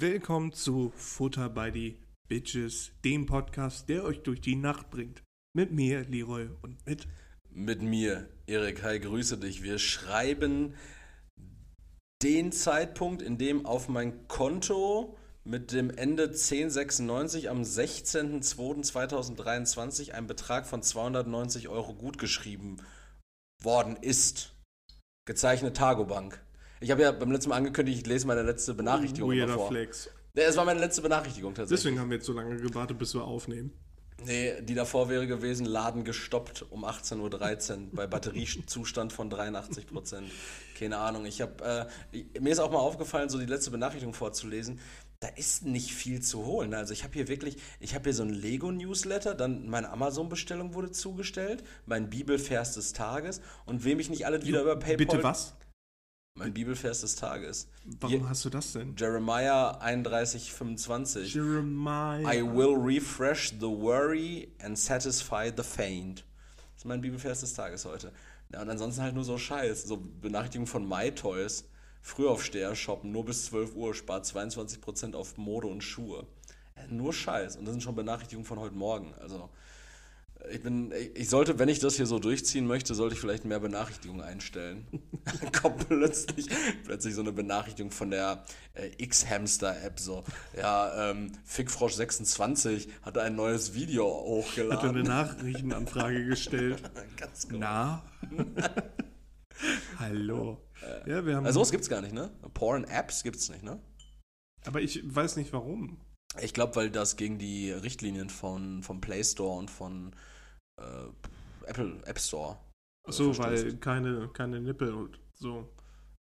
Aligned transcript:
Willkommen 0.00 0.52
zu 0.52 0.92
Futter 0.94 1.48
by 1.48 1.72
the 1.74 1.98
Bitches, 2.28 2.92
dem 3.04 3.26
Podcast, 3.26 3.88
der 3.88 4.04
euch 4.04 4.22
durch 4.22 4.40
die 4.40 4.54
Nacht 4.54 4.90
bringt. 4.90 5.24
Mit 5.54 5.72
mir, 5.72 6.04
Leroy, 6.04 6.50
und 6.62 6.86
mit. 6.86 7.08
Mit 7.50 7.82
mir, 7.82 8.28
Erik. 8.46 8.84
Hi, 8.84 9.00
grüße 9.00 9.38
dich. 9.38 9.64
Wir 9.64 9.80
schreiben 9.80 10.76
den 12.22 12.52
Zeitpunkt, 12.52 13.22
in 13.22 13.38
dem 13.38 13.66
auf 13.66 13.88
mein 13.88 14.28
Konto 14.28 15.18
mit 15.42 15.72
dem 15.72 15.90
Ende 15.90 16.26
1096 16.26 17.50
am 17.50 17.62
16.02.2023 17.62 20.12
ein 20.12 20.28
Betrag 20.28 20.68
von 20.68 20.80
290 20.80 21.66
Euro 21.66 21.94
gutgeschrieben 21.94 22.82
worden 23.60 23.96
ist. 23.96 24.54
Gezeichnet 25.24 25.76
Tagobank. 25.76 26.40
Ich 26.80 26.90
habe 26.90 27.02
ja 27.02 27.12
beim 27.12 27.32
letzten 27.32 27.50
Mal 27.50 27.56
angekündigt, 27.56 28.00
ich 28.00 28.06
lese 28.06 28.26
meine 28.26 28.42
letzte 28.42 28.74
Benachrichtigung 28.74 29.30
Weirder 29.30 29.44
immer 29.44 29.54
vor. 29.54 29.68
Flex. 29.68 30.10
Ja, 30.34 30.44
es 30.44 30.56
war 30.56 30.64
meine 30.64 30.80
letzte 30.80 31.02
Benachrichtigung 31.02 31.54
tatsächlich. 31.54 31.82
Deswegen 31.82 32.00
haben 32.00 32.10
wir 32.10 32.18
jetzt 32.18 32.26
so 32.26 32.32
lange 32.32 32.56
gewartet, 32.56 32.98
bis 32.98 33.14
wir 33.14 33.24
aufnehmen. 33.24 33.72
Nee, 34.24 34.60
die 34.62 34.74
davor 34.74 35.08
wäre 35.08 35.28
gewesen, 35.28 35.64
Laden 35.64 36.02
gestoppt 36.02 36.66
um 36.70 36.84
18.13 36.84 37.20
Uhr 37.20 37.88
bei 37.92 38.06
Batteriezustand 38.08 39.12
von 39.12 39.30
83 39.30 39.86
Prozent. 39.86 40.28
Keine 40.76 40.98
Ahnung. 40.98 41.24
Ich 41.24 41.40
habe 41.40 41.88
äh, 42.12 42.40
mir 42.40 42.50
ist 42.50 42.58
auch 42.58 42.72
mal 42.72 42.78
aufgefallen, 42.78 43.28
so 43.28 43.38
die 43.38 43.46
letzte 43.46 43.70
Benachrichtigung 43.70 44.14
vorzulesen. 44.14 44.80
Da 45.20 45.28
ist 45.28 45.64
nicht 45.64 45.92
viel 45.92 46.20
zu 46.20 46.44
holen. 46.44 46.74
Also 46.74 46.92
ich 46.92 47.04
habe 47.04 47.14
hier 47.14 47.28
wirklich, 47.28 47.58
ich 47.78 47.94
habe 47.94 48.04
hier 48.04 48.14
so 48.14 48.24
ein 48.24 48.30
Lego-Newsletter, 48.30 49.34
dann 49.34 49.68
meine 49.68 49.90
Amazon-Bestellung 49.90 50.74
wurde 50.74 50.90
zugestellt, 50.90 51.62
mein 51.86 52.10
Bibelvers 52.10 52.74
des 52.74 52.92
Tages 52.92 53.40
und 53.66 53.84
wem 53.84 54.00
ich 54.00 54.10
nicht 54.10 54.26
alle 54.26 54.44
wieder 54.44 54.62
über 54.62 54.76
PayPal. 54.76 54.96
Bitte 54.96 55.22
was? 55.22 55.54
Mein 56.38 56.54
Bibelvers 56.54 57.00
des 57.00 57.16
Tages. 57.16 57.66
Warum 58.00 58.16
Hier- 58.20 58.28
hast 58.28 58.44
du 58.44 58.50
das 58.50 58.72
denn? 58.72 58.94
Jeremiah 58.96 59.72
31, 59.80 60.52
25. 60.52 61.34
Jeremiah. 61.34 62.32
I 62.32 62.42
will 62.42 62.76
refresh 62.76 63.50
the 63.58 63.66
worry 63.66 64.48
and 64.62 64.78
satisfy 64.78 65.50
the 65.54 65.64
faint. 65.64 66.24
Das 66.74 66.82
ist 66.82 66.84
mein 66.84 67.00
Bibelvers 67.00 67.40
des 67.40 67.54
Tages 67.54 67.84
heute. 67.84 68.12
Ja, 68.52 68.62
und 68.62 68.70
ansonsten 68.70 69.02
halt 69.02 69.14
nur 69.16 69.24
so 69.24 69.36
Scheiß. 69.36 69.82
So 69.84 69.96
Benachrichtigungen 69.96 70.68
von 70.68 70.88
MyToys. 70.88 71.64
Frühaufsteher 72.02 72.74
shoppen 72.76 73.10
nur 73.10 73.24
bis 73.24 73.46
12 73.46 73.74
Uhr, 73.74 73.92
spart 73.92 74.24
22% 74.24 75.14
auf 75.14 75.36
Mode 75.36 75.66
und 75.66 75.82
Schuhe. 75.82 76.24
Äh, 76.76 76.86
Nur 76.88 77.12
Scheiß. 77.12 77.56
Und 77.56 77.64
das 77.64 77.72
sind 77.72 77.82
schon 77.82 77.96
Benachrichtigungen 77.96 78.46
von 78.46 78.60
heute 78.60 78.76
Morgen. 78.76 79.12
Also, 79.20 79.50
ich 80.50 80.62
bin, 80.62 80.92
ich 81.14 81.28
sollte, 81.28 81.58
wenn 81.58 81.68
ich 81.68 81.78
das 81.78 81.96
hier 81.96 82.06
so 82.06 82.18
durchziehen 82.18 82.66
möchte, 82.66 82.94
sollte 82.94 83.14
ich 83.14 83.20
vielleicht 83.20 83.44
mehr 83.44 83.60
Benachrichtigungen 83.60 84.22
einstellen. 84.22 84.86
Dann 85.24 85.52
kommt 85.62 85.88
plötzlich, 85.88 86.46
plötzlich 86.84 87.14
so 87.14 87.20
eine 87.22 87.32
Benachrichtigung 87.32 87.90
von 87.90 88.10
der 88.10 88.44
äh, 88.74 88.90
X-Hamster-App 88.98 89.98
so. 89.98 90.24
Ja, 90.56 91.10
ähm, 91.10 91.32
Fickfrosch26 91.48 92.88
hat 93.02 93.18
ein 93.18 93.36
neues 93.36 93.74
Video 93.74 94.06
Hat 94.06 94.24
hochgeladen. 94.24 94.90
eine 94.90 95.02
Nachrichtenanfrage 95.02 96.24
gestellt. 96.26 96.82
Ganz 97.16 97.48
genau. 97.48 97.60
Na? 97.60 98.04
Hallo. 99.98 100.64
Ja, 101.06 101.26
wir 101.26 101.36
haben. 101.36 101.46
Also 101.46 101.58
sowas 101.58 101.72
gibt's 101.72 101.88
gar 101.88 102.00
nicht, 102.00 102.14
ne? 102.14 102.30
Porn-Apps 102.54 103.24
gibt's 103.24 103.48
nicht, 103.48 103.64
ne? 103.64 103.80
aber 104.68 104.80
ich 104.82 105.02
weiß 105.02 105.36
nicht 105.36 105.52
warum. 105.52 106.00
Ich 106.40 106.52
glaube, 106.52 106.76
weil 106.76 106.90
das 106.90 107.16
gegen 107.16 107.38
die 107.38 107.72
Richtlinien 107.72 108.28
von, 108.28 108.82
vom 108.82 109.00
Play 109.00 109.24
Store 109.24 109.58
und 109.58 109.70
von 109.70 110.14
äh, 110.78 111.68
Apple 111.70 112.00
App 112.06 112.18
Store. 112.18 112.56
äh, 113.04 113.08
Achso, 113.08 113.32
verstößt. 113.32 113.64
weil 113.64 113.76
keine, 113.76 114.28
keine 114.28 114.60
Nippel 114.60 114.92
und 114.92 115.18
so. 115.34 115.68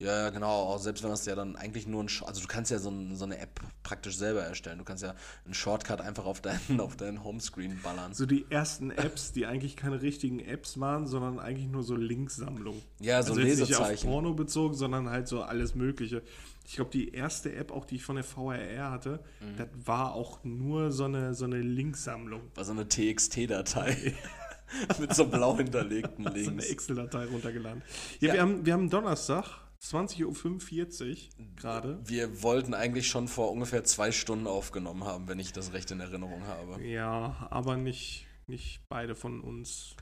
Ja, 0.02 0.32
genau. 0.32 0.50
Auch 0.50 0.80
selbst 0.80 1.02
wenn 1.04 1.12
das 1.12 1.26
ja 1.28 1.36
dann 1.36 1.56
eigentlich 1.56 1.88
nur 1.88 2.04
ein. 2.04 2.10
Sh- 2.10 2.26
Also, 2.26 2.42
du 2.42 2.48
kannst 2.48 2.72
ja 2.72 2.80
so, 2.80 2.90
ein, 2.90 3.16
so 3.16 3.24
eine 3.24 3.38
App 3.38 3.62
praktisch 3.84 4.18
selber 4.18 4.42
erstellen. 4.42 4.80
Du 4.80 4.84
kannst 4.84 5.02
ja 5.04 5.16
einen 5.46 5.54
Shortcut 5.54 6.02
einfach 6.02 6.26
auf 6.26 6.42
deinen, 6.42 6.80
auf 6.82 6.98
deinen 6.98 7.24
Homescreen 7.24 7.80
ballern. 7.82 8.14
So 8.14 8.26
die 8.26 8.46
ersten 8.50 8.92
Apps, 8.92 9.32
die 9.32 9.46
eigentlich 9.46 9.78
keine 9.78 10.02
richtigen 10.02 10.40
Apps 10.40 10.78
waren, 10.80 11.08
sondern 11.08 11.40
eigentlich 11.40 11.68
nur 11.68 11.84
so 11.84 11.96
Linksammlung. 11.96 12.82
Ja, 13.00 13.22
so 13.24 13.30
also 13.34 13.42
jetzt 13.44 13.60
nicht 13.60 13.76
auf 13.76 13.88
Lesezeichen. 13.88 14.10
Porno 14.10 14.34
bezogen, 14.34 14.74
sondern 14.74 15.10
halt 15.10 15.28
so 15.30 15.42
alles 15.44 15.74
Mögliche. 15.76 16.22
Ich 16.66 16.76
glaube, 16.76 16.92
die 16.92 17.14
erste 17.14 17.54
App, 17.56 17.72
auch 17.72 17.86
die 17.86 17.96
ich 17.96 18.04
von 18.04 18.16
der 18.16 18.26
VRR 18.26 18.90
hatte, 18.92 19.24
Mhm. 19.42 19.58
das 19.58 19.68
war 19.86 20.14
auch 20.16 20.44
nur 20.44 20.92
so 20.92 21.06
eine, 21.06 21.34
so 21.34 21.46
eine 21.46 21.60
Linksammlung. 21.62 22.42
War 22.56 22.66
so 22.66 22.72
eine 22.74 22.88
TXT-Datei. 22.90 24.14
mit 25.00 25.14
so 25.16 25.26
blau 25.26 25.58
hinterlegten 25.58 26.24
So 26.26 26.30
eine 26.30 26.40
Links. 26.40 26.70
Excel-Datei 26.70 27.26
runtergeladen. 27.26 27.82
Ja, 28.20 28.28
Ja. 28.30 28.34
Wir, 28.34 28.42
haben, 28.42 28.66
wir 28.66 28.74
haben 28.74 28.90
Donnerstag, 28.90 29.46
20.45 29.82 31.12
Uhr 31.40 31.46
gerade. 31.56 32.00
Wir 32.06 32.42
wollten 32.42 32.74
eigentlich 32.74 33.08
schon 33.08 33.28
vor 33.28 33.52
ungefähr 33.52 33.84
zwei 33.84 34.12
Stunden 34.12 34.48
aufgenommen 34.48 35.04
haben, 35.04 35.28
wenn 35.28 35.40
ich 35.40 35.52
das 35.52 35.74
recht 35.74 35.92
in 35.92 36.00
Erinnerung 36.00 36.44
habe. 36.48 36.82
Ja, 36.84 37.48
aber 37.50 37.76
nicht, 37.76 38.26
nicht 38.48 38.82
beide 38.90 39.16
von 39.16 39.42
uns 39.42 39.96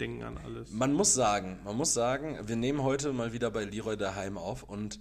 denken 0.00 0.22
an 0.22 0.36
alles. 0.38 0.70
Man 0.70 0.92
muss 0.92 1.14
sagen, 1.14 1.58
man 1.64 1.76
muss 1.76 1.94
sagen, 1.94 2.38
wir 2.46 2.56
nehmen 2.56 2.82
heute 2.82 3.12
mal 3.14 3.32
wieder 3.32 3.50
bei 3.50 3.64
Leroy 3.64 3.96
daheim 3.96 4.36
auf 4.36 4.62
und 4.62 5.00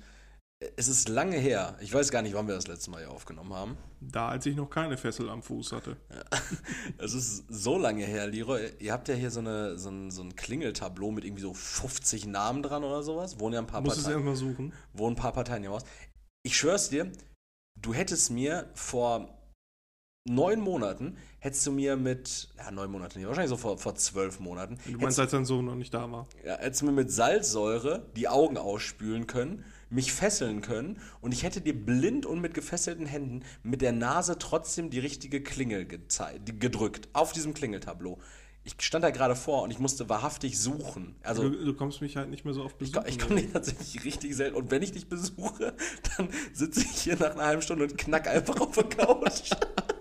es 0.77 0.87
ist 0.87 1.09
lange 1.09 1.37
her. 1.37 1.77
Ich 1.81 1.93
weiß 1.93 2.11
gar 2.11 2.21
nicht, 2.21 2.33
wann 2.33 2.47
wir 2.47 2.55
das 2.55 2.67
letzte 2.67 2.89
Mal 2.89 2.99
hier 2.99 3.11
aufgenommen 3.11 3.53
haben. 3.53 3.77
Da, 3.99 4.29
als 4.29 4.45
ich 4.45 4.55
noch 4.55 4.69
keine 4.69 4.97
Fessel 4.97 5.29
am 5.29 5.43
Fuß 5.43 5.73
hatte. 5.73 5.97
Es 6.97 7.13
ist 7.13 7.45
so 7.49 7.77
lange 7.77 8.05
her, 8.05 8.27
Leroy. 8.27 8.71
Ihr 8.79 8.93
habt 8.93 9.07
ja 9.09 9.15
hier 9.15 9.31
so, 9.31 9.39
eine, 9.41 9.77
so, 9.77 9.89
ein, 9.89 10.11
so 10.11 10.21
ein 10.21 10.35
Klingeltableau 10.35 11.11
mit 11.11 11.25
irgendwie 11.25 11.41
so 11.41 11.53
50 11.53 12.27
Namen 12.27 12.63
dran 12.63 12.83
oder 12.83 13.03
sowas. 13.03 13.39
Wohnen 13.39 13.53
ja 13.53 13.59
ein 13.59 13.67
paar 13.67 13.81
Muss 13.81 13.97
es 13.97 14.03
Parteien. 14.03 14.25
erstmal 14.25 14.35
suchen. 14.35 14.73
Wohnen 14.93 15.15
ein 15.15 15.19
paar 15.19 15.33
Parteien 15.33 15.61
hier 15.61 15.69
im 15.71 15.75
Haus. 15.75 15.83
Ich 16.43 16.55
schwör's 16.57 16.89
dir, 16.89 17.11
du 17.81 17.93
hättest 17.93 18.31
mir 18.31 18.69
vor 18.75 19.35
neun 20.27 20.59
Monaten, 20.61 21.17
hättest 21.39 21.65
du 21.67 21.71
mir 21.71 21.97
mit, 21.97 22.49
ja, 22.57 22.71
neun 22.71 22.91
Monate 22.91 23.17
nicht, 23.17 23.27
wahrscheinlich 23.27 23.49
so 23.49 23.57
vor, 23.57 23.77
vor 23.77 23.95
zwölf 23.95 24.39
Monaten, 24.39 24.77
Du 24.85 24.97
meinst, 24.99 25.19
als 25.19 25.31
dein 25.31 25.45
Sohn 25.45 25.65
noch 25.65 25.75
nicht 25.75 25.93
da 25.93 26.11
war. 26.11 26.27
Ja, 26.43 26.57
hättest 26.57 26.81
du 26.81 26.85
mir 26.85 26.91
mit 26.91 27.11
Salzsäure 27.11 28.05
die 28.15 28.27
Augen 28.27 28.57
ausspülen 28.57 29.27
können, 29.27 29.65
mich 29.89 30.13
fesseln 30.13 30.61
können 30.61 30.99
und 31.21 31.33
ich 31.33 31.43
hätte 31.43 31.61
dir 31.61 31.73
blind 31.73 32.25
und 32.25 32.41
mit 32.41 32.53
gefesselten 32.53 33.05
Händen 33.05 33.43
mit 33.63 33.81
der 33.81 33.91
Nase 33.91 34.37
trotzdem 34.39 34.89
die 34.89 34.99
richtige 34.99 35.41
Klingel 35.43 35.85
gedrückt 35.85 37.09
auf 37.13 37.31
diesem 37.31 37.53
Klingeltableau. 37.53 38.19
Ich 38.67 38.75
stand 38.79 39.03
da 39.03 39.11
gerade 39.11 39.35
vor 39.35 39.61
und 39.61 39.69
ich 39.69 39.77
musste 39.77 40.09
wahrhaftig 40.09 40.59
suchen. 40.59 41.15
Also 41.21 41.47
du, 41.49 41.65
du 41.65 41.73
kommst 41.75 42.01
mich 42.01 42.17
halt 42.17 42.31
nicht 42.31 42.45
mehr 42.45 42.53
so 42.55 42.63
oft 42.63 42.81
ich, 42.81 42.91
besuchen. 42.91 43.03
ko- 43.03 43.09
ich 43.09 43.19
komme 43.19 43.39
dich 43.41 43.51
tatsächlich 43.51 44.03
richtig 44.03 44.35
selten. 44.35 44.55
Und 44.55 44.71
wenn 44.71 44.81
ich 44.81 44.91
dich 44.91 45.07
besuche, 45.07 45.75
dann 46.17 46.29
sitze 46.51 46.81
ich 46.81 46.89
hier 47.03 47.15
nach 47.15 47.33
einer 47.35 47.45
halben 47.45 47.61
Stunde 47.61 47.83
und 47.85 47.95
knack 47.95 48.27
einfach 48.27 48.59
auf 48.59 48.71
der 48.73 48.85
Couch. 48.85 49.51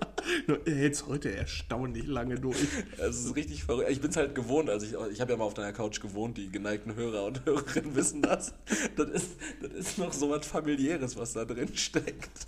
Nur, 0.46 0.66
er 0.66 0.74
hält's 0.74 1.06
heute 1.06 1.34
erstaunlich 1.34 2.06
lange 2.06 2.36
durch. 2.36 2.56
Es 2.98 3.24
ist 3.24 3.36
richtig 3.36 3.64
verrückt. 3.64 3.90
Ich 3.90 4.00
bin 4.00 4.10
es 4.10 4.16
halt 4.16 4.34
gewohnt. 4.34 4.70
Also 4.70 4.86
ich, 4.86 5.12
ich 5.12 5.20
habe 5.20 5.32
ja 5.32 5.36
mal 5.36 5.44
auf 5.44 5.54
deiner 5.54 5.72
Couch 5.72 6.00
gewohnt. 6.00 6.36
Die 6.38 6.50
geneigten 6.50 6.94
Hörer 6.94 7.24
und 7.24 7.44
Hörerinnen 7.46 7.94
wissen 7.94 8.22
das. 8.22 8.54
Das 8.96 9.10
ist, 9.10 9.36
das 9.60 9.72
ist 9.72 9.98
noch 9.98 10.12
so 10.12 10.30
was 10.30 10.46
familiäres, 10.46 11.16
was 11.16 11.32
da 11.32 11.44
drin 11.44 11.74
steckt. 11.76 12.46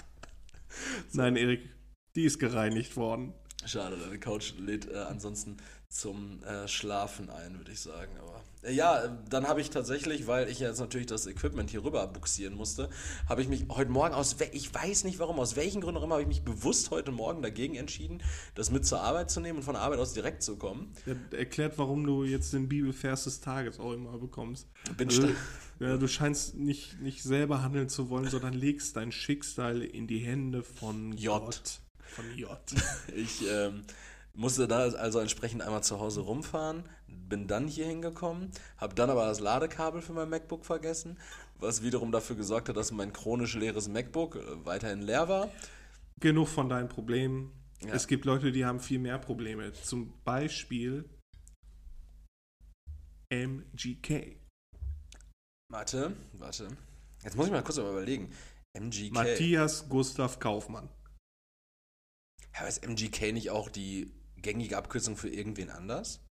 Nein, 1.13 1.37
Erik, 1.37 1.69
die 2.15 2.25
ist 2.25 2.39
gereinigt 2.39 2.97
worden. 2.97 3.33
Schade, 3.65 3.97
deine 3.97 4.19
Couch 4.21 4.55
lädt 4.59 4.91
äh, 4.91 4.97
ansonsten 4.97 5.57
zum 5.89 6.43
äh, 6.45 6.69
Schlafen 6.69 7.31
ein, 7.31 7.59
würde 7.59 7.73
ich 7.73 7.81
sagen. 7.81 8.13
Aber 8.21 8.43
ja, 8.71 9.09
dann 9.29 9.47
habe 9.49 9.61
ich 9.61 9.71
tatsächlich, 9.71 10.27
weil 10.27 10.49
ich 10.49 10.59
jetzt 10.59 10.81
natürlich 10.81 11.07
das 11.07 11.27
Equipment 11.27 11.71
hier 11.71 11.85
rüber 11.85 12.07
buxieren 12.07 12.55
musste, 12.55 12.89
habe 13.29 13.43
ich 13.43 13.49
mich 13.49 13.67
heute 13.69 13.91
Morgen 13.91 14.15
aus, 14.15 14.37
ich 14.53 14.75
weiß 14.75 15.05
nicht 15.05 15.19
warum, 15.19 15.39
aus 15.39 15.57
welchen 15.57 15.81
Gründen 15.81 15.99
auch 15.99 16.05
immer, 16.05 16.15
habe 16.15 16.23
ich 16.23 16.29
mich 16.29 16.43
bewusst 16.43 16.91
heute 16.91 17.13
Morgen 17.13 17.43
dagegen 17.43 17.75
entschieden, 17.75 18.23
das 18.55 18.71
mit 18.71 18.87
zur 18.87 19.01
Arbeit 19.01 19.31
zu 19.31 19.41
nehmen 19.41 19.59
und 19.59 19.65
von 19.65 19.75
der 19.75 19.83
Arbeit 19.83 19.99
aus 19.99 20.13
direkt 20.13 20.43
zu 20.43 20.57
kommen. 20.57 20.93
Er 21.07 21.39
erklärt, 21.39 21.79
warum 21.79 22.05
du 22.07 22.25
jetzt 22.25 22.53
den 22.53 22.69
Bibelvers 22.69 23.25
des 23.25 23.41
Tages 23.41 23.79
auch 23.79 23.93
immer 23.93 24.19
bekommst. 24.19 24.69
Bin 24.97 25.09
Also, 25.09 25.29
ja, 25.79 25.97
du 25.97 26.09
scheinst 26.09 26.55
nicht, 26.55 27.01
nicht 27.01 27.23
selber 27.23 27.63
handeln 27.63 27.89
zu 27.89 28.09
wollen, 28.09 28.29
sondern 28.29 28.55
legst 28.55 28.97
dein 28.97 29.13
Schicksal 29.13 29.83
in 29.83 30.07
die 30.07 30.19
Hände 30.19 30.63
von 30.63 31.13
J. 31.13 31.45
Gott. 31.45 31.81
Von 31.99 32.25
J. 32.37 32.59
Ich 33.15 33.43
ähm, 33.49 33.83
musste 34.37 34.69
da 34.69 34.79
also 34.79 35.19
entsprechend 35.19 35.63
einmal 35.63 35.83
zu 35.83 35.99
Hause 35.99 36.21
rumfahren, 36.21 36.85
bin 37.09 37.49
dann 37.49 37.67
hier 37.67 37.87
hingekommen, 37.87 38.51
habe 38.77 38.95
dann 38.95 39.11
aber 39.11 39.27
das 39.27 39.41
Ladekabel 39.41 40.03
für 40.03 40.13
mein 40.13 40.29
MacBook 40.29 40.65
vergessen, 40.65 41.19
was 41.59 41.83
wiederum 41.83 42.13
dafür 42.13 42.37
gesorgt 42.37 42.69
hat, 42.69 42.77
dass 42.77 42.93
mein 42.93 43.13
chronisch 43.13 43.55
leeres 43.57 43.89
MacBook 43.89 44.37
äh, 44.37 44.65
weiterhin 44.65 45.03
leer 45.03 45.29
war. 45.29 45.51
Genug 46.21 46.49
von 46.49 46.69
deinen 46.69 46.89
Problemen. 46.89 47.53
Ja. 47.83 47.95
Es 47.95 48.07
gibt 48.07 48.25
Leute, 48.25 48.53
die 48.53 48.65
haben 48.65 48.81
viel 48.81 48.99
mehr 48.99 49.19
Probleme. 49.19 49.73
Zum 49.73 50.15
Beispiel 50.25 51.05
MGK. 53.31 54.39
Warte, 55.71 56.17
warte. 56.33 56.69
Jetzt 57.25 57.37
muss 57.37 57.47
ich 57.47 57.53
mal 57.53 57.63
kurz 57.63 57.77
überlegen. 57.79 58.33
MGK. 58.79 59.13
Matthias 59.13 59.89
Gustav 59.89 60.39
Kaufmann. 60.39 60.89
Ja, 62.55 62.61
aber 62.61 62.69
ist 62.69 62.87
MGK 62.87 63.33
nicht 63.33 63.51
auch 63.51 63.69
die 63.69 64.16
gängige 64.43 64.77
Abkürzung 64.77 65.17
für 65.17 65.29
irgendwen 65.29 65.71
anders? 65.71 66.23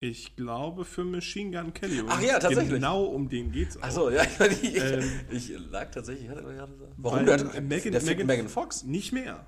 Ich 0.00 0.36
glaube 0.36 0.84
für 0.84 1.04
Machine 1.04 1.50
Gun 1.56 1.72
Kelly. 1.72 2.02
Ach 2.08 2.20
ja, 2.20 2.38
tatsächlich. 2.38 2.74
Genau 2.74 3.04
um 3.04 3.28
den 3.28 3.52
geht's 3.52 3.76
auch. 3.78 3.82
Achso, 3.84 4.10
ja, 4.10 4.22
ich, 4.50 4.62
ich, 4.74 4.76
Ähm, 4.82 5.10
ich 5.30 5.48
lag 5.70 5.90
tatsächlich. 5.90 6.28
Hatte 6.28 6.42
gerade 6.42 6.78
Weil 6.78 6.88
Warum? 6.96 7.26
Der, 7.26 7.62
Megan- 7.62 7.92
der 7.92 8.02
Megan- 8.02 8.26
Megan 8.26 8.48
Fox? 8.48 8.84
Nicht 8.84 9.12
mehr. 9.12 9.46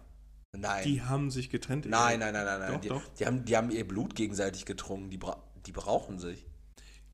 Nein. 0.57 0.85
Die 0.85 1.03
haben 1.03 1.31
sich 1.31 1.51
getrennt. 1.51 1.85
nein, 1.87 2.21
nein, 2.21 2.33
nein, 2.33 2.45
nein, 2.47 2.61
nein. 2.61 2.73
Doch, 2.73 2.81
die, 2.81 2.89
doch. 2.89 3.03
Die, 3.19 3.27
haben, 3.27 3.45
die 3.45 3.57
haben 3.57 3.71
ihr 3.71 3.87
Blut 3.87 4.15
gegenseitig 4.15 4.65
getrunken. 4.65 5.11
Die, 5.11 5.19
bra 5.19 5.43
die 5.67 5.73
brauchen 5.73 6.19
sich. 6.19 6.47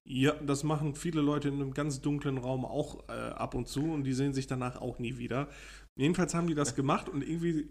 Ja, 0.04 0.32
das 0.34 0.62
machen 0.62 0.94
viele 0.94 1.20
Leute 1.20 1.48
in 1.48 1.54
einem 1.54 1.74
ganz 1.74 2.00
dunklen 2.00 2.38
Raum 2.38 2.64
auch 2.64 3.08
äh, 3.08 3.12
ab 3.12 3.54
und 3.54 3.66
zu 3.66 3.92
und 3.92 4.04
die 4.04 4.12
sehen 4.14 4.34
sich 4.34 4.46
danach 4.46 4.80
auch 4.80 4.98
nie 5.00 5.16
wieder. 5.18 5.48
Jedenfalls 5.96 6.34
haben 6.34 6.46
die 6.46 6.54
das 6.54 6.74
gemacht 6.76 7.08
und 7.08 7.22
irgendwie, 7.22 7.68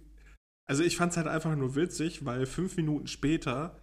also 0.71 0.83
ich 0.83 0.95
fand 0.95 1.11
es 1.11 1.17
halt 1.17 1.27
einfach 1.27 1.53
nur 1.53 1.75
witzig, 1.75 2.23
weil 2.23 2.45
fünf 2.45 2.77
Minuten 2.77 3.05
später 3.05 3.77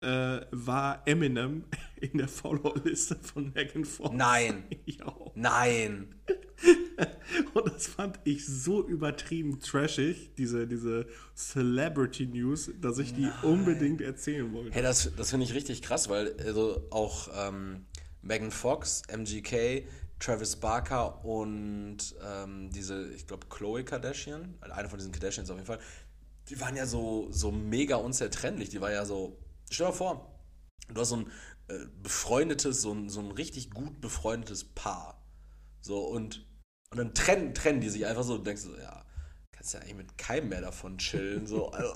äh, 0.00 0.42
war 0.52 1.02
Eminem 1.04 1.64
in 2.00 2.16
der 2.16 2.28
Follow-Liste 2.28 3.16
von 3.16 3.52
Megan 3.52 3.84
Fox. 3.84 4.14
Nein. 4.14 4.62
Ja. 4.86 5.12
Nein. 5.34 6.14
Und 7.54 7.66
das 7.66 7.88
fand 7.88 8.20
ich 8.22 8.46
so 8.46 8.86
übertrieben 8.86 9.58
trashig, 9.58 10.32
diese, 10.36 10.68
diese 10.68 11.06
Celebrity 11.34 12.26
News, 12.26 12.70
dass 12.80 12.98
ich 12.98 13.14
die 13.14 13.28
unbedingt 13.42 14.00
erzählen 14.00 14.52
wollte. 14.52 14.70
Hey, 14.70 14.82
das, 14.82 15.10
das 15.16 15.30
finde 15.30 15.44
ich 15.44 15.54
richtig 15.54 15.82
krass, 15.82 16.08
weil 16.08 16.36
also 16.38 16.86
auch 16.90 17.30
ähm, 17.34 17.86
Megan 18.22 18.52
Fox, 18.52 19.02
MGK, 19.12 19.84
Travis 20.20 20.54
Barker 20.56 21.24
und 21.24 21.98
ähm, 22.24 22.70
diese, 22.70 23.10
ich 23.12 23.26
glaube, 23.26 23.46
Chloe 23.48 23.84
Kardashian, 23.84 24.54
eine 24.60 24.88
von 24.88 24.98
diesen 24.98 25.12
Kardashians 25.12 25.50
auf 25.50 25.56
jeden 25.56 25.66
Fall, 25.66 25.80
die 26.48 26.60
waren 26.60 26.76
ja 26.76 26.86
so, 26.86 27.28
so 27.30 27.50
mega 27.52 27.96
unzertrennlich. 27.96 28.70
Die 28.70 28.80
war 28.80 28.90
ja 28.92 29.04
so, 29.04 29.38
stell 29.70 29.88
dir 29.88 29.92
vor, 29.92 30.38
du 30.92 31.00
hast 31.00 31.10
so 31.10 31.16
ein 31.16 31.26
äh, 31.68 31.86
befreundetes, 32.02 32.80
so 32.82 32.92
ein, 32.92 33.08
so 33.10 33.20
ein 33.20 33.30
richtig 33.30 33.70
gut 33.70 34.00
befreundetes 34.00 34.64
Paar. 34.64 35.22
So, 35.80 36.00
und, 36.06 36.46
und 36.90 36.98
dann 36.98 37.14
trennen, 37.14 37.54
trennen 37.54 37.80
die 37.80 37.90
sich 37.90 38.06
einfach 38.06 38.24
so 38.24 38.34
und 38.34 38.46
denkst 38.46 38.64
du, 38.64 38.76
ja, 38.80 39.04
kannst 39.52 39.74
ja 39.74 39.80
eigentlich 39.80 39.96
mit 39.96 40.18
keinem 40.18 40.48
mehr 40.48 40.60
davon 40.60 40.96
chillen, 40.98 41.46
so, 41.46 41.68
also, 41.72 41.94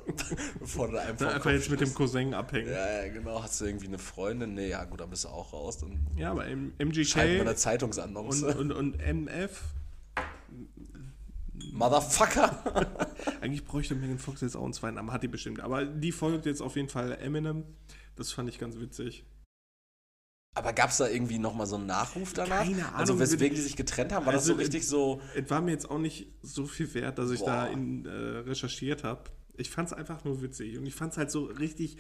bevor 0.59 0.89
du 0.89 1.01
einfach, 1.01 1.35
Einfach 1.35 1.51
jetzt 1.51 1.71
mit 1.71 1.81
dem 1.81 1.95
Cousin 1.95 2.35
abhängen. 2.35 2.71
Ja, 2.71 2.87
ja, 2.87 3.05
ja, 3.07 3.13
genau. 3.13 3.43
Hast 3.43 3.61
du 3.61 3.65
irgendwie 3.65 3.87
eine 3.87 3.99
Freundin? 3.99 4.55
Nee, 4.55 4.69
ja, 4.69 4.85
gut, 4.85 5.01
dann 5.01 5.11
bist 5.11 5.25
du 5.25 5.29
auch 5.29 5.53
raus. 5.53 5.79
Dann 5.79 6.07
aber 6.31 6.47
M- 6.47 6.73
schreibt 6.79 6.99
man 7.15 7.41
eine 7.41 7.51
MGK 7.51 7.57
Zeitungsannonce. 7.57 8.43
und, 8.43 8.73
und, 8.73 8.73
und 8.73 9.01
MF, 9.01 9.61
Motherfucker! 11.73 13.07
eigentlich 13.41 13.65
bräuchte 13.65 13.95
Megan 13.95 14.19
Fox 14.19 14.41
jetzt 14.41 14.57
auch 14.57 14.65
einen 14.65 14.73
zweiten 14.73 14.97
Namen, 14.97 15.13
hat 15.13 15.23
die 15.23 15.29
bestimmt. 15.29 15.61
Aber 15.61 15.85
die 15.85 16.13
folgt 16.13 16.47
jetzt 16.47 16.61
auf 16.63 16.77
jeden 16.77 16.89
Fall 16.89 17.13
Eminem. 17.21 17.65
Das 18.17 18.33
fand 18.33 18.49
ich 18.49 18.59
ganz 18.59 18.79
witzig. 18.79 19.25
Aber 20.55 20.73
gab 20.75 20.91
es 20.91 20.99
da 20.99 21.09
irgendwie 21.09 21.39
nochmal 21.39 21.67
so 21.67 21.77
einen 21.77 21.87
Nachruf 21.87 22.35
danach? 22.35 22.63
Keine 22.63 22.85
Ahnung. 22.87 22.95
Also, 22.99 23.19
weswegen 23.19 23.55
die 23.57 23.63
sich 23.63 23.75
getrennt 23.77 24.13
haben? 24.13 24.27
War 24.27 24.33
das 24.35 24.43
Also, 24.43 24.55
so 24.55 24.59
richtig 24.59 24.87
so. 24.87 25.23
Es 25.35 25.49
war 25.49 25.63
mir 25.63 25.71
jetzt 25.71 25.91
auch 25.91 25.99
nicht 25.99 26.27
so 26.43 26.67
viel 26.67 26.93
wert, 26.95 27.19
dass 27.19 27.31
ich 27.31 27.41
Boah. 27.41 27.47
da 27.47 27.67
in, 27.69 28.05
äh, 28.05 28.11
recherchiert 28.11 29.03
habe. 29.03 29.31
Ich 29.57 29.71
fand 29.71 29.89
es 29.89 29.93
einfach 29.95 30.25
nur 30.25 30.43
witzig. 30.43 30.77
Und 30.79 30.85
ich 30.87 30.95
fand 30.95 31.13
es 31.13 31.19
halt 31.19 31.31
so 31.31 31.45
richtig, 31.45 31.97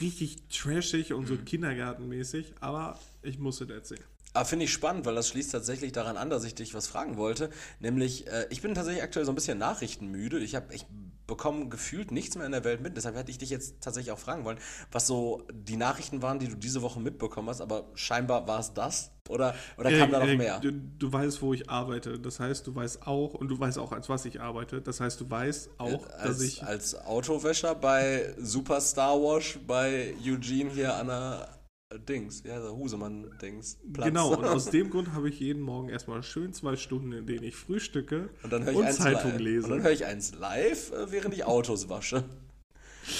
richtig 0.00 0.48
trashig 0.48 1.12
und 1.12 1.26
so 1.26 1.34
Mhm. 1.34 1.44
kindergartenmäßig. 1.44 2.54
Aber 2.60 2.98
ich 3.22 3.38
musste 3.38 3.66
das 3.66 3.76
erzählen. 3.76 4.04
Aber 4.32 4.44
finde 4.44 4.64
ich 4.64 4.72
spannend, 4.72 5.06
weil 5.06 5.14
das 5.14 5.28
schließt 5.28 5.50
tatsächlich 5.50 5.92
daran 5.92 6.16
an, 6.16 6.30
dass 6.30 6.44
ich 6.44 6.54
dich 6.54 6.74
was 6.74 6.86
fragen 6.86 7.16
wollte. 7.16 7.50
Nämlich, 7.80 8.26
äh, 8.28 8.46
ich 8.50 8.62
bin 8.62 8.74
tatsächlich 8.74 9.02
aktuell 9.02 9.24
so 9.24 9.32
ein 9.32 9.34
bisschen 9.34 9.58
nachrichtenmüde. 9.58 10.38
Ich 10.38 10.54
habe 10.54 10.72
ich 10.72 10.86
bekomme 11.30 11.68
gefühlt 11.68 12.10
nichts 12.10 12.36
mehr 12.36 12.44
in 12.44 12.52
der 12.52 12.64
Welt 12.64 12.80
mit. 12.80 12.96
Deshalb 12.96 13.16
hätte 13.16 13.30
ich 13.30 13.38
dich 13.38 13.50
jetzt 13.50 13.80
tatsächlich 13.80 14.12
auch 14.12 14.18
fragen 14.18 14.44
wollen, 14.44 14.58
was 14.90 15.06
so 15.06 15.46
die 15.52 15.76
Nachrichten 15.76 16.22
waren, 16.22 16.40
die 16.40 16.48
du 16.48 16.56
diese 16.56 16.82
Woche 16.82 17.00
mitbekommen 17.00 17.48
hast. 17.48 17.60
Aber 17.60 17.84
scheinbar 17.94 18.46
war 18.48 18.58
es 18.58 18.74
das. 18.74 19.12
Oder, 19.28 19.54
oder 19.78 19.96
kam 19.96 20.10
da 20.10 20.18
noch 20.18 20.34
mehr? 20.34 20.58
Du, 20.58 20.72
du 20.72 21.12
weißt, 21.12 21.40
wo 21.40 21.54
ich 21.54 21.70
arbeite. 21.70 22.18
Das 22.18 22.40
heißt, 22.40 22.66
du 22.66 22.74
weißt 22.74 23.06
auch, 23.06 23.34
und 23.34 23.48
du 23.48 23.58
weißt 23.58 23.78
auch, 23.78 23.92
als 23.92 24.08
was 24.08 24.24
ich 24.24 24.40
arbeite. 24.40 24.82
Das 24.82 25.00
heißt, 25.00 25.20
du 25.20 25.30
weißt 25.30 25.70
auch, 25.78 26.06
dass 26.08 26.20
als, 26.20 26.40
ich. 26.42 26.62
als 26.64 26.94
Autowäscher 26.96 27.76
bei 27.76 28.34
Superstar 28.38 29.20
Wash 29.22 29.60
bei 29.66 30.14
Eugene 30.24 30.70
hier 30.70 30.94
an 30.96 31.06
der 31.06 31.59
Dings, 31.98 32.44
ja, 32.44 32.60
der 32.60 32.72
Husemann-Dings. 32.76 33.78
Genau, 33.92 34.34
und 34.36 34.44
aus 34.46 34.66
dem 34.66 34.90
Grund 34.90 35.12
habe 35.12 35.28
ich 35.28 35.40
jeden 35.40 35.60
Morgen 35.60 35.88
erstmal 35.88 36.22
schön 36.22 36.52
zwei 36.52 36.76
Stunden, 36.76 37.10
in 37.12 37.26
denen 37.26 37.42
ich 37.42 37.56
frühstücke 37.56 38.30
Und 38.44 38.52
dann 38.52 38.62
höre 38.64 38.72
ich 38.72 38.78
und 38.78 38.84
eins 38.84 38.96
Zeitung 38.96 39.32
live. 39.32 39.40
lese. 39.40 39.64
Und 39.64 39.70
dann 39.70 39.82
höre 39.82 39.90
ich 39.90 40.04
eins 40.06 40.34
live, 40.34 40.92
äh, 40.92 41.10
während 41.10 41.34
ich 41.34 41.44
Autos 41.44 41.88
wasche. 41.88 42.24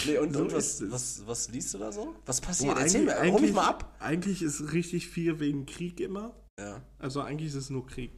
Nee, 0.07 0.19
und, 0.19 0.33
So 0.33 0.43
und 0.43 0.53
was, 0.53 0.89
was, 0.89 1.23
was 1.27 1.51
liest 1.51 1.75
du 1.75 1.79
da 1.79 1.91
so? 1.91 2.15
Was 2.27 2.41
passiert? 2.41 2.75
Boah, 2.75 2.81
Erzähl 2.81 3.05
mir, 3.05 3.21
hol 3.33 3.41
mich 3.41 3.53
mal 3.53 3.67
ab. 3.67 3.97
eigentlich 3.99 4.41
ist 4.43 4.73
richtig 4.73 5.09
viel 5.09 5.41
wegen 5.41 5.67
Krieg 5.67 5.99
immer. 5.99 6.37
Ja. 6.57 6.81
Also 6.99 7.23
eigentlich 7.23 7.49
ist 7.49 7.57
es 7.57 7.71
nur 7.71 7.87
Krieg. 7.87 8.13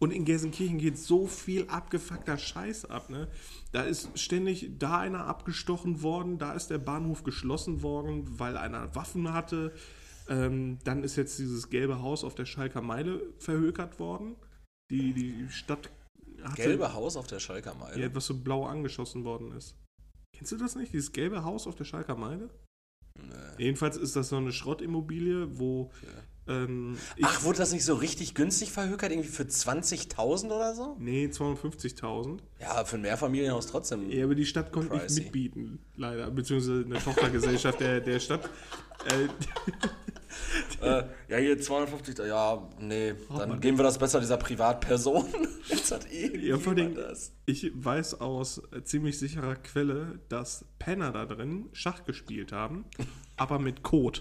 Und 0.00 0.12
in 0.12 0.24
Gelsenkirchen 0.24 0.78
geht 0.78 0.98
so 0.98 1.26
viel 1.26 1.68
abgefuckter 1.68 2.38
Scheiß 2.38 2.86
ab, 2.86 3.10
ne? 3.10 3.28
Da 3.70 3.82
ist 3.82 4.18
ständig 4.18 4.78
da 4.78 4.98
einer 4.98 5.26
abgestochen 5.26 6.02
worden, 6.02 6.38
da 6.38 6.54
ist 6.54 6.68
der 6.68 6.78
Bahnhof 6.78 7.22
geschlossen 7.22 7.82
worden, 7.82 8.38
weil 8.38 8.56
einer 8.56 8.94
Waffen 8.94 9.32
hatte. 9.34 9.74
Ähm, 10.28 10.78
dann 10.84 11.04
ist 11.04 11.16
jetzt 11.16 11.38
dieses 11.38 11.68
gelbe 11.68 12.00
Haus 12.00 12.24
auf 12.24 12.34
der 12.34 12.46
Schalker 12.46 12.80
Meile 12.80 13.20
verhökert 13.38 13.98
worden. 13.98 14.36
Die, 14.90 15.12
die 15.12 15.48
Stadt 15.50 15.90
hatte, 16.42 16.62
Gelbe 16.62 16.94
Haus 16.94 17.16
auf 17.16 17.26
der 17.26 17.38
Schalker 17.38 17.74
Meile. 17.74 18.00
ja, 18.00 18.14
was 18.14 18.26
so 18.26 18.34
blau 18.40 18.64
angeschossen 18.64 19.24
worden 19.24 19.52
ist. 19.52 19.76
Kennst 20.32 20.52
du 20.52 20.56
das 20.56 20.76
nicht? 20.76 20.94
Dieses 20.94 21.12
gelbe 21.12 21.44
Haus 21.44 21.66
auf 21.66 21.74
der 21.74 21.84
Schalker 21.84 22.16
Meile? 22.16 22.48
Nee. 23.18 23.64
Jedenfalls 23.64 23.98
ist 23.98 24.16
das 24.16 24.30
so 24.30 24.36
eine 24.36 24.52
Schrottimmobilie, 24.52 25.58
wo 25.58 25.90
ähm, 26.48 26.96
ich, 27.16 27.24
Ach, 27.24 27.44
wurde 27.44 27.58
das 27.58 27.72
nicht 27.72 27.84
so 27.84 27.94
richtig 27.94 28.34
günstig 28.34 28.72
verhökert? 28.72 29.12
Irgendwie 29.12 29.28
für 29.28 29.44
20.000 29.44 30.46
oder 30.46 30.74
so? 30.74 30.96
nee, 30.98 31.26
250.000. 31.26 32.38
Ja, 32.60 32.84
für 32.84 32.96
ein 32.96 33.02
Mehrfamilienhaus 33.02 33.66
trotzdem. 33.66 34.10
Ja, 34.10 34.24
aber 34.24 34.34
die 34.34 34.46
Stadt 34.46 34.72
konnte 34.72 34.90
Pricey. 34.90 35.06
nicht 35.06 35.24
mitbieten, 35.24 35.78
leider. 35.96 36.30
Beziehungsweise 36.30 36.84
eine 36.84 36.98
Tochtergesellschaft 36.98 37.80
der, 37.80 38.00
der 38.00 38.18
Stadt. 38.20 38.48
Äh, 39.06 39.28
Äh, 40.80 41.04
ja, 41.28 41.36
hier 41.36 41.60
250, 41.60 42.18
ja, 42.26 42.66
nee, 42.78 43.14
dann 43.36 43.50
man 43.50 43.60
geben 43.60 43.76
wir 43.78 43.82
das 43.82 43.98
besser 43.98 44.20
dieser 44.20 44.36
Privatperson. 44.38 45.26
Jetzt 45.68 45.90
hat 45.92 46.10
eh 46.10 46.34
Ja, 46.38 46.58
vor 46.58 46.72
allem- 46.72 46.94
das. 46.94 47.32
ich 47.46 47.70
weiß 47.74 48.20
aus 48.20 48.62
ziemlich 48.84 49.18
sicherer 49.18 49.56
Quelle, 49.56 50.20
dass 50.28 50.64
Penner 50.78 51.12
da 51.12 51.26
drin 51.26 51.68
Schach 51.72 52.04
gespielt 52.04 52.52
haben, 52.52 52.84
aber 53.36 53.58
mit 53.58 53.82
Code. 53.82 54.20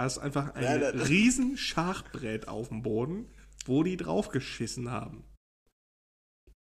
Da 0.00 0.06
ist 0.06 0.16
einfach 0.16 0.54
ein 0.54 0.80
da- 0.80 0.88
riesen 0.88 1.58
Schachbrett 1.58 2.48
auf 2.48 2.68
dem 2.68 2.80
Boden, 2.80 3.26
wo 3.66 3.82
die 3.82 3.98
draufgeschissen 3.98 4.90
haben. 4.90 5.24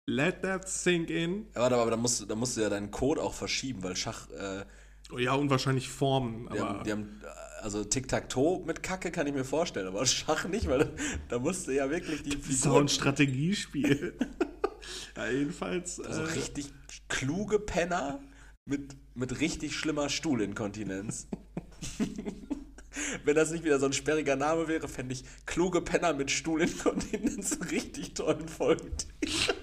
Let 0.08 0.44
that 0.44 0.70
sink 0.70 1.10
in. 1.10 1.48
Ja, 1.56 1.62
warte, 1.62 1.78
aber 1.78 1.90
da 1.90 1.98
musst, 1.98 2.30
da 2.30 2.36
musst 2.36 2.58
du 2.58 2.62
ja 2.62 2.70
deinen 2.70 2.92
Code 2.92 3.20
auch 3.20 3.34
verschieben, 3.34 3.82
weil 3.82 3.96
Schach, 3.96 4.30
äh, 4.30 4.66
Oh 5.12 5.18
ja, 5.18 5.34
und 5.34 5.50
wahrscheinlich 5.50 5.90
Formen. 5.90 6.48
die, 6.54 6.60
haben, 6.60 6.84
die 6.84 6.92
haben, 6.92 7.22
also 7.62 7.84
Tic-Tac-Toe 7.84 8.66
mit 8.68 8.84
Kacke 8.84 9.10
kann 9.10 9.25
ich 9.25 9.34
mir 9.34 9.46
vorstellen, 9.46 9.88
aber 9.88 10.06
Schach 10.06 10.48
nicht, 10.48 10.68
weil 10.68 10.80
da, 10.80 10.92
da 11.30 11.40
musst 11.40 11.66
du 11.66 11.72
ja 11.72 11.90
wirklich 11.90 12.22
die 12.22 12.38
das 12.38 12.48
ist 12.48 12.62
auch 12.62 12.63
Figuren, 12.66 12.86
ein 12.86 12.90
Strategiespiel. 12.90 14.13
ja, 15.18 15.28
jedenfalls. 15.28 16.00
also 16.00 16.22
äh, 16.22 16.25
richtig 16.34 16.72
kluge 17.08 17.58
Penner 17.58 18.22
mit, 18.70 18.96
mit 19.16 19.40
richtig 19.40 19.75
schlimmer 19.75 20.10
Stuhlinkontinenz. 20.10 21.28
Wenn 23.24 23.36
das 23.36 23.52
nicht 23.52 23.64
wieder 23.64 23.80
so 23.80 23.86
ein 23.86 23.94
sperriger 23.94 24.36
Name 24.36 24.68
wäre, 24.68 24.88
fände 24.88 25.14
ich 25.14 25.24
kluge 25.46 25.82
Penner 25.82 26.14
mit 26.14 26.32
Stuhlinkontinenz 26.32 27.54
einen 27.54 27.70
richtig 27.70 28.14
tollen 28.14 28.48
Folgentitel. 28.48 29.54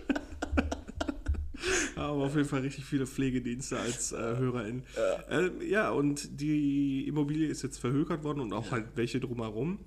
Aber 1.96 2.24
auf 2.24 2.34
jeden 2.34 2.48
Fall 2.48 2.60
richtig 2.60 2.84
viele 2.84 3.06
Pflegedienste 3.06 3.78
als 3.78 4.12
äh, 4.12 4.16
HörerIn. 4.16 4.84
Ja. 4.96 5.38
Äh, 5.38 5.50
ja, 5.68 5.90
und 5.90 6.40
die 6.40 7.06
Immobilie 7.06 7.48
ist 7.48 7.62
jetzt 7.62 7.78
verhökert 7.78 8.24
worden 8.24 8.40
und 8.40 8.52
auch 8.52 8.70
halt 8.70 8.86
welche 8.94 9.20
drumherum. 9.20 9.84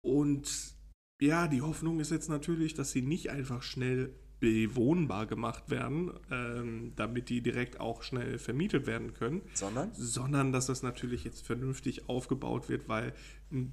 Und 0.00 0.74
ja, 1.20 1.46
die 1.46 1.62
Hoffnung 1.62 2.00
ist 2.00 2.10
jetzt 2.10 2.28
natürlich, 2.28 2.74
dass 2.74 2.90
sie 2.90 3.02
nicht 3.02 3.30
einfach 3.30 3.62
schnell 3.62 4.14
bewohnbar 4.40 5.26
gemacht 5.26 5.70
werden, 5.70 6.12
ähm, 6.30 6.92
damit 6.96 7.28
die 7.28 7.42
direkt 7.42 7.78
auch 7.78 8.02
schnell 8.02 8.38
vermietet 8.38 8.86
werden 8.86 9.14
können, 9.14 9.42
Sondern? 9.54 9.92
sondern 9.92 10.52
dass 10.52 10.66
das 10.66 10.82
natürlich 10.82 11.24
jetzt 11.24 11.46
vernünftig 11.46 12.08
aufgebaut 12.08 12.68
wird, 12.68 12.88
weil 12.88 13.12
ein 13.52 13.72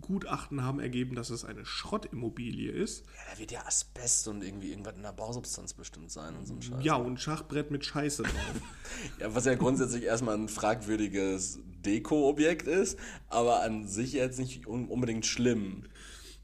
Gutachten 0.00 0.62
haben 0.62 0.80
ergeben, 0.80 1.14
dass 1.14 1.28
es 1.28 1.44
eine 1.44 1.66
Schrottimmobilie 1.66 2.72
ist. 2.72 3.04
Ja, 3.04 3.32
da 3.34 3.38
wird 3.38 3.52
ja 3.52 3.66
Asbest 3.66 4.26
und 4.28 4.42
irgendwie 4.42 4.70
irgendwas 4.70 4.96
in 4.96 5.02
der 5.02 5.12
Bausubstanz 5.12 5.74
bestimmt 5.74 6.10
sein 6.10 6.34
und 6.36 6.46
so 6.46 6.54
ein 6.54 6.62
Scheiß. 6.62 6.82
Ja, 6.82 6.94
und 6.94 7.12
ein 7.12 7.18
Schachbrett 7.18 7.70
mit 7.70 7.84
Scheiße 7.84 8.22
drauf. 8.22 8.32
Ja, 9.20 9.34
was 9.34 9.44
ja 9.44 9.54
grundsätzlich 9.54 10.04
erstmal 10.04 10.34
ein 10.36 10.48
fragwürdiges 10.48 11.60
Deko-Objekt 11.84 12.66
ist, 12.66 12.98
aber 13.28 13.62
an 13.62 13.86
sich 13.86 14.12
jetzt 14.14 14.38
nicht 14.38 14.66
un 14.66 14.88
unbedingt 14.88 15.26
schlimm. 15.26 15.84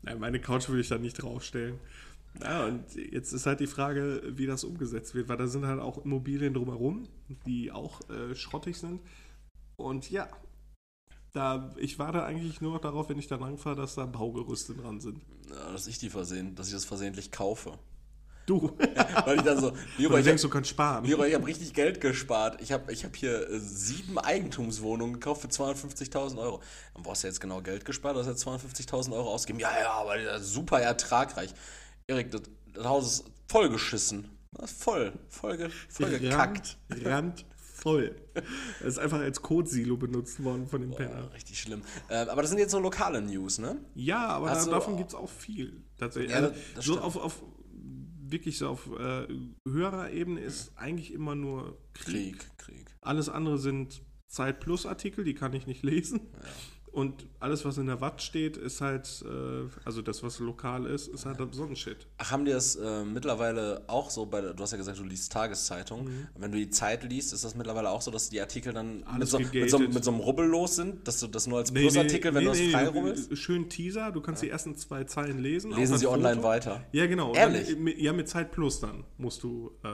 Nein, 0.02 0.18
meine 0.20 0.40
Couch 0.40 0.68
würde 0.68 0.82
ich 0.82 0.88
da 0.88 0.98
nicht 0.98 1.14
draufstellen. 1.14 1.78
Ja, 2.42 2.66
und 2.66 2.94
jetzt 2.94 3.32
ist 3.32 3.46
halt 3.46 3.60
die 3.60 3.66
Frage, 3.66 4.22
wie 4.36 4.46
das 4.46 4.64
umgesetzt 4.64 5.14
wird, 5.14 5.28
weil 5.28 5.36
da 5.36 5.46
sind 5.46 5.66
halt 5.66 5.80
auch 5.80 6.04
Immobilien 6.04 6.52
drumherum, 6.54 7.08
die 7.46 7.70
auch 7.72 8.00
äh, 8.10 8.34
schrottig 8.34 8.76
sind. 8.78 9.00
Und 9.76 10.10
ja, 10.10 10.28
Da, 11.32 11.74
ich 11.78 11.98
warte 11.98 12.22
eigentlich 12.22 12.60
nur 12.60 12.72
noch 12.74 12.80
darauf, 12.80 13.08
wenn 13.08 13.18
ich 13.18 13.26
da 13.26 13.36
langfahre, 13.36 13.74
dass 13.74 13.96
da 13.96 14.06
Baugerüste 14.06 14.74
dran 14.74 15.00
sind. 15.00 15.20
Ja, 15.50 15.72
dass 15.72 15.86
ich 15.88 15.98
die 15.98 16.08
versehen, 16.10 16.54
dass 16.54 16.68
ich 16.68 16.74
das 16.74 16.84
versehentlich 16.84 17.32
kaufe. 17.32 17.78
Du. 18.46 18.76
Weil 19.24 19.38
ich 19.38 19.42
dann 19.42 19.58
so, 19.58 19.70
du 19.70 20.16
ich 20.16 20.24
denkst, 20.24 20.42
hab, 20.44 20.50
du 20.50 20.54
kannst 20.54 20.70
sparen. 20.70 21.04
Leroy, 21.04 21.28
ich 21.28 21.34
habe 21.34 21.46
richtig 21.46 21.72
Geld 21.74 22.00
gespart. 22.00 22.60
Ich 22.60 22.72
habe 22.72 22.92
ich 22.92 23.04
hab 23.04 23.16
hier 23.16 23.48
äh, 23.50 23.58
sieben 23.58 24.18
Eigentumswohnungen 24.18 25.14
gekauft 25.14 25.42
für 25.42 25.48
250.000 25.48 26.38
Euro. 26.38 26.60
Dann 26.94 27.02
brauchst 27.02 27.24
du 27.24 27.28
jetzt 27.28 27.40
genau 27.40 27.62
Geld 27.62 27.84
gespart, 27.84 28.16
du 28.16 28.20
hast 28.20 28.26
jetzt 28.28 28.46
250.000 28.46 29.12
Euro 29.14 29.30
ausgegeben. 29.32 29.60
Ja, 29.60 29.70
ja, 29.80 29.92
aber 29.92 30.18
der 30.18 30.36
ist 30.36 30.52
super 30.52 30.80
ertragreich. 30.80 31.54
Erik, 32.06 32.30
das, 32.30 32.42
das 32.72 32.84
Haus 32.84 33.06
ist 33.20 33.24
vollgeschissen. 33.48 34.28
Voll, 34.66 35.12
voll, 35.28 35.70
voll 35.88 36.10
gekackt. 36.18 36.78
Rand, 36.90 37.04
randvoll. 37.04 38.14
Das 38.80 38.88
ist 38.88 38.98
einfach 38.98 39.18
als 39.20 39.42
Codesilo 39.42 39.96
benutzt 39.96 40.42
worden 40.44 40.66
von 40.68 40.80
dem 40.80 40.92
Ja, 40.92 40.98
Penner. 40.98 41.32
richtig 41.32 41.60
schlimm. 41.60 41.82
Äh, 42.08 42.26
aber 42.26 42.42
das 42.42 42.50
sind 42.50 42.58
jetzt 42.58 42.70
so 42.70 42.78
lokale 42.78 43.20
News, 43.20 43.58
ne? 43.58 43.84
Ja, 43.94 44.28
aber 44.28 44.48
da, 44.48 44.60
so. 44.60 44.70
davon 44.70 44.96
gibt 44.96 45.10
es 45.10 45.14
auch 45.14 45.28
viel. 45.28 45.82
Tatsächlich. 45.98 46.32
Ja, 46.32 46.38
also, 46.38 46.54
so 46.76 46.82
stimmt. 46.82 47.00
auf, 47.00 47.16
auf 47.16 47.42
wirklich 48.26 48.58
so 48.58 48.68
auf 48.68 48.88
äh, 48.98 49.26
höherer 49.66 50.10
Ebene 50.10 50.40
ist 50.40 50.72
eigentlich 50.76 51.12
immer 51.12 51.34
nur 51.34 51.78
Krieg. 51.94 52.38
Krieg, 52.38 52.58
Krieg. 52.58 52.96
Alles 53.00 53.28
andere 53.28 53.58
sind 53.58 54.02
Zeit 54.28 54.60
Plus 54.60 54.86
Artikel, 54.86 55.24
die 55.24 55.34
kann 55.34 55.52
ich 55.52 55.66
nicht 55.66 55.82
lesen. 55.82 56.20
Und 56.94 57.26
alles, 57.40 57.64
was 57.64 57.76
in 57.76 57.86
der 57.86 58.00
Watt 58.00 58.22
steht, 58.22 58.56
ist 58.56 58.80
halt, 58.80 59.24
äh, 59.26 59.68
also 59.84 60.00
das, 60.00 60.22
was 60.22 60.38
lokal 60.38 60.86
ist, 60.86 61.08
ist 61.08 61.26
halt 61.26 61.38
so 61.52 61.64
ein 61.64 61.74
Shit. 61.74 62.06
Ach, 62.18 62.30
haben 62.30 62.44
die 62.44 62.52
das 62.52 62.76
äh, 62.76 63.04
mittlerweile 63.04 63.82
auch 63.88 64.10
so 64.10 64.26
bei 64.26 64.40
du 64.40 64.62
hast 64.62 64.70
ja 64.70 64.78
gesagt, 64.78 64.98
du 65.00 65.02
liest 65.02 65.32
Tageszeitung. 65.32 66.08
Wenn 66.38 66.52
du 66.52 66.58
die 66.58 66.70
Zeit 66.70 67.02
liest, 67.02 67.32
ist 67.32 67.42
das 67.42 67.56
mittlerweile 67.56 67.90
auch 67.90 68.00
so, 68.00 68.12
dass 68.12 68.30
die 68.30 68.40
Artikel 68.40 68.72
dann 68.72 69.04
mit 69.18 69.26
so, 69.26 69.40
mit, 69.40 69.70
so, 69.70 69.78
mit 69.80 70.04
so 70.04 70.12
einem 70.12 70.20
Rubbel 70.20 70.46
los 70.46 70.76
sind, 70.76 71.08
dass 71.08 71.18
du 71.18 71.26
das 71.26 71.48
nur 71.48 71.58
als 71.58 71.72
Plusartikel, 71.72 72.32
wenn 72.32 72.44
du 72.44 72.50
das 72.50 72.60
frei 72.60 72.86
rubbelst? 72.88 73.36
Schön 73.36 73.68
Teaser, 73.68 74.12
du 74.12 74.20
kannst 74.20 74.42
die 74.42 74.50
ersten 74.50 74.76
zwei 74.76 75.02
Zeilen 75.02 75.40
lesen. 75.40 75.72
Lesen 75.72 75.98
sie 75.98 76.06
online 76.06 76.44
weiter. 76.44 76.84
Ja, 76.92 77.06
genau. 77.06 77.34
Ehrlich? 77.34 77.70
Dann, 77.70 77.82
mit- 77.82 77.98
ja, 77.98 78.12
mit 78.12 78.28
Zeit 78.28 78.52
Plus 78.52 78.78
dann 78.78 79.02
musst 79.18 79.42
du 79.42 79.72
äh, 79.82 79.88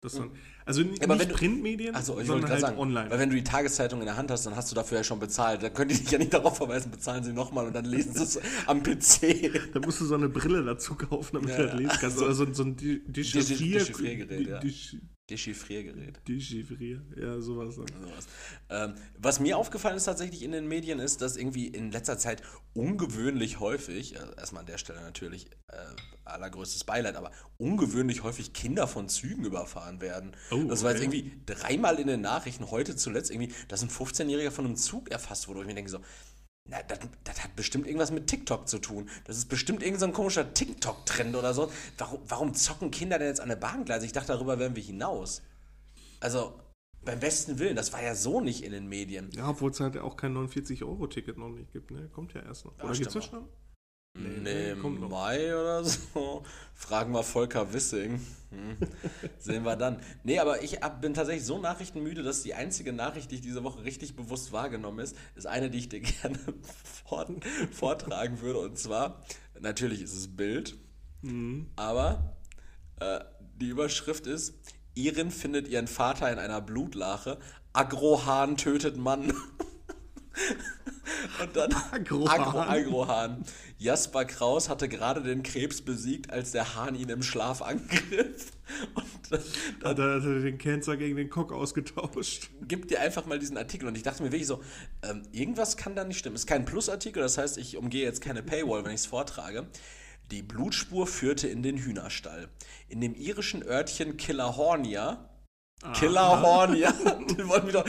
dann. 0.00 0.30
Also 0.64 0.82
n- 0.82 0.94
Aber 1.02 1.14
nicht 1.14 1.22
wenn 1.22 1.28
du- 1.28 1.34
Printmedien, 1.34 1.94
Also 1.94 2.18
ich 2.20 2.26
sondern 2.26 2.50
halt 2.50 2.60
sagen, 2.60 2.78
online. 2.78 3.10
weil 3.10 3.18
wenn 3.18 3.30
du 3.30 3.36
die 3.36 3.44
Tageszeitung 3.44 4.00
in 4.00 4.06
der 4.06 4.16
Hand 4.16 4.30
hast, 4.30 4.46
dann 4.46 4.56
hast 4.56 4.70
du 4.70 4.74
dafür 4.74 4.98
ja 4.98 5.04
schon 5.04 5.18
bezahlt. 5.18 5.62
Dann 5.62 5.74
könnt 5.74 5.90
ihr 5.92 5.98
dich 5.98 6.10
ja 6.10 6.18
nicht 6.18 6.32
darauf 6.34 6.56
verweisen, 6.56 6.90
bezahlen 6.90 7.22
sie 7.24 7.32
nochmal 7.32 7.66
und 7.66 7.74
dann 7.74 7.84
lesen 7.84 8.14
sie 8.14 8.22
es 8.22 8.40
am 8.66 8.82
PC. 8.82 9.50
Da 9.72 9.80
musst 9.80 10.00
du 10.00 10.04
so 10.06 10.14
eine 10.14 10.28
Brille 10.28 10.64
dazu 10.64 10.94
kaufen, 10.94 11.30
damit 11.34 11.50
Ja, 11.50 11.56
du 11.58 11.66
das 11.66 11.74
lesen 11.76 11.96
kannst. 12.00 12.18
So. 12.18 12.24
Oder 12.24 12.34
so, 12.34 12.52
so 12.52 12.62
ein 12.64 12.76
Di- 12.76 13.02
Dechiffrier... 13.06 13.84
Dechiffriergerät. 15.30 16.20
Dechiffrier, 16.26 17.00
ja, 17.16 17.40
sowas. 17.40 17.76
Dann. 17.76 17.86
Sowas. 17.86 18.26
Ähm, 18.68 18.94
was 19.18 19.40
mir 19.40 19.56
aufgefallen 19.56 19.96
ist 19.96 20.04
tatsächlich 20.04 20.42
in 20.42 20.52
den 20.52 20.66
Medien 20.66 20.98
ist, 20.98 21.22
dass 21.22 21.36
irgendwie 21.36 21.68
in 21.68 21.92
letzter 21.92 22.18
Zeit 22.18 22.42
ungewöhnlich 22.74 23.60
häufig, 23.60 24.16
äh, 24.16 24.18
erstmal 24.36 24.60
an 24.60 24.66
der 24.66 24.78
Stelle 24.78 25.00
natürlich 25.00 25.46
äh, 25.68 25.76
allergrößtes 26.24 26.84
Beileid, 26.84 27.16
aber 27.16 27.30
ungewöhnlich 27.58 28.22
häufig 28.22 28.52
Kinder 28.52 28.86
von 28.86 29.08
Zügen 29.08 29.44
überfahren 29.44 30.00
werden. 30.00 30.32
Oh, 30.50 30.62
das 30.64 30.82
war 30.82 30.92
jetzt 30.92 31.04
okay. 31.04 31.18
irgendwie 31.18 31.42
dreimal 31.46 31.98
in 31.98 32.06
den 32.06 32.20
Nachrichten, 32.20 32.70
heute 32.70 32.96
zuletzt 32.96 33.30
irgendwie, 33.30 33.52
dass 33.68 33.82
ein 33.82 33.90
15-Jähriger 33.90 34.50
von 34.50 34.64
einem 34.64 34.76
Zug 34.76 35.10
erfasst 35.10 35.48
wurde. 35.48 35.60
Und 35.60 35.64
ich 35.64 35.68
mir 35.68 35.74
denke 35.74 35.90
so, 35.90 36.00
na, 36.70 36.82
das, 37.24 37.42
hat 37.42 37.56
bestimmt 37.56 37.86
irgendwas 37.86 38.12
mit 38.12 38.28
TikTok 38.28 38.68
zu 38.68 38.78
tun. 38.78 39.08
Das 39.24 39.36
ist 39.36 39.46
bestimmt 39.46 39.82
irgendein 39.82 40.00
so 40.00 40.06
ein 40.06 40.12
komischer 40.12 40.54
TikTok-Trend 40.54 41.34
oder 41.34 41.52
so. 41.52 41.70
Warum, 41.98 42.20
warum 42.28 42.54
zocken 42.54 42.90
Kinder 42.90 43.18
denn 43.18 43.28
jetzt 43.28 43.40
an 43.40 43.48
der 43.48 43.56
Bahngleise? 43.56 44.06
Ich 44.06 44.12
dachte, 44.12 44.28
darüber 44.28 44.58
wären 44.58 44.76
wir 44.76 44.82
hinaus. 44.82 45.42
Also, 46.20 46.60
beim 47.04 47.18
besten 47.18 47.58
Willen, 47.58 47.76
das 47.76 47.92
war 47.92 48.02
ja 48.02 48.14
so 48.14 48.40
nicht 48.40 48.62
in 48.62 48.72
den 48.72 48.88
Medien. 48.88 49.30
Ja, 49.32 49.48
obwohl 49.48 49.70
es 49.70 49.80
halt 49.80 49.96
auch 49.98 50.16
kein 50.16 50.36
49-Euro-Ticket 50.36 51.38
noch 51.38 51.48
nicht 51.48 51.72
gibt, 51.72 51.90
ne? 51.90 52.08
Kommt 52.12 52.34
ja 52.34 52.42
erst 52.42 52.64
noch. 52.66 52.76
Ja, 52.78 52.84
Oder 52.84 52.94
gibt's 52.94 53.14
das 53.14 53.24
schon? 53.24 53.48
Nee, 54.14 54.70
im. 54.70 55.08
Mai 55.08 55.54
oder 55.54 55.84
so. 55.84 56.42
Fragen 56.74 57.12
wir 57.12 57.22
Volker 57.22 57.72
Wissing. 57.72 58.20
Hm. 58.50 58.76
Sehen 59.38 59.64
wir 59.64 59.76
dann. 59.76 60.00
Nee, 60.24 60.38
aber 60.40 60.62
ich 60.62 60.80
bin 61.00 61.14
tatsächlich 61.14 61.44
so 61.44 61.58
nachrichtenmüde, 61.58 62.22
dass 62.22 62.42
die 62.42 62.54
einzige 62.54 62.92
Nachricht, 62.92 63.30
die 63.30 63.36
ich 63.36 63.40
diese 63.40 63.62
Woche 63.62 63.84
richtig 63.84 64.16
bewusst 64.16 64.52
wahrgenommen 64.52 64.98
ist, 64.98 65.16
ist 65.36 65.46
eine, 65.46 65.70
die 65.70 65.78
ich 65.78 65.88
dir 65.88 66.00
gerne 66.22 66.38
vortragen 67.72 68.40
würde. 68.40 68.58
Und 68.60 68.78
zwar, 68.78 69.22
natürlich 69.60 70.02
ist 70.02 70.14
es 70.14 70.36
Bild, 70.36 70.76
Mhm. 71.22 71.66
aber 71.76 72.34
äh, 72.98 73.20
die 73.56 73.68
Überschrift 73.68 74.26
ist, 74.26 74.54
Irin 74.94 75.30
findet 75.30 75.68
ihren 75.68 75.86
Vater 75.86 76.32
in 76.32 76.38
einer 76.38 76.62
Blutlache, 76.62 77.38
Agrohahn 77.74 78.56
tötet 78.56 78.96
Mann. 78.96 79.32
Und 81.42 81.56
dann 81.56 81.72
Agrohahn. 81.72 82.40
Agro, 82.40 82.60
Agrohahn. 82.60 83.44
Jasper 83.78 84.24
Kraus 84.24 84.68
hatte 84.68 84.88
gerade 84.88 85.22
den 85.22 85.42
Krebs 85.42 85.80
besiegt, 85.80 86.30
als 86.30 86.52
der 86.52 86.74
Hahn 86.74 86.94
ihn 86.94 87.08
im 87.08 87.22
Schlaf 87.22 87.62
angriff. 87.62 88.52
Und 88.94 89.06
dann 89.30 89.40
Hat 89.40 89.98
er, 89.98 90.14
hat 90.16 90.24
er 90.24 90.40
den 90.40 90.58
Cancer 90.58 90.96
gegen 90.96 91.16
den 91.16 91.30
Cock 91.30 91.52
ausgetauscht? 91.52 92.50
gib 92.68 92.88
dir 92.88 93.00
einfach 93.00 93.26
mal 93.26 93.38
diesen 93.38 93.56
Artikel. 93.56 93.88
Und 93.88 93.96
ich 93.96 94.02
dachte 94.02 94.22
mir 94.22 94.32
wirklich 94.32 94.46
so, 94.46 94.62
ähm, 95.02 95.22
irgendwas 95.32 95.76
kann 95.76 95.94
da 95.94 96.04
nicht 96.04 96.18
stimmen. 96.18 96.36
Es 96.36 96.42
ist 96.42 96.46
kein 96.46 96.64
Plusartikel, 96.64 97.22
das 97.22 97.38
heißt, 97.38 97.58
ich 97.58 97.76
umgehe 97.76 98.04
jetzt 98.04 98.20
keine 98.20 98.42
Paywall, 98.42 98.84
wenn 98.84 98.92
ich 98.92 99.00
es 99.00 99.06
vortrage. 99.06 99.66
Die 100.30 100.42
Blutspur 100.42 101.08
führte 101.08 101.48
in 101.48 101.62
den 101.62 101.76
Hühnerstall. 101.76 102.48
In 102.88 103.00
dem 103.00 103.14
irischen 103.14 103.64
Örtchen 103.64 104.16
Killarhornia 105.94 106.92
Killerhornia. 106.92 106.92
Den 107.36 107.48
wollten 107.48 107.72
wir 107.72 107.84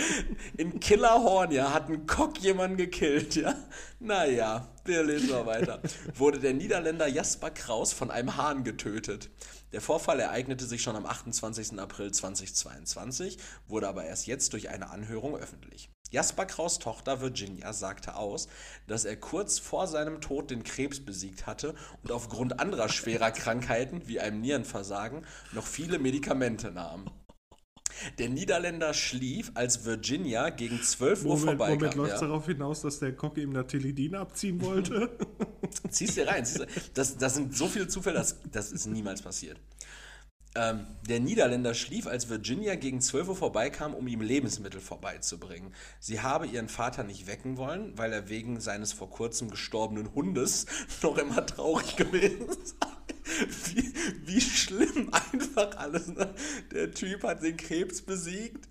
In 0.58 0.80
Killerhornia 0.80 1.74
hat 1.74 1.90
ein 1.90 2.06
Cock 2.08 2.40
jemanden 2.40 2.78
gekillt, 2.78 3.36
ja? 3.36 3.54
Naja, 4.00 4.70
wir 4.86 5.04
lesen 5.04 5.30
mal 5.30 5.46
weiter. 5.46 5.82
Wurde 6.16 6.40
der 6.40 6.54
Niederländer 6.54 7.08
Jasper 7.08 7.52
Kraus 7.52 7.92
von 7.92 8.10
einem 8.10 8.38
Hahn 8.38 8.64
getötet. 8.64 9.30
Der 9.74 9.82
Vorfall 9.82 10.20
ereignete 10.20 10.66
sich 10.66 10.82
schon 10.82 10.96
am 10.96 11.06
28. 11.06 11.80
April 11.80 12.12
2022, 12.12 13.38
wurde 13.68 13.88
aber 13.88 14.06
erst 14.06 14.28
jetzt 14.28 14.54
durch 14.54 14.70
eine 14.70 14.90
Anhörung 14.90 15.36
öffentlich. 15.36 15.90
Jasper 16.12 16.46
Kraus 16.46 16.78
Tochter 16.80 17.22
Virginia 17.22 17.72
sagte 17.72 18.16
aus, 18.16 18.50
dass 18.88 19.06
er 19.06 19.16
kurz 19.16 19.60
vor 19.60 19.88
seinem 19.88 20.20
Tod 20.20 20.52
den 20.52 20.64
Krebs 20.64 21.00
besiegt 21.00 21.48
hatte 21.48 21.74
und 22.04 22.12
aufgrund 22.12 22.60
anderer 22.60 22.90
schwerer 22.90 23.32
Krankheiten 23.32 24.08
wie 24.08 24.20
einem 24.20 24.42
Nierenversagen 24.42 25.26
noch 25.54 25.66
viele 25.66 26.00
Medikamente 26.00 26.70
nahm. 26.72 27.10
Der 28.18 28.30
Niederländer 28.30 28.94
schlief, 28.94 29.52
als 29.54 29.86
Virginia 29.86 30.50
gegen 30.50 30.82
12 30.82 31.24
Uhr 31.24 31.30
Moment, 31.38 31.44
vorbeikam. 31.46 31.76
Moment 31.76 31.96
läuft 31.96 32.14
es 32.16 32.22
ja. 32.22 32.28
darauf 32.28 32.46
hinaus, 32.46 32.82
dass 32.82 33.00
der 33.00 33.14
Cock 33.16 33.38
ihm 33.38 33.52
Natilidin 33.52 34.16
abziehen 34.16 34.62
wollte? 34.62 35.10
Zieh's 35.90 36.16
dir 36.16 36.28
rein. 36.28 36.44
dir- 36.44 36.68
Das, 36.94 37.18
das 37.18 37.36
sind 37.36 37.56
so 37.56 37.68
viele 37.68 37.88
Zufälle, 37.88 38.18
das, 38.20 38.38
das 38.52 38.72
ist 38.72 38.88
niemals 38.88 39.22
passiert. 39.22 39.60
Ähm, 40.54 40.86
der 41.08 41.22
Niederländer 41.22 41.74
schlief, 41.74 42.08
als 42.08 42.30
Virginia 42.30 42.76
gegen 42.76 43.00
12 43.00 43.30
Uhr 43.30 43.36
vorbeikam, 43.38 43.94
um 43.94 44.06
ihm 44.08 44.20
Lebensmittel 44.20 44.82
vorbeizubringen. 44.82 45.74
Sie 46.02 46.20
habe 46.20 46.46
ihren 46.46 46.68
Vater 46.68 47.04
nicht 47.04 47.26
wecken 47.26 47.56
wollen, 47.56 47.98
weil 47.98 48.12
er 48.12 48.28
wegen 48.28 48.60
seines 48.60 48.92
vor 48.92 49.10
kurzem 49.10 49.50
gestorbenen 49.50 50.14
Hundes 50.14 50.66
noch 51.02 51.18
immer 51.18 51.46
traurig 51.46 51.96
gewesen 51.96 52.48
sei. 52.50 52.88
Wie, 53.74 53.94
wie 54.26 54.42
schlimm 54.42 55.10
einfach 55.32 55.78
alles. 55.78 56.08
Ne? 56.08 56.34
Der 56.72 56.92
Typ 56.92 57.24
hat 57.24 57.44
den 57.44 57.56
Krebs 57.56 58.02
besiegt, 58.02 58.68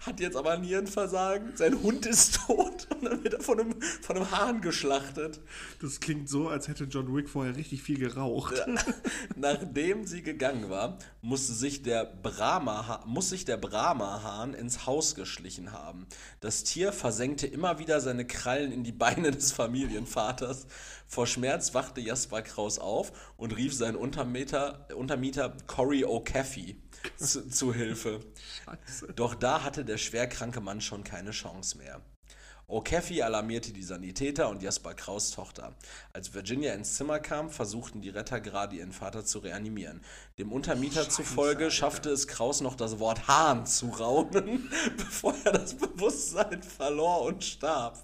hat 0.00 0.20
jetzt 0.20 0.36
aber 0.36 0.56
Nierenversagen, 0.56 1.56
sein 1.56 1.82
Hund 1.82 2.06
ist 2.06 2.40
tot 2.46 2.86
und 2.90 3.04
dann 3.04 3.24
wird 3.24 3.34
er 3.34 3.40
von 3.40 3.60
einem, 3.60 3.80
von 4.02 4.16
einem 4.16 4.30
Hahn 4.30 4.60
geschlachtet. 4.60 5.40
Das 5.80 6.00
klingt 6.00 6.28
so, 6.28 6.48
als 6.48 6.68
hätte 6.68 6.84
John 6.84 7.14
Wick 7.14 7.28
vorher 7.28 7.56
richtig 7.56 7.82
viel 7.82 7.98
geraucht. 7.98 8.54
Nachdem 9.36 10.06
sie 10.06 10.22
gegangen 10.22 10.70
war, 10.70 10.98
musste 11.22 11.52
sich 11.52 11.82
der 11.82 12.04
Brahma, 12.04 13.02
muss 13.06 13.30
sich 13.30 13.44
der 13.44 13.56
Brahma-Hahn 13.56 14.54
ins 14.54 14.86
Haus 14.86 15.14
geschlichen 15.14 15.72
haben. 15.72 16.06
Das 16.40 16.64
Tier 16.64 16.92
versenkte 16.92 17.46
immer 17.46 17.78
wieder 17.78 18.00
seine 18.00 18.26
Krallen 18.26 18.72
in 18.72 18.84
die 18.84 18.92
Beine 18.92 19.30
des 19.30 19.52
Familienvaters. 19.52 20.66
Vor 21.06 21.26
Schmerz 21.26 21.74
wachte 21.74 22.00
Jasper 22.00 22.42
Kraus 22.42 22.78
auf 22.78 23.12
und 23.36 23.56
rief 23.56 23.74
seinen 23.74 23.96
Untermieter, 23.96 24.88
Untermieter 24.96 25.56
Cory 25.66 26.04
O'Caffey 26.04 26.76
zu, 27.16 27.48
zu 27.48 27.72
Hilfe. 27.74 28.20
Scheiße. 28.64 29.12
Doch 29.14 29.34
da 29.34 29.62
hatte 29.62 29.84
der 29.84 29.98
schwerkranke 29.98 30.60
Mann 30.60 30.80
schon 30.80 31.04
keine 31.04 31.30
Chance 31.30 31.78
mehr. 31.78 32.00
O'Caffey 32.66 33.22
alarmierte 33.22 33.74
die 33.74 33.82
Sanitäter 33.82 34.48
und 34.48 34.62
Jasper 34.62 34.94
Kraus 34.94 35.30
Tochter. 35.30 35.74
Als 36.14 36.32
Virginia 36.32 36.72
ins 36.72 36.94
Zimmer 36.94 37.18
kam, 37.18 37.50
versuchten 37.50 38.00
die 38.00 38.08
Retter 38.08 38.40
gerade 38.40 38.76
ihren 38.76 38.92
Vater 38.92 39.22
zu 39.22 39.40
reanimieren. 39.40 40.00
Dem 40.38 40.50
Untermieter 40.50 41.06
zufolge 41.10 41.70
schaffte 41.70 42.08
es 42.08 42.26
Kraus 42.26 42.62
noch 42.62 42.74
das 42.74 42.98
Wort 42.98 43.28
Hahn 43.28 43.66
zu 43.66 43.88
raunen, 43.90 44.70
bevor 44.96 45.34
er 45.44 45.52
das 45.52 45.74
Bewusstsein 45.74 46.62
verlor 46.62 47.22
und 47.22 47.44
starb. 47.44 48.02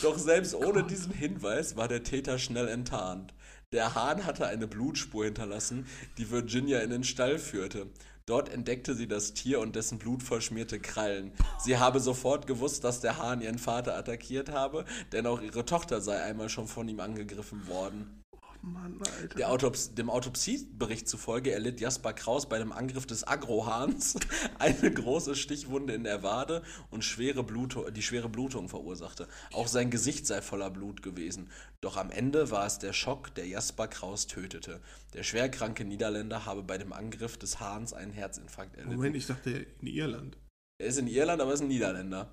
Doch 0.00 0.18
selbst 0.18 0.54
ohne 0.54 0.84
diesen 0.84 1.12
Hinweis 1.12 1.76
war 1.76 1.86
der 1.86 2.02
Täter 2.02 2.38
schnell 2.38 2.68
enttarnt. 2.68 3.34
Der 3.72 3.94
Hahn 3.94 4.24
hatte 4.26 4.46
eine 4.46 4.66
Blutspur 4.66 5.24
hinterlassen, 5.24 5.86
die 6.16 6.30
Virginia 6.30 6.80
in 6.80 6.90
den 6.90 7.04
Stall 7.04 7.38
führte. 7.38 7.88
Dort 8.26 8.48
entdeckte 8.48 8.94
sie 8.94 9.08
das 9.08 9.34
Tier 9.34 9.60
und 9.60 9.74
dessen 9.74 9.98
blutverschmierte 9.98 10.78
Krallen. 10.78 11.32
Sie 11.58 11.78
habe 11.78 11.98
sofort 11.98 12.46
gewusst, 12.46 12.84
dass 12.84 13.00
der 13.00 13.18
Hahn 13.18 13.40
ihren 13.40 13.58
Vater 13.58 13.96
attackiert 13.96 14.50
habe, 14.50 14.84
denn 15.12 15.26
auch 15.26 15.40
ihre 15.40 15.64
Tochter 15.64 16.00
sei 16.00 16.22
einmal 16.22 16.48
schon 16.48 16.68
von 16.68 16.88
ihm 16.88 17.00
angegriffen 17.00 17.66
worden. 17.66 18.22
Mann, 18.62 18.98
Alter. 19.18 19.50
Autops 19.50 19.94
dem 19.94 20.08
Autopsiebericht 20.08 21.08
zufolge 21.08 21.50
erlitt 21.50 21.80
Jasper 21.80 22.12
Kraus 22.12 22.48
bei 22.48 22.58
dem 22.58 22.72
Angriff 22.72 23.06
des 23.06 23.26
Agrohahns 23.26 24.14
eine 24.58 24.92
große 24.92 25.34
Stichwunde 25.34 25.94
in 25.94 26.04
der 26.04 26.22
Wade 26.22 26.62
und 26.90 27.04
schwere 27.04 27.44
die 27.90 28.02
schwere 28.02 28.28
Blutung 28.28 28.68
verursachte. 28.68 29.26
Auch 29.52 29.66
sein 29.66 29.90
Gesicht 29.90 30.26
sei 30.26 30.40
voller 30.40 30.70
Blut 30.70 31.02
gewesen. 31.02 31.50
Doch 31.80 31.96
am 31.96 32.10
Ende 32.10 32.52
war 32.52 32.64
es 32.64 32.78
der 32.78 32.92
Schock, 32.92 33.34
der 33.34 33.48
Jasper 33.48 33.88
Kraus 33.88 34.28
tötete. 34.28 34.80
Der 35.14 35.24
schwerkranke 35.24 35.84
Niederländer 35.84 36.46
habe 36.46 36.62
bei 36.62 36.78
dem 36.78 36.92
Angriff 36.92 37.36
des 37.36 37.58
Hahns 37.58 37.92
einen 37.92 38.12
Herzinfarkt 38.12 38.76
erlitten. 38.76 38.94
Moment, 38.94 39.16
ich 39.16 39.26
dachte 39.26 39.66
in 39.80 39.86
Irland. 39.88 40.36
Er 40.78 40.86
ist 40.86 40.98
in 40.98 41.08
Irland, 41.08 41.42
aber 41.42 41.52
ist 41.52 41.62
ein 41.62 41.68
Niederländer. 41.68 42.32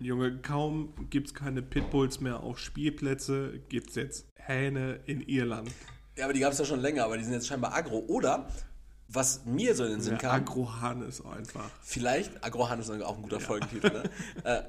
Junge, 0.00 0.38
kaum 0.38 0.94
gibt's 1.10 1.34
keine 1.34 1.62
Pitbulls 1.62 2.20
mehr 2.20 2.40
auf 2.42 2.58
Spielplätze, 2.58 3.60
gibt's 3.68 3.94
jetzt 3.96 4.26
Hähne 4.34 5.00
in 5.04 5.20
Irland. 5.20 5.70
Ja, 6.16 6.24
aber 6.24 6.32
die 6.32 6.40
gab 6.40 6.52
es 6.52 6.58
ja 6.58 6.64
schon 6.64 6.80
länger, 6.80 7.04
aber 7.04 7.18
die 7.18 7.24
sind 7.24 7.34
jetzt 7.34 7.46
scheinbar 7.46 7.74
agro. 7.74 7.98
Oder, 8.08 8.48
was 9.08 9.44
mir 9.44 9.74
so 9.74 9.84
in 9.84 9.92
den 9.92 10.00
Sinn 10.00 10.12
Der 10.12 10.20
kam, 10.20 10.42
Agrohahn 10.42 11.02
ist 11.02 11.24
einfach. 11.24 11.70
vielleicht, 11.82 12.42
Agrohan 12.42 12.80
ist 12.80 12.90
auch 12.90 13.16
ein 13.16 13.22
guter 13.22 13.40
Folgentitel, 13.40 13.92
ne? 13.92 14.10
äh, 14.44 14.62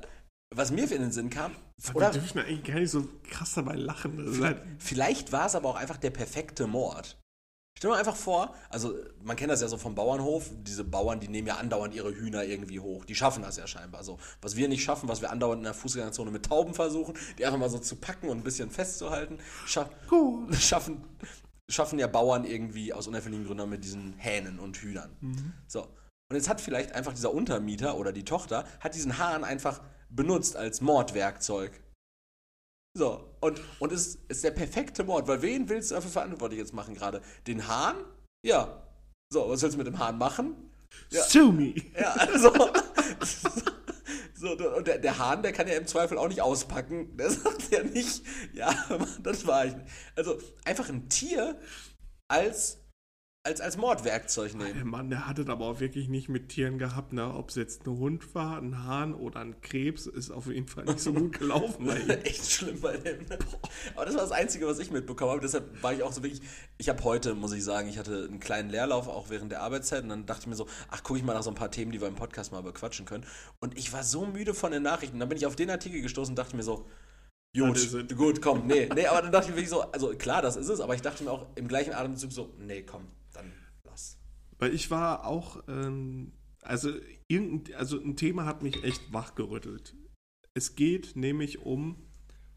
was 0.54 0.72
mir 0.72 0.84
in 0.92 1.02
den 1.02 1.12
Sinn 1.12 1.30
kam, 1.30 1.52
Oder? 1.94 1.96
oder 1.96 2.06
Da 2.08 2.12
dürfen 2.14 2.36
wir 2.36 2.46
eigentlich 2.46 2.64
gar 2.64 2.80
nicht 2.80 2.92
so 2.92 3.08
krass 3.30 3.54
dabei 3.54 3.76
lachen. 3.76 4.42
Halt, 4.42 4.62
vielleicht 4.80 5.32
war 5.32 5.46
es 5.46 5.56
aber 5.56 5.70
auch 5.70 5.76
einfach 5.76 5.98
der 5.98 6.10
perfekte 6.10 6.68
Mord. 6.68 7.21
Stell 7.82 7.90
dir 7.90 7.94
mal 7.94 8.00
einfach 8.00 8.16
vor, 8.16 8.54
also 8.70 8.94
man 9.24 9.36
kennt 9.36 9.50
das 9.50 9.60
ja 9.60 9.68
so 9.68 9.76
vom 9.76 9.96
Bauernhof, 9.96 10.52
diese 10.62 10.84
Bauern, 10.84 11.20
die 11.20 11.28
nehmen 11.28 11.48
ja 11.48 11.56
andauernd 11.56 11.96
ihre 11.96 12.14
Hühner 12.14 12.44
irgendwie 12.44 12.80
hoch. 12.80 13.06
Die 13.06 13.16
schaffen 13.16 13.42
das 13.42 13.58
ja 13.58 13.66
scheinbar 13.66 14.04
so. 14.04 14.20
Was 14.40 14.56
wir 14.56 14.68
nicht 14.68 14.84
schaffen, 14.84 15.10
was 15.10 15.22
wir 15.24 15.32
andauernd 15.32 15.62
in 15.62 15.64
der 15.64 15.74
Fußgängerzone 15.74 16.30
mit 16.30 16.46
Tauben 16.46 16.76
versuchen, 16.76 17.16
die 17.40 17.46
einfach 17.48 17.58
mal 17.58 17.72
so 17.72 17.80
zu 17.80 17.96
packen 17.96 18.30
und 18.30 18.38
ein 18.38 18.44
bisschen 18.44 18.70
festzuhalten, 18.70 19.40
scha 19.66 19.90
Gut. 20.08 20.56
schaffen, 20.62 21.04
schaffen 21.70 21.98
ja 21.98 22.06
Bauern 22.06 22.46
irgendwie 22.46 22.94
aus 22.94 23.08
unerfindlichen 23.08 23.48
Gründen 23.48 23.68
mit 23.68 23.84
diesen 23.84 24.14
Hähnen 24.14 24.60
und 24.60 24.78
Hühnern. 24.78 25.18
So. 25.68 25.82
Und 25.82 26.36
jetzt 26.36 26.50
hat 26.50 26.62
vielleicht 26.62 26.92
einfach 26.92 27.14
dieser 27.14 27.34
Untermieter 27.34 27.98
oder 27.98 28.12
die 28.12 28.26
Tochter, 28.26 28.64
hat 28.80 28.94
diesen 28.94 29.18
Hahn 29.18 29.44
einfach 29.44 29.82
benutzt 30.08 30.56
als 30.56 30.82
Mordwerkzeug. 30.82 31.72
So, 32.94 33.36
und, 33.40 33.62
und 33.80 33.92
es 33.92 34.16
ist 34.28 34.44
der 34.44 34.52
perfekte 34.52 35.04
Mord, 35.04 35.28
weil 35.28 35.42
wen 35.42 35.70
willst 35.70 35.92
du 35.92 35.96
dafür 35.96 36.12
verantwortlich 36.12 36.60
jetzt 36.60 36.74
machen 36.74 36.94
gerade? 36.94 37.22
Den 37.48 37.68
Hahn? 37.68 37.96
Ja. 38.46 38.86
So, 39.32 39.50
was 39.50 39.62
willst 39.62 39.76
du 39.76 39.78
mit 39.78 39.88
dem 39.88 39.98
Hahn 40.00 40.18
machen? 40.18 40.72
Ja. 41.10 41.24
Sue 41.24 41.54
me. 41.54 41.74
Ja, 41.98 42.12
also. 42.14 42.52
So, 44.42 44.54
und 44.54 44.88
der, 44.88 44.98
der 44.98 45.20
Hahn, 45.20 45.44
der 45.44 45.52
kann 45.52 45.68
ja 45.68 45.76
im 45.76 45.86
Zweifel 45.86 46.18
auch 46.18 46.28
nicht 46.28 46.42
auspacken. 46.42 47.16
Der 47.16 47.30
sagt 47.30 47.70
ja 47.70 47.84
nicht, 47.84 48.24
ja, 48.54 48.74
das 49.24 49.46
war 49.46 49.68
ich. 49.68 49.76
nicht. 49.76 49.88
Also 50.16 50.40
einfach 50.66 50.90
ein 50.90 51.10
Tier 51.10 51.60
als, 52.28 52.81
als, 53.44 53.60
als 53.60 53.76
Mordwerkzeug 53.76 54.52
Der 54.52 54.68
nehmen. 54.68 54.88
Mann, 54.88 55.10
der 55.10 55.28
hat 55.28 55.40
es 55.40 55.48
aber 55.48 55.66
auch 55.66 55.80
wirklich 55.80 56.10
nicht 56.10 56.30
mit 56.30 56.50
Tieren 56.50 56.78
gehabt, 56.78 57.12
ne? 57.12 57.34
Ob 57.34 57.50
es 57.50 57.56
jetzt 57.56 57.88
ein 57.88 57.98
Hund 57.98 58.36
war, 58.36 58.62
ein 58.62 58.84
Hahn 58.84 59.16
oder 59.16 59.40
ein 59.40 59.60
Krebs, 59.62 60.06
ist 60.06 60.30
auf 60.30 60.46
jeden 60.46 60.68
Fall 60.68 60.86
nicht 60.86 61.00
so 61.00 61.12
gut 61.12 61.34
gelaufen 61.40 61.88
bei 61.88 61.98
ihm. 61.98 62.10
Echt 62.24 62.52
schlimm 62.52 62.80
bei 62.80 62.98
dem. 62.98 63.26
ne? 63.26 63.40
Aber 63.96 64.06
das 64.06 64.14
war 64.14 64.22
das 64.22 64.32
Einzige, 64.32 64.68
was 64.68 64.78
ich 64.78 64.92
mitbekommen 64.92 65.32
habe. 65.32 65.42
Deshalb 65.42 65.82
war 65.82 65.92
ich 65.92 66.04
auch 66.04 66.12
so 66.12 66.22
wirklich. 66.22 66.42
Ich 66.78 66.88
habe 66.88 67.04
heute, 67.04 67.34
muss 67.34 67.52
ich 67.52 67.64
sagen, 67.64 67.90
ich 67.90 67.98
hatte 67.98 68.28
einen 68.30 68.40
kleinen 68.40 68.70
Leerlauf 68.70 69.08
auch 69.08 69.32
während 69.32 69.52
der 69.52 69.62
Arbeitszeit 69.62 70.04
und 70.04 70.10
dann 70.10 70.26
dachte 70.28 70.42
ich 70.42 70.48
mir 70.48 70.56
so, 70.56 70.68
ach, 70.90 71.02
gucke 71.02 71.18
ich 71.18 71.26
mal 71.26 71.34
nach 71.34 71.44
so 71.44 71.50
ein 71.50 71.56
paar 71.56 71.72
Themen, 71.72 71.92
die 71.92 72.00
wir 72.00 72.08
im 72.08 72.16
Podcast 72.16 72.52
mal 72.52 72.62
bequatschen 72.62 73.08
können. 73.08 73.26
Und 73.60 73.76
ich 73.78 73.92
war 73.92 74.04
so 74.04 74.28
müde 74.28 74.54
von 74.54 74.72
den 74.72 74.84
Nachrichten. 74.84 75.20
Dann 75.20 75.30
bin 75.30 75.38
ich 75.38 75.48
auf 75.48 75.56
den 75.56 75.72
Artikel 75.72 76.02
gestoßen 76.02 76.34
und 76.34 76.38
dachte 76.38 76.56
mir 76.56 76.64
so, 76.64 76.86
gut, 77.58 78.16
gut, 78.16 78.42
komm, 78.42 78.68
nee, 78.68 78.88
nee, 78.94 79.08
aber 79.08 79.24
dann 79.24 79.32
dachte 79.32 79.46
ich 79.48 79.50
mir 79.52 79.58
wirklich 79.58 79.70
so, 79.70 79.82
also 79.82 80.16
klar, 80.16 80.42
das 80.42 80.56
ist 80.56 80.70
es, 80.70 80.80
aber 80.80 80.96
ich 80.96 81.02
dachte 81.02 81.24
mir 81.24 81.32
auch 81.32 81.48
im 81.56 81.68
gleichen 81.68 81.94
Atemzug 81.94 82.32
so, 82.32 82.54
nee, 82.60 82.84
komm. 82.84 83.08
Weil 84.62 84.74
ich 84.76 84.92
war 84.92 85.26
auch, 85.26 85.64
ähm, 85.68 86.34
also, 86.62 86.92
irgendein, 87.28 87.76
also 87.76 88.00
ein 88.00 88.16
Thema 88.16 88.46
hat 88.46 88.62
mich 88.62 88.84
echt 88.84 89.12
wachgerüttelt. 89.12 89.96
Es 90.54 90.76
geht 90.76 91.16
nämlich 91.16 91.60
um, 91.60 92.12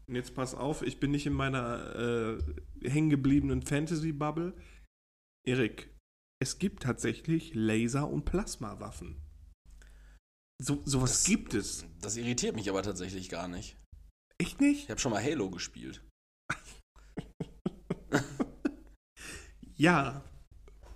und 0.07 0.15
jetzt 0.15 0.35
pass 0.35 0.53
auf, 0.53 0.83
ich 0.83 0.99
bin 0.99 1.09
nicht 1.11 1.25
in 1.25 1.33
meiner 1.33 1.95
äh, 1.95 2.87
hängengebliebenen 2.87 3.63
Fantasy-Bubble. 3.63 4.55
Erik, 5.47 5.89
es 6.39 6.59
gibt 6.59 6.83
tatsächlich 6.83 7.53
Laser- 7.55 8.07
und 8.09 8.25
Plasmawaffen. 8.25 9.21
So, 10.61 10.81
sowas 10.85 11.11
Das- 11.11 11.23
gibt 11.25 11.53
es. 11.55 11.85
Das 12.01 12.17
irritiert 12.17 12.55
mich 12.55 12.69
aber 12.69 12.83
tatsächlich 12.83 13.29
gar 13.29 13.47
nicht. 13.47 13.77
Echt 14.37 14.61
nicht? 14.61 14.83
Ich 14.83 14.89
habe 14.91 14.99
schon 14.99 15.11
mal 15.11 15.23
Halo 15.23 15.49
gespielt. 15.49 16.03
Ja, 19.77 20.23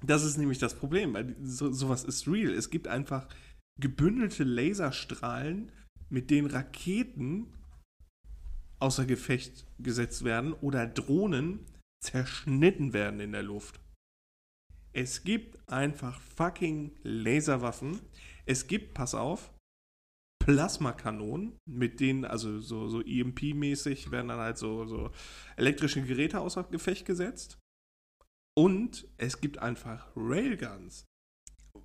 das 0.01 0.23
ist 0.23 0.37
nämlich 0.37 0.59
das 0.59 0.75
Problem, 0.75 1.13
weil 1.13 1.35
so, 1.41 1.71
sowas 1.71 2.03
ist 2.03 2.27
real. 2.27 2.51
Es 2.51 2.69
gibt 2.69 2.87
einfach 2.87 3.27
gebündelte 3.79 4.43
Laserstrahlen, 4.43 5.71
mit 6.09 6.29
denen 6.29 6.49
Raketen 6.49 7.53
außer 8.79 9.05
Gefecht 9.05 9.65
gesetzt 9.77 10.23
werden 10.23 10.53
oder 10.53 10.87
Drohnen 10.87 11.65
zerschnitten 12.01 12.93
werden 12.93 13.19
in 13.19 13.33
der 13.33 13.43
Luft. 13.43 13.79
Es 14.93 15.23
gibt 15.23 15.59
einfach 15.69 16.19
fucking 16.21 16.95
Laserwaffen. 17.03 17.99
Es 18.45 18.67
gibt, 18.67 18.93
pass 18.93 19.13
auf, 19.13 19.53
Plasmakanonen, 20.41 21.59
mit 21.69 21.99
denen, 21.99 22.25
also 22.25 22.59
so, 22.59 22.87
so 22.87 23.01
EMP-mäßig, 23.01 24.09
werden 24.11 24.29
dann 24.29 24.39
halt 24.39 24.57
so, 24.57 24.85
so 24.85 25.11
elektrische 25.57 26.01
Geräte 26.01 26.39
außer 26.39 26.63
Gefecht 26.63 27.05
gesetzt. 27.05 27.59
Und 28.59 29.07
es 29.17 29.39
gibt 29.39 29.57
einfach 29.59 30.07
Railguns. 30.17 31.05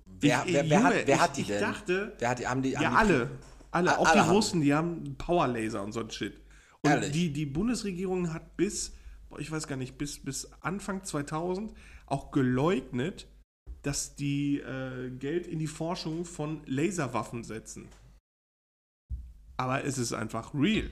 Wer, 0.05 0.43
Ich- 0.45 0.53
wer, 0.53 0.69
wer, 0.69 0.77
Junge, 0.77 0.83
hat, 0.83 0.93
wer 1.07 1.15
ich- 1.15 1.21
hat 1.21 1.37
die 1.37 1.41
ich 1.41 1.47
denn? 1.47 1.61
dachte- 1.61 2.13
wer 2.19 2.29
hat 2.29 2.39
die, 2.39 2.47
haben 2.47 2.61
die, 2.61 2.69
Ja, 2.71 2.79
haben 2.81 2.91
die 3.07 3.13
alle. 3.13 3.31
Alle. 3.71 3.97
Auch 3.97 4.07
alle 4.07 4.23
die 4.23 4.29
Russen, 4.29 4.61
die 4.61 4.73
haben 4.73 5.15
Powerlaser 5.17 5.81
und 5.83 5.93
so 5.93 6.01
ein 6.01 6.09
Shit. 6.11 6.37
Und 6.81 6.91
Ehrlich? 6.91 7.11
die, 7.11 7.31
die 7.31 7.45
Bundesregierung 7.45 8.33
hat 8.33 8.57
bis, 8.57 8.93
ich 9.37 9.49
weiß 9.51 9.67
gar 9.67 9.77
nicht, 9.77 9.97
bis, 9.97 10.19
bis 10.19 10.51
Anfang 10.61 11.03
2000 11.05 11.73
auch 12.07 12.31
geleugnet, 12.31 13.27
dass 13.81 14.15
die 14.17 14.59
äh, 14.59 15.11
Geld 15.11 15.47
in 15.47 15.59
die 15.59 15.67
Forschung 15.67 16.25
von 16.25 16.61
Laserwaffen 16.65 17.43
setzen. 17.45 17.87
Aber 19.57 19.83
es 19.85 19.97
ist 19.97 20.11
einfach 20.11 20.53
real. 20.53 20.89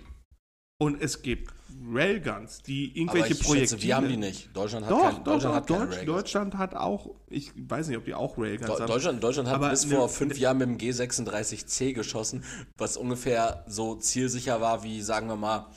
Und 0.83 1.01
es 1.01 1.21
gibt 1.21 1.51
Railguns, 1.91 2.61
die 2.61 2.89
Aber 2.91 2.97
irgendwelche 2.99 3.33
ich 3.33 3.39
Projekte. 3.41 3.69
schätze, 3.75 3.83
wir 3.83 3.95
haben 3.95 4.07
die 4.07 4.17
nicht. 4.17 4.55
Deutschland 4.55 4.85
hat 4.85 4.91
Doch, 4.91 5.01
kein, 5.01 5.15
doch, 5.15 5.23
Deutschland 5.23 5.55
hat 5.55 5.69
Deutsch. 5.69 6.05
Deutschland 6.05 6.57
hat 6.57 6.75
auch, 6.75 7.09
ich 7.29 7.51
weiß 7.55 7.87
nicht, 7.87 7.97
ob 7.97 8.05
die 8.05 8.13
auch 8.13 8.37
Railguns 8.37 8.67
Do- 8.69 8.79
haben. 8.79 8.87
Deutschland, 8.87 9.23
Deutschland 9.23 9.49
hat 9.49 9.69
bis 9.69 9.85
ne- 9.85 9.95
vor 9.95 10.07
fünf 10.09 10.37
Jahren 10.37 10.57
mit 10.59 10.67
dem 10.69 10.77
G36C 10.77 11.93
geschossen, 11.93 12.43
was 12.77 12.95
ungefähr 12.97 13.63
so 13.67 13.95
zielsicher 13.95 14.61
war 14.61 14.83
wie, 14.83 15.01
sagen 15.01 15.27
wir 15.27 15.35
mal, 15.35 15.67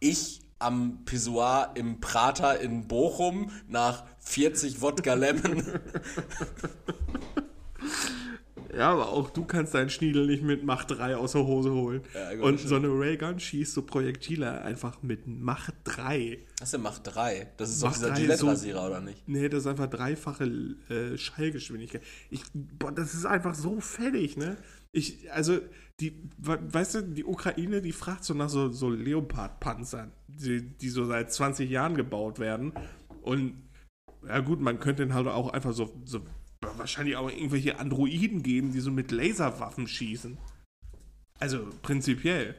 ich 0.00 0.40
am 0.58 1.04
Pissoir 1.04 1.72
im 1.74 2.00
Prater 2.00 2.60
in 2.60 2.86
Bochum 2.88 3.50
nach 3.68 4.04
40 4.20 4.80
Wodka 4.80 5.14
Lemon. 5.14 5.62
Ja, 8.74 8.90
aber 8.92 9.08
auch 9.10 9.30
du 9.30 9.44
kannst 9.44 9.74
deinen 9.74 9.90
Schniedel 9.90 10.26
nicht 10.26 10.42
mit 10.42 10.64
Mach 10.64 10.84
3 10.84 11.16
aus 11.16 11.32
der 11.32 11.44
Hose 11.44 11.72
holen. 11.72 12.02
Ja, 12.14 12.34
gut, 12.34 12.42
Und 12.44 12.60
so 12.60 12.76
eine 12.76 12.88
Raygun 12.88 13.38
schießt 13.38 13.74
so 13.74 13.82
Projektile 13.82 14.62
einfach 14.62 15.02
mit 15.02 15.26
Mach 15.26 15.70
3. 15.84 16.38
Was 16.60 16.70
denn 16.70 16.82
Mach 16.82 16.98
3? 16.98 17.48
Das 17.56 17.70
ist 17.70 17.82
doch 17.82 17.92
dieser 17.92 18.08
3 18.10 18.20
Gillette-Rasierer, 18.20 18.86
oder 18.86 19.00
nicht? 19.00 19.28
Nee, 19.28 19.48
das 19.48 19.60
ist 19.60 19.66
einfach 19.66 19.88
dreifache 19.88 20.44
äh, 20.88 21.16
Schallgeschwindigkeit. 21.18 22.02
Ich, 22.30 22.42
boah, 22.54 22.92
das 22.92 23.14
ist 23.14 23.26
einfach 23.26 23.54
so 23.54 23.80
fertig, 23.80 24.36
ne? 24.36 24.56
Ich, 24.92 25.30
also, 25.32 25.58
die, 26.00 26.22
we- 26.38 26.58
weißt 26.62 26.94
du, 26.96 27.02
die 27.02 27.24
Ukraine, 27.24 27.82
die 27.82 27.92
fragt 27.92 28.24
so 28.24 28.32
nach 28.34 28.48
so, 28.48 28.70
so 28.70 28.88
Leopard-Panzern, 28.90 30.12
die, 30.28 30.62
die 30.62 30.88
so 30.88 31.04
seit 31.04 31.32
20 31.32 31.68
Jahren 31.70 31.96
gebaut 31.96 32.38
werden. 32.38 32.72
Und, 33.22 33.54
ja 34.26 34.40
gut, 34.40 34.60
man 34.60 34.80
könnte 34.80 35.06
dann 35.06 35.14
halt 35.14 35.26
auch 35.28 35.50
einfach 35.52 35.72
so, 35.72 35.92
so 36.04 36.20
wahrscheinlich 36.76 37.16
auch 37.16 37.30
irgendwelche 37.30 37.78
Androiden 37.78 38.42
geben, 38.42 38.72
die 38.72 38.80
so 38.80 38.90
mit 38.90 39.10
Laserwaffen 39.10 39.86
schießen. 39.88 40.38
Also, 41.38 41.68
prinzipiell. 41.82 42.54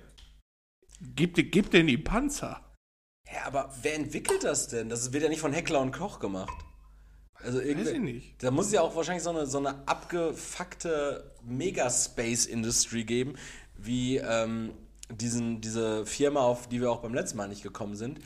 Gib, 1.16 1.36
gib 1.36 1.72
denn 1.72 1.88
die 1.88 1.98
Panzer. 1.98 2.62
Ja, 3.32 3.46
aber 3.46 3.74
wer 3.82 3.96
entwickelt 3.96 4.44
das 4.44 4.68
denn? 4.68 4.90
Das 4.90 5.12
wird 5.12 5.24
ja 5.24 5.30
nicht 5.30 5.42
von 5.42 5.54
Heckler 5.54 5.82
und 5.82 5.92
Koch 5.92 6.20
gemacht. 6.20 6.54
Also 7.44 7.60
Weiß 7.60 7.68
irgendwie. 7.68 7.92
ich 7.92 8.00
nicht. 8.00 8.44
Da 8.44 8.52
muss 8.52 8.68
es 8.68 8.74
ja 8.74 8.82
auch 8.82 8.96
wahrscheinlich 8.96 9.24
so 9.24 9.30
eine, 9.30 9.46
so 9.46 9.60
eine 9.60 9.88
abgefuckte 9.88 11.32
Megaspace-Industry 11.44 13.04
geben, 13.04 13.36
wie 13.78 14.18
ähm, 14.18 14.74
diesen, 15.12 15.62
diese 15.62 16.06
Firma, 16.06 16.42
auf 16.42 16.68
die 16.68 16.82
wir 16.82 16.92
auch 16.92 17.02
beim 17.02 17.14
letzten 17.14 17.38
Mal 17.38 17.48
nicht 17.48 17.64
gekommen 17.64 17.96
sind. 17.96 18.20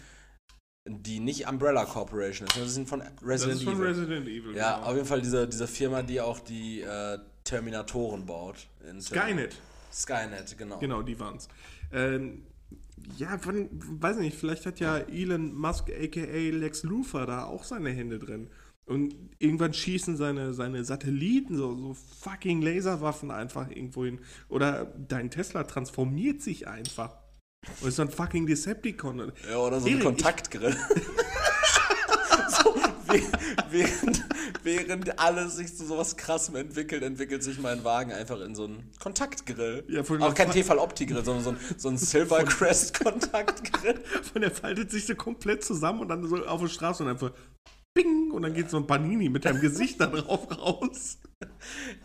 Die 0.86 1.20
nicht 1.20 1.48
Umbrella 1.48 1.86
Corporation 1.86 2.48
ist. 2.48 2.58
Das 2.58 2.74
sind 2.74 2.90
von 2.90 3.00
Das 3.00 3.10
Resident 3.24 3.58
ist 3.58 3.64
von 3.64 3.76
Evil. 3.76 3.86
Resident 3.86 4.28
Evil. 4.28 4.56
ja, 4.56 4.76
genau. 4.76 4.88
auf 4.88 4.96
jeden 4.96 5.08
Fall 5.08 5.22
diese, 5.22 5.48
diese 5.48 5.68
Firma, 5.68 6.02
die 6.02 6.20
auch 6.22 6.40
die 6.40 6.82
äh, 6.82 7.20
Terminatoren 7.44 8.26
baut. 8.26 8.68
Skynet. 9.00 9.56
Skynet, 9.92 10.58
genau. 10.58 10.80
Genau, 10.80 11.02
die 11.02 11.20
waren's. 11.20 11.48
Ähm, 11.92 12.44
ja, 13.18 13.40
wann, 13.44 13.70
weiß 13.72 14.18
nicht, 14.18 14.38
vielleicht 14.38 14.66
hat 14.66 14.80
ja 14.80 14.98
Elon 14.98 15.54
Musk 15.54 15.90
aka 15.90 16.22
Lex 16.22 16.84
Luthor 16.84 17.26
da 17.26 17.46
auch 17.46 17.64
seine 17.64 17.90
Hände 17.90 18.20
drin. 18.20 18.50
Und 18.86 19.16
irgendwann 19.40 19.74
schießen 19.74 20.18
seine, 20.18 20.54
seine 20.54 20.84
Satelliten 20.84 21.56
so, 21.56 21.76
so 21.76 21.94
fucking 21.94 22.62
Laserwaffen 22.62 23.32
einfach 23.32 23.70
irgendwo 23.70 24.06
hin. 24.06 24.20
Oder 24.50 24.94
dein 25.08 25.30
Tesla 25.30 25.64
transformiert 25.64 26.42
sich 26.42 26.68
einfach. 26.68 27.21
Ist 27.86 27.98
so 27.98 28.02
ein 28.02 28.10
fucking 28.10 28.48
Decepticon. 28.48 29.32
Ja, 29.48 29.58
oder 29.58 29.80
so 29.80 29.88
ein 29.88 30.00
Kontaktgrill. 30.00 30.72
so, 32.50 32.76
während, 33.70 34.24
während, 34.64 35.20
alles 35.20 35.58
sich 35.58 35.78
zu 35.78 35.86
sowas 35.86 36.18
krassem 36.18 36.56
entwickelt, 36.56 37.04
entwickelt 37.04 37.44
sich 37.44 37.60
mein 37.60 37.84
Wagen 37.84 38.14
einfach 38.14 38.42
in 38.42 38.56
so 38.56 38.64
einen 38.64 38.90
Kontaktgrill. 39.00 39.84
Ja, 39.90 40.04
von 40.04 40.24
Auch 40.24 40.34
der 40.34 40.36
kein 40.46 40.48
Fa- 40.48 40.54
Tefal-Opti-Grill, 40.54 41.24
sondern 41.24 41.44
so 41.44 41.52
ein, 41.52 41.58
so 41.78 41.90
ein 41.90 42.00
Silvercrest-Kontaktgrill. 42.00 44.00
Und 44.34 44.42
er 44.42 44.50
faltet 44.52 44.90
sich 44.90 45.06
so 45.06 45.14
komplett 45.14 45.64
zusammen 45.64 46.00
und 46.00 46.08
dann 46.08 46.28
so 46.28 46.44
auf 46.44 46.62
der 46.62 46.68
Straße 46.68 47.04
und 47.04 47.10
einfach 47.10 47.32
Bing! 47.94 48.32
Und 48.32 48.42
dann 48.42 48.56
geht 48.56 48.72
so 48.72 48.78
ein 48.78 48.88
Panini 48.88 49.30
mit 49.30 49.46
deinem 49.46 49.62
Gesicht 49.62 50.02
da 50.02 50.08
drauf 50.08 50.48
raus. 50.58 51.20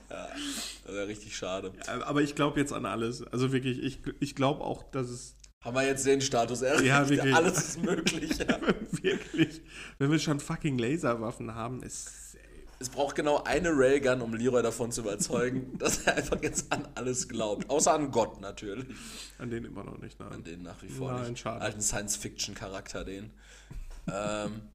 Das 0.09 0.95
wäre 0.95 1.09
richtig 1.09 1.37
schade. 1.37 1.73
Aber 1.87 2.23
ich 2.23 2.35
glaube 2.35 2.59
jetzt 2.61 2.73
an 2.73 2.87
alles. 2.87 3.23
Also 3.23 3.53
wirklich, 3.53 3.83
ich, 3.83 4.01
ich 4.21 4.35
glaube 4.35 4.63
auch, 4.63 4.83
dass 4.91 5.09
es 5.09 5.36
Haben 5.67 5.75
wir 5.75 5.85
jetzt 5.85 6.07
den 6.07 6.21
Status 6.21 6.63
erreicht? 6.63 6.85
Ja, 6.85 7.09
wirklich. 7.09 7.35
Alles 7.35 7.59
ist 7.59 7.83
möglich. 7.83 8.39
Ja. 8.39 8.61
wirklich, 9.03 9.63
wenn 9.99 10.13
wir 10.13 10.21
schon 10.21 10.39
fucking 10.39 10.79
Laserwaffen 10.79 11.57
haben, 11.57 11.83
ist. 11.83 12.37
Es 12.79 12.89
braucht 12.89 13.17
genau 13.17 13.43
eine 13.43 13.71
Railgun, 13.73 14.21
um 14.21 14.33
Leroy 14.33 14.63
davon 14.63 14.93
zu 14.93 15.01
überzeugen, 15.01 15.77
dass 15.79 16.07
er 16.07 16.19
einfach 16.19 16.41
jetzt 16.41 16.71
an 16.73 16.87
alles 16.95 17.27
glaubt. 17.29 17.69
Außer 17.69 17.93
an 17.93 18.13
Gott 18.13 18.41
natürlich. 18.41 18.87
An 19.41 19.51
denen 19.51 19.67
immer 19.67 19.83
noch 19.83 19.99
nicht, 19.99 20.21
An 20.21 20.29
nein. 20.31 20.45
den 20.45 20.63
nach 20.63 20.81
wie 20.83 20.89
vor 20.89 21.13
Nein, 21.13 21.31
nicht. 21.31 21.41
schade. 21.41 21.61
Alten 21.63 21.81
Science-Fiction-Charakter, 21.81 23.05
den. 23.05 23.33
ähm, 24.07 24.69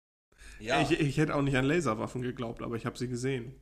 ja. 0.59 0.81
Ich, 0.81 0.91
ich 0.91 1.17
hätte 1.17 1.35
auch 1.35 1.41
nicht 1.41 1.55
an 1.55 1.63
Laserwaffen 1.63 2.21
geglaubt, 2.21 2.61
aber 2.63 2.75
ich 2.75 2.85
habe 2.85 2.97
sie 2.97 3.07
gesehen. 3.07 3.55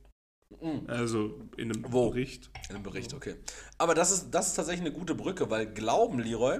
Also 0.88 1.38
in 1.56 1.70
einem 1.70 1.84
Wo? 1.92 2.10
Bericht. 2.10 2.50
In 2.70 2.74
einem 2.74 2.82
Bericht, 2.82 3.14
okay. 3.14 3.36
Aber 3.78 3.94
das 3.94 4.10
ist, 4.10 4.30
das 4.32 4.48
ist 4.48 4.54
tatsächlich 4.54 4.84
eine 4.84 4.92
gute 4.92 5.14
Brücke, 5.14 5.48
weil 5.48 5.66
Glauben, 5.72 6.18
Leroy, 6.18 6.58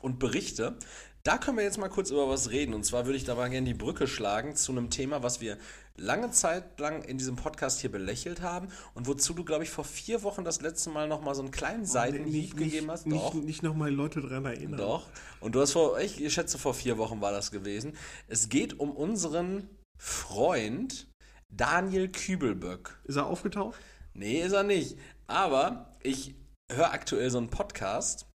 und 0.00 0.18
Berichte, 0.18 0.76
da 1.22 1.38
können 1.38 1.56
wir 1.56 1.64
jetzt 1.64 1.78
mal 1.78 1.88
kurz 1.88 2.10
über 2.10 2.28
was 2.28 2.50
reden. 2.50 2.74
Und 2.74 2.84
zwar 2.84 3.06
würde 3.06 3.16
ich 3.16 3.24
da 3.24 3.34
mal 3.34 3.48
gerne 3.48 3.66
die 3.66 3.74
Brücke 3.74 4.06
schlagen 4.08 4.56
zu 4.56 4.72
einem 4.72 4.90
Thema, 4.90 5.22
was 5.22 5.40
wir 5.40 5.56
lange 5.96 6.30
Zeit 6.30 6.80
lang 6.80 7.02
in 7.02 7.18
diesem 7.18 7.36
Podcast 7.36 7.80
hier 7.80 7.92
belächelt 7.92 8.40
haben 8.40 8.68
und 8.94 9.06
wozu 9.06 9.34
du, 9.34 9.44
glaube 9.44 9.62
ich, 9.62 9.70
vor 9.70 9.84
vier 9.84 10.22
Wochen 10.22 10.44
das 10.44 10.60
letzte 10.60 10.90
Mal 10.90 11.06
nochmal 11.06 11.34
so 11.34 11.42
einen 11.42 11.50
kleinen 11.50 11.84
Seitenhieb 11.84 12.56
gegeben 12.56 12.90
hast. 12.90 13.06
Nicht, 13.06 13.22
Doch. 13.22 13.34
nicht 13.34 13.62
nochmal 13.62 13.92
Leute 13.92 14.20
dran 14.20 14.44
erinnern. 14.44 14.78
Doch. 14.78 15.06
Und 15.40 15.54
du 15.54 15.60
hast 15.60 15.72
vor, 15.72 16.00
ich, 16.00 16.22
ich 16.22 16.32
schätze, 16.32 16.58
vor 16.58 16.74
vier 16.74 16.98
Wochen 16.98 17.20
war 17.20 17.30
das 17.30 17.50
gewesen. 17.50 17.96
Es 18.26 18.48
geht 18.48 18.80
um 18.80 18.90
unseren 18.90 19.68
Freund 19.98 21.06
Daniel 21.50 22.08
Kübelböck. 22.08 23.00
Ist 23.04 23.16
er 23.16 23.26
aufgetaucht? 23.26 23.78
Nee, 24.14 24.42
ist 24.42 24.52
er 24.52 24.64
nicht. 24.64 24.96
Aber 25.26 25.92
ich 26.02 26.34
höre 26.70 26.92
aktuell 26.92 27.30
so 27.30 27.38
einen 27.38 27.48
Podcast, 27.50 28.26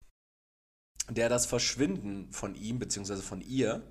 der 1.09 1.29
das 1.29 1.45
Verschwinden 1.45 2.31
von 2.31 2.55
ihm, 2.55 2.79
beziehungsweise 2.79 3.21
von 3.21 3.41
ihr, 3.41 3.81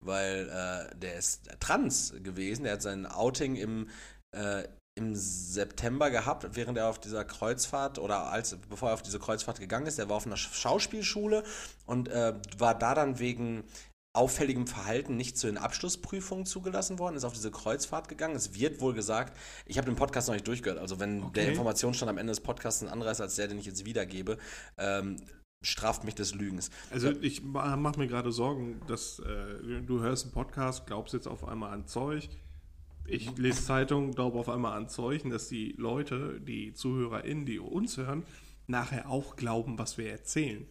weil 0.00 0.48
äh, 0.48 0.96
der 0.96 1.16
ist 1.16 1.48
trans 1.60 2.14
gewesen, 2.22 2.64
der 2.64 2.74
hat 2.74 2.82
sein 2.82 3.06
Outing 3.06 3.56
im, 3.56 3.88
äh, 4.32 4.64
im 4.98 5.14
September 5.14 6.10
gehabt, 6.10 6.46
während 6.56 6.78
er 6.78 6.88
auf 6.88 6.98
dieser 6.98 7.24
Kreuzfahrt 7.24 7.98
oder 7.98 8.30
als 8.30 8.56
bevor 8.68 8.90
er 8.90 8.94
auf 8.94 9.02
diese 9.02 9.18
Kreuzfahrt 9.18 9.60
gegangen 9.60 9.86
ist, 9.86 9.98
der 9.98 10.08
war 10.08 10.16
auf 10.16 10.26
einer 10.26 10.36
Schauspielschule 10.36 11.44
und 11.86 12.08
äh, 12.08 12.34
war 12.58 12.78
da 12.78 12.94
dann 12.94 13.18
wegen 13.18 13.64
auffälligem 14.12 14.66
Verhalten 14.66 15.16
nicht 15.16 15.38
zu 15.38 15.46
den 15.46 15.56
Abschlussprüfungen 15.56 16.44
zugelassen 16.44 16.98
worden, 16.98 17.14
ist 17.14 17.24
auf 17.24 17.32
diese 17.32 17.52
Kreuzfahrt 17.52 18.08
gegangen. 18.08 18.34
Es 18.34 18.54
wird 18.54 18.80
wohl 18.80 18.92
gesagt, 18.92 19.36
ich 19.66 19.78
habe 19.78 19.86
den 19.86 19.94
Podcast 19.94 20.26
noch 20.26 20.34
nicht 20.34 20.48
durchgehört, 20.48 20.80
also 20.80 20.98
wenn 20.98 21.22
Okay. 21.22 21.32
der 21.34 21.48
Informationsstand 21.48 22.10
am 22.10 22.18
Ende 22.18 22.32
des 22.32 22.40
Podcasts 22.40 22.82
ein 22.82 22.88
anderer 22.88 23.12
ist 23.12 23.20
als 23.20 23.36
der, 23.36 23.46
den 23.46 23.58
ich 23.58 23.66
jetzt 23.66 23.84
wiedergebe, 23.84 24.38
ähm, 24.78 25.16
straft 25.62 26.04
mich 26.04 26.14
des 26.14 26.34
Lügens. 26.34 26.70
Also 26.90 27.10
ich 27.20 27.42
mache 27.42 27.98
mir 27.98 28.06
gerade 28.06 28.32
Sorgen, 28.32 28.80
dass 28.86 29.18
äh, 29.18 29.82
du 29.82 30.00
hörst 30.00 30.24
einen 30.24 30.32
Podcast, 30.32 30.86
glaubst 30.86 31.14
jetzt 31.14 31.28
auf 31.28 31.46
einmal 31.46 31.72
an 31.72 31.86
Zeug. 31.86 32.28
Ich 33.06 33.36
lese 33.36 33.64
Zeitung, 33.64 34.12
glaube 34.12 34.38
auf 34.38 34.48
einmal 34.48 34.76
an 34.76 34.88
Zeug, 34.88 35.24
und 35.24 35.30
dass 35.30 35.48
die 35.48 35.74
Leute, 35.76 36.40
die 36.40 36.72
ZuhörerInnen, 36.72 37.44
die 37.44 37.58
uns 37.58 37.96
hören, 37.96 38.24
nachher 38.66 39.08
auch 39.08 39.36
glauben, 39.36 39.78
was 39.78 39.98
wir 39.98 40.10
erzählen. 40.10 40.66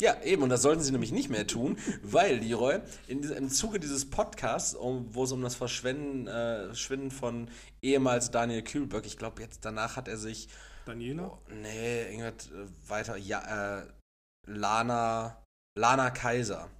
Ja, 0.00 0.22
eben, 0.22 0.42
und 0.42 0.48
das 0.48 0.62
sollten 0.62 0.82
sie 0.82 0.92
nämlich 0.92 1.12
nicht 1.12 1.28
mehr 1.28 1.46
tun, 1.46 1.76
weil, 2.02 2.38
Leroy, 2.38 2.78
in, 3.06 3.22
im 3.22 3.50
Zuge 3.50 3.78
dieses 3.78 4.08
Podcasts, 4.08 4.74
um, 4.74 5.14
wo 5.14 5.24
es 5.24 5.32
um 5.32 5.42
das 5.42 5.56
Verschwinden 5.56 6.26
äh, 6.26 6.74
Schwinden 6.74 7.10
von 7.10 7.48
ehemals 7.82 8.30
Daniel 8.30 8.62
Kühlberg, 8.62 9.04
ich 9.04 9.18
glaube, 9.18 9.42
jetzt 9.42 9.64
danach 9.64 9.96
hat 9.96 10.08
er 10.08 10.16
sich, 10.16 10.48
Daniela? 10.86 11.26
oh, 11.26 11.38
nee, 11.52 12.02
irgendwas 12.04 12.50
äh, 12.50 12.88
weiter, 12.88 13.16
ja, 13.18 13.80
äh, 13.80 13.86
Lana, 14.50 15.42
Lana 15.78 16.10
Kaiser 16.10 16.70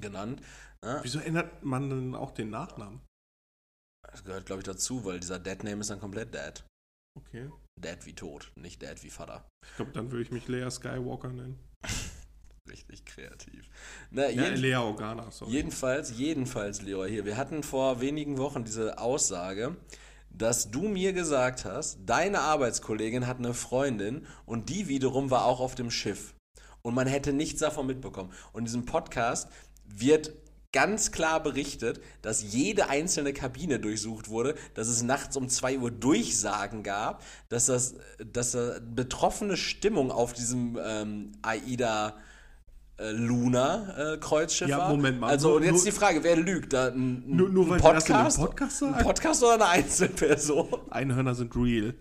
genannt. 0.00 0.40
Ne? 0.84 1.00
Wieso 1.02 1.18
ändert 1.18 1.64
man 1.64 1.90
denn 1.90 2.14
auch 2.14 2.30
den 2.30 2.50
Nachnamen? 2.50 3.00
Das 4.10 4.24
gehört, 4.24 4.46
glaube 4.46 4.60
ich, 4.60 4.66
dazu, 4.66 5.04
weil 5.04 5.20
dieser 5.20 5.38
Dead-Name 5.38 5.80
ist 5.80 5.90
dann 5.90 6.00
komplett 6.00 6.32
dead. 6.32 6.64
Okay. 7.18 7.50
Dead 7.78 8.06
wie 8.06 8.14
tot, 8.14 8.52
nicht 8.56 8.80
dead 8.80 9.02
wie 9.02 9.10
Vater. 9.10 9.46
Ich 9.66 9.76
glaube, 9.76 9.92
dann 9.92 10.10
würde 10.10 10.22
ich 10.22 10.30
mich 10.30 10.46
Lea 10.48 10.70
Skywalker 10.70 11.28
nennen. 11.32 11.58
Richtig 12.68 13.04
kreativ. 13.06 13.68
Na, 14.10 14.28
Ja, 14.28 14.44
jeden- 14.44 14.56
Lea 14.60 14.76
Organa, 14.76 15.30
sorry. 15.30 15.52
Jedenfalls, 15.52 16.16
jedenfalls, 16.16 16.82
Leroy, 16.82 17.10
hier, 17.10 17.24
wir 17.24 17.36
hatten 17.36 17.62
vor 17.62 18.00
wenigen 18.00 18.38
Wochen 18.38 18.64
diese 18.64 18.98
Aussage, 18.98 19.76
dass 20.30 20.70
du 20.70 20.82
mir 20.88 21.12
gesagt 21.12 21.64
hast, 21.64 21.98
deine 22.04 22.40
Arbeitskollegin 22.40 23.26
hat 23.26 23.38
eine 23.38 23.54
Freundin 23.54 24.26
und 24.44 24.68
die 24.68 24.86
wiederum 24.88 25.30
war 25.30 25.44
auch 25.46 25.60
auf 25.60 25.74
dem 25.74 25.90
Schiff. 25.90 26.34
Und 26.82 26.94
man 26.94 27.06
hätte 27.06 27.32
nichts 27.32 27.60
davon 27.60 27.86
mitbekommen. 27.86 28.30
Und 28.52 28.60
in 28.60 28.64
diesem 28.66 28.84
Podcast 28.86 29.48
wird 29.84 30.32
ganz 30.72 31.12
klar 31.12 31.42
berichtet, 31.42 32.00
dass 32.20 32.52
jede 32.52 32.88
einzelne 32.90 33.32
Kabine 33.32 33.80
durchsucht 33.80 34.28
wurde, 34.28 34.54
dass 34.74 34.88
es 34.88 35.02
nachts 35.02 35.36
um 35.36 35.48
2 35.48 35.78
Uhr 35.78 35.90
Durchsagen 35.90 36.82
gab, 36.82 37.22
dass 37.48 37.66
das 37.66 37.94
dass 38.32 38.52
da 38.52 38.78
betroffene 38.82 39.56
Stimmung 39.56 40.10
auf 40.12 40.34
diesem 40.34 40.78
ähm, 40.82 41.32
AIDA 41.40 42.16
äh, 42.98 43.12
Luna 43.12 44.14
äh, 44.14 44.18
Kreuzschiff 44.18 44.68
Ja, 44.68 44.78
war. 44.78 44.88
Moment 44.90 45.20
mal. 45.20 45.28
Also 45.30 45.56
und 45.56 45.62
jetzt 45.62 45.72
nur- 45.76 45.84
die 45.84 45.92
Frage, 45.92 46.22
wer 46.22 46.36
lügt? 46.36 46.74
Da 46.74 46.88
ein, 46.88 47.24
Nur- 47.26 47.48
nur 47.48 47.64
ein 47.72 47.80
das 47.80 48.04
Podcast, 48.04 48.38
Podcast 48.38 48.82
ein? 48.82 49.04
Podcast 49.04 49.42
oder 49.42 49.54
eine 49.54 49.68
Einzelperson? 49.68 50.68
Einhörner 50.90 51.34
sind 51.34 51.56
real. 51.56 51.94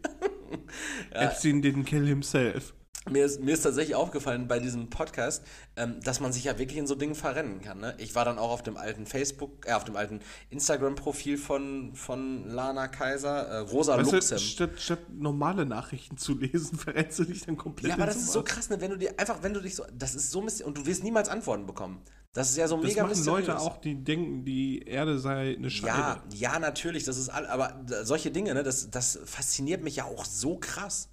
Epstein 1.11 1.61
didn't 1.61 1.85
kill 1.85 2.05
himself. 2.05 2.73
Mir 3.09 3.25
ist, 3.25 3.41
mir 3.41 3.53
ist 3.53 3.61
tatsächlich 3.61 3.95
aufgefallen 3.95 4.47
bei 4.47 4.59
diesem 4.59 4.89
Podcast, 4.89 5.43
ähm, 5.75 5.99
dass 6.03 6.19
man 6.19 6.33
sich 6.33 6.43
ja 6.45 6.57
wirklich 6.59 6.77
in 6.77 6.87
so 6.87 6.95
Dingen 6.95 7.15
verrennen 7.15 7.61
kann. 7.61 7.79
Ne? 7.79 7.95
Ich 7.97 8.15
war 8.15 8.25
dann 8.25 8.37
auch 8.37 8.51
auf 8.51 8.63
dem 8.63 8.77
alten 8.77 9.05
Facebook, 9.05 9.65
äh, 9.67 9.73
auf 9.73 9.83
dem 9.85 9.95
alten 9.95 10.19
Instagram-Profil 10.49 11.37
von, 11.37 11.95
von 11.95 12.47
Lana 12.49 12.87
Kaiser, 12.87 13.47
äh, 13.47 13.57
Rosa 13.59 13.97
Weißt 13.97 14.11
du, 14.11 14.15
Luxem. 14.15 14.37
statt, 14.39 14.71
statt 14.77 14.99
normale 15.09 15.65
Nachrichten 15.65 16.17
zu 16.17 16.37
lesen, 16.37 16.77
verrennst 16.77 17.19
du 17.19 17.23
dich 17.23 17.45
dann 17.45 17.57
komplett 17.57 17.89
Ja, 17.89 17.95
aber 17.95 18.05
das 18.05 18.17
ist 18.17 18.27
so 18.27 18.39
sowas. 18.39 18.45
krass, 18.53 18.69
ne? 18.69 18.81
wenn 18.81 18.91
du 18.91 18.97
dir 18.97 19.13
einfach, 19.19 19.41
wenn 19.43 19.53
du 19.53 19.61
dich 19.61 19.75
so, 19.75 19.83
das 19.93 20.15
ist 20.15 20.31
so 20.31 20.41
mysteriös 20.41 20.67
und 20.67 20.77
du 20.77 20.85
wirst 20.85 21.03
niemals 21.03 21.29
Antworten 21.29 21.65
bekommen. 21.65 22.01
Das 22.33 22.49
ist 22.51 22.57
ja 22.57 22.67
so 22.67 22.75
Das 22.77 22.85
mega 22.85 23.03
machen 23.03 23.15
mysteriös. 23.17 23.47
Leute 23.47 23.59
auch, 23.59 23.77
die 23.77 23.95
denken, 24.03 24.45
die 24.45 24.83
Erde 24.83 25.17
sei 25.17 25.55
eine 25.57 25.69
Scheibe. 25.71 25.87
Ja, 25.97 26.23
ja, 26.33 26.59
natürlich, 26.59 27.03
das 27.03 27.17
ist 27.17 27.29
all, 27.29 27.47
aber 27.47 27.83
solche 28.03 28.29
Dinge, 28.31 28.53
ne, 28.53 28.63
das, 28.63 28.91
das 28.91 29.17
fasziniert 29.25 29.81
mich 29.83 29.95
ja 29.95 30.05
auch 30.05 30.23
so 30.25 30.57
krass. 30.57 31.09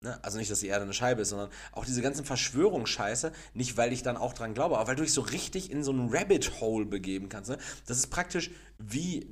Ne? 0.00 0.18
Also 0.22 0.38
nicht, 0.38 0.50
dass 0.50 0.60
die 0.60 0.68
Erde 0.68 0.84
eine 0.84 0.92
Scheibe 0.92 1.22
ist, 1.22 1.30
sondern 1.30 1.50
auch 1.72 1.84
diese 1.84 2.02
ganzen 2.02 2.24
Verschwörungsscheiße, 2.24 3.32
nicht 3.54 3.76
weil 3.76 3.92
ich 3.92 4.02
dann 4.02 4.16
auch 4.16 4.32
dran 4.32 4.54
glaube, 4.54 4.78
aber 4.78 4.88
weil 4.88 4.96
du 4.96 5.02
dich 5.02 5.12
so 5.12 5.22
richtig 5.22 5.70
in 5.72 5.82
so 5.82 5.90
einen 5.90 6.08
Rabbit 6.10 6.60
Hole 6.60 6.86
begeben 6.86 7.28
kannst. 7.28 7.50
Ne? 7.50 7.58
Das 7.86 7.98
ist 7.98 8.08
praktisch 8.08 8.50
wie 8.78 9.26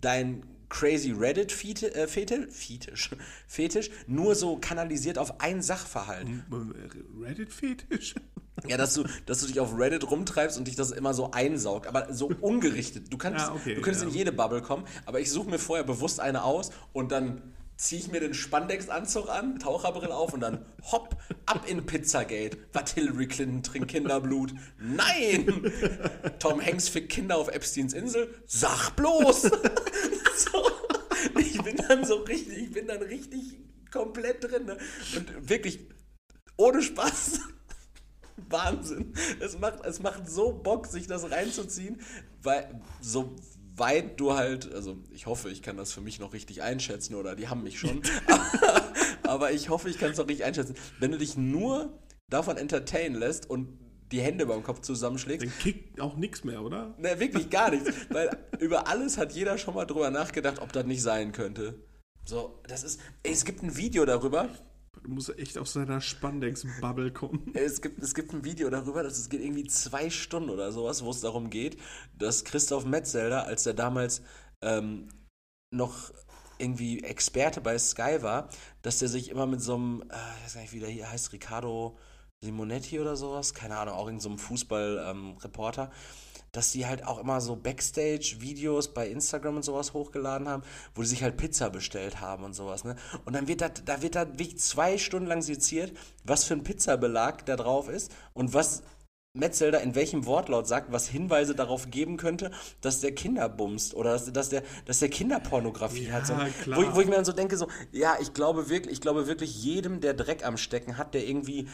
dein 0.00 0.44
crazy 0.68 1.10
Reddit-Fetisch, 1.10 1.94
äh, 1.94 2.06
Fetisch, 2.06 2.46
Fetisch, 2.50 3.10
Fetisch, 3.46 3.90
nur 4.06 4.34
so 4.36 4.56
kanalisiert 4.58 5.18
auf 5.18 5.40
ein 5.40 5.60
Sachverhalt. 5.60 6.26
Reddit-Fetisch? 7.20 8.14
Ja, 8.68 8.76
dass 8.76 8.94
du, 8.94 9.04
dass 9.26 9.40
du 9.40 9.46
dich 9.46 9.58
auf 9.58 9.76
Reddit 9.76 10.08
rumtreibst 10.08 10.56
und 10.56 10.68
dich 10.68 10.76
das 10.76 10.92
immer 10.92 11.14
so 11.14 11.32
einsaugt, 11.32 11.88
aber 11.88 12.12
so 12.12 12.26
ungerichtet. 12.40 13.12
Du, 13.12 13.18
kannst, 13.18 13.46
Ja, 13.46 13.54
okay, 13.54 13.74
du 13.74 13.80
könntest 13.80 14.04
ja. 14.04 14.10
in 14.10 14.14
jede 14.14 14.30
Bubble 14.30 14.62
kommen, 14.62 14.84
aber 15.04 15.18
ich 15.18 15.32
suche 15.32 15.50
mir 15.50 15.58
vorher 15.58 15.84
bewusst 15.84 16.20
eine 16.20 16.44
aus 16.44 16.70
und 16.92 17.10
dann 17.10 17.54
ziehe 17.76 18.00
ich 18.00 18.10
mir 18.10 18.20
den 18.20 18.34
Spandex-Anzug 18.34 19.28
an, 19.28 19.58
Taucherbrille 19.58 20.14
auf 20.14 20.32
und 20.32 20.40
dann 20.40 20.64
hopp, 20.90 21.16
ab 21.46 21.68
in 21.68 21.84
Pizzagate. 21.84 22.58
Was 22.72 22.92
Hillary 22.94 23.26
Clinton 23.26 23.62
trinkt 23.62 23.88
Kinderblut? 23.90 24.54
Nein! 24.78 25.72
Tom 26.38 26.64
Hanks 26.64 26.88
fickt 26.88 27.10
Kinder 27.10 27.36
auf 27.36 27.48
Epsteins 27.48 27.92
Insel? 27.92 28.42
Sag 28.46 28.96
bloß! 28.96 29.42
so, 30.36 30.70
ich 31.38 31.60
bin 31.62 31.76
dann 31.76 32.04
so 32.04 32.16
richtig, 32.16 32.58
ich 32.58 32.72
bin 32.72 32.86
dann 32.86 33.02
richtig 33.02 33.58
komplett 33.90 34.44
drin. 34.44 34.66
Ne? 34.66 34.78
Und 35.16 35.48
wirklich, 35.48 35.88
ohne 36.56 36.82
Spaß. 36.82 37.40
Wahnsinn. 38.48 39.12
Es 39.40 39.58
macht, 39.58 39.84
es 39.84 40.00
macht 40.00 40.28
so 40.28 40.52
Bock, 40.52 40.86
sich 40.86 41.06
das 41.06 41.30
reinzuziehen, 41.30 42.00
weil 42.42 42.80
so 43.00 43.36
weit 43.76 44.20
du 44.20 44.34
halt, 44.34 44.72
also 44.72 44.98
ich 45.10 45.26
hoffe, 45.26 45.50
ich 45.50 45.62
kann 45.62 45.76
das 45.76 45.92
für 45.92 46.00
mich 46.00 46.18
noch 46.18 46.32
richtig 46.32 46.62
einschätzen 46.62 47.14
oder 47.14 47.34
die 47.34 47.48
haben 47.48 47.62
mich 47.62 47.78
schon, 47.78 48.02
aber 49.22 49.52
ich 49.52 49.68
hoffe, 49.68 49.88
ich 49.88 49.98
kann 49.98 50.10
es 50.10 50.18
noch 50.18 50.28
richtig 50.28 50.44
einschätzen. 50.44 50.74
Wenn 50.98 51.12
du 51.12 51.18
dich 51.18 51.36
nur 51.36 51.98
davon 52.28 52.56
entertainen 52.56 53.16
lässt 53.16 53.48
und 53.48 53.78
die 54.12 54.20
Hände 54.20 54.46
beim 54.46 54.62
Kopf 54.62 54.80
zusammenschlägst. 54.80 55.46
Dann 55.46 55.58
kickt 55.58 56.00
auch 56.00 56.16
nichts 56.16 56.44
mehr, 56.44 56.62
oder? 56.62 56.94
Ne, 56.98 57.18
wirklich 57.18 57.48
gar 57.48 57.70
nichts. 57.70 57.90
Weil 58.10 58.30
über 58.58 58.86
alles 58.86 59.16
hat 59.16 59.32
jeder 59.32 59.56
schon 59.56 59.74
mal 59.74 59.86
drüber 59.86 60.10
nachgedacht, 60.10 60.60
ob 60.60 60.72
das 60.72 60.84
nicht 60.84 61.02
sein 61.02 61.32
könnte. 61.32 61.82
So, 62.24 62.60
das 62.68 62.84
ist. 62.84 63.00
Ey, 63.22 63.32
es 63.32 63.44
gibt 63.44 63.62
ein 63.62 63.76
Video 63.76 64.04
darüber. 64.04 64.48
Du 65.02 65.10
musst 65.10 65.36
echt 65.38 65.58
aus 65.58 65.72
seiner 65.72 66.00
Spandex-Bubble 66.00 67.12
kommen. 67.12 67.50
Es 67.54 67.80
gibt, 67.80 68.02
es 68.02 68.14
gibt 68.14 68.32
ein 68.32 68.44
Video 68.44 68.70
darüber, 68.70 69.02
das 69.02 69.28
geht 69.28 69.40
irgendwie 69.40 69.64
zwei 69.64 70.10
Stunden 70.10 70.50
oder 70.50 70.70
sowas, 70.70 71.04
wo 71.04 71.10
es 71.10 71.20
darum 71.20 71.50
geht, 71.50 71.76
dass 72.16 72.44
Christoph 72.44 72.84
Metzelder, 72.84 73.46
als 73.46 73.66
er 73.66 73.74
damals 73.74 74.22
ähm, 74.62 75.08
noch 75.70 76.12
irgendwie 76.58 77.02
Experte 77.02 77.60
bei 77.60 77.76
Sky 77.78 78.22
war, 78.22 78.48
dass 78.82 79.00
der 79.00 79.08
sich 79.08 79.28
immer 79.28 79.46
mit 79.46 79.60
so 79.60 79.74
einem, 79.74 80.02
äh, 80.02 80.14
ich 80.38 80.44
weiß 80.44 80.54
gar 80.54 80.60
nicht, 80.60 80.72
wie 80.72 80.80
der 80.80 80.88
hier 80.88 81.10
heißt, 81.10 81.32
Riccardo 81.32 81.98
Simonetti 82.40 83.00
oder 83.00 83.16
sowas, 83.16 83.54
keine 83.54 83.78
Ahnung, 83.78 83.94
auch 83.94 84.08
in 84.08 84.20
so 84.20 84.36
Fußball-Reporter, 84.36 85.84
ähm, 85.84 85.90
dass 86.52 86.70
die 86.70 86.86
halt 86.86 87.06
auch 87.06 87.18
immer 87.18 87.40
so 87.40 87.56
Backstage-Videos 87.56 88.92
bei 88.92 89.08
Instagram 89.08 89.56
und 89.56 89.62
sowas 89.64 89.94
hochgeladen 89.94 90.48
haben, 90.48 90.62
wo 90.94 91.00
die 91.02 91.08
sich 91.08 91.22
halt 91.22 91.38
Pizza 91.38 91.70
bestellt 91.70 92.20
haben 92.20 92.44
und 92.44 92.52
sowas, 92.54 92.84
ne? 92.84 92.94
Und 93.24 93.34
dann 93.34 93.48
wird 93.48 93.62
da, 93.62 93.70
da 93.70 94.02
wird 94.02 94.14
da 94.14 94.28
wirklich 94.28 94.58
zwei 94.58 94.98
Stunden 94.98 95.26
lang 95.28 95.40
seziert, 95.42 95.92
was 96.24 96.44
für 96.44 96.54
ein 96.54 96.62
Pizzabelag 96.62 97.44
da 97.46 97.56
drauf 97.56 97.88
ist 97.88 98.12
und 98.34 98.52
was 98.52 98.82
Metzelder 99.34 99.80
in 99.80 99.94
welchem 99.94 100.26
Wortlaut 100.26 100.68
sagt, 100.68 100.92
was 100.92 101.08
Hinweise 101.08 101.54
darauf 101.54 101.90
geben 101.90 102.18
könnte, 102.18 102.50
dass 102.82 103.00
der 103.00 103.14
Kinder 103.14 103.48
bumst 103.48 103.94
oder 103.94 104.12
dass, 104.12 104.30
dass, 104.30 104.50
der, 104.50 104.62
dass 104.84 104.98
der 104.98 105.08
Kinderpornografie 105.08 106.08
Ja, 106.08 106.12
hat. 106.12 106.26
So, 106.26 106.34
wo, 106.36 106.82
ich- 106.82 106.94
wo 106.94 107.00
ich 107.00 107.06
mir 107.06 107.14
dann 107.14 107.24
so 107.24 107.32
denke, 107.32 107.56
so, 107.56 107.66
ja, 107.92 108.16
ich 108.20 108.34
glaube 108.34 108.68
wirklich, 108.68 108.92
ich 108.92 109.00
glaube 109.00 109.26
wirklich 109.26 109.64
jedem, 109.64 110.02
der 110.02 110.12
Dreck 110.12 110.44
am 110.44 110.58
Stecken 110.58 110.98
hat, 110.98 111.14
der 111.14 111.26
irgendwie 111.26 111.66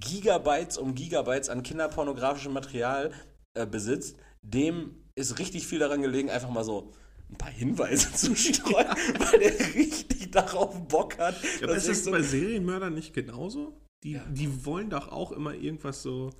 Gigabytes 0.00 0.76
um 0.76 0.96
Gigabytes 0.96 1.48
an 1.48 1.62
kinderpornografischem 1.62 2.52
Material 2.52 3.12
äh, 3.58 3.66
besitzt, 3.66 4.16
dem 4.42 4.94
ist 5.14 5.38
richtig 5.38 5.66
viel 5.66 5.78
daran 5.80 6.00
gelegen, 6.02 6.30
einfach 6.30 6.50
mal 6.50 6.64
so 6.64 6.92
ein 7.30 7.36
paar 7.36 7.50
Hinweise 7.50 8.12
zu 8.14 8.34
streuen, 8.36 8.86
weil 9.18 9.38
der 9.40 9.74
richtig 9.74 10.30
darauf 10.30 10.86
Bock 10.88 11.18
hat. 11.18 11.36
Ja, 11.60 11.66
aber 11.66 11.76
ist 11.76 11.88
das 11.88 12.04
so- 12.04 12.10
bei 12.10 12.22
Serienmördern 12.22 12.94
nicht 12.94 13.12
genauso? 13.14 13.80
Die, 14.04 14.12
Ja. 14.12 14.24
die 14.30 14.64
wollen 14.64 14.90
doch 14.90 15.08
auch 15.08 15.32
immer 15.32 15.54
irgendwas 15.54 16.02
so 16.02 16.30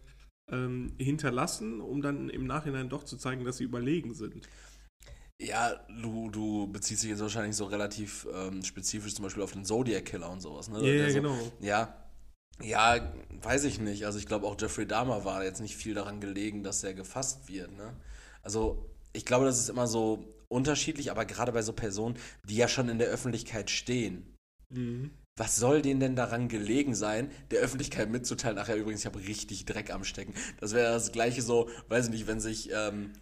ähm, 0.51 0.95
hinterlassen, 0.99 1.81
um 1.81 2.01
dann 2.03 2.31
im 2.31 2.47
Nachhinein 2.47 2.89
doch 2.89 3.03
zu 3.05 3.17
zeigen, 3.17 3.45
dass 3.45 3.57
sie 3.59 3.65
überlegen 3.65 4.15
sind. 4.15 4.49
Ja, 5.41 5.75
du, 6.03 6.31
du 6.31 6.67
beziehst 6.69 7.03
dich 7.03 7.11
jetzt 7.11 7.21
wahrscheinlich 7.21 7.55
so 7.57 7.67
relativ 7.67 8.27
ähm, 8.33 8.63
spezifisch 8.65 9.15
zum 9.15 9.25
Beispiel 9.25 9.43
auf 9.43 9.53
den 9.53 9.65
Zodiac 9.65 10.05
Killer 10.05 10.31
und 10.31 10.41
sowas, 10.41 10.69
ne? 10.69 10.81
Ja, 10.87 11.05
ja, 11.05 11.09
so, 11.11 11.15
genau. 11.17 11.53
Ja, 11.61 11.95
ja, 12.63 13.13
weiß 13.43 13.65
ich 13.65 13.81
nicht. 13.81 14.07
Also 14.07 14.19
ich 14.19 14.27
glaube 14.27 14.47
auch 14.47 14.57
Jeffrey 14.59 14.87
Dahmer 14.87 15.25
war 15.25 15.45
jetzt 15.45 15.61
nicht 15.61 15.77
viel 15.77 15.95
daran 15.95 16.21
gelegen, 16.21 16.63
dass 16.63 16.85
er 16.85 16.95
gefasst 16.95 17.49
wird, 17.49 17.77
ne? 17.77 17.95
Also 18.43 18.87
ich 19.13 19.25
glaube, 19.25 19.45
das 19.45 19.59
ist 19.59 19.69
immer 19.69 19.87
so 19.87 20.25
unterschiedlich, 20.49 21.11
aber 21.11 21.25
gerade 21.25 21.53
bei 21.53 21.63
so 21.63 21.73
Personen, 21.73 22.17
die 22.45 22.57
ja 22.57 22.69
schon 22.69 22.89
in 22.89 22.99
der 22.99 23.09
Öffentlichkeit 23.09 23.71
stehen. 23.71 24.35
Mhm. 24.71 25.11
Was 25.37 25.57
soll 25.57 25.83
denen 25.83 26.01
denn 26.01 26.17
daran 26.17 26.49
gelegen 26.49 26.95
sein, 26.95 27.31
der 27.51 27.61
Öffentlichkeit 27.61 28.11
mitzuteilen? 28.11 28.59
Ach 28.59 28.69
ja, 28.69 28.75
übrigens, 28.75 29.01
ich 29.01 29.07
habe 29.07 29.21
richtig 29.21 29.67
Dreck 29.67 29.93
am 29.93 30.03
Stecken. 30.03 30.35
Das 30.59 30.73
wäre 30.73 30.93
das 30.93 31.13
gleiche 31.13 31.43
so, 31.43 31.69
weiß 31.89 32.07
ich 32.07 32.11
nicht, 32.11 32.27
wenn 32.27 32.41
sich 32.41 32.71
ähm, 32.73 33.13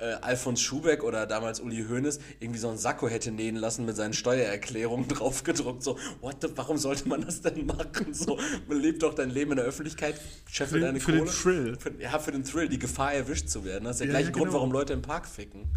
äh, 0.00 0.14
Alfons 0.22 0.60
Schubeck 0.60 1.02
oder 1.04 1.26
damals 1.26 1.60
Uli 1.60 1.84
Hoeneß 1.88 2.18
irgendwie 2.40 2.58
so 2.58 2.68
einen 2.68 2.78
Sakko 2.78 3.08
hätte 3.08 3.30
nähen 3.30 3.56
lassen 3.56 3.84
mit 3.84 3.96
seinen 3.96 4.12
Steuererklärungen 4.14 5.06
draufgedruckt. 5.08 5.82
So, 5.82 5.98
what 6.20 6.36
the, 6.42 6.48
warum 6.56 6.78
sollte 6.78 7.08
man 7.08 7.20
das 7.22 7.40
denn 7.42 7.66
machen? 7.66 8.12
So, 8.12 8.38
man 8.68 8.78
lebt 8.80 9.02
doch 9.02 9.14
dein 9.14 9.30
Leben 9.30 9.52
in 9.52 9.56
der 9.58 9.66
Öffentlichkeit, 9.66 10.20
scheffel 10.50 10.80
Für, 10.80 10.86
deine 10.86 11.00
für 11.00 11.12
Kohle. 11.12 11.24
den 11.24 11.30
Thrill. 11.32 11.76
Für, 11.78 12.02
ja, 12.02 12.18
für 12.18 12.32
den 12.32 12.44
Thrill, 12.44 12.68
die 12.68 12.78
Gefahr 12.78 13.12
erwischt 13.14 13.48
zu 13.48 13.64
werden. 13.64 13.84
Das 13.84 13.96
ist 13.96 14.00
der 14.00 14.06
Ja, 14.08 14.12
gleiche 14.14 14.26
ja, 14.28 14.32
Grund, 14.32 14.46
genau. 14.46 14.54
warum 14.58 14.72
Leute 14.72 14.92
im 14.92 15.02
Park 15.02 15.26
ficken. 15.26 15.68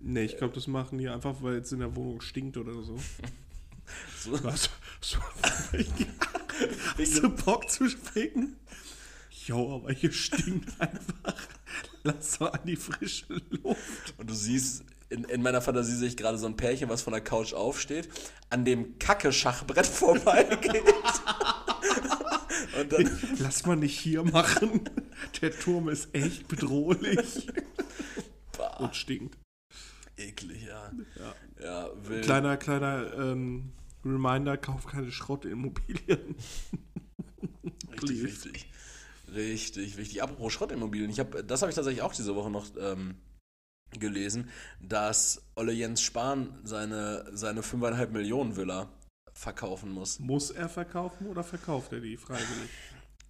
Nee, 0.00 0.24
ich 0.24 0.36
glaube, 0.36 0.54
das 0.54 0.66
machen 0.66 0.98
die 0.98 1.08
einfach, 1.08 1.36
weil 1.42 1.56
es 1.58 1.70
in 1.70 1.78
der 1.80 1.94
Wohnung 1.94 2.20
stinkt 2.20 2.56
oder 2.56 2.72
so. 2.82 2.96
So, 4.18 4.32
Was? 4.44 4.70
So, 5.00 5.18
Hast 6.98 7.18
du 7.22 7.28
Bock 7.28 7.68
zu 7.68 7.88
ficken? 7.88 8.56
Jo, 9.46 9.76
aber 9.76 9.92
hier 9.92 10.12
stinkt 10.12 10.68
einfach. 10.80 11.34
Lass 12.04 12.38
doch 12.38 12.52
an 12.52 12.60
die 12.64 12.76
frische 12.76 13.40
Luft. 13.50 14.14
Und 14.18 14.30
du 14.30 14.34
siehst, 14.34 14.84
in, 15.08 15.24
in 15.24 15.42
meiner 15.42 15.60
Fantasie 15.60 15.94
sehe 15.96 16.08
ich 16.08 16.16
gerade 16.16 16.38
so 16.38 16.46
ein 16.46 16.56
Pärchen, 16.56 16.88
was 16.88 17.02
von 17.02 17.12
der 17.12 17.22
Couch 17.22 17.52
aufsteht, 17.52 18.08
an 18.50 18.64
dem 18.64 18.98
Kacke-Schachbrett 18.98 19.86
vorbeigeht. 19.88 20.82
Und 22.80 22.92
dann, 22.92 23.18
Lass 23.38 23.66
mal 23.66 23.76
nicht 23.76 23.98
hier 23.98 24.24
machen. 24.24 24.88
Der 25.40 25.50
Turm 25.52 25.88
ist 25.88 26.14
echt 26.14 26.48
bedrohlich. 26.48 27.48
Und 28.78 28.96
stinkt. 28.96 29.36
eklig, 30.16 30.64
ja. 30.66 30.90
Ja. 31.18 31.34
Ja, 31.62 31.88
wild. 32.08 32.24
Kleiner, 32.24 32.56
kleiner 32.56 33.12
ähm, 33.14 33.72
Reminder, 34.04 34.56
kauf 34.56 34.86
keine 34.86 35.12
Schrottimmobilien. 35.12 36.34
richtig 37.92 37.96
Please. 37.96 38.48
Richtig 39.34 39.96
wichtig. 39.96 40.22
Apropos 40.22 40.52
Schrottimmobilien, 40.52 41.10
ich 41.10 41.20
hab, 41.20 41.46
das 41.46 41.62
habe 41.62 41.70
ich 41.70 41.76
tatsächlich 41.76 42.02
auch 42.02 42.14
diese 42.14 42.34
Woche 42.34 42.50
noch 42.50 42.66
ähm, 42.78 43.16
gelesen, 43.98 44.50
dass 44.80 45.42
Olle 45.54 45.72
Jens 45.72 46.02
Spahn 46.02 46.58
seine, 46.64 47.24
seine 47.32 47.62
5,5 47.62 48.08
Millionen 48.08 48.56
Villa 48.56 48.88
verkaufen 49.32 49.92
muss. 49.92 50.18
Muss 50.18 50.50
er 50.50 50.68
verkaufen 50.68 51.26
oder 51.26 51.42
verkauft 51.42 51.92
er 51.92 52.00
die 52.00 52.16
freiwillig? 52.16 52.70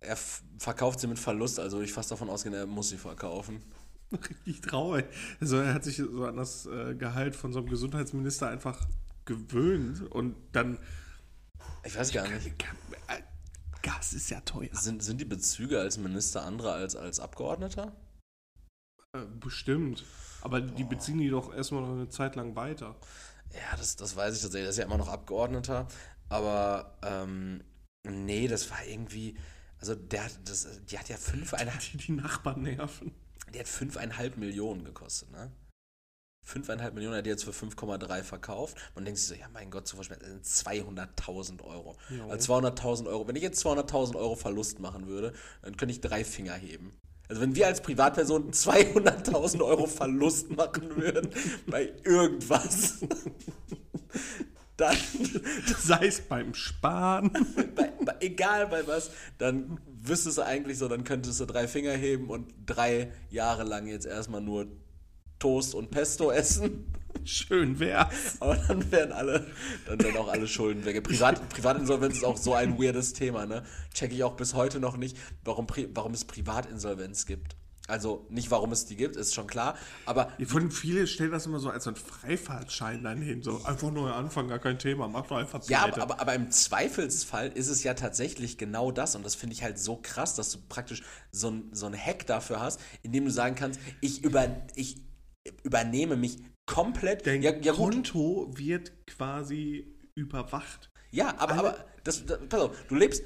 Er 0.00 0.16
verkauft 0.58 1.00
sie 1.00 1.06
mit 1.06 1.18
Verlust, 1.18 1.60
also 1.60 1.80
ich 1.80 1.92
fast 1.92 2.10
davon 2.10 2.28
ausgehen, 2.28 2.54
er 2.54 2.66
muss 2.66 2.88
sie 2.88 2.98
verkaufen. 2.98 3.62
Richtig 4.12 4.60
traurig. 4.62 5.06
Also 5.40 5.58
er 5.58 5.74
hat 5.74 5.84
sich 5.84 5.96
so 5.96 6.24
an 6.24 6.36
das 6.36 6.66
äh, 6.66 6.94
Gehalt 6.94 7.36
von 7.36 7.52
so 7.52 7.60
einem 7.60 7.68
Gesundheitsminister 7.68 8.48
einfach 8.48 8.86
gewöhnt 9.24 10.02
und 10.10 10.34
dann. 10.52 10.78
Ich 11.84 11.96
weiß 11.96 12.12
gar 12.12 12.28
nicht. 12.28 12.48
Äh, 12.48 13.22
Gas 13.82 14.12
ist 14.12 14.30
ja 14.30 14.40
teuer. 14.40 14.68
Sind, 14.72 15.02
sind 15.02 15.20
die 15.20 15.24
Bezüge 15.24 15.80
als 15.80 15.98
Minister 15.98 16.42
andere 16.44 16.72
als 16.72 16.96
als 16.96 17.20
Abgeordneter? 17.20 17.92
Äh, 19.14 19.24
bestimmt. 19.40 20.04
Aber 20.40 20.60
die 20.60 20.84
beziehen 20.84 21.18
die 21.18 21.28
doch 21.28 21.52
erstmal 21.54 21.82
noch 21.82 21.90
eine 21.92 22.08
Zeit 22.08 22.34
lang 22.36 22.56
weiter. 22.56 22.96
Ja, 23.52 23.76
das, 23.76 23.96
das 23.96 24.16
weiß 24.16 24.34
ich 24.36 24.42
tatsächlich. 24.42 24.66
Das 24.68 24.76
ist 24.76 24.78
ja 24.80 24.86
immer 24.86 24.98
noch 24.98 25.08
Abgeordneter. 25.08 25.86
Aber 26.28 26.98
ähm, 27.02 27.62
nee, 28.04 28.48
das 28.48 28.70
war 28.70 28.84
irgendwie. 28.86 29.36
Also 29.78 29.94
der 29.94 30.24
hat 30.24 30.38
das, 30.44 30.66
die 30.86 30.98
hat 30.98 31.08
ja 31.08 31.16
fünfeinhalb, 31.16 31.80
Die 31.80 31.96
die 31.98 32.12
Nachbarn 32.12 32.62
nerven. 32.62 33.12
die 33.52 33.58
hat 33.60 33.68
fünfeinhalb 33.68 34.36
Millionen 34.36 34.84
gekostet, 34.84 35.30
ne? 35.32 35.50
Fünfeinhalb 36.44 36.94
Millionen 36.94 37.16
hat 37.16 37.26
die 37.26 37.30
jetzt 37.30 37.44
für 37.44 37.52
5,3 37.52 38.22
verkauft. 38.22 38.76
Man 38.94 39.04
denkt 39.04 39.20
sich 39.20 39.28
so, 39.28 39.34
ja 39.34 39.46
mein 39.52 39.70
Gott, 39.70 39.86
zu 39.86 39.96
verschwenden, 39.96 40.24
sind 40.26 40.44
200.000 40.44 41.62
Euro. 41.62 41.96
Jo. 42.10 42.28
Also 42.28 42.54
200.000 42.54 43.06
Euro. 43.06 43.28
Wenn 43.28 43.36
ich 43.36 43.42
jetzt 43.42 43.64
200.000 43.64 44.16
Euro 44.16 44.34
Verlust 44.34 44.80
machen 44.80 45.06
würde, 45.06 45.32
dann 45.62 45.76
könnte 45.76 45.92
ich 45.92 46.00
drei 46.00 46.24
Finger 46.24 46.54
heben. 46.54 46.92
Also 47.28 47.40
wenn 47.40 47.54
wir 47.54 47.66
als 47.66 47.80
Privatperson 47.80 48.50
200.000 48.52 49.64
Euro 49.64 49.86
Verlust 49.86 50.50
machen 50.50 50.96
würden 50.96 51.30
bei 51.66 51.92
irgendwas, 52.04 52.98
dann, 54.76 54.96
Sei 55.78 56.06
es 56.06 56.20
beim 56.20 56.54
Sparen. 56.54 57.30
bei, 57.76 57.92
bei, 58.04 58.16
egal 58.20 58.66
bei 58.66 58.86
was, 58.86 59.10
dann 59.38 59.80
wüsstest 59.86 60.38
du 60.38 60.42
eigentlich 60.42 60.78
so, 60.78 60.88
dann 60.88 61.04
könntest 61.04 61.38
du 61.40 61.46
drei 61.46 61.68
Finger 61.68 61.92
heben 61.92 62.30
und 62.30 62.52
drei 62.66 63.12
Jahre 63.30 63.62
lang 63.62 63.86
jetzt 63.86 64.06
erstmal 64.06 64.40
nur 64.40 64.66
Toast 65.42 65.74
und 65.74 65.90
Pesto 65.90 66.30
essen. 66.30 66.86
Schön 67.24 67.80
wär's. 67.80 68.36
Aber 68.40 68.54
dann 68.56 68.90
wären 68.92 69.10
alle, 69.10 69.46
dann 69.86 70.00
wären 70.00 70.16
auch 70.16 70.28
alle 70.28 70.46
Schulden 70.46 70.84
weg. 70.84 71.02
Privat, 71.02 71.48
Privatinsolvenz 71.48 72.18
ist 72.18 72.24
auch 72.24 72.36
so 72.36 72.54
ein 72.54 72.78
weirdes 72.80 73.12
Thema, 73.12 73.44
ne? 73.46 73.64
Check 73.92 74.12
ich 74.12 74.22
auch 74.22 74.34
bis 74.36 74.54
heute 74.54 74.78
noch 74.78 74.96
nicht, 74.96 75.16
warum, 75.44 75.66
warum 75.94 76.14
es 76.14 76.24
Privatinsolvenz 76.24 77.26
gibt. 77.26 77.56
Also 77.88 78.24
nicht, 78.30 78.52
warum 78.52 78.70
es 78.70 78.86
die 78.86 78.94
gibt, 78.96 79.16
ist 79.16 79.34
schon 79.34 79.48
klar. 79.48 79.76
Aber 80.06 80.30
Von 80.46 80.70
viele 80.70 81.08
stellen 81.08 81.32
das 81.32 81.46
immer 81.46 81.58
so 81.58 81.68
als 81.70 81.84
so 81.84 81.90
einen 81.90 81.96
Freifahrtschein 81.96 83.02
dann 83.02 83.20
hin. 83.20 83.42
So 83.42 83.60
einfach 83.64 83.90
neuer 83.90 84.14
Anfang, 84.14 84.46
gar 84.46 84.60
kein 84.60 84.78
Thema. 84.78 85.08
Mach 85.08 85.26
doch 85.26 85.36
einfach 85.36 85.60
Ja, 85.68 85.82
pleite. 85.82 86.00
aber, 86.02 86.14
aber, 86.14 86.20
aber 86.22 86.34
im 86.34 86.50
Zweifelsfall 86.52 87.48
ist 87.48 87.68
es 87.68 87.82
ja 87.82 87.94
tatsächlich 87.94 88.56
genau 88.56 88.92
das. 88.92 89.16
Und 89.16 89.26
das 89.26 89.34
finde 89.34 89.54
ich 89.54 89.64
halt 89.64 89.80
so 89.80 89.98
krass, 90.00 90.36
dass 90.36 90.52
du 90.52 90.58
praktisch 90.68 91.02
so 91.32 91.50
ein, 91.50 91.64
so 91.72 91.86
ein 91.86 91.94
Hack 91.94 92.26
dafür 92.26 92.60
hast, 92.60 92.80
indem 93.02 93.24
du 93.24 93.30
sagen 93.32 93.56
kannst, 93.56 93.80
ich, 94.00 94.22
über, 94.22 94.46
ich 94.76 94.98
übernehme 95.62 96.16
mich 96.16 96.38
komplett. 96.66 97.26
Dein 97.26 97.42
ja, 97.42 97.52
ja, 97.52 97.72
gut. 97.72 97.92
Konto 97.92 98.50
wird 98.54 98.92
quasi 99.06 99.94
überwacht. 100.14 100.90
Ja, 101.10 101.34
aber, 101.38 101.54
aber 101.54 101.84
das, 102.04 102.24
das, 102.24 102.38
pass 102.48 102.60
auf, 102.60 102.76
du 102.88 102.94
lebst 102.94 103.22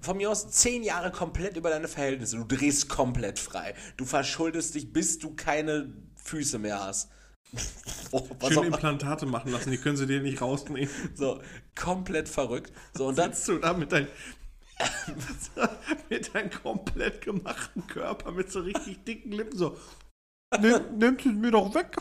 von 0.00 0.16
mir 0.16 0.30
aus 0.30 0.50
zehn 0.50 0.82
Jahre 0.82 1.10
komplett 1.12 1.56
über 1.56 1.70
deine 1.70 1.88
Verhältnisse. 1.88 2.36
Du 2.36 2.44
drehst 2.44 2.88
komplett 2.88 3.38
frei. 3.38 3.74
Du 3.96 4.04
verschuldest 4.04 4.74
dich, 4.74 4.92
bis 4.92 5.18
du 5.18 5.34
keine 5.34 5.92
Füße 6.16 6.58
mehr 6.58 6.80
hast. 6.84 7.10
Oh, 8.12 8.28
was 8.40 8.48
Schön 8.48 8.58
auch- 8.58 8.64
Implantate 8.64 9.24
machen 9.24 9.52
lassen, 9.52 9.70
die 9.70 9.76
können 9.78 9.96
sie 9.96 10.06
dir 10.06 10.20
nicht 10.20 10.40
rausnehmen. 10.40 10.88
so, 11.14 11.40
komplett 11.76 12.28
verrückt. 12.28 12.72
So, 12.92 13.06
und 13.06 13.18
dann, 13.18 13.32
Sitzt 13.32 13.46
du 13.48 13.58
da 13.58 13.72
mit 13.72 13.92
deinem 13.92 14.08
mit 16.08 16.34
deinem 16.34 16.50
komplett 16.50 17.20
gemachten 17.20 17.86
Körper 17.86 18.32
mit 18.32 18.50
so 18.50 18.60
richtig 18.60 19.04
dicken 19.04 19.30
Lippen 19.30 19.56
so. 19.56 19.76
Nimm, 20.58 20.98
nimmst 20.98 21.26
es 21.26 21.32
mir 21.32 21.50
doch 21.50 21.72
weg. 21.74 21.96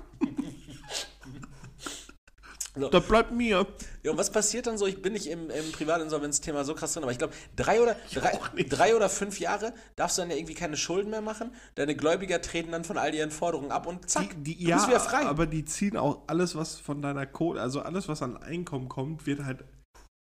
So. 2.75 2.87
Das 2.89 3.05
bleibt 3.07 3.31
mir. 3.31 3.67
Ja, 4.03 4.11
und 4.11 4.17
was 4.17 4.31
passiert 4.31 4.65
dann 4.67 4.77
so? 4.77 4.85
Ich 4.87 5.01
bin 5.01 5.13
nicht 5.13 5.27
im, 5.27 5.49
im 5.49 5.71
Privatinsolvenzthema 5.71 6.63
so 6.63 6.75
krass 6.75 6.93
drin, 6.93 7.03
aber 7.03 7.11
ich 7.11 7.17
glaube, 7.17 7.33
drei 7.55 7.81
oder, 7.81 7.95
drei, 8.13 8.39
drei 8.63 8.95
oder 8.95 9.09
fünf 9.09 9.39
Jahre 9.39 9.73
darfst 9.97 10.17
du 10.17 10.21
dann 10.21 10.31
ja 10.31 10.37
irgendwie 10.37 10.53
keine 10.53 10.77
Schulden 10.77 11.09
mehr 11.09 11.21
machen. 11.21 11.51
Deine 11.75 11.95
Gläubiger 11.95 12.41
treten 12.41 12.71
dann 12.71 12.85
von 12.85 12.97
all 12.97 13.13
ihren 13.13 13.31
Forderungen 13.31 13.71
ab 13.71 13.85
und 13.85 14.09
zack, 14.09 14.29
Die, 14.43 14.55
die, 14.55 14.63
du 14.63 14.69
ja, 14.69 14.75
bist 14.77 14.87
wieder 14.87 14.99
frei. 14.99 15.25
aber 15.25 15.45
die 15.45 15.65
ziehen 15.65 15.97
auch 15.97 16.21
alles, 16.27 16.55
was 16.55 16.79
von 16.79 17.01
deiner 17.01 17.25
Kohle, 17.25 17.59
also 17.61 17.81
alles, 17.81 18.07
was 18.07 18.21
an 18.21 18.37
Einkommen 18.37 18.87
kommt, 18.87 19.25
wird 19.25 19.43
halt 19.43 19.65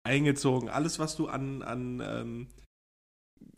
eingezogen. 0.04 0.70
Alles, 0.70 1.00
was 1.00 1.16
du 1.16 1.28
an, 1.28 1.64
an 1.64 2.00
ähm, 2.06 2.48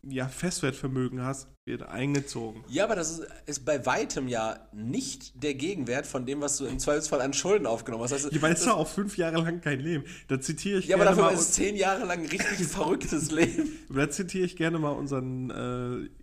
ja, 0.09 0.27
Festwertvermögen 0.27 1.23
hast, 1.23 1.47
wird 1.65 1.83
eingezogen. 1.83 2.63
ja, 2.69 2.85
aber 2.85 2.95
das 2.95 3.19
ist, 3.19 3.27
ist 3.45 3.65
bei 3.65 3.85
weitem 3.85 4.27
ja 4.27 4.67
nicht 4.73 5.43
der 5.43 5.53
Gegenwert 5.53 6.07
von 6.07 6.25
dem, 6.25 6.41
was 6.41 6.57
du 6.57 6.65
im 6.65 6.79
Zweifelsfall 6.79 7.21
an 7.21 7.33
Schulden 7.33 7.65
aufgenommen 7.65 8.03
hast. 8.03 8.13
Also, 8.13 8.29
Ich 8.31 8.41
weiß 8.41 8.65
ja 8.65 8.73
auch 8.73 8.87
fünf 8.87 9.17
Jahre 9.17 9.41
lang 9.41 9.61
kein 9.61 9.79
Leben. 9.79 10.05
Da 10.27 10.39
zitiere 10.39 10.79
ich 10.79 10.87
ja, 10.87 10.95
aber 10.95 11.05
gerne 11.05 11.17
dafür 11.17 11.31
mal, 11.35 11.39
ist 11.39 11.53
zehn 11.53 11.75
Jahre 11.75 12.05
lang 12.05 12.19
ein 12.19 12.25
richtig 12.25 12.67
verrücktes 12.67 13.31
Leben. 13.31 13.69
da 13.89 14.09
zitiere 14.09 14.45
ich 14.45 14.55
gerne 14.55 14.79
mal 14.79 14.91
unseren 14.91 15.49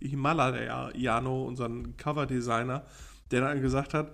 äh, 0.01 0.05
Himalaya-Jano, 0.07 1.45
unseren 1.45 1.95
Coverdesigner, 1.97 2.85
der 3.31 3.41
dann 3.41 3.61
gesagt 3.61 3.93
hat, 3.93 4.11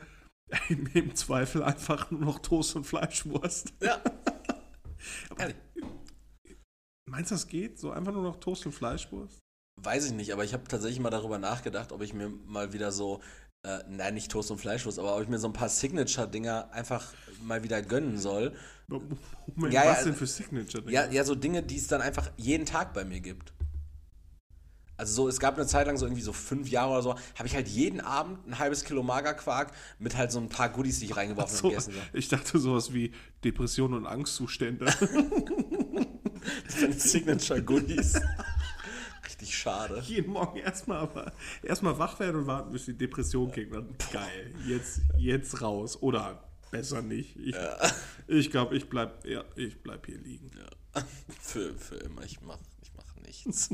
im 0.93 1.15
Zweifel 1.15 1.63
einfach 1.63 2.12
nur 2.12 2.21
noch 2.21 2.39
Toast 2.39 2.75
und 2.75 2.86
Fleischwurst. 2.86 3.73
Ja. 3.81 4.01
Ehrlich. 5.38 5.55
Meinst 7.10 7.31
du, 7.31 7.36
das 7.36 7.47
geht? 7.47 7.79
So 7.79 7.91
einfach 7.91 8.13
nur 8.13 8.23
noch 8.23 8.38
Toast 8.38 8.65
und 8.65 8.71
Fleischwurst? 8.71 9.40
Weiß 9.84 10.06
ich 10.06 10.13
nicht, 10.13 10.32
aber 10.32 10.44
ich 10.44 10.54
habe 10.54 10.63
tatsächlich 10.67 11.00
mal 11.00 11.10
darüber 11.10 11.39
nachgedacht, 11.39 11.91
ob 11.91 12.02
ich 12.02 12.13
mir 12.13 12.30
mal 12.46 12.74
wieder 12.74 12.91
so, 12.91 13.22
äh, 13.63 13.80
nein, 13.89 14.13
nicht 14.13 14.32
Toast 14.32 14.52
und 14.52 14.60
Fleischwurst, 14.60 15.00
aber 15.00 15.15
ob 15.15 15.24
ich 15.24 15.28
mir 15.28 15.39
so 15.39 15.48
ein 15.48 15.54
paar 15.54 15.70
Signature-Dinger 15.70 16.72
einfach 16.72 17.13
mal 17.44 17.63
wieder 17.63 17.82
gönnen 17.82 18.17
soll. 18.17 18.54
Moment, 18.88 19.74
Ja, 19.74 19.86
ja, 19.86 19.91
was 19.91 20.04
denn 20.04 20.13
für 20.13 20.28
Signature? 20.28 20.89
Ja, 20.91 21.10
ja, 21.10 21.24
so 21.24 21.36
Dinge, 21.36 21.63
die 21.63 21.78
es 21.78 21.88
dann 21.88 22.02
einfach 22.02 22.30
jeden 22.38 22.65
Tag 22.65 22.94
bei 22.94 23.06
mir 23.06 23.22
gibt. 23.22 23.54
Also 24.98 25.24
so, 25.24 25.28
es 25.28 25.39
gab 25.39 25.56
eine 25.56 25.65
Zeit 25.65 25.88
lang, 25.88 25.98
so 25.98 26.06
irgendwie 26.06 26.22
so 26.22 26.32
fünf 26.32 26.70
Jahre 26.70 26.91
oder 26.91 27.02
so, 27.02 27.15
habe 27.36 27.48
ich 27.48 27.56
halt 27.56 27.67
jeden 27.67 28.02
Abend 28.02 28.46
ein 28.48 28.60
halbes 28.60 28.84
Kilo 28.84 29.02
Magerquark 29.02 29.72
mit 29.98 30.15
halt 30.15 30.32
so 30.32 30.39
ein 30.39 30.48
paar 30.48 30.70
Goodies, 30.70 31.00
die 31.00 31.06
ich 31.06 31.17
reingeworfen 31.17 31.72
habe. 31.72 31.82
So. 31.82 31.91
ich 32.13 32.28
dachte 32.28 32.60
sowas 32.60 32.94
wie 32.94 33.12
Depression 33.44 33.96
und 33.96 34.06
Angstzustände. 34.06 34.94
Signature 36.98 37.63
Goodies. 37.63 38.13
Richtig 39.41 39.58
schade. 39.58 39.99
Jeden 40.06 40.34
Morgen 40.34 40.60
erstmal 40.60 40.99
aber 40.99 41.34
erstmal 41.63 41.97
wach 41.97 42.19
werden 42.19 42.41
und 42.41 42.47
warten, 42.47 42.71
bis 42.71 42.86
die 42.86 42.97
Depression 42.97 43.51
kickt. 43.51 43.73
Dann, 43.73 43.95
geil, 44.13 44.54
jetzt, 44.67 45.01
jetzt 45.17 45.62
raus. 45.62 45.99
Oder 46.01 46.47
besser 46.69 47.01
nicht. 47.01 47.36
Ich, 47.38 47.56
ich 48.27 48.51
glaube, 48.51 48.77
ich 48.77 48.88
bleib, 48.88 49.25
ja, 49.25 49.43
ich 49.56 49.82
bleib 49.82 50.06
hier 50.06 50.19
liegen. 50.19 50.51
Für, 51.41 51.73
für 51.73 51.95
immer, 51.95 52.23
ich 52.23 52.41
mach, 52.41 52.60
ich 52.82 52.91
mach 52.93 53.15
nichts. 53.25 53.69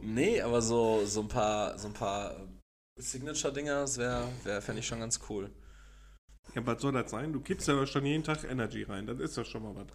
nee, 0.00 0.40
aber 0.40 0.62
so, 0.62 1.04
so 1.04 1.20
ein 1.20 1.28
paar, 1.28 1.78
so 1.78 1.88
ein 1.88 1.92
paar 1.92 2.48
Signature-Dinger, 2.96 3.82
das 3.82 3.98
wäre, 3.98 4.26
wär, 4.44 4.62
fände 4.62 4.80
ich 4.80 4.86
schon 4.86 5.00
ganz 5.00 5.20
cool. 5.28 5.50
Ja, 6.54 6.66
was 6.66 6.80
soll 6.80 6.92
das 6.92 7.10
sein? 7.10 7.34
Du 7.34 7.40
kippst 7.40 7.68
ja 7.68 7.86
schon 7.86 8.06
jeden 8.06 8.24
Tag 8.24 8.44
Energy 8.44 8.82
rein. 8.82 9.06
Das 9.06 9.20
ist 9.20 9.36
ja 9.36 9.44
schon 9.44 9.62
mal 9.62 9.76
was. 9.76 9.86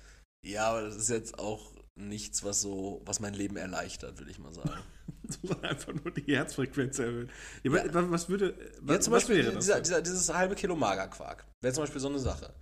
Ja, 0.45 0.69
aber 0.69 0.83
das 0.83 0.95
ist 0.95 1.09
jetzt 1.09 1.39
auch 1.39 1.72
nichts, 1.95 2.43
was 2.43 2.61
so, 2.61 3.01
was 3.05 3.19
mein 3.19 3.33
Leben 3.33 3.55
erleichtert, 3.57 4.17
würde 4.19 4.31
ich 4.31 4.39
mal 4.39 4.53
sagen. 4.53 4.81
Sondern 5.27 5.63
einfach 5.63 5.93
nur 5.93 6.11
die 6.11 6.35
Herzfrequenz 6.35 6.99
erhöhen. 6.99 7.29
Ja, 7.63 7.75
Ja. 7.75 7.83
aber 7.83 8.11
Was 8.11 8.29
würde. 8.29 8.57
Was, 8.81 8.95
Ja, 8.95 8.99
zum 9.01 9.13
was 9.13 9.23
Beispiel 9.23 9.43
wäre 9.43 9.53
das 9.53 9.65
dieser, 9.65 9.81
dieser, 9.81 10.01
dieses 10.01 10.33
halbe 10.33 10.55
Kilo 10.55 10.75
Magerquark. 10.75 11.45
Wäre 11.61 11.73
zum 11.73 11.83
Beispiel 11.83 12.01
so 12.01 12.09
eine 12.09 12.19
Sache. 12.19 12.53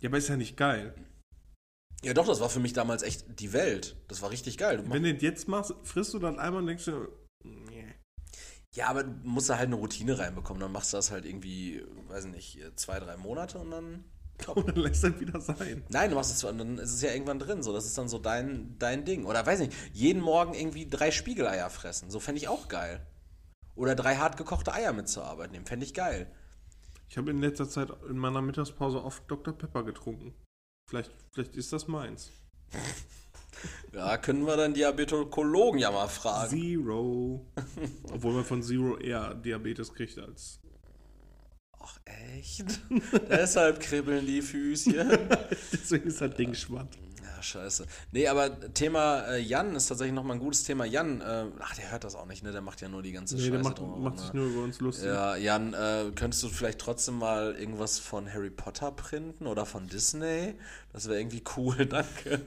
Ja, 0.00 0.10
aber 0.10 0.18
ist 0.18 0.28
ja 0.28 0.36
nicht 0.36 0.56
geil. 0.56 0.94
Ja, 2.02 2.12
doch, 2.12 2.26
das 2.26 2.40
war 2.40 2.50
für 2.50 2.60
mich 2.60 2.74
damals 2.74 3.02
echt 3.02 3.40
die 3.40 3.52
Welt. 3.54 3.96
Das 4.08 4.20
war 4.20 4.30
richtig 4.30 4.58
geil. 4.58 4.76
Du 4.78 4.90
Wenn 4.90 5.02
du 5.02 5.14
das 5.14 5.22
jetzt 5.22 5.48
machst, 5.48 5.74
frisst 5.84 6.12
du 6.12 6.18
dann 6.18 6.38
einmal 6.38 6.60
und 6.60 6.66
denkst 6.66 6.84
du, 6.84 7.08
nee. 7.42 7.94
ja, 8.74 8.88
aber 8.88 9.04
du 9.04 9.26
musst 9.26 9.48
da 9.48 9.56
halt 9.56 9.68
eine 9.68 9.76
Routine 9.76 10.18
reinbekommen. 10.18 10.60
Dann 10.60 10.72
machst 10.72 10.92
du 10.92 10.98
das 10.98 11.10
halt 11.10 11.24
irgendwie, 11.24 11.82
weiß 12.08 12.26
nicht, 12.26 12.60
zwei, 12.76 12.98
drei 13.00 13.16
Monate 13.16 13.58
und 13.58 13.70
dann. 13.70 14.04
Und 14.54 14.68
dann 14.68 14.76
lässt 14.76 15.04
das 15.04 15.18
wieder 15.20 15.40
sein. 15.40 15.84
Nein, 15.88 16.10
du 16.10 16.16
machst 16.16 16.32
es 16.32 16.40
dann 16.40 16.78
ist 16.78 16.92
es 16.92 17.02
ja 17.02 17.12
irgendwann 17.12 17.38
drin. 17.38 17.62
So, 17.62 17.72
das 17.72 17.86
ist 17.86 17.96
dann 17.96 18.08
so 18.08 18.18
dein, 18.18 18.76
dein 18.78 19.04
Ding. 19.04 19.24
Oder 19.24 19.46
weiß 19.46 19.60
nicht, 19.60 19.72
jeden 19.92 20.20
Morgen 20.20 20.54
irgendwie 20.54 20.88
drei 20.88 21.10
Spiegeleier 21.10 21.70
fressen. 21.70 22.10
So 22.10 22.20
fände 22.20 22.40
ich 22.40 22.48
auch 22.48 22.68
geil. 22.68 23.06
Oder 23.74 23.94
drei 23.94 24.16
hart 24.16 24.36
gekochte 24.36 24.72
Eier 24.72 24.92
mit 24.92 25.08
zur 25.08 25.24
Arbeit 25.24 25.52
nehmen. 25.52 25.66
Fände 25.66 25.86
ich 25.86 25.94
geil. 25.94 26.30
Ich 27.08 27.16
habe 27.16 27.30
in 27.30 27.38
letzter 27.38 27.68
Zeit 27.68 27.90
in 28.08 28.18
meiner 28.18 28.42
Mittagspause 28.42 29.02
oft 29.02 29.22
Dr. 29.30 29.56
Pepper 29.56 29.84
getrunken. 29.84 30.34
Vielleicht, 30.88 31.12
vielleicht 31.32 31.56
ist 31.56 31.72
das 31.72 31.88
meins. 31.88 32.30
Ja, 33.92 34.18
können 34.18 34.46
wir 34.46 34.56
dann 34.56 34.74
Diabetologen 34.74 35.78
ja 35.78 35.90
mal 35.90 36.08
fragen. 36.08 36.50
Zero. 36.50 37.46
Obwohl 38.12 38.34
man 38.34 38.44
von 38.44 38.62
Zero 38.62 38.98
eher 38.98 39.34
Diabetes 39.34 39.94
kriegt 39.94 40.18
als. 40.18 40.60
Ach, 41.86 41.98
echt? 42.06 42.80
Deshalb 43.28 43.78
kribbeln 43.80 44.26
die 44.26 44.40
Füßchen. 44.40 44.94
Deswegen 45.72 46.08
ist 46.08 46.20
das 46.20 46.34
Ding 46.34 46.54
schwatt. 46.54 46.88
Ja, 47.22 47.42
scheiße. 47.42 47.86
Nee, 48.12 48.26
aber 48.26 48.72
Thema 48.72 49.26
äh, 49.26 49.38
Jan 49.38 49.76
ist 49.76 49.88
tatsächlich 49.88 50.14
nochmal 50.14 50.36
ein 50.36 50.40
gutes 50.40 50.64
Thema. 50.64 50.86
Jan, 50.86 51.20
äh, 51.20 51.44
ach, 51.58 51.74
der 51.76 51.90
hört 51.90 52.04
das 52.04 52.14
auch 52.14 52.24
nicht, 52.26 52.42
ne? 52.42 52.52
Der 52.52 52.62
macht 52.62 52.80
ja 52.80 52.88
nur 52.88 53.02
die 53.02 53.12
ganze 53.12 53.34
Nee, 53.34 53.42
Scheiße 53.42 53.52
der 53.52 53.62
macht, 53.62 53.78
drumherum, 53.78 54.02
macht 54.04 54.16
ne? 54.16 54.22
sich 54.22 54.32
nur 54.32 54.46
über 54.46 54.62
uns 54.62 54.80
lustig. 54.80 55.06
Ja, 55.06 55.36
Jan, 55.36 55.74
äh, 55.74 56.10
könntest 56.14 56.42
du 56.42 56.48
vielleicht 56.48 56.78
trotzdem 56.78 57.18
mal 57.18 57.54
irgendwas 57.54 57.98
von 57.98 58.32
Harry 58.32 58.50
Potter 58.50 58.90
printen 58.90 59.46
oder 59.46 59.66
von 59.66 59.86
Disney? 59.86 60.54
Das 60.92 61.06
wäre 61.08 61.18
irgendwie 61.20 61.44
cool, 61.56 61.84
danke. 61.86 62.40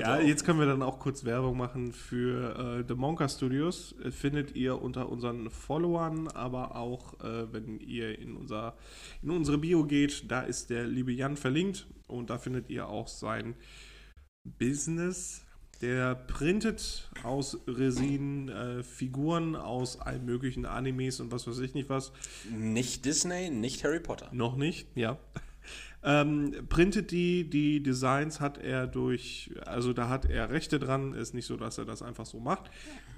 Ja, 0.00 0.20
jetzt 0.20 0.44
können 0.44 0.58
wir 0.58 0.66
dann 0.66 0.82
auch 0.82 0.98
kurz 0.98 1.24
Werbung 1.24 1.56
machen 1.56 1.92
für 1.92 2.80
äh, 2.80 2.84
The 2.86 2.94
Monka 2.94 3.28
Studios. 3.28 3.94
Äh, 4.04 4.10
Findet 4.10 4.56
ihr 4.56 4.80
unter 4.80 5.08
unseren 5.08 5.50
Followern, 5.50 6.28
aber 6.28 6.76
auch, 6.76 7.20
äh, 7.20 7.52
wenn 7.52 7.80
ihr 7.80 8.18
in, 8.18 8.36
unser, 8.36 8.76
in 9.22 9.30
unsere 9.30 9.58
Bio 9.58 9.84
geht, 9.84 10.30
da 10.30 10.40
ist 10.42 10.70
der 10.70 10.86
liebe 10.86 11.12
Jan 11.12 11.36
verlinkt 11.36 11.86
und 12.06 12.30
da 12.30 12.38
findet 12.38 12.70
ihr 12.70 12.88
auch 12.88 13.08
sein 13.08 13.54
Business. 14.58 15.42
Der 15.82 16.14
printet 16.14 17.10
aus 17.22 17.58
Resin 17.66 18.48
äh, 18.48 18.82
Figuren 18.82 19.56
aus 19.56 20.00
allen 20.00 20.24
möglichen 20.24 20.64
Animes 20.64 21.20
und 21.20 21.32
was 21.32 21.46
weiß 21.46 21.58
ich 21.58 21.74
nicht 21.74 21.90
was. 21.90 22.12
Nicht 22.50 23.04
Disney, 23.04 23.50
nicht 23.50 23.84
Harry 23.84 24.00
Potter. 24.00 24.30
Noch 24.32 24.56
nicht, 24.56 24.88
ja. 24.94 25.18
Ähm, 26.08 26.68
printet 26.68 27.10
die, 27.10 27.50
die 27.50 27.82
Designs 27.82 28.40
hat 28.40 28.58
er 28.58 28.86
durch, 28.86 29.52
also 29.66 29.92
da 29.92 30.08
hat 30.08 30.24
er 30.24 30.50
Rechte 30.50 30.78
dran, 30.78 31.12
ist 31.12 31.34
nicht 31.34 31.46
so, 31.46 31.56
dass 31.56 31.78
er 31.78 31.84
das 31.84 32.00
einfach 32.00 32.26
so 32.26 32.38
macht. 32.38 32.70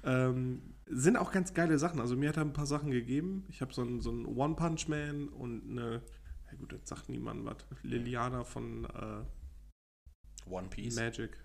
Ähm, 0.03 0.73
sind 0.87 1.15
auch 1.15 1.31
ganz 1.31 1.53
geile 1.53 1.77
Sachen. 1.77 1.99
Also 2.01 2.15
mir 2.15 2.29
hat 2.29 2.37
er 2.37 2.45
ein 2.45 2.53
paar 2.53 2.65
Sachen 2.65 2.89
gegeben. 2.89 3.45
Ich 3.49 3.61
habe 3.61 3.71
so 3.71 3.83
einen, 3.83 4.01
so 4.01 4.09
einen 4.09 4.25
One 4.25 4.55
Punch 4.55 4.87
Man 4.87 5.27
und 5.29 5.69
eine, 5.69 6.01
na 6.47 6.57
gut, 6.57 6.73
das 6.73 6.89
sagt 6.89 7.09
niemand 7.09 7.45
was, 7.45 7.57
Liliana 7.83 8.43
von 8.43 8.85
äh, 8.85 10.49
One 10.49 10.67
Piece. 10.69 10.95
Magic. 10.95 11.37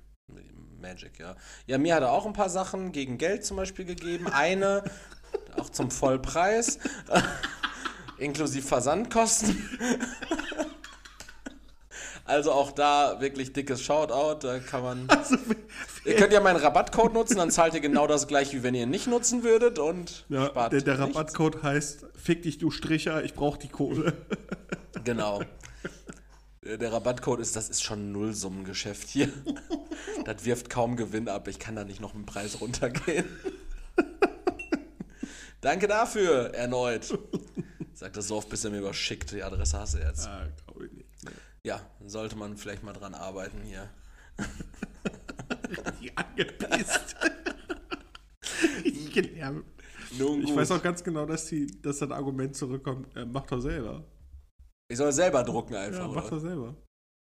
Magic, 0.81 1.19
ja. 1.19 1.37
Ja, 1.67 1.77
mir 1.77 1.95
hat 1.95 2.03
er 2.03 2.13
auch 2.13 2.25
ein 2.25 2.33
paar 2.33 2.49
Sachen 2.49 2.93
gegen 2.93 3.19
Geld 3.19 3.45
zum 3.45 3.59
Beispiel 3.59 3.85
gegeben. 3.85 4.29
Eine, 4.29 4.83
auch 5.59 5.69
zum 5.69 5.91
Vollpreis, 5.91 6.79
inklusive 8.19 8.67
Versandkosten. 8.67 9.69
Also 12.25 12.53
auch 12.53 12.73
da 12.73 13.21
wirklich 13.21 13.53
dickes 13.53 13.83
Shoutout. 13.83 14.47
Da 14.47 14.59
kann 14.59 14.83
man. 14.83 15.09
Also, 15.17 15.37
Ihr 16.05 16.17
könnt 16.17 16.33
ja 16.33 16.41
meinen 16.41 16.57
Rabattcode 16.57 17.15
nutzen, 17.15 17.37
dann 17.39 17.51
zahlt 17.51 17.73
ihr 17.75 17.81
genau 17.81 18.07
das 18.07 18.27
gleiche, 18.29 18.59
wie 18.59 18.63
wenn 18.63 18.75
ihr 18.75 18.83
ihn 18.83 18.91
nicht 18.91 19.07
nutzen 19.07 19.43
würdet 19.43 19.79
und 19.79 20.25
ja, 20.29 20.47
spart 20.47 20.73
der, 20.73 20.83
der. 20.83 20.99
Rabattcode 20.99 21.63
heißt 21.63 22.07
Fick 22.15 22.43
dich, 22.43 22.59
du 22.59 22.71
Stricher, 22.71 23.25
ich 23.25 23.35
brauch 23.35 23.57
die 23.57 23.69
Kohle. 23.69 24.13
Genau. 25.05 25.43
Der 26.63 26.91
Rabattcode 26.93 27.41
ist, 27.41 27.57
das 27.57 27.69
ist 27.69 27.83
schon 27.83 28.09
ein 28.09 28.13
Nullsummengeschäft 28.13 29.09
hier. 29.09 29.29
Das 30.25 30.47
wirft 30.47 30.71
kaum 30.71 30.97
Gewinn 30.97 31.29
ab. 31.29 31.49
Ich 31.49 31.59
kann 31.59 31.77
da 31.77 31.85
nicht 31.85 32.01
noch 32.01 32.13
dem 32.13 32.25
Preis 32.25 32.61
runtergehen. 32.63 33.27
Danke 35.61 35.87
dafür, 35.89 36.55
erneut. 36.55 37.19
Sagt 37.93 38.17
das 38.17 38.29
so 38.29 38.37
oft, 38.37 38.49
bis 38.49 38.65
er 38.65 38.71
mir 38.71 38.79
überschickt. 38.79 39.33
Die 39.33 39.43
Adresse 39.43 39.79
hast 39.79 39.95
du 39.95 39.99
jetzt. 39.99 40.27
ah. 40.27 40.41
Nee. 40.45 40.51
Ja, 41.67 41.81
sollte 42.07 42.37
man 42.37 42.57
vielleicht 42.57 42.83
mal 42.83 42.93
dran 42.93 43.15
arbeiten 43.15 43.63
hier. 43.63 43.89
Angepisst. 46.15 47.17
ich 48.85 49.13
gelernt. 49.13 49.65
Nun 50.19 50.41
Ich 50.43 50.47
gut. 50.49 50.57
weiß 50.57 50.73
auch 50.73 50.83
ganz 50.83 51.03
genau, 51.03 51.25
dass, 51.25 51.47
die, 51.47 51.67
dass 51.81 51.99
das 51.99 52.11
Argument 52.11 52.55
zurückkommt, 52.55 53.17
äh, 53.17 53.25
mach 53.25 53.47
doch 53.47 53.61
selber. 53.61 54.05
Ich 54.89 54.99
soll 54.99 55.13
selber 55.13 55.43
drucken 55.43 55.75
einfach, 55.75 56.07
Ja, 56.07 56.09
mach 56.09 56.29
doch 56.29 56.41
selber. 56.41 56.77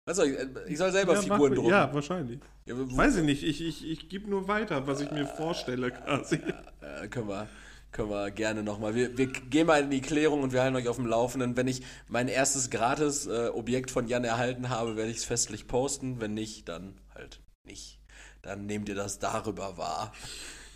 Also, 0.07 0.23
ich, 0.23 0.77
soll 0.77 0.91
selber 0.91 1.13
ja, 1.13 1.21
Figuren 1.21 1.49
mach, 1.51 1.55
drucken. 1.55 1.69
Ja, 1.69 1.93
wahrscheinlich. 1.93 2.39
Ja, 2.65 2.75
Weiß 2.75 3.17
ich 3.17 3.23
nicht, 3.23 3.43
ich, 3.43 3.61
ich, 3.61 3.85
ich 3.87 4.09
gebe 4.09 4.27
nur 4.29 4.47
weiter, 4.47 4.87
was 4.87 5.01
ich 5.01 5.11
mir 5.11 5.27
vorstelle 5.27 5.91
quasi. 5.91 6.39
Äh, 6.81 7.07
können 7.09 7.27
wir, 7.27 7.47
können 7.91 8.09
wir 8.09 8.31
gerne 8.31 8.63
nochmal. 8.63 8.95
Wir, 8.95 9.17
wir 9.17 9.27
gehen 9.27 9.67
mal 9.67 9.83
in 9.83 9.89
die 9.89 10.01
Klärung 10.01 10.41
und 10.43 10.53
wir 10.53 10.61
halten 10.61 10.75
euch 10.75 10.87
auf 10.87 10.95
dem 10.95 11.05
Laufenden. 11.05 11.57
Wenn 11.57 11.67
ich 11.67 11.81
mein 12.07 12.27
erstes 12.27 12.69
Gratis-Objekt 12.69 13.91
von 13.91 14.07
Jan 14.07 14.23
erhalten 14.23 14.69
habe, 14.69 14.95
werde 14.95 15.11
ich 15.11 15.17
es 15.17 15.25
festlich 15.25 15.67
posten. 15.67 16.21
Wenn 16.21 16.33
nicht, 16.33 16.69
dann 16.69 16.99
halt 17.13 17.41
nicht. 17.63 17.99
Dann 18.41 18.65
nehmt 18.65 18.89
ihr 18.89 18.95
das 18.95 19.19
darüber 19.19 19.77
wahr. 19.77 20.13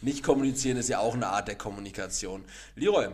Nicht 0.01 0.23
kommunizieren 0.23 0.77
ist 0.77 0.89
ja 0.89 0.99
auch 0.99 1.13
eine 1.15 1.27
Art 1.27 1.47
der 1.47 1.57
Kommunikation. 1.57 2.43
Leroy, 2.75 3.09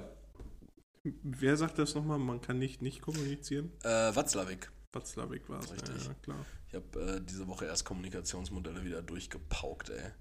Wer 1.03 1.57
sagt 1.57 1.79
das 1.79 1.95
nochmal? 1.95 2.19
Man 2.19 2.41
kann 2.41 2.59
nicht 2.59 2.81
nicht 2.83 3.01
kommunizieren? 3.01 3.71
äh, 3.83 4.15
Watzlawick. 4.15 4.71
Watzlawick 4.93 5.49
war 5.49 5.59
es. 5.59 5.71
Richtig. 5.71 5.95
Ja, 5.95 6.03
ja, 6.09 6.13
klar. 6.21 6.45
Ich 6.67 6.75
habe 6.75 7.15
äh, 7.17 7.21
diese 7.21 7.47
Woche 7.47 7.65
erst 7.65 7.85
Kommunikationsmodelle 7.85 8.83
wieder 8.83 9.01
durchgepaukt, 9.01 9.89
ey. 9.89 10.11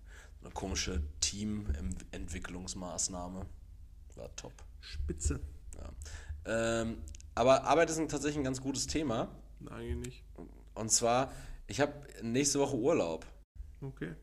Eine 0.41 0.51
komische 0.53 1.03
Teamentwicklungsmaßnahme. 1.21 3.45
War 4.21 4.37
top. 4.37 4.53
Spitze. 4.81 5.41
Ähm, 6.45 6.99
aber 7.35 7.65
Arbeit 7.65 7.89
ist 7.89 7.99
ein, 7.99 8.09
tatsächlich 8.09 8.39
ein 8.39 8.45
ganz 8.45 8.61
gutes 8.61 8.87
Thema. 8.87 9.29
Nein, 9.61 9.73
eigentlich 9.73 9.97
nicht. 9.97 10.25
Und 10.75 10.91
zwar, 10.91 11.33
ich 11.67 11.81
habe 11.81 11.93
nächste 12.23 12.59
Woche 12.59 12.77
Urlaub. 12.77 13.25
Okay. 13.81 14.15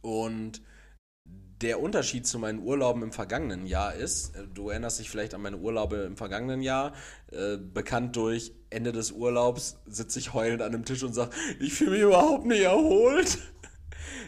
Und 0.00 0.62
der 1.60 1.80
Unterschied 1.80 2.26
zu 2.26 2.38
meinen 2.38 2.60
Urlauben 2.60 3.02
im 3.02 3.12
vergangenen 3.12 3.66
Jahr 3.66 3.94
ist, 3.94 4.36
äh, 4.36 4.46
du 4.46 4.70
erinnerst 4.70 5.00
dich 5.00 5.10
vielleicht 5.10 5.34
an 5.34 5.42
meine 5.42 5.58
Urlaube 5.58 5.96
im 5.96 6.16
vergangenen 6.16 6.62
Jahr, 6.62 6.94
äh, 7.30 7.56
bekannt 7.56 8.16
durch 8.16 8.52
Ende 8.70 8.92
des 8.92 9.12
Urlaubs 9.12 9.78
sitze 9.86 10.18
ich 10.18 10.34
heulend 10.34 10.62
an 10.62 10.74
einem 10.74 10.84
Tisch 10.84 11.02
und 11.02 11.14
sage, 11.14 11.30
ich 11.60 11.74
fühle 11.74 11.92
mich 11.92 12.00
überhaupt 12.00 12.46
nicht 12.46 12.62
erholt. 12.62 13.38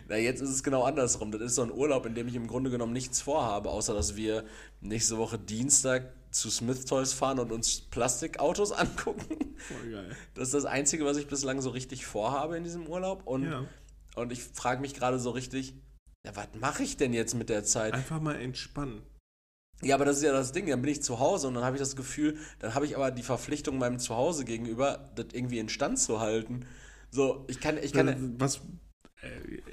Na, 0.08 0.16
jetzt 0.16 0.40
ist 0.40 0.48
es 0.50 0.62
genau 0.62 0.84
andersrum. 0.84 1.30
Das 1.30 1.42
ist 1.42 1.54
so 1.54 1.62
ein 1.62 1.70
Urlaub, 1.70 2.06
in 2.06 2.14
dem 2.14 2.28
ich 2.28 2.34
im 2.34 2.46
Grunde 2.46 2.70
genommen 2.70 2.94
nichts 2.94 3.20
vorhabe, 3.20 3.68
außer 3.70 3.92
dass 3.94 4.16
wir 4.16 4.44
nächste 4.80 5.18
Woche 5.18 5.38
Dienstag 5.38 6.12
zu 6.30 6.50
Smith 6.50 6.86
Toys 6.86 7.12
fahren 7.12 7.38
und 7.38 7.52
uns 7.52 7.82
Plastikautos 7.82 8.72
angucken. 8.72 9.54
Voll 9.58 9.90
geil. 9.90 10.16
Das 10.34 10.48
ist 10.48 10.54
das 10.54 10.64
Einzige, 10.64 11.04
was 11.04 11.18
ich 11.18 11.26
bislang 11.28 11.60
so 11.60 11.70
richtig 11.70 12.06
vorhabe 12.06 12.56
in 12.56 12.64
diesem 12.64 12.86
Urlaub. 12.86 13.26
Und, 13.26 13.44
Ja. 13.44 13.66
und 14.16 14.32
ich 14.32 14.42
frage 14.42 14.80
mich 14.80 14.94
gerade 14.94 15.18
so 15.18 15.30
richtig, 15.30 15.74
ja, 16.24 16.34
was 16.34 16.48
mache 16.58 16.82
ich 16.82 16.96
denn 16.96 17.12
jetzt 17.12 17.34
mit 17.34 17.50
der 17.50 17.64
Zeit? 17.64 17.92
Einfach 17.92 18.20
mal 18.20 18.36
entspannen. 18.36 19.02
Ja, 19.82 19.94
aber 19.94 20.04
das 20.06 20.16
ist 20.16 20.22
ja 20.24 20.32
das 20.32 20.52
Ding. 20.52 20.66
Dann 20.66 20.82
bin 20.82 20.90
ich 20.90 21.02
zu 21.02 21.18
Hause 21.20 21.48
und 21.48 21.54
dann 21.54 21.64
habe 21.64 21.76
ich 21.76 21.80
das 21.80 21.96
Gefühl, 21.96 22.36
dann 22.58 22.74
habe 22.74 22.84
ich 22.86 22.96
aber 22.96 23.10
die 23.10 23.22
Verpflichtung 23.22 23.78
meinem 23.78 23.98
Zuhause 23.98 24.44
gegenüber, 24.44 25.10
das 25.14 25.26
irgendwie 25.32 25.58
in 25.58 25.68
Stand 25.68 25.98
zu 26.00 26.18
halten. 26.18 26.66
So, 27.10 27.44
ich 27.48 27.60
kann, 27.60 27.78
ich 27.78 27.92
kann. 27.92 28.34
Was 28.40 28.56
äh, 28.56 28.60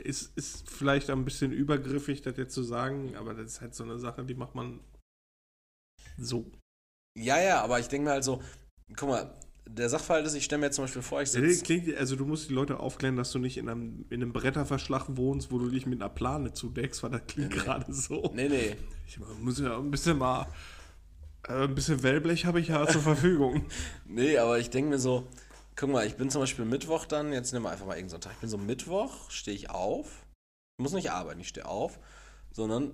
ist, 0.03 0.35
ist 0.37 0.69
vielleicht 0.69 1.09
ein 1.09 1.23
bisschen 1.25 1.51
übergriffig, 1.51 2.21
das 2.21 2.37
jetzt 2.37 2.53
zu 2.53 2.63
sagen, 2.63 3.15
aber 3.15 3.33
das 3.33 3.53
ist 3.53 3.61
halt 3.61 3.75
so 3.75 3.83
eine 3.83 3.99
Sache, 3.99 4.23
die 4.25 4.33
macht 4.35 4.55
man 4.55 4.79
so. 6.17 6.45
Ja, 7.17 7.39
ja, 7.41 7.61
aber 7.61 7.79
ich 7.79 7.87
denke 7.87 8.05
mir 8.05 8.11
halt 8.11 8.23
so, 8.23 8.41
guck 8.95 9.09
mal, 9.09 9.33
der 9.67 9.89
Sachverhalt 9.89 10.25
ist, 10.27 10.35
ich 10.35 10.43
stelle 10.45 10.59
mir 10.59 10.65
jetzt 10.67 10.75
zum 10.75 10.83
Beispiel 10.85 11.01
vor, 11.01 11.21
ich 11.21 11.31
sitze. 11.31 11.63
Klingt, 11.63 11.95
also 11.97 12.15
du 12.15 12.25
musst 12.25 12.49
die 12.49 12.53
Leute 12.53 12.79
aufklären, 12.79 13.15
dass 13.15 13.31
du 13.31 13.39
nicht 13.39 13.57
in 13.57 13.67
einem, 13.69 14.05
in 14.09 14.21
einem 14.21 14.33
Bretterverschlag 14.33 15.05
wohnst, 15.09 15.51
wo 15.51 15.57
du 15.57 15.69
dich 15.69 15.85
mit 15.85 16.01
einer 16.01 16.09
Plane 16.09 16.53
zudeckst, 16.53 17.01
weil 17.03 17.11
das 17.11 17.21
klingt 17.27 17.49
Nee, 17.51 17.55
nee. 17.57 17.63
gerade 17.63 17.93
so. 17.93 18.31
Nee, 18.35 18.49
nee. 18.49 18.75
Ich 19.07 19.19
muss 19.41 19.59
ja 19.59 19.77
ein 19.77 19.89
bisschen 19.91 20.17
mal. 20.17 20.47
äh, 21.47 21.63
Ein 21.63 21.75
bisschen 21.75 22.03
Wellblech 22.03 22.45
habe 22.45 22.59
ich 22.59 22.67
ja 22.69 22.85
zur 22.87 23.01
Verfügung. 23.01 23.65
Nee, 24.05 24.37
aber 24.37 24.59
ich 24.59 24.69
denke 24.69 24.91
mir 24.91 24.99
so, 24.99 25.27
guck 25.75 25.89
mal, 25.89 26.05
ich 26.05 26.15
bin 26.15 26.29
zum 26.29 26.41
Beispiel 26.41 26.65
Mittwoch 26.65 27.05
dann, 27.05 27.33
jetzt 27.33 27.51
nehmen 27.53 27.65
wir 27.65 27.71
einfach 27.71 27.85
mal 27.85 27.95
irgendeinen 27.95 28.21
Tag. 28.21 28.33
Ich 28.33 28.39
bin 28.39 28.49
so 28.49 28.57
Mittwoch, 28.57 29.29
stehe 29.29 29.55
ich 29.55 29.69
auf. 29.69 30.25
Ich 30.77 30.83
muss 30.83 30.93
nicht 30.93 31.11
arbeiten, 31.11 31.39
ich 31.39 31.49
stehe 31.49 31.67
auf, 31.67 31.99
sondern 32.51 32.93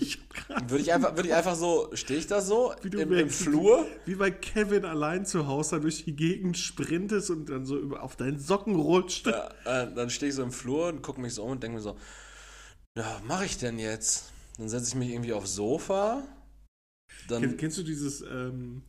Ich 0.00 0.18
hab 0.18 0.30
grad 0.30 0.70
würde 0.70 0.82
ich 0.82 0.92
einfach, 0.92 1.16
würde 1.16 1.28
ich 1.28 1.34
einfach 1.34 1.54
so, 1.54 1.90
stehe 1.94 2.18
ich 2.18 2.26
da 2.26 2.40
so 2.40 2.74
Wie 2.82 2.90
du 2.90 3.00
im, 3.00 3.12
im 3.12 3.30
Flur. 3.30 3.86
Wie 4.04 4.14
bei 4.14 4.30
Kevin 4.30 4.84
allein 4.84 5.26
zu 5.26 5.46
Hause 5.46 5.76
da 5.76 5.78
durch 5.78 6.04
die 6.04 6.16
Gegend 6.16 6.58
sprintest 6.58 7.30
und 7.30 7.48
dann 7.48 7.64
so 7.66 7.78
über, 7.78 8.02
auf 8.02 8.16
deinen 8.16 8.38
Socken 8.38 8.76
rutscht. 8.76 9.26
Ja, 9.26 9.48
äh, 9.64 9.92
dann 9.94 10.10
stehe 10.10 10.30
ich 10.30 10.36
so 10.36 10.42
im 10.42 10.52
Flur 10.52 10.88
und 10.88 11.02
gucke 11.02 11.20
mich 11.20 11.34
so 11.34 11.44
um 11.44 11.52
und 11.52 11.62
denke 11.62 11.76
mir 11.76 11.82
so, 11.82 11.96
ja, 12.96 13.16
was 13.16 13.22
mache 13.24 13.44
ich 13.44 13.58
denn 13.58 13.78
jetzt? 13.78 14.32
Dann 14.58 14.68
setze 14.68 14.88
ich 14.88 14.94
mich 14.94 15.10
irgendwie 15.10 15.32
aufs 15.32 15.54
Sofa. 15.54 16.22
Kenn, 17.28 17.42
Dann, 17.42 17.56
kennst 17.56 17.78
du 17.78 17.82
dieses, 17.82 18.22
ähm, 18.22 18.82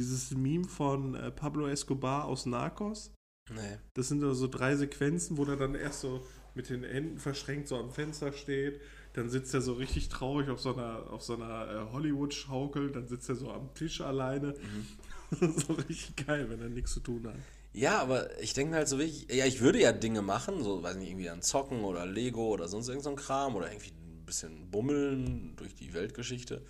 dieses 0.00 0.30
Meme 0.30 0.66
von 0.66 1.14
äh, 1.14 1.30
Pablo 1.30 1.68
Escobar 1.68 2.24
aus 2.24 2.46
Narcos? 2.46 3.12
nee. 3.50 3.78
Das 3.94 4.08
sind 4.08 4.20
so 4.20 4.48
drei 4.48 4.76
Sequenzen, 4.76 5.36
wo 5.36 5.44
er 5.44 5.56
dann 5.56 5.74
erst 5.74 6.00
so 6.00 6.26
mit 6.54 6.70
den 6.70 6.82
Händen 6.82 7.18
verschränkt 7.18 7.68
so 7.68 7.76
am 7.76 7.90
Fenster 7.90 8.32
steht. 8.32 8.80
Dann 9.12 9.28
sitzt 9.28 9.52
er 9.54 9.60
so 9.60 9.74
richtig 9.74 10.08
traurig 10.08 10.48
auf 10.48 10.60
so 10.60 10.74
einer, 10.74 11.10
auf 11.10 11.22
so 11.22 11.34
einer 11.34 11.68
äh, 11.68 11.92
Hollywood-Schaukel. 11.92 12.92
Dann 12.92 13.08
sitzt 13.08 13.28
er 13.28 13.34
so 13.34 13.50
am 13.50 13.74
Tisch 13.74 14.00
alleine. 14.00 14.54
so 15.40 15.74
richtig 15.74 16.26
geil, 16.26 16.48
wenn 16.48 16.60
er 16.60 16.68
nichts 16.68 16.92
zu 16.92 17.00
tun 17.00 17.26
hat. 17.26 17.36
Ja, 17.72 18.00
aber 18.00 18.40
ich 18.40 18.52
denke 18.52 18.74
halt 18.74 18.88
so 18.88 18.98
wirklich, 18.98 19.28
ja, 19.32 19.46
ich 19.46 19.60
würde 19.60 19.80
ja 19.80 19.92
Dinge 19.92 20.22
machen, 20.22 20.64
so, 20.64 20.82
weiß 20.82 20.96
nicht, 20.96 21.10
irgendwie 21.10 21.30
an 21.30 21.42
Zocken 21.42 21.84
oder 21.84 22.04
Lego 22.04 22.48
oder 22.48 22.66
sonst 22.66 22.88
irgend 22.88 23.04
so 23.04 23.10
ein 23.10 23.16
Kram 23.16 23.54
oder 23.54 23.70
irgendwie 23.70 23.90
ein 23.90 24.24
bisschen 24.26 24.70
bummeln 24.70 25.54
durch 25.56 25.74
die 25.74 25.92
Weltgeschichte. 25.94 26.62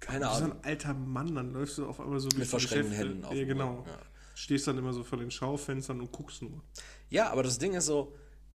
Keine 0.00 0.24
Du 0.24 0.30
bist 0.30 0.42
Ahnung. 0.42 0.52
ein 0.58 0.64
alter 0.64 0.94
Mann, 0.94 1.34
dann 1.34 1.52
läufst 1.52 1.78
du 1.78 1.86
auf 1.86 2.00
einmal 2.00 2.20
so 2.20 2.28
Mit 2.36 2.46
verschränkten. 2.46 2.92
Händen 2.94 3.24
auf 3.24 3.34
Ja, 3.34 3.44
genau. 3.44 3.84
Ja. 3.86 3.98
Stehst 4.34 4.66
dann 4.68 4.78
immer 4.78 4.92
so 4.92 5.02
vor 5.02 5.18
den 5.18 5.30
Schaufenstern 5.30 6.00
und 6.00 6.12
guckst 6.12 6.42
nur. 6.42 6.62
Ja, 7.08 7.30
aber 7.30 7.42
das 7.42 7.58
Ding 7.58 7.74
ist 7.74 7.86
so, 7.86 8.14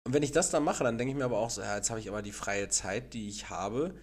wenn 0.04 0.22
ich 0.22 0.32
das 0.32 0.50
dann 0.50 0.64
mache, 0.64 0.82
dann 0.84 0.98
denke 0.98 1.12
ich 1.12 1.16
mir 1.16 1.24
aber 1.24 1.38
auch 1.38 1.50
so, 1.50 1.60
ja, 1.60 1.76
jetzt 1.76 1.90
habe 1.90 2.00
ich 2.00 2.08
aber 2.08 2.22
die 2.22 2.32
freie 2.32 2.68
Zeit, 2.68 3.14
die 3.14 3.28
ich 3.28 3.48
habe, 3.50 3.94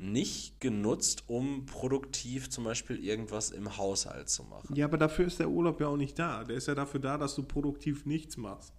nicht 0.00 0.60
genutzt, 0.60 1.24
um 1.26 1.66
produktiv 1.66 2.48
zum 2.50 2.64
Beispiel 2.64 3.04
irgendwas 3.04 3.50
im 3.50 3.76
Haushalt 3.76 4.28
zu 4.30 4.44
machen. 4.44 4.74
Ja, 4.76 4.86
aber 4.86 4.96
dafür 4.96 5.26
ist 5.26 5.40
der 5.40 5.50
Urlaub 5.50 5.80
ja 5.80 5.88
auch 5.88 5.96
nicht 5.96 6.18
da. 6.18 6.44
Der 6.44 6.56
ist 6.56 6.68
ja 6.68 6.74
dafür 6.74 7.00
da, 7.00 7.18
dass 7.18 7.34
du 7.34 7.42
produktiv 7.42 8.06
nichts 8.06 8.36
machst. 8.36 8.72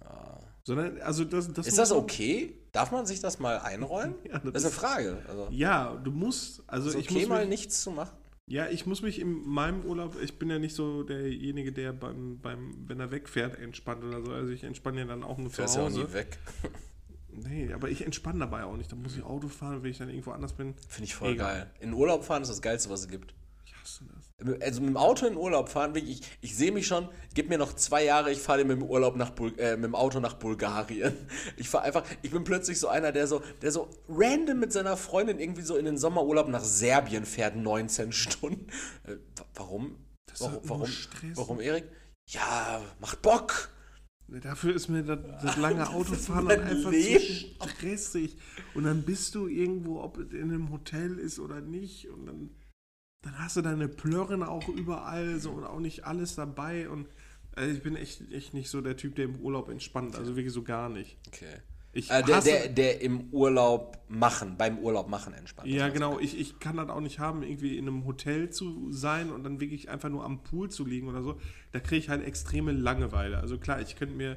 Ja. 0.00 0.40
Sondern, 0.64 1.00
also 1.00 1.24
das, 1.24 1.52
das 1.52 1.66
Ist 1.66 1.78
das 1.78 1.90
okay? 1.92 2.54
Darf 2.72 2.92
man 2.92 3.06
sich 3.06 3.20
das 3.20 3.38
mal 3.38 3.58
einräumen? 3.58 4.14
Ja, 4.30 4.38
das 4.38 4.52
Das 4.52 4.62
ist 4.62 4.66
eine 4.66 4.74
Frage. 4.74 5.22
Also, 5.28 5.48
Ja, 5.50 5.94
du 5.96 6.10
musst, 6.10 6.62
also 6.66 6.90
ist 6.90 6.96
ich 6.96 7.10
okay, 7.10 7.20
muss 7.20 7.28
mal 7.28 7.40
mich, 7.40 7.48
nichts 7.48 7.80
zu 7.82 7.90
machen? 7.90 8.16
ja, 8.46 8.68
ich 8.68 8.84
muss 8.84 9.00
mich 9.02 9.20
in 9.20 9.48
meinem 9.48 9.84
Urlaub, 9.84 10.16
ich 10.20 10.38
bin 10.38 10.50
ja 10.50 10.58
nicht 10.58 10.74
so 10.74 11.02
derjenige, 11.04 11.72
der 11.72 11.92
beim, 11.92 12.38
beim 12.40 12.74
wenn 12.88 12.98
er 13.00 13.10
wegfährt, 13.12 13.58
entspannt 13.58 14.02
oder 14.04 14.22
so. 14.24 14.32
Also 14.32 14.50
ich 14.52 14.64
entspanne 14.64 15.00
ja 15.00 15.06
dann 15.06 15.22
auch 15.22 15.38
nur 15.38 15.48
zu 15.50 15.56
Fährst 15.56 15.76
ja 15.76 15.82
auch 15.82 15.86
Hause. 15.86 16.00
nie 16.00 16.12
weg. 16.12 16.38
nee, 17.30 17.72
aber 17.72 17.88
ich 17.90 18.04
entspanne 18.04 18.40
dabei 18.40 18.64
auch 18.64 18.76
nicht. 18.76 18.90
Da 18.90 18.96
muss 18.96 19.16
ich 19.16 19.22
Auto 19.22 19.48
fahren, 19.48 19.82
wenn 19.82 19.90
ich 19.92 19.98
dann 19.98 20.08
irgendwo 20.10 20.32
anders 20.32 20.52
bin. 20.52 20.74
Finde 20.88 21.04
ich 21.04 21.14
voll 21.14 21.30
Egal. 21.32 21.54
geil. 21.60 21.70
In 21.80 21.92
Urlaub 21.94 22.24
fahren 22.24 22.42
ist 22.42 22.48
das 22.50 22.60
Geilste, 22.60 22.90
was 22.90 23.00
es 23.02 23.08
gibt. 23.08 23.34
Ich 23.64 23.74
hasse 23.76 24.04
das. 24.14 24.19
Also 24.60 24.80
mit 24.80 24.90
dem 24.90 24.96
Auto 24.96 25.26
in 25.26 25.36
Urlaub 25.36 25.68
fahren, 25.68 25.94
wirklich, 25.94 26.20
ich, 26.20 26.28
ich 26.40 26.56
sehe 26.56 26.72
mich 26.72 26.86
schon, 26.86 27.08
gib 27.34 27.48
mir 27.50 27.58
noch 27.58 27.74
zwei 27.74 28.04
Jahre, 28.04 28.32
ich 28.32 28.38
fahre 28.40 28.64
mit 28.64 28.78
dem 28.78 28.82
Urlaub 28.88 29.16
nach 29.16 29.30
Bul 29.30 29.52
äh, 29.58 29.76
mit 29.76 29.84
dem 29.84 29.94
Auto 29.94 30.20
nach 30.20 30.34
Bulgarien. 30.34 31.14
Ich 31.56 31.68
fahre 31.68 31.84
einfach, 31.84 32.04
ich 32.22 32.30
bin 32.30 32.44
plötzlich 32.44 32.78
so 32.78 32.88
einer, 32.88 33.12
der 33.12 33.26
so, 33.26 33.42
der 33.60 33.70
so 33.72 33.88
random 34.08 34.58
mit 34.58 34.72
seiner 34.72 34.96
Freundin 34.96 35.38
irgendwie 35.38 35.62
so 35.62 35.76
in 35.76 35.84
den 35.84 35.98
Sommerurlaub 35.98 36.48
nach 36.48 36.64
Serbien 36.64 37.24
fährt, 37.26 37.56
19 37.56 38.12
Stunden. 38.12 38.66
Äh, 39.06 39.16
wa- 39.36 39.44
warum? 39.54 39.96
Das 40.26 40.40
Warum, 40.40 40.52
nur 40.54 40.68
warum, 40.68 40.86
Stress. 40.86 41.36
warum, 41.36 41.60
Erik? 41.60 41.84
Ja, 42.28 42.80
macht 43.00 43.20
Bock. 43.22 43.68
Dafür 44.28 44.76
ist 44.76 44.88
mir 44.88 45.02
das, 45.02 45.18
das 45.42 45.56
lange 45.58 45.88
Autofahren 45.90 46.46
dann 46.48 46.60
einfach 46.62 46.92
Leben. 46.92 47.18
zu 47.60 47.68
stressig. 47.68 48.36
Und 48.74 48.84
dann 48.84 49.02
bist 49.02 49.34
du 49.34 49.48
irgendwo, 49.48 50.00
ob 50.00 50.18
es 50.18 50.32
in 50.32 50.44
einem 50.44 50.70
Hotel 50.70 51.18
ist 51.18 51.40
oder 51.40 51.60
nicht. 51.60 52.08
Und 52.08 52.26
dann, 52.26 52.50
dann 53.22 53.38
hast 53.38 53.56
du 53.56 53.62
deine 53.62 53.88
Plörren 53.88 54.42
auch 54.42 54.68
überall 54.68 55.38
so 55.38 55.50
und 55.50 55.64
auch 55.64 55.80
nicht 55.80 56.04
alles 56.04 56.34
dabei. 56.34 56.88
Und 56.88 57.06
Also 57.54 57.74
ich 57.74 57.82
bin 57.82 57.96
echt, 57.96 58.32
echt 58.32 58.54
nicht 58.54 58.70
so 58.70 58.80
der 58.80 58.96
Typ, 58.96 59.16
der 59.16 59.26
im 59.26 59.36
Urlaub 59.36 59.68
entspannt. 59.68 60.16
Also 60.16 60.36
wirklich 60.36 60.54
so 60.54 60.62
gar 60.62 60.88
nicht. 60.88 61.18
Okay. 61.28 61.56
Ich 61.92 62.10
Äh, 62.10 62.22
der, 62.22 62.40
der, 62.40 62.68
der 62.68 63.00
im 63.00 63.30
Urlaub 63.32 63.98
machen, 64.08 64.56
beim 64.56 64.78
Urlaub 64.78 65.08
machen 65.08 65.34
entspannt. 65.34 65.68
Ja, 65.68 65.88
genau. 65.88 66.20
Ich, 66.20 66.38
ich 66.38 66.60
kann 66.60 66.76
das 66.76 66.88
auch 66.88 67.00
nicht 67.00 67.18
haben, 67.18 67.42
irgendwie 67.42 67.76
in 67.76 67.88
einem 67.88 68.04
Hotel 68.06 68.50
zu 68.50 68.92
sein 68.92 69.30
und 69.30 69.42
dann 69.42 69.60
wirklich 69.60 69.88
einfach 69.88 70.08
nur 70.08 70.24
am 70.24 70.42
Pool 70.44 70.70
zu 70.70 70.86
liegen 70.86 71.08
oder 71.08 71.22
so. 71.22 71.40
Da 71.72 71.80
kriege 71.80 71.98
ich 71.98 72.08
halt 72.08 72.24
extreme 72.24 72.72
Langeweile. 72.72 73.38
Also 73.38 73.58
klar, 73.58 73.80
ich 73.80 73.96
könnte 73.96 74.14
mir 74.14 74.36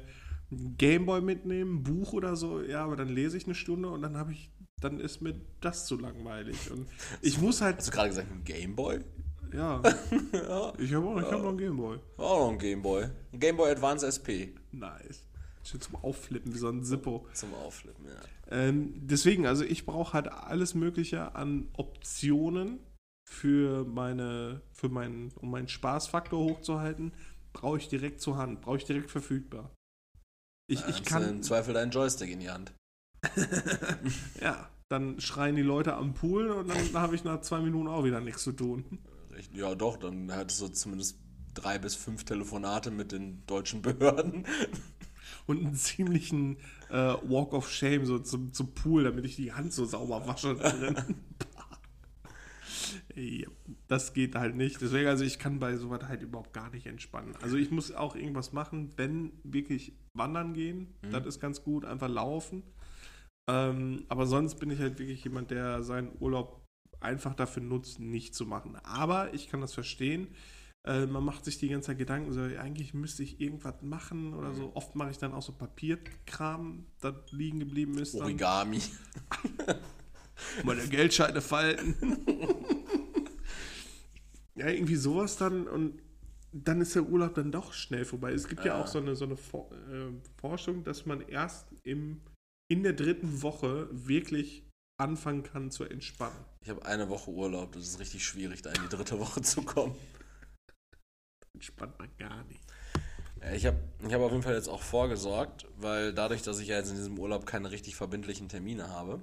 einen 0.50 0.76
Gameboy 0.76 1.20
mitnehmen, 1.20 1.76
ein 1.76 1.82
Buch 1.84 2.12
oder 2.12 2.36
so, 2.36 2.60
ja, 2.60 2.84
aber 2.84 2.96
dann 2.96 3.08
lese 3.08 3.36
ich 3.36 3.46
eine 3.46 3.54
Stunde 3.54 3.88
und 3.88 4.02
dann 4.02 4.16
habe 4.16 4.32
ich, 4.32 4.50
dann 4.80 5.00
ist 5.00 5.20
mir 5.22 5.34
das 5.60 5.86
zu 5.86 5.96
langweilig. 5.96 6.70
Und 6.70 6.88
ich 7.22 7.38
muss 7.40 7.60
halt, 7.60 7.78
Hast 7.78 7.88
du 7.88 7.92
gerade 7.92 8.08
gesagt, 8.10 8.30
ein 8.30 8.44
Gameboy? 8.44 9.00
ja, 9.52 9.80
ich 10.78 10.92
habe 10.92 11.06
auch, 11.06 11.18
ich 11.20 11.24
hab 11.30 11.42
noch 11.42 11.48
einen 11.50 11.58
Gameboy. 11.58 11.98
Auch 12.18 12.46
noch 12.46 12.50
ein 12.52 12.58
Gameboy. 12.58 13.04
Ein 13.32 13.40
Gameboy 13.40 13.70
Advance 13.70 14.06
SP. 14.06 14.54
Nice. 14.72 15.26
Schön 15.62 15.80
zum 15.80 15.96
Aufflippen, 15.96 16.52
wie 16.52 16.58
so 16.58 16.68
ein 16.68 16.82
Zippo. 16.84 17.26
Zum 17.32 17.54
Aufflippen, 17.54 18.04
ja. 18.06 18.20
Ähm, 18.50 18.92
deswegen, 19.06 19.46
also 19.46 19.64
ich 19.64 19.86
brauche 19.86 20.12
halt 20.12 20.28
alles 20.28 20.74
Mögliche 20.74 21.34
an 21.34 21.68
Optionen 21.72 22.80
für 23.26 23.84
meine, 23.86 24.60
für 24.72 24.90
meinen, 24.90 25.32
um 25.36 25.50
meinen 25.50 25.68
Spaßfaktor 25.68 26.44
hochzuhalten, 26.44 27.12
brauche 27.54 27.78
ich 27.78 27.88
direkt 27.88 28.20
zur 28.20 28.36
Hand, 28.36 28.60
brauche 28.60 28.76
ich 28.76 28.84
direkt 28.84 29.10
verfügbar. 29.10 29.70
Ich, 30.68 30.80
Da 30.82 30.88
ich 30.88 30.96
hast 30.96 31.06
du 31.06 31.10
kann, 31.10 31.28
Im 31.28 31.42
Zweifel 31.42 31.72
deinen 31.72 31.90
Joystick 31.90 32.30
in 32.30 32.40
die 32.40 32.50
Hand. 32.50 32.74
ja, 34.40 34.68
dann 34.88 35.20
schreien 35.20 35.56
die 35.56 35.62
Leute 35.62 35.94
am 35.94 36.14
Pool 36.14 36.50
und 36.50 36.68
dann 36.68 36.92
habe 36.94 37.14
ich 37.14 37.24
nach 37.24 37.40
zwei 37.40 37.60
Minuten 37.60 37.88
auch 37.88 38.04
wieder 38.04 38.20
nichts 38.20 38.42
zu 38.42 38.52
tun. 38.52 38.98
Ja, 39.52 39.74
doch, 39.74 39.96
dann 39.96 40.30
hattest 40.32 40.60
du 40.60 40.68
zumindest 40.68 41.18
drei 41.54 41.78
bis 41.78 41.94
fünf 41.94 42.24
Telefonate 42.24 42.90
mit 42.90 43.12
den 43.12 43.44
deutschen 43.46 43.82
Behörden. 43.82 44.46
Und 45.46 45.58
einen 45.58 45.74
ziemlichen 45.74 46.56
äh, 46.88 47.14
Walk 47.22 47.52
of 47.52 47.70
Shame 47.70 48.06
so 48.06 48.18
zum, 48.18 48.52
zum 48.52 48.72
Pool, 48.72 49.04
damit 49.04 49.24
ich 49.26 49.36
die 49.36 49.52
Hand 49.52 49.72
so 49.74 49.84
sauber 49.84 50.26
wasche 50.26 50.54
drin. 50.54 50.96
ja, 53.14 53.46
das 53.86 54.14
geht 54.14 54.34
halt 54.36 54.56
nicht. 54.56 54.80
Deswegen, 54.80 55.08
also 55.08 55.22
ich 55.22 55.38
kann 55.38 55.58
bei 55.58 55.76
sowas 55.76 56.04
halt 56.08 56.22
überhaupt 56.22 56.54
gar 56.54 56.70
nicht 56.70 56.86
entspannen. 56.86 57.34
Also 57.42 57.56
ich 57.56 57.70
muss 57.70 57.92
auch 57.92 58.16
irgendwas 58.16 58.52
machen, 58.52 58.92
wenn 58.96 59.32
wirklich 59.42 59.92
wandern 60.14 60.54
gehen. 60.54 60.94
Das 61.10 61.26
ist 61.26 61.40
ganz 61.40 61.62
gut, 61.62 61.84
einfach 61.84 62.08
laufen. 62.08 62.62
Ähm, 63.46 64.04
aber 64.08 64.26
sonst 64.26 64.56
bin 64.56 64.70
ich 64.70 64.78
halt 64.80 64.98
wirklich 64.98 65.22
jemand, 65.24 65.50
der 65.50 65.82
seinen 65.82 66.12
Urlaub 66.20 66.66
einfach 67.00 67.34
dafür 67.34 67.62
nutzt, 67.62 68.00
nicht 68.00 68.34
zu 68.34 68.46
machen. 68.46 68.76
Aber 68.76 69.34
ich 69.34 69.48
kann 69.48 69.60
das 69.60 69.74
verstehen. 69.74 70.28
Äh, 70.86 71.06
man 71.06 71.24
macht 71.24 71.44
sich 71.44 71.58
die 71.58 71.68
ganze 71.68 71.88
Zeit 71.88 71.98
Gedanken, 71.98 72.32
so, 72.32 72.40
eigentlich 72.40 72.94
müsste 72.94 73.22
ich 73.22 73.40
irgendwas 73.40 73.82
machen 73.82 74.34
oder 74.34 74.54
so. 74.54 74.72
Oft 74.74 74.94
mache 74.96 75.10
ich 75.10 75.18
dann 75.18 75.32
auch 75.32 75.42
so 75.42 75.52
Papierkram, 75.52 76.86
das 77.00 77.14
liegen 77.30 77.60
geblieben 77.60 77.96
ist. 77.98 78.14
Origami. 78.14 78.80
meine 80.64 80.86
Geldscheine 80.88 81.40
falten. 81.40 81.94
ja, 84.56 84.68
irgendwie 84.68 84.96
sowas 84.96 85.36
dann 85.36 85.66
und 85.66 86.00
dann 86.52 86.80
ist 86.80 86.94
der 86.94 87.08
Urlaub 87.08 87.34
dann 87.34 87.50
doch 87.50 87.72
schnell 87.72 88.04
vorbei. 88.04 88.32
Es 88.32 88.46
gibt 88.46 88.64
ja, 88.64 88.76
Ja. 88.76 88.82
auch 88.82 88.86
so 88.86 88.98
eine, 88.98 89.16
so 89.16 89.24
eine 89.24 89.36
For 89.36 89.70
äh, 89.90 90.12
Forschung, 90.40 90.84
dass 90.84 91.04
man 91.04 91.20
erst 91.22 91.66
im, 91.82 92.20
in 92.70 92.82
der 92.82 92.92
dritten 92.92 93.42
Woche 93.42 93.88
wirklich 93.90 94.68
anfangen 95.00 95.42
kann 95.42 95.70
zu 95.70 95.84
entspannen. 95.84 96.44
Ich 96.62 96.70
habe 96.70 96.84
eine 96.86 97.08
Woche 97.08 97.30
Urlaub. 97.30 97.72
Das 97.72 97.82
ist 97.82 97.98
richtig 97.98 98.24
schwierig, 98.24 98.62
da 98.62 98.70
in 98.70 98.82
die 98.82 98.88
dritte 98.88 99.18
Woche 99.18 99.42
zu 99.42 99.62
kommen. 99.62 99.96
Entspannt 101.54 101.98
man 101.98 102.16
gar 102.16 102.44
nicht. 102.44 102.60
Ich 103.52 103.66
habe 103.66 103.78
ich 104.06 104.12
hab 104.12 104.22
auf 104.22 104.30
jeden 104.30 104.42
Fall 104.42 104.54
jetzt 104.54 104.68
auch 104.68 104.82
vorgesorgt, 104.82 105.66
weil 105.76 106.14
dadurch, 106.14 106.42
dass 106.42 106.60
ich 106.60 106.68
ja 106.68 106.78
jetzt 106.78 106.90
in 106.90 106.96
diesem 106.96 107.18
Urlaub 107.18 107.44
keine 107.44 107.70
richtig 107.70 107.94
verbindlichen 107.94 108.48
Termine 108.48 108.88
habe, 108.88 109.20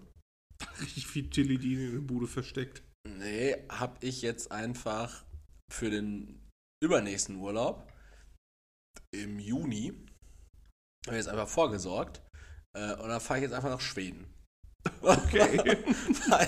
Richtig 0.81 1.07
viel 1.07 1.29
Chili 1.29 1.55
in 1.55 1.93
der 1.93 2.01
Bude 2.01 2.27
versteckt. 2.27 2.83
nee, 3.07 3.55
habe 3.69 3.97
ich 4.01 4.21
jetzt 4.21 4.51
einfach 4.51 5.23
für 5.71 5.89
den 5.89 6.39
übernächsten 6.83 7.35
Urlaub 7.35 7.87
im 9.11 9.39
Juni 9.39 9.93
hab 11.05 11.13
ich 11.13 11.17
jetzt 11.17 11.29
einfach 11.29 11.47
vorgesorgt. 11.47 12.21
Äh, 12.73 12.93
und 12.95 13.09
dann 13.09 13.19
fahre 13.21 13.39
ich 13.39 13.43
jetzt 13.43 13.53
einfach 13.53 13.69
nach 13.69 13.81
Schweden. 13.81 14.25
Okay. 15.01 15.77
fahr, 16.13 16.39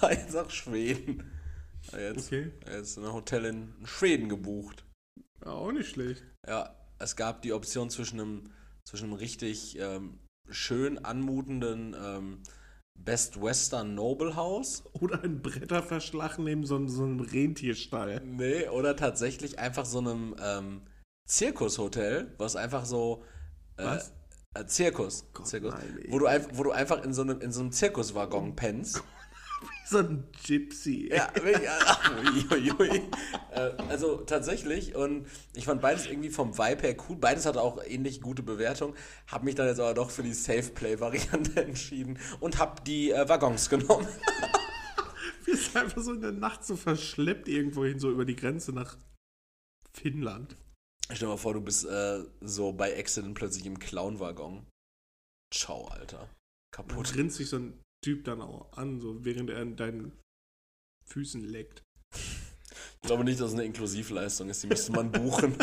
fahr 0.00 0.12
jetzt 0.12 0.34
nach 0.34 0.50
Schweden. 0.50 1.30
Jetzt, 1.92 2.26
Okay. 2.28 2.50
jetzt 2.66 2.96
ein 2.96 3.12
Hotel 3.12 3.44
in 3.44 3.74
Schweden 3.84 4.28
gebucht. 4.28 4.84
Ja, 5.44 5.52
auch 5.52 5.72
nicht 5.72 5.90
schlecht. 5.90 6.22
Ja, 6.46 6.74
es 6.98 7.14
gab 7.16 7.42
die 7.42 7.52
Option 7.52 7.90
zwischen 7.90 8.20
einem, 8.20 8.52
zwischen 8.84 9.04
einem 9.06 9.14
richtig 9.14 9.78
ähm, 9.78 10.18
schön 10.48 11.04
anmutenden 11.04 11.94
ähm, 11.98 12.42
Best 12.98 13.42
Western 13.42 13.94
Noble 13.94 14.34
Haus. 14.36 14.84
Oder 14.94 15.22
ein 15.24 15.42
Bretterverschlag 15.42 16.38
neben 16.38 16.64
so, 16.64 16.76
einem- 16.76 16.88
so 16.88 17.02
einem 17.04 17.20
Rentierstall. 17.20 18.22
Nee, 18.24 18.68
oder 18.68 18.96
tatsächlich 18.96 19.58
einfach 19.58 19.84
so 19.84 19.98
einem 19.98 20.36
ähm, 20.40 20.82
Zirkushotel, 21.28 22.32
was 22.38 22.56
einfach 22.56 22.86
so. 22.86 23.24
Äh, 23.76 23.84
Was? 23.84 24.12
Äh, 24.54 24.66
Zirkus. 24.66 25.26
Gott, 25.32 25.48
Zirkus 25.48 25.74
nein, 25.74 26.00
wo, 26.08 26.18
du 26.18 26.26
einfach, 26.26 26.50
wo 26.54 26.62
du 26.62 26.70
einfach 26.70 27.02
in 27.02 27.12
so 27.12 27.22
einem, 27.22 27.40
in 27.40 27.52
so 27.52 27.60
einem 27.60 27.72
Zirkuswaggon 27.72 28.56
pennst. 28.56 29.02
So 29.86 29.98
ein 29.98 30.24
Gypsy. 30.46 31.10
Ja, 31.12 31.28
wirklich, 31.34 32.50
ui, 32.50 32.72
ui. 32.80 33.02
Äh, 33.50 33.60
also 33.88 34.16
tatsächlich 34.16 34.94
und 34.94 35.26
ich 35.54 35.66
fand 35.66 35.82
beides 35.82 36.06
irgendwie 36.06 36.30
vom 36.30 36.56
Vibe 36.56 36.82
her 36.82 36.96
cool. 37.08 37.16
Beides 37.16 37.44
hatte 37.44 37.60
auch 37.60 37.82
ähnlich 37.84 38.22
gute 38.22 38.42
Bewertung. 38.42 38.94
Hab 39.26 39.42
mich 39.42 39.54
dann 39.54 39.66
jetzt 39.66 39.80
aber 39.80 39.92
doch 39.92 40.10
für 40.10 40.22
die 40.22 40.32
Safe 40.32 40.70
Play 40.70 41.00
Variante 41.00 41.62
entschieden 41.64 42.18
und 42.40 42.58
hab 42.58 42.84
die 42.84 43.10
äh, 43.10 43.28
Waggons 43.28 43.68
genommen. 43.68 44.08
Wir 45.44 45.56
sind 45.56 45.76
einfach 45.76 46.02
so 46.02 46.14
in 46.14 46.22
der 46.22 46.32
Nacht 46.32 46.64
so 46.64 46.76
verschleppt 46.76 47.48
irgendwohin, 47.48 47.98
so 47.98 48.10
über 48.10 48.24
die 48.24 48.36
Grenze 48.36 48.72
nach 48.72 48.96
Finnland. 49.92 50.56
Stell 51.14 51.28
dir 51.28 51.32
mal 51.32 51.38
vor, 51.38 51.54
du 51.54 51.60
bist 51.60 51.84
äh, 51.84 52.24
so 52.40 52.72
bei 52.72 52.98
Accident 52.98 53.34
plötzlich 53.34 53.66
im 53.66 53.78
Clown-Waggon. 53.78 54.66
Ciao, 55.54 55.86
Alter. 55.86 56.28
Kaputt. 56.72 57.12
grinst 57.12 57.36
sich 57.36 57.48
so 57.48 57.58
ein 57.58 57.80
Typ 58.04 58.24
dann 58.24 58.42
auch 58.42 58.72
an, 58.76 59.00
so 59.00 59.24
während 59.24 59.48
er 59.48 59.60
an 59.60 59.76
deinen 59.76 60.12
Füßen 61.06 61.44
leckt. 61.44 61.84
Ich 62.12 63.06
glaube 63.06 63.22
nicht, 63.22 63.38
dass 63.38 63.50
es 63.50 63.54
eine 63.54 63.64
Inklusivleistung 63.64 64.48
ist. 64.48 64.64
Die 64.64 64.66
müsste 64.66 64.90
man 64.90 65.12
buchen. 65.12 65.56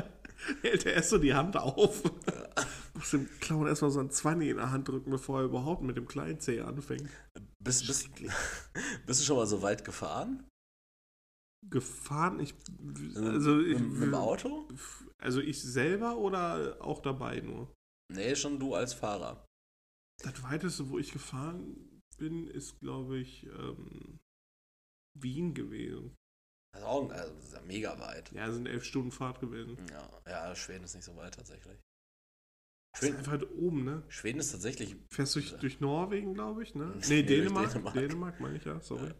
Hält 0.62 0.86
er 0.86 0.94
erst 0.94 1.10
so 1.10 1.18
die 1.18 1.34
Hand 1.34 1.56
auf. 1.58 2.02
Muss 2.94 3.10
dem 3.10 3.28
Clown 3.40 3.66
erstmal 3.66 3.90
so 3.90 4.00
ein 4.00 4.10
20 4.10 4.48
in 4.48 4.56
der 4.56 4.70
Hand 4.70 4.88
drücken, 4.88 5.10
bevor 5.10 5.40
er 5.40 5.44
überhaupt 5.44 5.82
mit 5.82 5.98
dem 5.98 6.08
kleinen 6.08 6.40
Zeh 6.40 6.62
anfängt. 6.62 7.10
Bist, 7.62 7.86
bist, 7.86 8.08
bist 9.06 9.20
du 9.20 9.24
schon 9.24 9.36
mal 9.36 9.46
so 9.46 9.60
weit 9.60 9.84
gefahren? 9.84 10.48
Gefahren, 11.70 12.40
ich. 12.40 12.54
Also, 13.16 13.60
ich, 13.60 13.78
mit, 13.78 13.92
mit 13.92 14.02
dem 14.02 14.14
Auto? 14.14 14.68
also 15.18 15.40
ich 15.40 15.62
selber 15.62 16.18
oder 16.18 16.76
auch 16.80 17.00
dabei 17.00 17.40
nur? 17.40 17.74
Nee, 18.12 18.36
schon 18.36 18.58
du 18.58 18.74
als 18.74 18.92
Fahrer. 18.94 19.46
Das 20.22 20.42
weiteste, 20.42 20.88
wo 20.90 20.98
ich 20.98 21.12
gefahren 21.12 22.02
bin, 22.18 22.46
ist, 22.46 22.78
glaube 22.80 23.18
ich, 23.18 23.46
ähm, 23.46 24.20
Wien 25.18 25.54
gewesen. 25.54 26.14
Das 26.72 26.82
ist, 26.82 26.86
auch, 26.88 27.10
also, 27.10 27.34
das 27.34 27.44
ist 27.44 27.52
ja 27.54 27.60
mega 27.62 27.98
weit. 28.00 28.32
Ja, 28.32 28.50
sind 28.52 28.66
elf 28.66 28.84
Stunden 28.84 29.10
Fahrt 29.10 29.40
gewesen. 29.40 29.76
Ja, 29.90 30.22
ja, 30.26 30.54
Schweden 30.54 30.84
ist 30.84 30.94
nicht 30.94 31.04
so 31.04 31.16
weit 31.16 31.34
tatsächlich. 31.34 31.78
Das 32.92 33.02
ist 33.02 33.08
Schweden, 33.08 33.18
einfach 33.18 33.38
da 33.38 33.46
oben, 33.56 33.84
ne? 33.84 34.02
Schweden 34.08 34.40
ist 34.40 34.52
tatsächlich. 34.52 34.96
Fährst 35.10 35.34
du 35.34 35.40
durch, 35.40 35.56
durch 35.58 35.80
Norwegen, 35.80 36.34
glaube 36.34 36.62
ich, 36.62 36.74
ne? 36.74 37.00
Nee, 37.08 37.22
Dänemark. 37.22 37.72
Dänemark. 37.72 37.94
Dänemark, 37.94 38.40
meine 38.40 38.56
ich 38.56 38.64
ja, 38.64 38.80
sorry. 38.80 39.12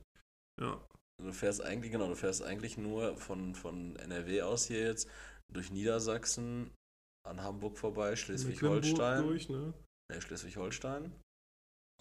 Ja. 0.60 0.86
Du 1.22 1.32
fährst 1.32 1.62
eigentlich, 1.62 1.92
genau, 1.92 2.08
du 2.08 2.16
fährst 2.16 2.42
eigentlich 2.42 2.76
nur 2.76 3.16
von, 3.16 3.54
von 3.54 3.96
NRW 3.96 4.42
aus 4.42 4.66
hier 4.66 4.80
jetzt 4.80 5.08
durch 5.52 5.70
Niedersachsen 5.70 6.70
an 7.26 7.42
Hamburg 7.42 7.78
vorbei, 7.78 8.16
Schleswig-Holstein. 8.16 9.22
Durch, 9.22 9.48
ne? 9.48 9.72
Nee, 10.12 10.20
Schleswig-Holstein. 10.20 11.12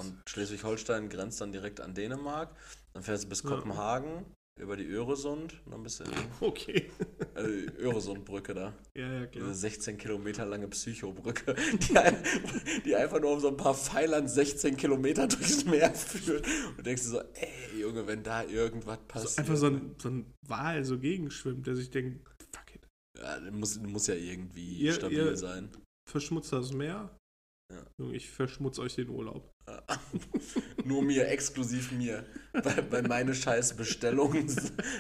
Und 0.02 0.22
Schleswig-Holstein 0.28 1.10
grenzt 1.10 1.40
dann 1.40 1.52
direkt 1.52 1.80
an 1.80 1.94
Dänemark. 1.94 2.56
Dann 2.94 3.04
fährst 3.04 3.26
du 3.26 3.30
bis. 3.30 3.44
Kopenhagen 3.44 4.26
über 4.62 4.78
die 4.78 4.86
Öresund. 4.88 5.60
Noch 5.68 5.78
ein 5.78 5.84
bisschen. 5.84 6.08
Okay. 6.40 6.90
Also 7.36 7.50
die 7.52 7.78
Öresundbrücke 7.80 8.54
da. 8.54 8.74
Ja, 8.96 9.12
ja, 9.12 9.26
Diese 9.26 9.44
klar. 9.46 9.54
16 9.54 9.98
Kilometer 9.98 10.46
lange 10.46 10.68
Psychobrücke, 10.68 11.56
die, 11.90 11.98
ein, 11.98 12.16
die 12.86 12.96
einfach 12.96 13.20
nur 13.20 13.32
um 13.32 13.40
so 13.40 13.48
ein 13.48 13.58
paar 13.58 13.74
Pfeilern 13.74 14.28
16 14.28 14.78
Kilometer 14.78 15.28
durchs 15.28 15.66
Meer 15.66 15.94
führt. 15.94 16.46
Und 16.70 16.78
du 16.78 16.84
denkst 16.84 17.04
dir 17.04 17.10
so, 17.10 17.22
ey 17.34 17.80
Junge, 17.80 18.06
wenn 18.08 18.24
da 18.24 18.44
irgendwas 18.44 19.00
passiert. 19.08 19.32
So 19.32 19.42
einfach 19.42 19.58
so 19.58 19.68
ein, 19.68 19.96
so 19.98 20.10
ein 20.10 20.34
Wal 20.48 20.84
so 20.86 21.00
gegenschwimmt, 21.00 21.66
der 21.66 21.76
sich 21.76 21.90
denkt, 21.90 22.28
fuck 22.54 22.76
it. 22.76 22.82
Ja, 23.20 23.40
der 23.40 23.52
muss, 23.52 23.80
muss 23.80 24.08
ja 24.08 24.16
irgendwie 24.16 24.78
Ihr- 24.78 24.94
stabil 24.94 25.18
ihr- 25.18 25.38
sein. 25.38 25.70
Verschmutzt 26.10 26.52
das 26.54 26.74
Meer? 26.74 27.16
Ja. 27.74 27.82
Junge, 28.00 28.16
ich 28.16 28.30
verschmutze 28.30 28.82
euch 28.82 28.96
den 28.96 29.10
Urlaub. 29.10 29.50
Nur 30.86 31.04
mir, 31.04 31.28
exklusiv 31.28 31.92
mir. 31.92 32.26
Weil, 32.54 32.92
weil 32.92 33.04
meine 33.04 33.34
scheiß 33.34 33.76
Bestellungen 33.76 34.48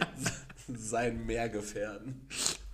sein 0.68 1.26
mehr 1.26 1.49
gefährden. 1.49 2.28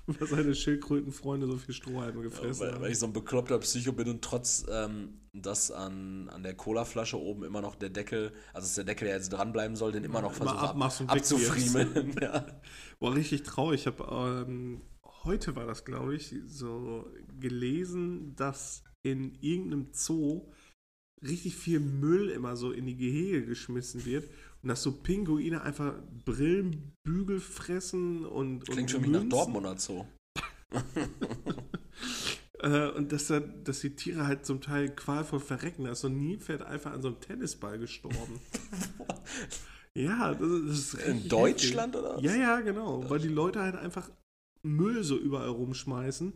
Weil 0.05 0.27
seine 0.27 0.55
Schildkrötenfreunde 0.55 1.45
so 1.47 1.57
viel 1.57 1.75
Strohhalme 1.75 2.21
gefressen 2.21 2.61
weil, 2.61 2.73
haben. 2.73 2.81
weil 2.81 2.91
ich 2.91 2.99
so 2.99 3.05
ein 3.05 3.13
bekloppter 3.13 3.59
Psycho 3.59 3.91
bin 3.91 4.09
und 4.09 4.23
trotz, 4.23 4.65
ähm, 4.69 5.19
dass 5.33 5.71
an, 5.71 6.29
an 6.29 6.41
der 6.41 6.55
Colaflasche 6.55 7.19
oben 7.19 7.43
immer 7.43 7.61
noch 7.61 7.75
der 7.75 7.89
Deckel, 7.89 8.31
also 8.53 8.65
ist 8.65 8.77
der 8.77 8.85
Deckel, 8.85 9.07
der 9.07 9.17
jetzt 9.17 9.29
dranbleiben 9.29 9.75
soll, 9.75 9.91
den 9.91 10.03
immer 10.03 10.21
noch 10.21 10.35
Immer 10.35 10.51
versuche 10.51 10.69
ab, 10.69 10.99
und 10.99 11.09
abzufriemeln. 11.09 12.15
ja. 12.21 12.45
War 12.99 13.13
richtig 13.13 13.43
traurig. 13.43 13.81
Ich 13.81 13.87
habe 13.87 14.45
ähm, 14.47 14.81
heute 15.23 15.55
war 15.55 15.67
das, 15.67 15.85
glaube 15.85 16.15
ich, 16.15 16.35
so 16.47 17.11
gelesen, 17.39 18.35
dass 18.35 18.83
in 19.03 19.35
irgendeinem 19.41 19.89
Zoo 19.91 20.49
richtig 21.21 21.55
viel 21.55 21.79
Müll 21.79 22.29
immer 22.29 22.55
so 22.55 22.71
in 22.71 22.85
die 22.85 22.95
Gehege 22.97 23.45
geschmissen 23.45 24.05
wird 24.05 24.29
und 24.61 24.69
dass 24.69 24.81
so 24.83 24.91
Pinguine 24.91 25.61
einfach 25.61 25.93
Brillenbügel 26.25 27.39
fressen 27.39 28.25
und 28.25 28.65
Klingt 28.67 28.91
für 28.91 28.97
und 28.97 29.01
mich 29.03 29.11
nach 29.11 29.19
Münzen. 29.21 29.29
Dortmunder 29.29 29.77
Zoo. 29.77 30.05
Äh, 32.61 32.89
und 32.89 33.13
dass, 33.13 33.27
da, 33.27 33.39
dass 33.39 33.79
die 33.79 33.95
Tiere 33.95 34.27
halt 34.27 34.45
zum 34.45 34.59
Teil 34.59 34.89
qualvoll 34.93 35.39
verrecken. 35.39 35.85
Da 35.85 35.91
ist 35.91 36.01
so 36.01 36.09
ein 36.09 36.17
Nilpferd 36.19 36.61
einfach 36.61 36.91
an 36.91 37.01
so 37.01 37.07
einem 37.07 37.19
Tennisball 37.21 37.79
gestorben. 37.79 38.41
ja, 39.95 40.33
das, 40.33 40.41
ist- 40.49 40.93
das 40.93 40.93
ist 41.05 41.07
In 41.07 41.29
Deutschland 41.29 41.95
heftig. 41.95 42.05
oder 42.09 42.17
was? 42.17 42.23
Ja, 42.23 42.35
ja, 42.35 42.59
genau. 42.59 43.09
Weil 43.09 43.19
die 43.19 43.29
Leute 43.29 43.61
halt 43.61 43.77
einfach 43.77 44.09
Müll 44.61 45.05
so 45.05 45.17
überall 45.17 45.47
rumschmeißen. 45.49 46.33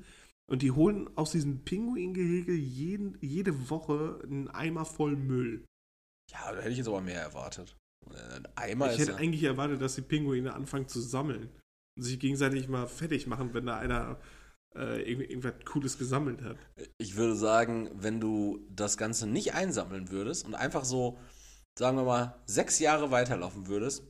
Und 0.49 0.61
die 0.61 0.71
holen 0.71 1.09
aus 1.15 1.31
diesem 1.31 1.63
Pinguingehege 1.63 2.53
jeden, 2.53 3.17
jede 3.21 3.69
Woche 3.69 4.19
einen 4.23 4.49
Eimer 4.49 4.85
voll 4.85 5.15
Müll. 5.15 5.63
Ja, 6.31 6.51
da 6.51 6.59
hätte 6.59 6.71
ich 6.71 6.77
jetzt 6.77 6.87
aber 6.87 7.01
mehr 7.01 7.21
erwartet. 7.21 7.75
Ein 8.09 8.47
Eimer 8.55 8.87
Ich 8.87 8.93
ist 8.93 8.99
hätte 8.99 9.11
ja, 9.11 9.17
eigentlich 9.17 9.43
erwartet, 9.43 9.81
dass 9.81 9.95
die 9.95 10.01
Pinguine 10.01 10.53
anfangen 10.53 10.87
zu 10.87 10.99
sammeln. 10.99 11.49
Und 11.97 12.03
sich 12.03 12.19
gegenseitig 12.19 12.67
mal 12.67 12.87
fertig 12.87 13.27
machen, 13.27 13.53
wenn 13.53 13.67
da 13.67 13.77
einer 13.77 14.19
äh, 14.75 15.01
irgend- 15.09 15.29
irgendwas 15.29 15.53
Cooles 15.65 15.97
gesammelt 15.97 16.41
hat. 16.41 16.57
Ich 16.97 17.15
würde 17.15 17.35
sagen, 17.35 17.89
wenn 17.93 18.19
du 18.19 18.59
das 18.69 18.97
Ganze 18.97 19.27
nicht 19.27 19.53
einsammeln 19.53 20.09
würdest 20.09 20.45
und 20.45 20.55
einfach 20.55 20.83
so, 20.83 21.17
sagen 21.77 21.95
wir 21.97 22.03
mal, 22.03 22.41
sechs 22.47 22.79
Jahre 22.79 23.11
weiterlaufen 23.11 23.67
würdest, 23.67 24.03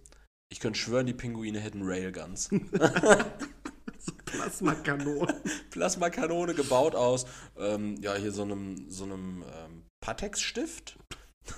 ich 0.50 0.60
könnte 0.62 0.80
schwören, 0.80 1.06
die 1.06 1.14
Pinguine 1.14 1.60
hätten 1.60 1.82
Railguns. 1.84 2.50
Plasmakanonen. 4.26 5.36
Plasmakanone 5.74 6.54
gebaut 6.54 6.94
aus, 6.94 7.26
ähm, 7.58 7.98
ja, 8.00 8.14
hier 8.16 8.32
so 8.32 8.44
einem, 8.44 8.90
so 8.92 9.06
einem 9.06 9.44
ähm, 9.44 9.84
Patex-Stift, 10.02 11.00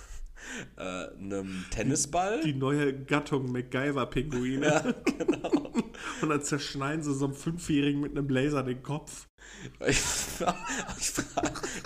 äh, 0.78 0.82
einem 1.20 1.66
Tennisball. 1.70 2.40
Die 2.42 2.54
neue 2.54 2.98
Gattung 3.04 3.52
MacGyver-Pinguine. 3.52 4.66
ja, 4.68 4.80
genau. 5.04 5.50
Und 6.22 6.30
dann 6.30 6.42
zerschneiden 6.42 7.04
sie 7.04 7.14
so 7.14 7.26
einem 7.26 7.34
Fünfjährigen 7.34 8.00
mit 8.00 8.12
einem 8.18 8.30
Laser 8.30 8.64
den 8.64 8.82
Kopf. 8.82 9.28
Ich, 9.86 10.00
fra 10.00 10.56
ich, 10.98 11.10
fra 11.12 11.42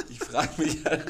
ich 0.09 0.19
frage 0.19 0.61
mich 0.61 0.85
halt. 0.85 1.05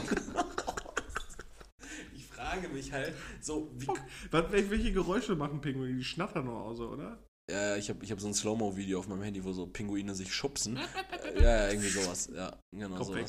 ich 2.16 2.26
frage 2.28 2.70
mich 2.70 2.94
halt, 2.94 3.14
so, 3.42 3.70
wie. 3.76 3.88
Was, 4.32 4.46
wel- 4.52 4.70
welche 4.70 4.94
Geräusche 4.94 5.36
machen 5.36 5.60
Pinguine? 5.60 5.96
Die 5.96 6.04
schnattern 6.04 6.46
nur 6.46 6.62
aus, 6.62 6.80
oder? 6.80 7.22
Ja, 7.50 7.76
ich 7.76 7.90
habe 7.90 8.04
ich 8.04 8.12
hab 8.12 8.20
so 8.20 8.28
ein 8.28 8.34
Slow-Mo-Video 8.34 9.00
auf 9.00 9.08
meinem 9.08 9.24
Handy, 9.24 9.44
wo 9.44 9.52
so 9.54 9.68
Pinguine 9.68 10.16
sich 10.16 10.34
schubsen. 10.34 10.80
Äh, 11.20 11.44
ja, 11.44 11.50
ja, 11.50 11.70
irgendwie 11.70 11.90
sowas. 11.90 12.30
Ja, 12.34 12.58
genau 12.72 13.04
sowas. 13.04 13.16
weg. 13.20 13.26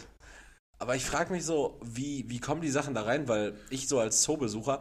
Aber 0.78 0.96
ich 0.96 1.04
frage 1.04 1.32
mich 1.32 1.44
so, 1.44 1.78
wie, 1.84 2.24
wie 2.30 2.38
kommen 2.38 2.62
die 2.62 2.70
Sachen 2.70 2.94
da 2.94 3.02
rein? 3.02 3.28
Weil 3.28 3.54
ich 3.68 3.88
so 3.88 3.98
als 3.98 4.22
Zoobesucher 4.22 4.80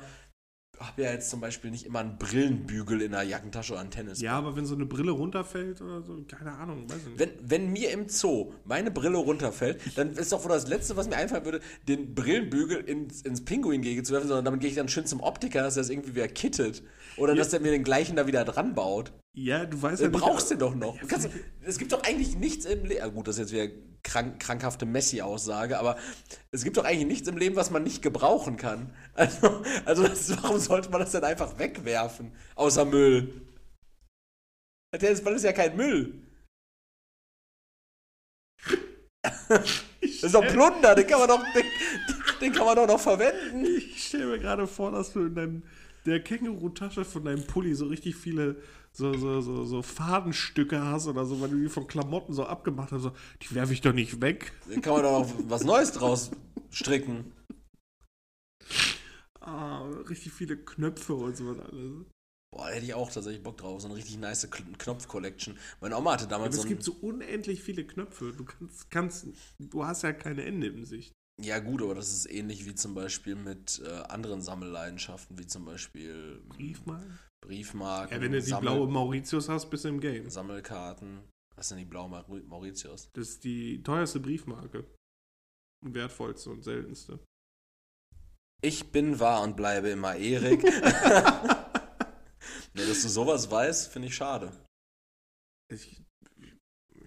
habe 0.79 1.01
ja 1.03 1.11
jetzt 1.11 1.29
zum 1.29 1.41
Beispiel 1.41 1.71
nicht 1.71 1.85
immer 1.85 1.99
einen 1.99 2.17
Brillenbügel 2.17 3.01
in 3.01 3.11
der 3.11 3.23
Jackentasche 3.23 3.73
oder 3.73 3.81
einen 3.81 3.91
Tennis. 3.91 4.21
Ja, 4.21 4.37
aber 4.37 4.55
wenn 4.55 4.65
so 4.65 4.75
eine 4.75 4.85
Brille 4.85 5.11
runterfällt 5.11 5.81
oder 5.81 6.01
so, 6.01 6.23
keine 6.27 6.53
Ahnung, 6.53 6.89
weiß 6.89 6.99
ich 6.99 7.07
nicht. 7.07 7.19
Wenn, 7.19 7.31
wenn 7.41 7.71
mir 7.71 7.91
im 7.91 8.07
Zoo 8.07 8.53
meine 8.63 8.91
Brille 8.91 9.17
runterfällt, 9.17 9.81
dann 9.97 10.13
ist 10.13 10.31
doch 10.31 10.43
wohl 10.43 10.49
das 10.49 10.67
Letzte, 10.67 10.95
was 10.95 11.09
mir 11.09 11.17
einfallen 11.17 11.45
würde, 11.45 11.59
den 11.87 12.15
Brillenbügel 12.15 12.77
ins, 12.77 13.21
ins 13.23 13.43
Pinguingehege 13.43 14.03
zu 14.03 14.13
werfen, 14.13 14.27
sondern 14.27 14.45
damit 14.45 14.61
gehe 14.61 14.69
ich 14.69 14.75
dann 14.75 14.87
schön 14.87 15.05
zum 15.05 15.19
Optiker, 15.19 15.61
dass 15.61 15.75
er 15.75 15.81
das 15.81 15.89
irgendwie 15.89 16.15
wieder 16.15 16.27
kittet. 16.27 16.81
Oder 17.19 17.33
Ja. 17.33 17.39
dass 17.39 17.53
er 17.53 17.59
mir 17.59 17.71
den 17.71 17.83
gleichen 17.83 18.15
da 18.15 18.25
wieder 18.27 18.43
dran 18.45 18.73
baut. 18.75 19.11
ja, 19.35 19.65
du 19.65 19.81
weißt 19.81 19.99
Du 20.01 20.05
ja 20.05 20.09
nicht. 20.11 20.19
brauchst 20.19 20.51
den 20.51 20.59
doch 20.59 20.75
noch. 20.75 20.97
Du 21.01 21.07
kannst, 21.07 21.29
es 21.61 21.77
gibt 21.77 21.91
doch 21.91 22.03
eigentlich 22.03 22.35
nichts 22.37 22.65
im 22.65 22.83
Leben. 22.85 22.99
Ja, 22.99 23.07
gut, 23.07 23.27
das 23.27 23.37
ist 23.37 23.51
jetzt 23.51 23.53
wieder 23.53 23.73
krank, 24.03 24.39
krankhafte 24.39 24.85
Messi-Aussage, 24.85 25.77
aber 25.79 25.97
es 26.51 26.63
gibt 26.63 26.77
doch 26.77 26.85
eigentlich 26.85 27.07
nichts 27.07 27.27
im 27.27 27.37
Leben, 27.37 27.55
was 27.55 27.69
man 27.71 27.83
nicht 27.83 28.01
gebrauchen 28.01 28.57
kann. 28.57 28.93
Also, 29.15 29.61
also 29.85 30.03
das, 30.07 30.29
warum 30.41 30.59
sollte 30.59 30.89
man 30.89 31.01
das 31.01 31.11
denn 31.11 31.23
einfach 31.25 31.59
wegwerfen? 31.59 32.31
Außer 32.55 32.85
Müll. 32.85 33.41
Der 34.93 34.99
Tennisball 35.01 35.33
ist 35.35 35.43
ja 35.43 35.51
kein 35.53 35.75
Müll. 35.75 36.21
Das 40.01 40.23
ist 40.23 40.33
doch 40.33 40.45
Plunder, 40.47 40.95
den 40.95 41.05
kann 41.07 41.19
man 41.19 41.27
doch, 41.27 41.43
den, 41.53 41.63
den 42.41 42.53
kann 42.53 42.65
man 42.65 42.75
doch 42.75 42.87
noch 42.87 42.99
verwenden. 42.99 43.65
Ich 43.65 44.07
stelle 44.07 44.27
mir 44.27 44.39
gerade 44.39 44.65
vor, 44.67 44.91
dass 44.91 45.11
du 45.13 45.25
in 45.25 45.35
deinem, 45.35 45.63
der 46.09 46.23
Känguru-Tasche 46.23 47.05
von 47.05 47.25
deinem 47.25 47.45
Pulli 47.45 47.73
so 47.75 47.87
richtig 47.87 48.15
viele 48.15 48.61
so, 48.91 49.13
so, 49.13 49.41
so, 49.41 49.65
so 49.65 49.81
Fadenstücke 49.81 50.83
hast 50.83 51.07
oder 51.07 51.25
so, 51.25 51.39
weil 51.41 51.49
du 51.49 51.57
die 51.57 51.69
von 51.69 51.87
Klamotten 51.87 52.33
so 52.33 52.45
abgemacht 52.45 52.91
hast. 52.91 53.03
So, 53.03 53.11
die 53.41 53.55
werfe 53.55 53.73
ich 53.73 53.81
doch 53.81 53.93
nicht 53.93 54.21
weg. 54.21 54.53
Den 54.69 54.81
kann 54.81 54.93
man 54.93 55.03
doch 55.03 55.19
noch 55.19 55.33
was 55.47 55.63
Neues 55.63 55.91
draus 55.91 56.31
stricken. 56.71 57.31
Ah, 59.39 59.83
richtig 60.09 60.33
viele 60.33 60.57
Knöpfe 60.57 61.13
und 61.13 61.37
so 61.37 61.47
was 61.47 61.59
alles. 61.59 62.05
Boah, 62.51 62.67
da 62.67 62.73
hätte 62.73 62.85
ich 62.85 62.93
auch 62.93 63.11
tatsächlich 63.11 63.43
Bock 63.43 63.57
drauf. 63.57 63.81
So 63.81 63.87
eine 63.87 63.95
richtig 63.95 64.17
nice 64.17 64.49
Knopf-Collection. 64.49 65.57
Meine 65.81 65.97
Oma 65.97 66.13
hatte 66.13 66.25
Aber 66.25 66.31
damals 66.31 66.55
es 66.55 66.61
so 66.61 66.67
ein, 66.67 66.69
gibt 66.69 66.83
so 66.83 66.93
unendlich 66.93 67.61
viele 67.61 67.85
Knöpfe. 67.85 68.33
Du 68.33 68.43
kannst, 68.43 68.89
kannst, 68.89 69.27
du 69.59 69.85
hast 69.85 70.01
ja 70.01 70.13
keine 70.13 70.43
Ende 70.43 70.67
in 70.67 70.85
Sicht. 70.85 71.13
Ja, 71.41 71.59
gut, 71.59 71.81
aber 71.81 71.95
das 71.95 72.09
ist 72.11 72.29
ähnlich 72.29 72.65
wie 72.65 72.75
zum 72.75 72.93
Beispiel 72.93 73.35
mit 73.35 73.81
äh, 73.85 73.89
anderen 74.09 74.41
Sammelleidenschaften, 74.41 75.37
wie 75.39 75.47
zum 75.47 75.63
Beispiel 75.65 76.41
Briefmarken? 76.49 77.17
Briefmarken, 77.41 78.17
Ja, 78.17 78.21
wenn 78.21 78.33
du 78.33 78.41
die 78.41 78.49
Sammel- 78.49 78.73
blaue 78.73 78.87
Mauritius 78.89 79.47
hast, 79.47 79.69
bist 79.69 79.85
du 79.85 79.89
im 79.89 80.01
Game. 80.01 80.29
Sammelkarten. 80.29 81.21
Was 81.55 81.69
denn 81.69 81.77
die 81.77 81.85
blaue 81.85 82.09
Maur- 82.09 82.41
Mauritius? 82.45 83.09
Das 83.13 83.29
ist 83.29 83.43
die 83.45 83.81
teuerste 83.83 84.19
Briefmarke. 84.19 84.85
Und 85.85 85.93
wertvollste 85.93 86.49
und 86.49 86.63
seltenste. 86.63 87.19
Ich 88.61 88.91
bin 88.91 89.19
wahr 89.21 89.41
und 89.43 89.55
bleibe 89.55 89.89
immer 89.89 90.15
Erik. 90.17 90.61
nee, 92.73 92.85
dass 92.85 93.01
du 93.01 93.07
sowas 93.09 93.49
weißt, 93.49 93.89
finde 93.91 94.09
ich 94.09 94.15
schade. 94.15 94.51
Ich, 95.71 96.03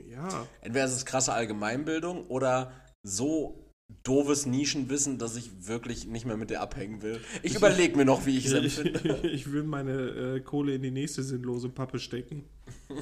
ja. 0.06 0.46
Entweder 0.62 0.86
ist 0.86 0.92
es 0.92 1.04
krasse 1.04 1.34
Allgemeinbildung 1.34 2.26
oder 2.28 2.72
so 3.06 3.61
doofes 4.02 4.46
Nischenwissen, 4.46 5.18
dass 5.18 5.36
ich 5.36 5.66
wirklich 5.66 6.06
nicht 6.06 6.26
mehr 6.26 6.36
mit 6.36 6.50
dir 6.50 6.60
abhängen 6.60 7.02
will. 7.02 7.20
Ich 7.42 7.54
überlege 7.54 7.96
mir 7.96 8.04
noch, 8.04 8.26
wie 8.26 8.38
ich 8.38 8.46
es 8.46 8.52
Ich, 8.62 8.78
empfinde. 8.78 9.20
ich 9.28 9.52
will 9.52 9.62
meine 9.62 9.92
äh, 9.92 10.40
Kohle 10.40 10.74
in 10.74 10.82
die 10.82 10.90
nächste 10.90 11.22
sinnlose 11.22 11.68
Pappe 11.68 11.98
stecken. 11.98 12.44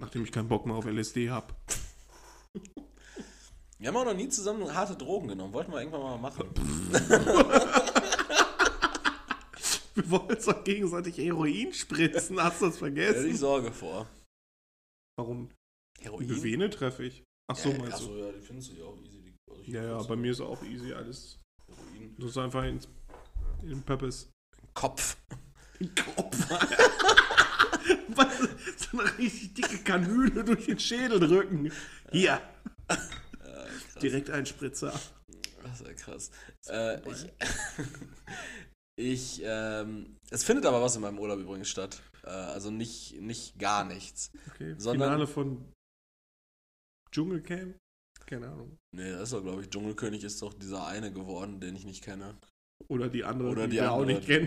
Nachdem 0.00 0.24
ich 0.24 0.32
keinen 0.32 0.48
Bock 0.48 0.66
mehr 0.66 0.76
auf 0.76 0.86
LSD 0.86 1.30
habe. 1.30 1.54
Wir 3.78 3.88
haben 3.88 3.96
auch 3.96 4.04
noch 4.04 4.14
nie 4.14 4.28
zusammen 4.28 4.72
harte 4.72 4.96
Drogen 4.96 5.28
genommen. 5.28 5.52
Wollten 5.52 5.72
wir 5.72 5.80
irgendwann 5.80 6.02
mal 6.02 6.18
machen. 6.18 6.48
Wir 9.94 10.10
wollen 10.10 10.30
uns 10.30 10.44
doch 10.44 10.62
gegenseitig 10.62 11.18
Heroin 11.18 11.72
spritzen. 11.72 12.40
Hast 12.40 12.62
du 12.62 12.66
das 12.66 12.78
vergessen? 12.78 13.30
ich 13.30 13.38
Sorge 13.38 13.72
vor. 13.72 14.08
Warum? 15.16 15.50
Heroin? 16.00 16.28
Bewene 16.28 16.70
treffe 16.70 17.04
ich. 17.04 17.24
Ach 17.50 17.56
so, 17.56 17.70
ja, 17.70 17.78
meinst 17.78 17.94
achso, 17.94 18.14
du? 18.14 18.20
ja, 18.20 18.32
die 18.32 18.40
findest 18.40 18.70
du 18.70 18.76
ja 18.76 18.84
auch 18.84 18.96
easy. 19.00 19.17
Ja, 19.68 19.84
ja, 19.84 20.02
bei 20.02 20.16
mir 20.16 20.32
ist 20.32 20.40
auch 20.40 20.62
easy 20.62 20.92
alles. 20.92 21.38
Heroin. 21.66 22.14
Du 22.18 22.26
ist 22.28 22.38
einfach 22.38 22.64
ins, 22.64 22.88
in 23.62 23.84
den. 23.84 24.30
Kopf. 24.74 25.16
Kopf. 26.14 26.50
Was? 28.08 28.38
so 28.76 28.98
eine 28.98 29.18
richtig 29.18 29.54
dicke 29.54 29.78
Kanüle 29.84 30.44
durch 30.44 30.66
den 30.66 30.78
Schädel 30.78 31.20
drücken. 31.20 31.70
Hier. 32.10 32.40
Direkt 34.00 34.30
ein 34.30 34.46
Spritzer. 34.46 34.98
Das 35.62 35.80
ist 35.80 35.86
ja 35.86 35.92
krass. 35.94 36.30
Äh, 36.68 37.00
ich, 37.10 37.32
ich 38.96 39.40
ähm, 39.44 40.16
es 40.30 40.44
findet 40.44 40.64
aber 40.66 40.80
was 40.80 40.96
in 40.96 41.02
meinem 41.02 41.18
Urlaub 41.18 41.40
übrigens 41.40 41.68
statt. 41.68 42.02
Äh, 42.24 42.28
also 42.30 42.70
nicht, 42.70 43.20
nicht 43.20 43.58
gar 43.58 43.84
nichts. 43.84 44.30
Okay. 44.52 44.74
Sondern- 44.78 45.08
Finale 45.10 45.26
von 45.26 45.72
Dschungelcamp? 47.12 47.76
Keine 48.26 48.48
Ahnung. 48.48 48.76
Nee, 48.94 49.10
das 49.12 49.24
ist 49.24 49.32
doch, 49.34 49.42
glaube 49.42 49.62
ich, 49.62 49.70
Dschungelkönig 49.70 50.24
ist 50.24 50.40
doch 50.42 50.54
dieser 50.54 50.86
eine 50.86 51.12
geworden, 51.12 51.60
den 51.60 51.76
ich 51.76 51.84
nicht 51.84 52.02
kenne. 52.02 52.36
Oder 52.88 53.08
die 53.08 53.24
andere, 53.24 53.50
Oder 53.50 53.64
die, 53.66 53.72
die 53.72 53.76
wir 53.82 53.92
auch 53.92 54.04
nicht 54.04 54.24
kennen. 54.24 54.46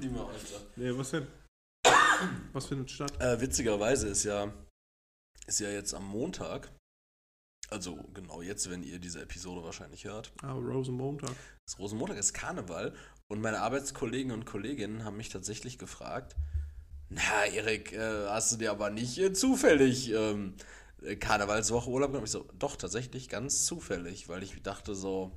Die 0.00 0.08
mir 0.08 0.20
auch 0.22 0.32
nicht 0.32 0.76
nee, 0.76 0.90
was 0.96 1.10
denn? 1.12 1.26
Was 2.52 2.66
findet 2.66 2.90
statt? 2.90 3.12
Äh, 3.20 3.40
witzigerweise 3.40 4.08
ist 4.08 4.24
ja, 4.24 4.52
ist 5.46 5.60
ja 5.60 5.70
jetzt 5.70 5.94
am 5.94 6.06
Montag, 6.06 6.70
also 7.70 7.96
genau 8.14 8.42
jetzt, 8.42 8.70
wenn 8.70 8.82
ihr 8.82 8.98
diese 8.98 9.22
Episode 9.22 9.64
wahrscheinlich 9.64 10.04
hört, 10.04 10.32
Ah, 10.42 10.52
Rosenmontag. 10.52 11.34
ist 11.66 11.78
Rosenmontag, 11.78 12.18
ist 12.18 12.34
Karneval 12.34 12.94
und 13.28 13.40
meine 13.40 13.60
Arbeitskollegen 13.60 14.30
und 14.32 14.44
Kolleginnen 14.44 15.04
haben 15.04 15.16
mich 15.16 15.30
tatsächlich 15.30 15.78
gefragt, 15.78 16.36
na 17.08 17.46
Erik, 17.46 17.92
äh, 17.92 18.26
hast 18.28 18.52
du 18.52 18.56
dir 18.56 18.70
aber 18.70 18.90
nicht 18.90 19.18
äh, 19.18 19.32
zufällig 19.32 20.10
ähm, 20.12 20.54
äh, 20.54 20.62
Karnevalswoche 21.18 21.90
Urlaub 21.90 22.10
genommen. 22.10 22.26
Ich 22.26 22.32
so, 22.32 22.48
doch, 22.58 22.76
tatsächlich 22.76 23.28
ganz 23.28 23.64
zufällig, 23.64 24.28
weil 24.28 24.42
ich 24.42 24.62
dachte 24.62 24.94
so, 24.94 25.32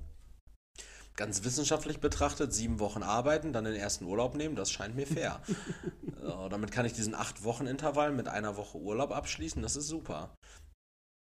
ganz 1.16 1.44
wissenschaftlich 1.44 2.00
betrachtet, 2.00 2.54
sieben 2.54 2.80
Wochen 2.80 3.04
arbeiten, 3.04 3.54
dann 3.54 3.64
den 3.64 3.76
ersten 3.76 4.06
Urlaub 4.06 4.36
nehmen, 4.36 4.56
das 4.56 4.72
scheint 4.72 4.96
mir 4.96 5.08
fair. 5.08 5.42
so, 6.22 6.50
damit 6.50 6.72
kann 6.72 6.86
ich 6.86 6.94
diesen 6.94 7.16
acht 7.16 7.44
Wochen 7.44 7.68
Intervall 7.68 8.12
mit 8.12 8.28
einer 8.28 8.58
Woche 8.58 8.78
Urlaub 8.78 9.12
abschließen, 9.12 9.62
das 9.62 9.76
ist 9.76 9.88
super. 9.88 10.36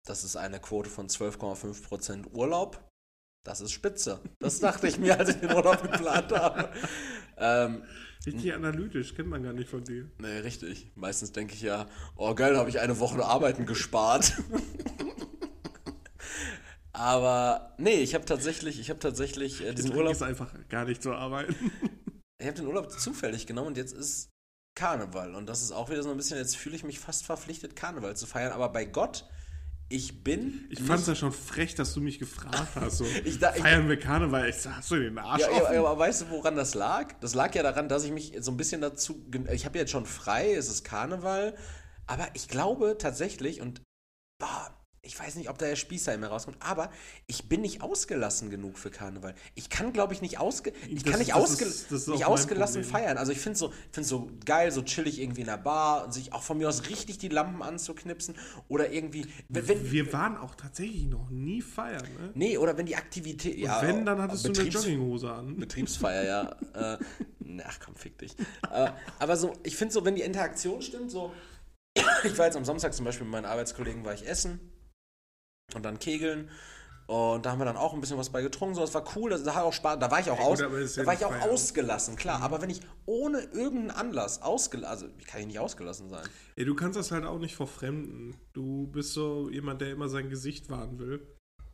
Das 0.05 0.23
ist 0.23 0.35
eine 0.37 0.59
Quote 0.59 0.89
von 0.89 1.09
12,5% 1.09 2.31
Urlaub. 2.31 2.81
Das 3.45 3.61
ist 3.61 3.71
spitze. 3.71 4.19
Das 4.39 4.59
dachte 4.59 4.87
ich 4.87 4.97
mir, 4.97 5.17
als 5.17 5.29
ich 5.29 5.37
den 5.37 5.53
Urlaub 5.53 5.81
geplant 5.81 6.31
habe. 6.31 6.69
Ähm, 7.39 7.83
Richtig 8.27 8.53
analytisch, 8.53 9.15
kennt 9.15 9.29
man 9.29 9.41
gar 9.41 9.53
nicht 9.53 9.69
von 9.69 9.83
dir. 9.83 10.09
Nee, 10.19 10.39
richtig. 10.39 10.91
Meistens 10.95 11.31
denke 11.31 11.53
ich 11.53 11.61
ja, 11.61 11.87
oh 12.15 12.35
geil, 12.35 12.53
da 12.53 12.59
habe 12.59 12.69
ich 12.69 12.79
eine 12.79 12.99
Woche 12.99 13.23
Arbeiten 13.23 13.65
gespart. 13.65 14.33
Aber 16.91 17.75
nee, 17.77 18.01
ich 18.01 18.15
habe 18.15 18.25
tatsächlich, 18.25 18.79
ich 18.79 18.89
habe 18.89 18.99
tatsächlich 18.99 19.63
äh, 19.63 19.73
Urlaub 19.73 19.95
Urlaub. 19.95 20.11
ist 20.11 20.23
einfach 20.23 20.53
gar 20.67 20.85
nicht 20.85 21.01
zu 21.01 21.13
arbeiten. 21.13 21.55
Ich 22.39 22.45
habe 22.45 22.57
den 22.57 22.67
Urlaub 22.67 22.91
zufällig 22.91 23.47
genommen 23.47 23.67
und 23.67 23.77
jetzt 23.77 23.93
ist 23.93 24.29
Karneval. 24.75 25.33
Und 25.33 25.47
das 25.47 25.61
ist 25.61 25.71
auch 25.71 25.89
wieder 25.89 26.03
so 26.03 26.11
ein 26.11 26.17
bisschen, 26.17 26.37
jetzt 26.37 26.57
fühle 26.57 26.75
ich 26.75 26.83
mich 26.83 26.99
fast 26.99 27.25
verpflichtet, 27.25 27.75
Karneval 27.75 28.17
zu 28.17 28.27
feiern. 28.27 28.51
Aber 28.51 28.69
bei 28.69 28.85
Gott, 28.85 29.25
ich 29.89 30.23
bin. 30.23 30.65
Ich 30.69 30.81
fand 30.81 30.99
es 30.99 31.07
ja 31.07 31.15
schon 31.15 31.31
frech, 31.31 31.73
dass 31.75 31.93
du 31.93 32.01
mich 32.01 32.19
gefragt 32.19 32.75
hast. 32.75 32.97
So, 32.97 33.05
Ich 33.25 33.39
da- 33.39 33.55
ich- 33.55 33.61
feiern 33.61 33.87
wir 33.87 33.97
Karneval? 33.97 34.49
Ich 34.49 34.65
hast 34.67 34.91
du 34.91 34.97
den 34.97 35.17
Arsch 35.17 35.41
Ja, 35.41 35.49
offen? 35.49 35.73
ja, 35.73 35.79
aber 35.79 35.97
weißt 35.97 36.23
du, 36.23 36.29
woran 36.29 36.55
das 36.55 36.73
lag? 36.73 37.13
Das 37.21 37.33
lag 37.35 37.53
ja 37.55 37.63
daran, 37.63 37.87
dass 37.89 38.03
ich 38.03 38.11
mich 38.11 38.33
so 38.39 38.51
ein 38.51 38.57
bisschen 38.57 38.81
dazu. 38.81 39.25
Ich 39.51 39.65
habe 39.65 39.77
jetzt 39.79 39.91
schon 39.91 40.05
frei, 40.05 40.53
es 40.53 40.67
ist 40.69 40.83
Karneval. 40.83 41.55
Aber 42.05 42.27
ich 42.33 42.47
glaube 42.47 42.97
tatsächlich, 42.99 43.61
und 43.61 43.81
boah, 44.39 44.73
ich 45.07 45.17
weiß 45.17 45.35
nicht, 45.35 45.49
ob 45.49 45.57
da 45.57 45.65
der 45.67 45.77
Spießer 45.77 46.13
in 46.13 46.19
mir 46.19 46.27
rauskommt, 46.27 46.57
aber 46.59 46.91
ich 47.27 47.47
bin 47.47 47.61
nicht 47.61 47.81
ausgelassen 47.81 48.49
genug 48.49 48.77
für 48.77 48.91
Karneval. 48.91 49.33
Ich 49.55 49.69
kann, 49.69 49.93
glaube 49.93 50.13
ich, 50.13 50.21
nicht, 50.21 50.37
ausge 50.39 50.73
ich 50.89 51.01
Das- 51.03 51.11
kann 51.11 51.19
nicht, 51.19 51.33
ausge 51.33 51.63
ist- 51.65 51.89
nicht 52.09 52.25
ausgelassen 52.25 52.81
Problem. 52.83 53.01
feiern. 53.03 53.17
Also 53.17 53.31
ich 53.31 53.39
finde 53.39 53.53
es 53.53 53.59
so, 53.59 53.73
find's 53.91 54.09
so 54.09 54.29
geil, 54.45 54.71
so 54.71 54.81
chillig 54.81 55.19
irgendwie 55.19 55.41
in 55.41 55.47
der 55.47 55.57
Bar 55.57 56.05
und 56.05 56.13
sich 56.13 56.33
auch 56.33 56.43
von 56.43 56.57
mir 56.57 56.67
aus 56.67 56.89
richtig 56.89 57.17
die 57.19 57.29
Lampen 57.29 57.61
anzuknipsen. 57.63 58.35
Oder 58.67 58.91
irgendwie. 58.91 59.25
Wenn, 59.47 59.67
wenn, 59.67 59.91
wir 59.91 60.11
waren 60.11 60.37
auch 60.37 60.55
tatsächlich 60.55 61.05
noch 61.05 61.29
nie 61.29 61.61
feiern. 61.61 62.03
Ne? 62.19 62.31
nee, 62.35 62.57
oder 62.57 62.77
wenn 62.77 62.85
die 62.85 62.95
Aktivität. 62.97 63.57
Ja, 63.57 63.81
Wenn, 63.81 64.05
dann 64.05 64.21
hattest 64.21 64.45
du 64.45 64.51
eine 64.59 64.69
Jogginghose 64.69 65.31
an. 65.31 65.55
Betriebsfeier, 65.55 66.23
ja. 66.73 66.93
äh, 66.95 66.97
na, 67.39 67.63
ach 67.65 67.79
komm, 67.83 67.95
fick 67.95 68.17
dich. 68.17 68.35
Äh, 68.69 68.91
aber 69.19 69.37
so, 69.37 69.53
ich 69.63 69.77
finde 69.77 69.93
so, 69.93 70.03
wenn 70.03 70.15
die 70.15 70.21
Interaktion 70.21 70.81
stimmt, 70.81 71.11
so, 71.11 71.31
ich 72.25 72.37
war 72.37 72.45
jetzt 72.45 72.57
am 72.57 72.65
Samstag 72.65 72.93
zum 72.93 73.05
Beispiel 73.05 73.25
mit 73.25 73.31
meinen 73.31 73.45
Arbeitskollegen, 73.45 74.03
war 74.03 74.13
ich 74.13 74.27
essen 74.27 74.59
und 75.75 75.83
dann 75.83 75.99
kegeln. 75.99 76.49
Und 77.07 77.45
da 77.45 77.51
haben 77.51 77.59
wir 77.59 77.65
dann 77.65 77.77
auch 77.77 77.93
ein 77.93 78.01
bisschen 78.01 78.17
was 78.17 78.31
bei 78.31 78.41
getrunken, 78.41 78.75
so, 78.75 78.81
das 78.81 78.93
war 78.93 79.05
cool, 79.15 79.29
das, 79.29 79.41
da, 79.43 79.55
hat 79.55 79.63
auch 79.63 79.71
Spaß, 79.71 79.97
da 79.97 80.11
war 80.11 80.19
ich 80.19 80.29
auch, 80.29 80.39
aus, 80.39 80.59
da 80.59 81.05
war 81.05 81.13
ich 81.13 81.23
auch 81.23 81.39
ausgelassen, 81.39 82.17
klar. 82.17 82.41
Aber 82.41 82.61
wenn 82.61 82.69
ich 82.69 82.81
ohne 83.05 83.39
irgendeinen 83.39 83.91
Anlass 83.91 84.41
ausgelassen, 84.41 84.89
also 84.89 85.07
kann 85.25 85.39
ich 85.39 85.47
nicht 85.47 85.59
ausgelassen 85.59 86.09
sein. 86.09 86.27
Ey, 86.57 86.65
du 86.65 86.75
kannst 86.75 86.99
das 86.99 87.11
halt 87.11 87.23
auch 87.23 87.39
nicht 87.39 87.55
vor 87.55 87.67
Fremden. 87.67 88.35
Du 88.51 88.87
bist 88.87 89.13
so 89.13 89.49
jemand, 89.49 89.79
der 89.79 89.91
immer 89.91 90.09
sein 90.09 90.29
Gesicht 90.29 90.69
wahren 90.69 90.99
will. 90.99 91.25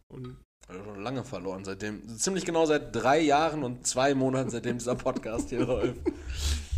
Und 0.07 0.37
Also 0.67 0.83
schon 0.83 1.01
lange 1.01 1.23
verloren, 1.23 1.65
seitdem, 1.65 2.07
ziemlich 2.15 2.45
genau 2.45 2.67
seit 2.67 2.95
drei 2.95 3.19
Jahren 3.19 3.63
und 3.63 3.87
zwei 3.87 4.13
Monaten, 4.13 4.51
seitdem 4.51 4.77
dieser 4.77 4.93
Podcast 4.93 5.49
hier 5.49 5.61
läuft. 5.65 5.99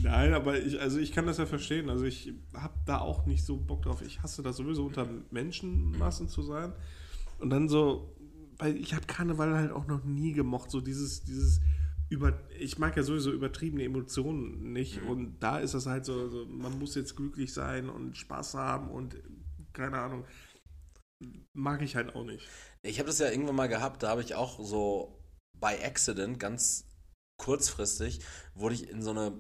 Nein, 0.01 0.33
aber 0.33 0.57
ich, 0.57 0.79
also 0.79 0.99
ich 0.99 1.11
kann 1.11 1.25
das 1.25 1.39
ja 1.39 1.45
verstehen. 1.45 1.89
Also 1.89 2.05
ich 2.05 2.33
habe 2.53 2.75
da 2.85 2.99
auch 2.99 3.25
nicht 3.25 3.45
so 3.45 3.57
Bock 3.57 3.81
drauf. 3.81 4.01
Ich 4.01 4.23
hasse 4.23 4.43
das 4.43 4.55
sowieso 4.55 4.85
unter 4.85 5.05
Menschenmassen 5.29 6.29
zu 6.29 6.41
sein. 6.41 6.71
Und 7.45 7.51
dann 7.51 7.69
so, 7.69 8.17
weil 8.57 8.75
ich 8.75 8.95
habe 8.95 9.05
Karneval 9.05 9.55
halt 9.55 9.71
auch 9.71 9.85
noch 9.85 10.03
nie 10.03 10.33
gemocht. 10.33 10.71
So 10.71 10.81
dieses, 10.81 11.25
dieses 11.25 11.61
über, 12.09 12.41
ich 12.57 12.79
mag 12.79 12.97
ja 12.97 13.03
sowieso 13.03 13.31
übertriebene 13.31 13.83
Emotionen 13.83 14.73
nicht. 14.73 15.03
Und 15.03 15.37
da 15.41 15.59
ist 15.59 15.75
das 15.75 15.85
halt 15.85 16.05
so, 16.05 16.27
so, 16.27 16.47
man 16.47 16.79
muss 16.79 16.95
jetzt 16.95 17.15
glücklich 17.15 17.53
sein 17.53 17.87
und 17.87 18.17
Spaß 18.17 18.55
haben 18.55 18.89
und 18.89 19.17
keine 19.73 19.99
Ahnung. 19.99 20.25
Mag 21.53 21.83
ich 21.83 21.95
halt 21.95 22.15
auch 22.15 22.25
nicht. 22.25 22.47
Ich 22.81 22.97
habe 22.97 23.09
das 23.09 23.19
ja 23.19 23.29
irgendwann 23.29 23.57
mal 23.57 23.69
gehabt, 23.69 24.01
da 24.01 24.09
habe 24.09 24.23
ich 24.23 24.33
auch 24.33 24.59
so 24.59 25.23
by 25.53 25.75
accident, 25.83 26.39
ganz 26.39 26.89
kurzfristig, 27.37 28.21
wurde 28.55 28.73
ich 28.73 28.89
in 28.89 29.03
so 29.03 29.11
eine 29.11 29.33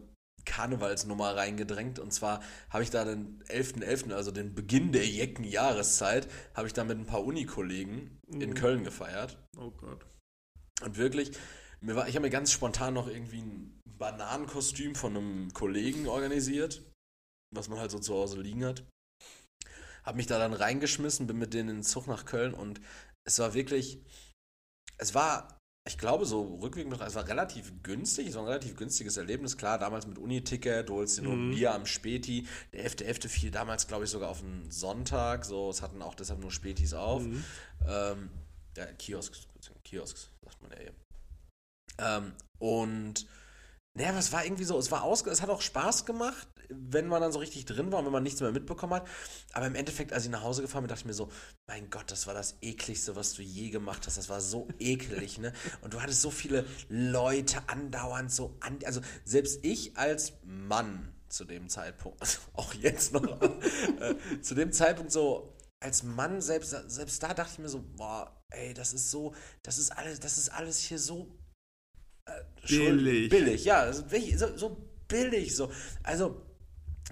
Karnevalsnummer 0.45 1.35
reingedrängt. 1.35 1.99
Und 1.99 2.11
zwar 2.11 2.41
habe 2.69 2.83
ich 2.83 2.89
da 2.89 3.03
den 3.03 3.43
11.11., 3.45 4.13
also 4.13 4.31
den 4.31 4.53
Beginn 4.55 4.91
der 4.91 5.05
jecken 5.05 5.43
Jahreszeit, 5.43 6.27
habe 6.53 6.67
ich 6.67 6.73
da 6.73 6.83
mit 6.83 6.97
ein 6.97 7.05
paar 7.05 7.23
Unikollegen 7.23 8.19
in 8.27 8.53
Köln 8.53 8.83
gefeiert. 8.83 9.37
Oh 9.57 9.71
Gott. 9.71 10.05
Und 10.81 10.97
wirklich, 10.97 11.31
mir 11.81 11.95
war, 11.95 12.07
ich 12.07 12.15
habe 12.15 12.25
mir 12.25 12.31
ganz 12.31 12.51
spontan 12.51 12.93
noch 12.93 13.07
irgendwie 13.07 13.41
ein 13.41 13.81
Bananenkostüm 13.97 14.95
von 14.95 15.15
einem 15.15 15.53
Kollegen 15.53 16.07
organisiert, 16.07 16.83
was 17.53 17.69
man 17.69 17.79
halt 17.79 17.91
so 17.91 17.99
zu 17.99 18.13
Hause 18.13 18.41
liegen 18.41 18.65
hat. 18.65 18.83
Habe 20.03 20.17
mich 20.17 20.27
da 20.27 20.37
dann 20.37 20.53
reingeschmissen, 20.53 21.27
bin 21.27 21.37
mit 21.37 21.53
denen 21.53 21.69
in 21.69 21.75
den 21.77 21.83
Zug 21.83 22.07
nach 22.07 22.25
Köln 22.25 22.53
und 22.53 22.79
es 23.23 23.39
war 23.39 23.53
wirklich, 23.53 24.03
es 24.97 25.15
war, 25.15 25.59
ich 25.87 25.99
glaube, 25.99 26.25
so 26.25 26.59
rückwärts, 26.61 26.89
betrachtet, 26.89 27.09
es 27.09 27.15
war 27.15 27.27
relativ 27.27 27.71
günstig, 27.83 28.33
war 28.33 28.41
ein 28.41 28.47
relativ 28.47 28.75
günstiges 28.75 29.17
Erlebnis. 29.17 29.55
Klar, 29.55 29.77
damals 29.77 30.07
mit 30.07 30.17
Uniticket, 30.17 30.89
du 30.89 30.95
holst 30.95 31.17
dir 31.17 31.21
nur 31.21 31.35
Mhm. 31.35 31.51
Bier 31.51 31.75
am 31.75 31.85
Späti. 31.85 32.47
Der 32.73 32.83
11.11. 32.83 33.29
fiel 33.29 33.51
damals, 33.51 33.87
glaube 33.87 34.05
ich, 34.05 34.09
sogar 34.09 34.29
auf 34.29 34.41
einen 34.41 34.71
Sonntag, 34.71 35.45
so, 35.45 35.69
es 35.69 35.83
hatten 35.83 36.01
auch 36.01 36.15
deshalb 36.15 36.39
nur 36.39 36.51
Spätis 36.51 36.93
auf. 36.93 37.21
Mhm. 37.21 37.43
Ähm, 37.87 38.29
ja, 38.75 38.85
Kiosks, 38.97 39.47
Kiosks, 39.83 40.31
sagt 40.43 40.61
man 40.63 40.71
ja 40.71 40.79
eben. 40.79 40.95
Ähm, 41.99 42.33
und 42.57 43.27
naja, 43.95 44.09
aber 44.09 44.19
es 44.19 44.33
war 44.33 44.43
irgendwie 44.43 44.65
so, 44.65 44.77
es 44.79 44.91
war 44.91 45.03
ausge 45.03 45.29
es 45.29 45.41
hat 45.41 45.49
auch 45.49 45.61
Spaß 45.61 46.05
gemacht, 46.05 46.47
wenn 46.69 47.07
man 47.07 47.21
dann 47.21 47.31
so 47.31 47.39
richtig 47.39 47.65
drin 47.65 47.91
war 47.91 47.99
und 47.99 48.05
wenn 48.05 48.11
man 48.11 48.23
nichts 48.23 48.41
mehr 48.41 48.51
mitbekommen 48.51 48.93
hat. 48.93 49.07
Aber 49.53 49.67
im 49.67 49.75
Endeffekt, 49.75 50.13
als 50.13 50.25
ich 50.25 50.31
nach 50.31 50.43
Hause 50.43 50.61
gefahren 50.61 50.83
bin, 50.83 50.89
dachte 50.89 51.01
ich 51.01 51.05
mir 51.05 51.13
so, 51.13 51.29
mein 51.67 51.89
Gott, 51.89 52.11
das 52.11 52.27
war 52.27 52.33
das 52.33 52.57
ekligste, 52.61 53.15
was 53.15 53.33
du 53.33 53.41
je 53.41 53.69
gemacht 53.69 54.05
hast. 54.05 54.17
Das 54.17 54.29
war 54.29 54.41
so 54.41 54.67
eklig, 54.79 55.37
ne? 55.37 55.53
Und 55.81 55.93
du 55.93 56.01
hattest 56.01 56.21
so 56.21 56.31
viele 56.31 56.65
Leute 56.89 57.67
andauernd 57.67 58.31
so 58.31 58.57
an, 58.59 58.79
also 58.85 59.01
selbst 59.23 59.59
ich 59.63 59.97
als 59.97 60.33
Mann 60.43 61.13
zu 61.27 61.45
dem 61.45 61.69
Zeitpunkt, 61.69 62.21
also 62.21 62.39
auch 62.53 62.73
jetzt 62.73 63.13
noch, 63.13 63.41
äh, 63.99 64.41
zu 64.41 64.55
dem 64.55 64.71
Zeitpunkt 64.71 65.11
so, 65.11 65.55
als 65.79 66.03
Mann, 66.03 66.41
selbst, 66.41 66.75
selbst 66.87 67.21
da 67.21 67.33
dachte 67.33 67.51
ich 67.53 67.59
mir 67.59 67.69
so, 67.69 67.83
boah, 67.95 68.41
ey, 68.49 68.73
das 68.73 68.93
ist 68.93 69.11
so, 69.11 69.35
das 69.61 69.77
ist 69.77 69.91
alles, 69.91 70.19
das 70.19 70.37
ist 70.37 70.49
alles 70.49 70.79
hier 70.79 70.97
so 70.97 71.37
äh, 72.25 72.67
Billig. 72.67 73.29
Billig, 73.29 73.65
ja, 73.65 73.81
also 73.81 74.03
so, 74.37 74.57
so 74.57 74.89
billig, 75.07 75.55
so. 75.55 75.71
Also, 76.03 76.44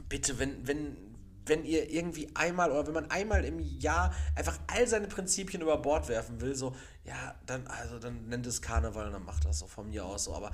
bitte, 0.10 0.40
wenn, 0.40 0.66
wenn, 0.68 0.98
wenn 1.46 1.66
ihr 1.66 1.92
irgendwie 1.92 2.30
einmal 2.36 2.72
oder 2.72 2.88
wenn 2.88 2.94
man 2.94 3.12
einmal 3.12 3.46
im 3.46 3.60
Jahr 3.60 4.14
einfach 4.36 4.60
all 4.68 4.88
seine 4.88 5.08
Prinzipien 5.08 5.62
über 5.62 5.78
Bord 5.78 6.08
werfen 6.08 6.42
will, 6.42 6.56
so, 6.56 6.76
ja, 7.04 7.36
dann, 7.46 7.68
also 7.68 8.00
dann 8.00 8.28
nennt 8.28 8.48
es 8.48 8.62
Karneval 8.62 9.08
und 9.08 9.14
dann 9.14 9.26
macht 9.26 9.46
das 9.46 9.60
so 9.60 9.68
von 9.68 9.90
mir 9.90 10.06
aus 10.06 10.26
so, 10.26 10.36
aber 10.36 10.52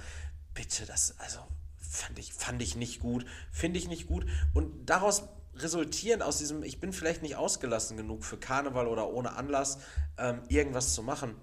bitte, 0.54 0.86
das, 0.86 1.16
also, 1.20 1.40
fand 1.78 2.20
ich, 2.20 2.34
fand 2.34 2.62
ich 2.62 2.76
nicht 2.76 3.00
gut, 3.00 3.26
finde 3.52 3.80
ich 3.80 3.88
nicht 3.88 4.08
gut. 4.08 4.26
Und 4.54 4.90
daraus 4.90 5.24
resultieren 5.56 6.22
aus 6.22 6.38
diesem, 6.38 6.64
ich 6.64 6.80
bin 6.80 6.94
vielleicht 6.94 7.22
nicht 7.22 7.36
ausgelassen 7.36 7.98
genug 7.98 8.24
für 8.24 8.38
Karneval 8.38 8.88
oder 8.88 9.10
ohne 9.10 9.34
Anlass 9.34 9.80
ähm, 10.18 10.44
irgendwas 10.48 10.94
zu 10.94 11.04
machen, 11.04 11.36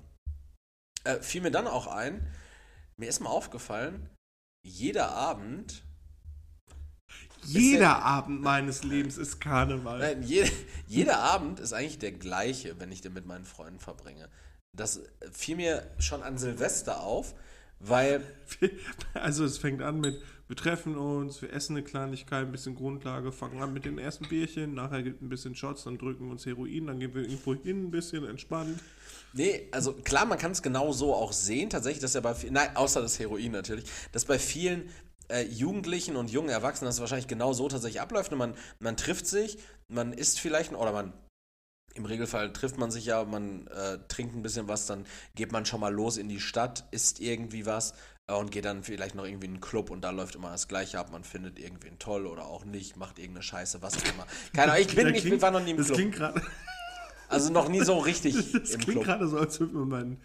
äh, 1.05 1.21
fiel 1.21 1.43
mir 1.43 1.51
dann 1.51 1.67
auch 1.67 1.87
ein, 1.87 2.33
mir 2.97 3.09
ist 3.09 3.21
mal 3.21 3.31
aufgefallen, 3.31 4.09
jeder 4.65 5.11
Abend, 5.11 5.85
Jeder 7.49 7.81
ja- 7.83 7.99
Abend 8.01 8.43
meines 8.43 8.83
Lebens 8.85 9.19
ist 9.19 9.41
Karneval. 9.41 9.99
nein, 9.99 10.23
je, 10.23 10.45
jeder 10.87 11.19
Abend 11.19 11.61
ist 11.61 11.73
eigentlich 11.73 11.99
der 11.99 12.13
gleiche, 12.13 12.79
wenn 12.79 12.93
ich 12.93 13.01
den 13.01 13.13
mit 13.13 13.27
meinen 13.27 13.45
Freunden 13.45 13.81
verbringe. 13.81 14.29
Das 14.73 15.01
fiel 15.33 15.57
mir 15.57 15.87
schon 15.99 16.23
an 16.23 16.37
Silvester 16.39 17.01
auf, 17.01 17.35
weil 17.81 18.23
Also 19.15 19.45
es 19.45 19.59
fängt 19.59 19.83
an 19.83 20.01
mit, 20.01 20.21
wir 20.49 20.57
treffen 20.57 20.97
uns, 20.97 21.41
wir 21.43 21.53
essen 21.53 21.77
eine 21.77 21.85
Kleinigkeit, 21.85 22.47
ein 22.47 22.53
bisschen 22.53 22.75
Grundlage, 22.75 23.33
fangen 23.33 23.61
an 23.63 23.73
mit 23.73 23.85
den 23.85 23.99
ersten 23.99 24.29
Bierchen, 24.29 24.75
nachher 24.75 25.03
gibt 25.03 25.23
ein 25.23 25.29
bisschen 25.29 25.55
Shots, 25.55 25.85
dann 25.85 25.99
drücken 25.99 26.27
wir 26.27 26.33
uns 26.33 26.47
Heroin, 26.47 26.87
dann 26.87 27.01
gehen 27.01 27.15
wir 27.15 27.23
irgendwo 27.23 27.55
hin, 27.55 27.85
ein 27.87 27.91
bisschen 27.91 28.25
entspannt. 28.27 28.79
Nee, 29.33 29.69
also 29.73 29.93
klar, 29.93 30.25
man 30.25 30.39
kann 30.39 30.53
es 30.53 30.63
genau 30.63 30.93
so 30.93 31.15
auch 31.15 31.33
sehen, 31.33 31.69
tatsächlich, 31.69 32.01
dass 32.01 32.15
ja 32.15 32.21
bei 32.21 32.35
vielen, 32.35 32.55
nein, 32.55 32.75
außer 32.77 33.03
das 33.03 33.19
Heroin 33.19 33.53
natürlich, 33.53 33.85
dass 34.13 34.25
bei 34.25 34.39
vielen 34.39 34.89
äh, 35.29 35.43
Jugendlichen 35.43 36.17
und 36.17 36.31
jungen 36.31 36.49
Erwachsenen 36.51 36.89
das 36.89 37.01
wahrscheinlich 37.01 37.29
genau 37.29 37.53
so 37.53 37.69
tatsächlich 37.69 38.01
abläuft. 38.01 38.33
Und 38.33 38.39
man, 38.39 38.55
man 38.79 38.97
trifft 38.97 39.27
sich, 39.27 39.59
man 39.89 40.13
isst 40.13 40.41
vielleicht, 40.41 40.73
oder 40.73 40.93
man, 40.93 41.13
im 41.95 42.05
Regelfall 42.05 42.53
trifft 42.53 42.77
man 42.79 42.91
sich 42.91 43.07
ja, 43.07 43.25
man 43.25 43.67
äh, 43.69 43.99
trinkt 44.09 44.35
ein 44.37 44.43
bisschen 44.43 44.69
was, 44.69 44.87
dann 44.87 45.07
geht 45.35 45.53
man 45.53 45.65
schon 45.65 45.81
mal 45.81 45.93
los 45.93 46.17
in 46.19 46.29
die 46.29 46.41
Stadt, 46.41 46.85
isst 46.91 47.21
irgendwie 47.21 47.65
was 47.65 47.95
äh, 48.29 48.35
und 48.35 48.51
geht 48.51 48.67
dann 48.67 48.83
vielleicht 48.83 49.15
noch 49.15 49.25
irgendwie 49.25 49.47
in 49.47 49.53
einen 49.55 49.61
Club 49.63 49.89
und 49.91 50.03
da 50.03 50.11
läuft 50.11 50.35
immer 50.35 50.51
das 50.51 50.69
Gleiche 50.69 50.99
ab. 50.99 51.11
Man 51.11 51.25
findet 51.25 51.59
irgendwen 51.59 51.99
toll 51.99 52.27
oder 52.27 52.47
auch 52.47 52.65
nicht, 52.67 52.97
macht 52.97 53.19
irgendeine 53.19 53.43
Scheiße, 53.43 53.81
was 53.81 53.97
auch 53.97 54.13
immer. 54.13 54.27
Keine 54.53 54.73
Ahnung, 54.73 54.85
ich 54.87 54.95
bin, 54.95 55.07
Das 55.09 55.17
ich 55.17 55.23
klingt- 55.25 55.41
war 55.43 55.51
noch 55.51 55.63
nie 55.63 55.71
im 55.71 55.77
Das 55.79 55.87
Club. 55.87 55.97
klingt 55.99 56.17
gerade. 56.17 56.43
Also 57.29 57.51
noch 57.51 57.69
nie 57.69 57.81
so 57.83 57.99
richtig 57.99 58.35
Das 58.53 58.71
im 58.73 58.81
klingt 58.81 59.05
gerade 59.05 59.27
so, 59.27 59.39
als 59.39 59.59
würde 59.59 59.75
mir 59.77 59.87
mein, 59.87 60.21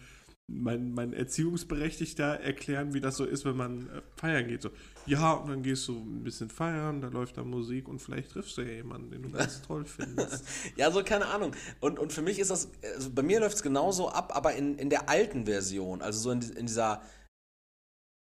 mein, 0.48 0.92
mein 0.92 1.12
Erziehungsberechtigter 1.12 2.40
erklären, 2.40 2.94
wie 2.94 3.00
das 3.00 3.16
so 3.16 3.24
ist, 3.24 3.44
wenn 3.44 3.56
man 3.56 3.88
äh, 3.88 4.02
feiern 4.16 4.48
geht. 4.48 4.62
So, 4.62 4.70
ja, 5.06 5.32
und 5.32 5.50
dann 5.50 5.62
gehst 5.62 5.88
du 5.88 5.94
ein 5.94 6.22
bisschen 6.22 6.50
feiern, 6.50 7.00
da 7.00 7.08
läuft 7.08 7.36
da 7.36 7.44
Musik 7.44 7.88
und 7.88 8.00
vielleicht 8.00 8.32
triffst 8.32 8.56
du 8.58 8.62
ja 8.62 8.72
jemanden, 8.72 9.10
den 9.10 9.22
du 9.22 9.30
ganz 9.30 9.62
toll 9.66 9.84
findest. 9.84 10.44
Ja, 10.76 10.90
so 10.90 11.02
keine 11.02 11.26
Ahnung. 11.26 11.52
Und, 11.80 11.98
und 11.98 12.12
für 12.12 12.22
mich 12.22 12.38
ist 12.38 12.50
das, 12.50 12.70
also 12.94 13.10
bei 13.10 13.22
mir 13.22 13.40
läuft 13.40 13.56
es 13.56 13.62
genauso 13.62 14.08
ab, 14.08 14.32
aber 14.34 14.54
in, 14.54 14.78
in 14.78 14.90
der 14.90 15.08
alten 15.08 15.46
Version, 15.46 16.02
also 16.02 16.18
so 16.18 16.30
in, 16.30 16.42
in 16.56 16.66
dieser, 16.66 17.02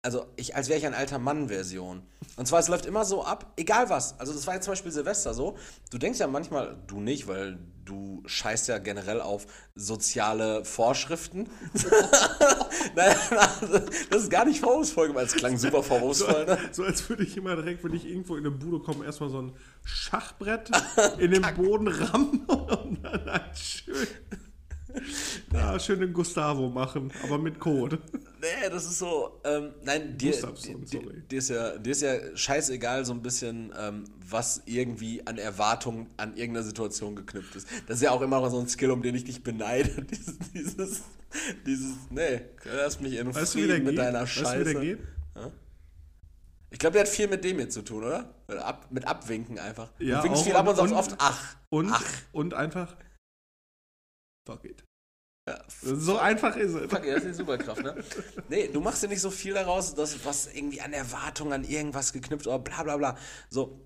also 0.03 0.26
ich, 0.36 0.55
als 0.55 0.68
wäre 0.68 0.78
ich 0.78 0.86
ein 0.86 0.94
alter 0.94 1.18
Mann-Version. 1.18 2.03
Und 2.36 2.46
zwar, 2.46 2.61
es 2.61 2.68
läuft 2.68 2.86
immer 2.86 3.05
so 3.05 3.24
ab, 3.24 3.53
egal 3.57 3.90
was. 3.90 4.18
Also 4.20 4.32
das 4.32 4.46
war 4.46 4.55
jetzt 4.55 4.64
zum 4.64 4.72
Beispiel 4.72 4.92
Silvester 4.92 5.34
so. 5.34 5.57
Du 5.90 5.99
denkst 5.99 6.20
ja 6.20 6.28
manchmal, 6.28 6.76
du 6.86 7.01
nicht, 7.01 7.26
weil 7.26 7.59
du 7.84 8.22
scheißt 8.26 8.68
ja 8.68 8.78
generell 8.78 9.20
auf 9.20 9.46
soziale 9.74 10.64
Vorschriften. 10.64 11.49
Nein, 12.94 13.16
also, 13.30 13.78
das 14.11 14.22
ist 14.22 14.30
gar 14.30 14.44
nicht 14.44 14.61
vorwurfsvoll, 14.61 15.14
weil 15.14 15.26
es 15.26 15.34
klang 15.34 15.57
super 15.57 15.82
vorwurfsvoll. 15.82 16.46
Ne? 16.46 16.59
So 16.70 16.84
als 16.84 17.09
würde 17.09 17.24
ich 17.24 17.36
immer 17.36 17.57
direkt, 17.57 17.82
wenn 17.82 17.94
ich 17.94 18.07
irgendwo 18.07 18.36
in 18.36 18.46
eine 18.46 18.55
Bude 18.55 18.78
komme, 18.80 19.05
erstmal 19.05 19.30
so 19.30 19.42
ein 19.42 19.53
Schachbrett 19.84 20.70
in 21.18 21.32
den 21.32 21.42
Boden 21.57 21.88
rammen 21.88 22.44
und 22.46 23.03
dann 23.03 23.24
halt 23.26 23.59
schön, 23.59 24.07
ja, 25.53 25.78
schön 25.78 26.01
den 26.01 26.12
Gustavo 26.12 26.68
machen, 26.68 27.12
aber 27.22 27.38
mit 27.38 27.59
Code. 27.61 27.99
Nee, 28.40 28.68
das 28.70 28.84
ist 28.84 28.99
so, 28.99 29.40
ähm, 29.44 29.70
nein, 29.84 30.16
dir, 30.16 30.32
dir, 30.32 30.38
sorry. 30.46 31.22
dir, 31.30 31.38
ist 31.38 31.51
ja, 31.51 31.76
dir 31.78 31.90
ist 31.90 32.03
ja 32.03 32.36
scheißegal 32.36 33.05
so 33.05 33.12
ein 33.12 33.22
bisschen, 33.22 33.72
ähm, 33.78 34.05
was 34.28 34.62
irgendwie 34.66 35.26
an 35.26 35.38
Erwartungen 35.38 36.09
an 36.16 36.36
irgendeiner 36.36 36.64
Situation 36.64 37.16
geknüpft 37.16 37.57
ist. 37.57 37.68
Das 37.86 37.96
ist 37.96 38.03
ja 38.03 38.11
auch 38.12 38.20
immer 38.22 38.40
noch 38.40 38.51
so 38.51 38.61
ein 38.61 38.68
Skill, 38.68 38.90
um 38.90 39.03
den 39.03 39.14
ich 39.14 39.24
dich 39.24 39.42
beneide. 39.42 39.90
Dieses, 40.11 40.38
dieses, 40.55 41.03
dieses 41.66 41.94
nee, 42.11 42.40
lass 42.64 43.01
mich 43.01 43.14
in 43.14 43.34
Weißt 43.34 43.53
Frieden 43.53 43.84
mit 43.84 43.90
geht? 43.90 43.99
deiner 43.99 44.22
Weißt 44.22 44.36
du, 44.36 44.40
Scheiße. 44.40 44.61
wie 44.61 44.72
der 44.72 44.80
geht? 44.82 44.99
Ich 46.70 46.78
glaube, 46.78 46.92
der 46.94 47.03
hat 47.03 47.09
viel 47.09 47.28
mit 47.28 47.44
dem 47.44 47.57
hier 47.57 47.70
zu 47.70 47.82
tun, 47.82 48.05
oder? 48.05 48.34
Mit, 48.46 48.59
ab, 48.59 48.86
mit 48.90 49.07
Abwinken 49.07 49.59
einfach. 49.59 49.90
Ja, 49.99 50.18
du 50.18 50.24
winkst 50.24 50.40
auch 50.42 50.44
viel 50.44 50.55
ab 50.55 50.68
und 50.68 50.78
und- 50.78 50.88
sagst 50.90 51.12
oft 51.12 51.14
ach. 51.18 51.57
Und, 51.70 51.90
Ach. 51.92 52.05
und 52.32 52.55
einfach, 52.55 52.94
fuck 54.46 54.64
it. 54.64 54.84
Ja, 55.49 55.64
So 55.82 56.18
einfach 56.18 56.57
ist 56.57 56.74
es. 56.74 56.90
Fuck, 56.90 57.05
das 57.07 57.16
ist 57.22 57.26
die 57.26 57.32
Superkraft, 57.34 57.82
ne? 57.82 57.96
Nee, 58.49 58.68
du 58.68 58.80
machst 58.80 59.03
ja 59.03 59.09
nicht 59.09 59.20
so 59.20 59.30
viel 59.30 59.55
daraus, 59.55 59.94
dass 59.94 60.24
was 60.24 60.46
irgendwie 60.46 60.80
an 60.80 60.92
Erwartungen 60.92 61.53
an 61.53 61.64
irgendwas 61.64 62.12
geknüpft 62.12 62.46
oder 62.46 62.59
bla 62.59 62.82
bla 62.82 62.96
bla. 62.96 63.16
So. 63.49 63.80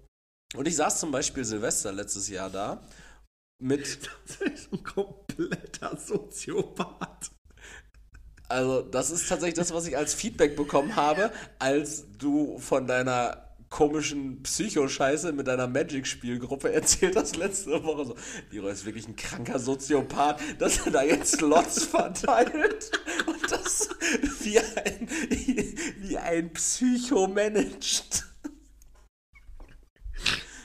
Und 0.56 0.66
ich 0.66 0.76
saß 0.76 0.98
zum 1.00 1.12
Beispiel 1.12 1.44
Silvester 1.44 1.92
letztes 1.92 2.28
Jahr 2.28 2.50
da 2.50 2.82
mit, 3.60 3.98
Das 4.26 4.40
ist 4.48 4.72
ein 4.72 4.82
kompletter 4.82 5.96
Soziopath. 5.96 7.30
also 8.48 8.82
das 8.82 9.10
ist 9.10 9.28
tatsächlich 9.28 9.54
das, 9.54 9.72
was 9.72 9.86
ich 9.86 9.96
als 9.96 10.14
Feedback 10.14 10.56
bekommen 10.56 10.96
habe, 10.96 11.32
als 11.58 12.04
du 12.18 12.58
von 12.58 12.86
deiner 12.86 13.41
komischen 13.72 14.42
Psychoscheiße 14.42 15.32
mit 15.32 15.48
deiner 15.48 15.66
Magic-Spielgruppe 15.66 16.72
erzählt 16.72 17.16
hast 17.16 17.36
letzte 17.36 17.82
Woche 17.82 18.04
so, 18.04 18.16
Leroy 18.50 18.70
ist 18.70 18.84
wirklich 18.84 19.08
ein 19.08 19.16
kranker 19.16 19.58
Soziopath, 19.58 20.40
dass 20.58 20.86
er 20.86 20.92
da 20.92 21.02
jetzt 21.02 21.38
Slots 21.38 21.84
verteilt 21.86 22.90
und 23.26 23.50
das 23.50 23.88
wie 24.42 24.58
ein, 24.58 25.08
wie 25.98 26.18
ein 26.18 26.52
Psycho 26.52 27.26
managt. 27.26 28.26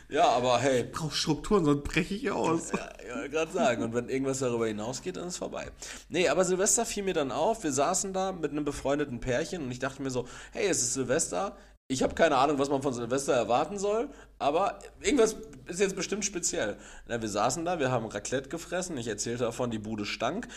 Ja, 0.09 0.29
aber 0.29 0.59
hey, 0.59 0.85
Ich 0.85 0.91
brauche 0.91 1.13
Strukturen, 1.13 1.65
sonst 1.65 1.83
breche 1.83 2.13
ich 2.13 2.31
aus. 2.31 2.71
ja, 2.71 2.89
ich 3.05 3.13
wollte 3.13 3.29
gerade 3.29 3.51
sagen. 3.51 3.83
Und 3.83 3.93
wenn 3.93 4.07
irgendwas 4.07 4.39
darüber 4.39 4.67
hinausgeht, 4.67 5.17
dann 5.17 5.27
ist 5.27 5.37
vorbei. 5.37 5.69
Nee, 6.07 6.29
aber 6.29 6.45
Silvester 6.45 6.85
fiel 6.85 7.03
mir 7.03 7.13
dann 7.13 7.31
auf. 7.31 7.63
Wir 7.63 7.73
saßen 7.73 8.13
da 8.13 8.31
mit 8.31 8.51
einem 8.51 8.63
befreundeten 8.63 9.19
Pärchen 9.19 9.63
und 9.63 9.71
ich 9.71 9.79
dachte 9.79 10.01
mir 10.01 10.09
so, 10.09 10.25
hey, 10.53 10.67
es 10.67 10.81
ist 10.81 10.93
Silvester. 10.93 11.57
Ich 11.89 12.03
habe 12.03 12.15
keine 12.15 12.37
Ahnung, 12.37 12.59
was 12.59 12.69
man 12.69 12.81
von 12.81 12.93
Silvester 12.93 13.33
erwarten 13.33 13.79
soll, 13.79 14.09
aber 14.39 14.79
irgendwas 14.99 15.37
ist 15.67 15.79
jetzt 15.79 15.95
bestimmt 15.95 16.25
speziell. 16.25 16.77
Na, 17.07 17.21
wir 17.21 17.29
saßen 17.29 17.63
da, 17.63 17.79
wir 17.79 17.91
haben 17.91 18.05
Raclette 18.07 18.49
gefressen. 18.49 18.97
Ich 18.97 19.07
erzählte 19.07 19.45
davon, 19.45 19.71
die 19.71 19.79
Bude 19.79 20.05
stank. 20.05 20.49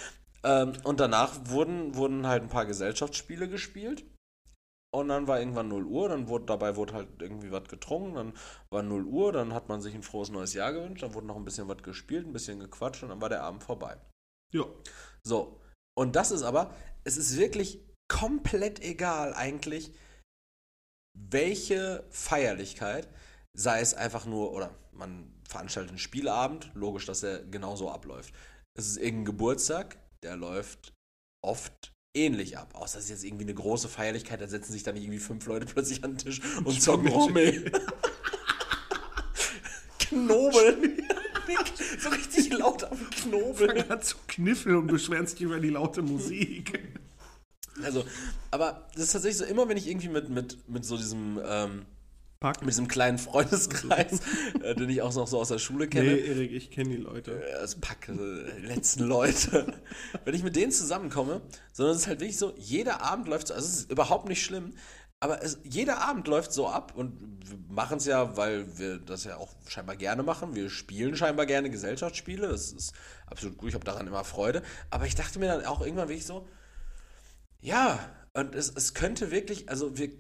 Ähm, 0.43 0.73
und 0.83 0.99
danach 0.99 1.35
wurden, 1.45 1.95
wurden 1.95 2.27
halt 2.27 2.43
ein 2.43 2.49
paar 2.49 2.67
Gesellschaftsspiele 2.67 3.49
gespielt. 3.49 4.05
Und 4.93 5.09
dann 5.09 5.29
war 5.29 5.39
irgendwann 5.39 5.69
0 5.69 5.85
Uhr, 5.85 6.09
dann 6.09 6.27
wurde 6.27 6.47
dabei 6.47 6.75
wurde 6.75 6.95
halt 6.95 7.09
irgendwie 7.21 7.53
was 7.53 7.69
getrunken, 7.69 8.15
dann 8.15 8.33
war 8.71 8.83
0 8.83 9.05
Uhr, 9.05 9.31
dann 9.31 9.55
hat 9.55 9.69
man 9.69 9.81
sich 9.81 9.95
ein 9.95 10.03
frohes 10.03 10.31
neues 10.31 10.53
Jahr 10.53 10.73
gewünscht, 10.73 11.05
dann 11.05 11.15
wurde 11.15 11.29
noch 11.29 11.37
ein 11.37 11.45
bisschen 11.45 11.69
was 11.69 11.81
gespielt, 11.85 12.27
ein 12.27 12.33
bisschen 12.33 12.59
gequatscht 12.59 13.05
und 13.05 13.11
dann 13.11 13.21
war 13.21 13.29
der 13.29 13.45
Abend 13.45 13.63
vorbei. 13.63 13.97
Ja. 14.53 14.65
So, 15.23 15.61
und 15.97 16.17
das 16.17 16.33
ist 16.33 16.43
aber, 16.43 16.75
es 17.05 17.17
ist 17.17 17.37
wirklich 17.37 17.87
komplett 18.09 18.83
egal 18.83 19.33
eigentlich, 19.35 19.95
welche 21.15 22.05
Feierlichkeit, 22.11 23.09
sei 23.55 23.81
es 23.81 23.95
einfach 23.95 24.27
nur, 24.27 24.53
oder 24.53 24.71
man 24.93 25.33
veranstaltet 25.49 25.91
einen 25.91 25.99
Spieleabend, 25.99 26.71
logisch, 26.75 27.07
dass 27.07 27.23
er 27.23 27.43
genauso 27.45 27.91
abläuft. 27.91 28.35
Es 28.75 28.87
ist 28.87 28.97
irgendein 28.99 29.25
Geburtstag, 29.27 29.99
der 30.23 30.37
läuft 30.37 30.95
oft 31.43 31.93
ähnlich 32.15 32.59
ab. 32.59 32.75
Außer 32.75 32.99
es 32.99 33.05
ist 33.05 33.11
jetzt 33.11 33.25
irgendwie 33.25 33.45
eine 33.45 33.55
große 33.55 33.89
Feierlichkeit, 33.89 34.41
da 34.41 34.47
setzen 34.47 34.73
sich 34.73 34.83
dann 34.83 34.97
irgendwie 34.97 35.19
fünf 35.19 35.47
Leute 35.47 35.67
plötzlich 35.73 36.05
an 36.05 36.13
den 36.13 36.19
Tisch 36.19 36.41
und 36.65 36.81
zocken 36.81 37.09
Rommel. 37.09 37.73
Knobeln. 39.99 41.03
so 41.99 42.09
richtig 42.09 42.53
laut 42.53 42.85
am 42.85 43.11
Knobeln. 43.11 43.79
Fang 43.79 43.91
an 43.91 44.03
zu 44.03 44.17
kniffeln 44.27 44.77
und 44.77 44.87
beschweren 44.89 45.27
sich 45.27 45.41
über 45.41 45.61
die 45.61 45.71
laute 45.71 46.03
Musik. 46.03 46.81
Also, 47.85 48.05
aber 48.51 48.87
das 48.95 49.05
ist 49.05 49.13
tatsächlich 49.13 49.39
so, 49.39 49.45
immer 49.45 49.69
wenn 49.69 49.77
ich 49.77 49.89
irgendwie 49.89 50.09
mit, 50.09 50.29
mit, 50.29 50.69
mit 50.69 50.85
so 50.85 50.97
diesem, 50.97 51.41
ähm, 51.45 51.87
Pack. 52.41 52.61
mit 52.61 52.71
diesem 52.71 52.89
kleinen 52.89 53.19
Freundeskreis, 53.19 54.21
äh, 54.63 54.75
den 54.75 54.89
ich 54.89 55.03
auch 55.03 55.15
noch 55.15 55.27
so 55.27 55.39
aus 55.39 55.49
der 55.49 55.59
Schule 55.59 55.89
kenne, 55.89 56.13
Nee, 56.15 56.21
Erik, 56.21 56.53
ich 56.53 56.71
kenne 56.71 56.91
die 56.91 56.97
Leute. 56.97 57.43
das 57.61 57.75
Pack, 57.77 58.09
äh, 58.09 58.59
letzten 58.67 59.05
Leute, 59.05 59.75
wenn 60.25 60.35
ich 60.35 60.43
mit 60.43 60.57
denen 60.57 60.73
zusammenkomme, 60.73 61.43
sondern 61.73 61.95
es 61.95 62.03
ist 62.03 62.09
halt 62.09 62.21
wirklich 62.21 62.39
so, 62.39 62.55
jeder 62.57 63.03
Abend 63.03 63.29
läuft 63.29 63.49
so, 63.49 63.55
also 63.55 63.67
es 63.67 63.81
ist 63.81 63.93
überhaupt 63.93 64.29
nicht 64.29 64.43
schlimm, 64.43 64.73
aber 65.23 65.43
es, 65.43 65.59
jeder 65.65 66.01
Abend 66.01 66.27
läuft 66.29 66.53
so 66.53 66.67
ab 66.69 66.95
und 66.97 67.13
wir 67.45 67.59
machen 67.69 67.99
es 67.99 68.07
ja, 68.07 68.39
weil 68.39 68.79
wir 68.79 68.99
das 68.99 69.25
ja 69.25 69.37
auch 69.37 69.55
scheinbar 69.67 69.97
gerne 69.97 70.23
machen. 70.23 70.55
Wir 70.55 70.71
spielen 70.71 71.15
scheinbar 71.15 71.45
gerne 71.45 71.69
Gesellschaftsspiele, 71.69 72.49
das 72.49 72.73
ist 72.73 72.95
absolut 73.27 73.59
gut, 73.59 73.69
ich 73.69 73.75
habe 73.75 73.85
daran 73.85 74.07
immer 74.07 74.25
Freude. 74.25 74.63
Aber 74.89 75.05
ich 75.05 75.15
dachte 75.15 75.39
mir 75.39 75.49
dann 75.49 75.67
auch 75.67 75.83
irgendwann 75.83 76.09
wirklich 76.09 76.25
so, 76.25 76.49
ja, 77.61 77.99
und 78.35 78.55
es, 78.55 78.71
es 78.75 78.95
könnte 78.95 79.31
wirklich, 79.31 79.69
also 79.69 79.99
wir, 79.99 80.11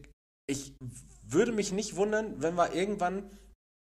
ich 0.46 0.74
würde 1.22 1.52
mich 1.52 1.72
nicht 1.72 1.96
wundern, 1.96 2.42
wenn 2.42 2.54
wir 2.56 2.74
irgendwann 2.74 3.30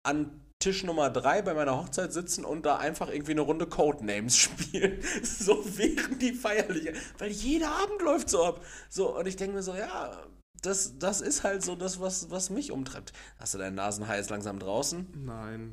an 0.03 0.41
Tisch 0.59 0.83
Nummer 0.83 1.09
3 1.09 1.43
bei 1.43 1.53
meiner 1.53 1.77
Hochzeit 1.77 2.11
sitzen 2.11 2.43
und 2.43 2.65
da 2.65 2.77
einfach 2.77 3.09
irgendwie 3.09 3.33
eine 3.33 3.41
Runde 3.41 3.67
Codenames 3.67 4.35
spielen. 4.37 4.99
So 5.23 5.63
während 5.77 6.21
die 6.21 6.33
feierliche. 6.33 6.93
Weil 7.17 7.31
jeder 7.31 7.71
Abend 7.71 8.01
läuft 8.01 8.29
so 8.29 8.43
ab. 8.43 8.65
So, 8.89 9.15
und 9.15 9.27
ich 9.27 9.35
denke 9.35 9.55
mir 9.55 9.63
so, 9.63 9.75
ja, 9.75 10.25
das, 10.61 10.97
das 10.97 11.21
ist 11.21 11.43
halt 11.43 11.63
so 11.63 11.75
das, 11.75 11.99
was, 11.99 12.31
was 12.31 12.49
mich 12.49 12.71
umtreibt. 12.71 13.13
Hast 13.37 13.53
du 13.53 13.57
deinen 13.57 13.75
Nasenhaar 13.75 14.17
jetzt 14.17 14.29
langsam 14.29 14.57
draußen? 14.59 15.07
Nein. 15.23 15.71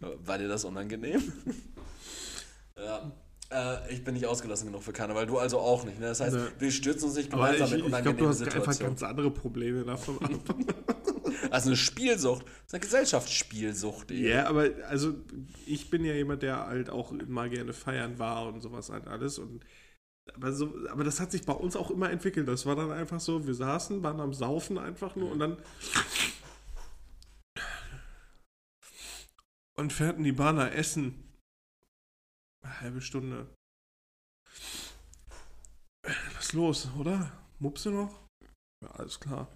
War 0.00 0.38
dir 0.38 0.48
das 0.48 0.64
unangenehm? 0.64 1.32
ja. 2.76 3.12
Äh, 3.52 3.92
ich 3.92 4.04
bin 4.04 4.14
nicht 4.14 4.26
ausgelassen 4.26 4.66
genug 4.66 4.82
für 4.82 4.92
Karneval, 4.92 5.26
du 5.26 5.38
also 5.38 5.58
auch 5.58 5.84
nicht. 5.84 6.00
Ne? 6.00 6.06
Das 6.06 6.20
heißt, 6.20 6.34
Nee. 6.34 6.42
wir 6.58 6.70
stürzen 6.70 7.04
uns 7.04 7.16
nicht 7.16 7.26
ich, 7.26 7.30
gemeinsam 7.30 7.66
ich 7.66 7.72
in 7.72 7.78
glaube, 7.78 7.90
du 7.90 7.96
unangenehme 7.96 8.28
hast 8.28 8.42
einfach 8.42 8.78
ganz 8.78 9.02
andere 9.02 9.30
Probleme 9.30 9.84
davon 9.84 10.18
ab. 10.22 10.30
Also 11.50 11.68
eine 11.68 11.76
Spielsucht. 11.76 12.44
Das 12.46 12.66
ist 12.68 12.74
eine 12.74 12.80
Gesellschaftsspielsucht. 12.80 14.10
eben. 14.10 14.24
Ja, 14.26 14.46
aber 14.46 14.70
also 14.88 15.14
ich 15.66 15.90
bin 15.90 16.04
ja 16.04 16.14
jemand, 16.14 16.42
der 16.42 16.66
halt 16.66 16.88
auch 16.88 17.12
mal 17.26 17.50
gerne 17.50 17.72
feiern 17.74 18.18
war 18.18 18.46
und 18.46 18.62
sowas 18.62 18.88
halt 18.90 19.06
alles. 19.06 19.38
Und 19.38 19.62
aber, 20.34 20.52
so, 20.52 20.72
aber 20.90 21.04
das 21.04 21.20
hat 21.20 21.30
sich 21.30 21.44
bei 21.44 21.52
uns 21.52 21.76
auch 21.76 21.90
immer 21.90 22.10
entwickelt. 22.10 22.48
Das 22.48 22.64
war 22.64 22.76
dann 22.76 22.90
einfach 22.90 23.20
so, 23.20 23.46
wir 23.46 23.54
saßen, 23.54 24.02
waren 24.02 24.20
am 24.20 24.32
Saufen 24.32 24.78
einfach 24.78 25.14
nur 25.16 25.30
und 25.30 25.40
dann 25.40 25.56
und 29.74 29.92
fährten 29.92 30.24
die 30.24 30.32
Bahner 30.32 30.72
essen. 30.74 31.21
Eine 32.62 32.80
halbe 32.80 33.00
Stunde. 33.00 33.54
Was 36.04 36.44
ist 36.46 36.52
los, 36.52 36.88
oder? 36.98 37.32
Mupse 37.58 37.90
noch? 37.90 38.20
Ja, 38.82 38.90
alles 38.92 39.20
klar. 39.20 39.48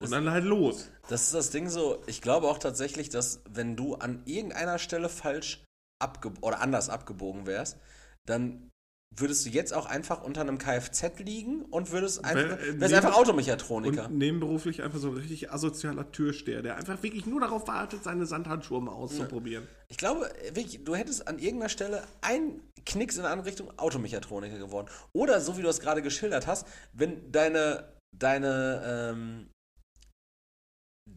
Und 0.00 0.10
dann 0.10 0.30
halt 0.30 0.44
los. 0.44 0.90
Das 1.08 1.22
ist 1.22 1.34
das 1.34 1.50
Ding 1.50 1.68
so, 1.68 2.02
ich 2.06 2.20
glaube 2.20 2.48
auch 2.48 2.58
tatsächlich, 2.58 3.08
dass 3.08 3.42
wenn 3.48 3.76
du 3.76 3.94
an 3.94 4.22
irgendeiner 4.26 4.78
Stelle 4.78 5.08
falsch 5.08 5.64
abge 5.98 6.32
oder 6.42 6.60
anders 6.60 6.88
abgebogen 6.88 7.46
wärst, 7.46 7.78
dann 8.26 8.70
würdest 9.16 9.46
du 9.46 9.50
jetzt 9.50 9.72
auch 9.72 9.86
einfach 9.86 10.22
unter 10.22 10.42
einem 10.42 10.58
Kfz 10.58 11.18
liegen 11.18 11.62
und 11.62 11.90
würdest 11.92 12.24
einfach, 12.24 12.58
äh, 12.58 12.80
wärst 12.80 12.94
einfach 12.94 13.16
Automechatroniker. 13.16 14.06
Und 14.06 14.18
nebenberuflich 14.18 14.82
einfach 14.82 14.98
so 14.98 15.08
ein 15.08 15.14
richtig 15.14 15.50
asozialer 15.50 16.10
Türsteher, 16.12 16.62
der 16.62 16.76
einfach 16.76 17.02
wirklich 17.02 17.26
nur 17.26 17.40
darauf 17.40 17.66
wartet, 17.68 18.02
seine 18.02 18.26
Sandhandschuhe 18.26 18.80
mal 18.80 18.92
auszuprobieren. 18.92 19.66
Ich 19.88 19.96
glaube, 19.96 20.30
wirklich, 20.52 20.84
du 20.84 20.94
hättest 20.94 21.28
an 21.28 21.38
irgendeiner 21.38 21.68
Stelle 21.68 22.02
einen 22.20 22.60
Knicks 22.84 23.16
in 23.16 23.22
eine 23.22 23.32
andere 23.32 23.48
Richtung 23.48 23.70
Automechatroniker 23.78 24.58
geworden. 24.58 24.88
Oder, 25.12 25.40
so 25.40 25.56
wie 25.56 25.62
du 25.62 25.68
es 25.68 25.80
gerade 25.80 26.02
geschildert 26.02 26.46
hast, 26.46 26.66
wenn 26.92 27.32
deine, 27.32 27.92
deine, 28.12 28.82
ähm, 29.14 29.48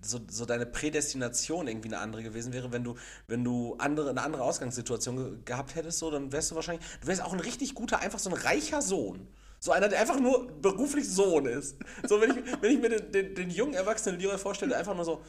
so, 0.02 0.20
so 0.30 0.46
deine 0.46 0.66
Prädestination 0.66 1.68
irgendwie 1.68 1.90
eine 1.90 2.00
andere 2.00 2.24
gewesen 2.24 2.54
wäre, 2.54 2.72
wenn 2.72 2.84
du, 2.84 2.96
wenn 3.28 3.44
du 3.44 3.76
andere, 3.80 4.10
eine 4.10 4.22
andere 4.22 4.44
Ausgangssituation 4.44 5.16
ge 5.18 5.38
gehabt 5.46 5.76
hättest, 5.76 6.00
so, 6.00 6.10
dann 6.12 6.32
wärst 6.32 6.52
du 6.52 6.56
wahrscheinlich, 6.56 6.86
du 7.02 7.08
wärst 7.08 7.22
auch 7.24 7.34
ein 7.34 7.40
richtig 7.40 7.74
guter, 7.76 8.00
einfach 8.00 8.20
so 8.20 8.30
ein 8.30 8.36
reicher 8.36 8.82
Sohn. 8.82 9.28
So 9.62 9.72
einer, 9.74 9.90
der 9.90 10.00
einfach 10.00 10.20
nur 10.20 10.48
beruflich 10.62 11.10
Sohn 11.10 11.46
ist. 11.46 11.78
So, 12.08 12.22
wenn 12.22 12.32
ich, 12.32 12.62
wenn 12.62 12.72
ich 12.72 12.80
mir 12.80 12.90
den, 12.90 13.12
den, 13.12 13.36
den 13.36 13.50
jungen, 13.50 13.74
erwachsenen 13.74 14.20
Leroy 14.20 14.38
vorstelle, 14.38 14.78
einfach 14.78 14.96
nur 14.96 15.04
so, 15.04 15.22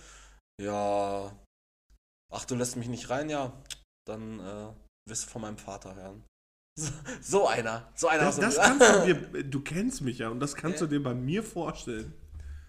ja, 0.62 1.33
ach, 2.33 2.45
du 2.45 2.55
lässt 2.55 2.77
mich 2.77 2.89
nicht 2.89 3.11
rein, 3.11 3.29
ja, 3.29 3.53
dann 4.07 4.39
äh, 4.41 4.68
wirst 5.09 5.25
du 5.27 5.31
von 5.31 5.43
meinem 5.43 5.59
Vater 5.59 5.95
hören. 5.97 6.23
So, 6.79 6.93
so 7.21 7.49
einer, 7.49 7.91
so 7.97 8.07
einer. 8.09 8.25
Das, 8.25 8.37
das 8.39 8.55
du- 8.55 8.61
kannst 8.61 8.89
du 8.89 9.14
dir, 9.14 9.43
du 9.51 9.61
kennst 9.62 10.01
mich 10.03 10.18
ja 10.18 10.29
und 10.29 10.39
das 10.41 10.55
kannst 10.55 10.81
Ja. 10.81 10.87
du 10.87 10.93
dir 10.99 11.03
bei 11.03 11.12
mir 11.14 11.43
vorstellen. 11.43 12.14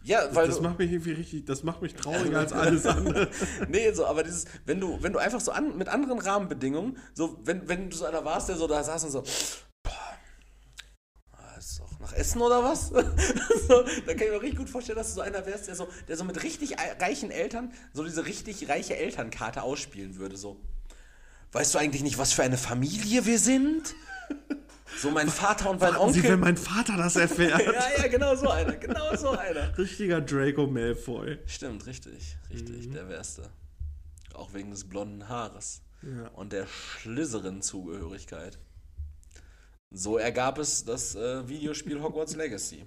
Ja, 0.03 0.33
weil 0.33 0.47
das 0.47 0.57
du, 0.57 0.63
macht 0.63 0.79
mich 0.79 0.91
irgendwie 0.91 1.11
richtig, 1.11 1.45
das 1.45 1.63
macht 1.63 1.81
mich 1.81 1.93
trauriger 1.93 2.39
als 2.39 2.53
alles 2.53 2.85
andere. 2.85 3.29
nee, 3.69 3.91
so, 3.91 4.05
aber 4.05 4.23
dieses, 4.23 4.45
wenn 4.65 4.79
du, 4.79 5.01
wenn 5.01 5.13
du 5.13 5.19
einfach 5.19 5.39
so 5.39 5.51
an, 5.51 5.77
mit 5.77 5.89
anderen 5.89 6.19
Rahmenbedingungen, 6.19 6.97
so, 7.13 7.39
wenn, 7.43 7.67
wenn 7.67 7.89
du 7.89 7.95
so 7.95 8.05
einer 8.05 8.25
warst, 8.25 8.49
der 8.49 8.57
so 8.57 8.67
da 8.67 8.83
saß 8.83 9.03
und 9.05 9.11
so, 9.11 9.23
boah, 9.83 10.17
ah, 11.33 11.55
ist 11.57 11.79
doch 11.79 11.99
nach 11.99 12.13
Essen 12.13 12.41
oder 12.41 12.63
was? 12.63 12.87
so, 13.67 13.83
dann 14.07 14.17
kann 14.17 14.27
ich 14.27 14.31
mir 14.31 14.41
richtig 14.41 14.57
gut 14.57 14.69
vorstellen, 14.69 14.97
dass 14.97 15.09
du 15.09 15.15
so 15.15 15.21
einer 15.21 15.45
wärst, 15.45 15.67
der 15.67 15.75
so, 15.75 15.87
der 16.07 16.17
so 16.17 16.23
mit 16.23 16.41
richtig 16.43 16.79
ei- 16.79 16.93
reichen 16.99 17.29
Eltern 17.29 17.71
so 17.93 18.03
diese 18.03 18.25
richtig 18.25 18.69
reiche 18.69 18.97
Elternkarte 18.97 19.61
ausspielen 19.61 20.17
würde, 20.17 20.35
so. 20.37 20.59
Weißt 21.51 21.73
du 21.75 21.79
eigentlich 21.79 22.01
nicht, 22.01 22.17
was 22.17 22.33
für 22.33 22.43
eine 22.43 22.57
Familie 22.57 23.25
wir 23.25 23.37
sind? 23.37 23.93
So 24.97 25.09
mein 25.09 25.29
Vater 25.29 25.69
und 25.71 25.79
mein 25.79 25.93
Warten 25.95 26.13
Sie, 26.13 26.19
Onkel. 26.19 26.31
wenn 26.33 26.39
mein 26.41 26.57
Vater 26.57 26.97
das 26.97 27.15
erfährt. 27.15 27.61
ja, 27.65 27.83
ja, 27.97 28.07
genau 28.07 28.35
so 28.35 28.49
einer, 28.49 28.75
genau 28.75 29.15
so 29.15 29.29
einer. 29.31 29.75
Richtiger 29.77 30.21
Draco 30.21 30.67
Malfoy. 30.67 31.39
Stimmt, 31.47 31.85
richtig, 31.87 32.37
richtig, 32.51 32.91
der 32.91 33.07
wärste. 33.09 33.49
Auch 34.33 34.53
wegen 34.53 34.71
des 34.71 34.87
blonden 34.87 35.27
Haares 35.27 35.81
Ja. 36.03 36.27
und 36.29 36.53
der 36.53 36.67
Slytherin-Zugehörigkeit. 36.67 38.59
So 39.93 40.17
ergab 40.17 40.57
es 40.59 40.85
das 40.85 41.15
äh, 41.15 41.47
Videospiel 41.47 42.01
Hogwarts 42.01 42.35
Legacy. 42.35 42.85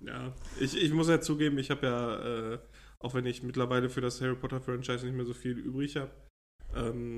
Ja, 0.00 0.32
ich, 0.60 0.76
ich 0.76 0.92
muss 0.92 1.08
ja 1.08 1.20
zugeben, 1.20 1.58
ich 1.58 1.70
habe 1.70 1.86
ja, 1.86 2.52
äh, 2.54 2.58
auch 3.00 3.14
wenn 3.14 3.26
ich 3.26 3.42
mittlerweile 3.42 3.88
für 3.88 4.00
das 4.00 4.20
Harry 4.20 4.34
Potter 4.36 4.60
Franchise 4.60 5.04
nicht 5.06 5.14
mehr 5.16 5.24
so 5.24 5.34
viel 5.34 5.56
übrig 5.58 5.96
habe, 5.96 6.10
ähm, 6.76 7.17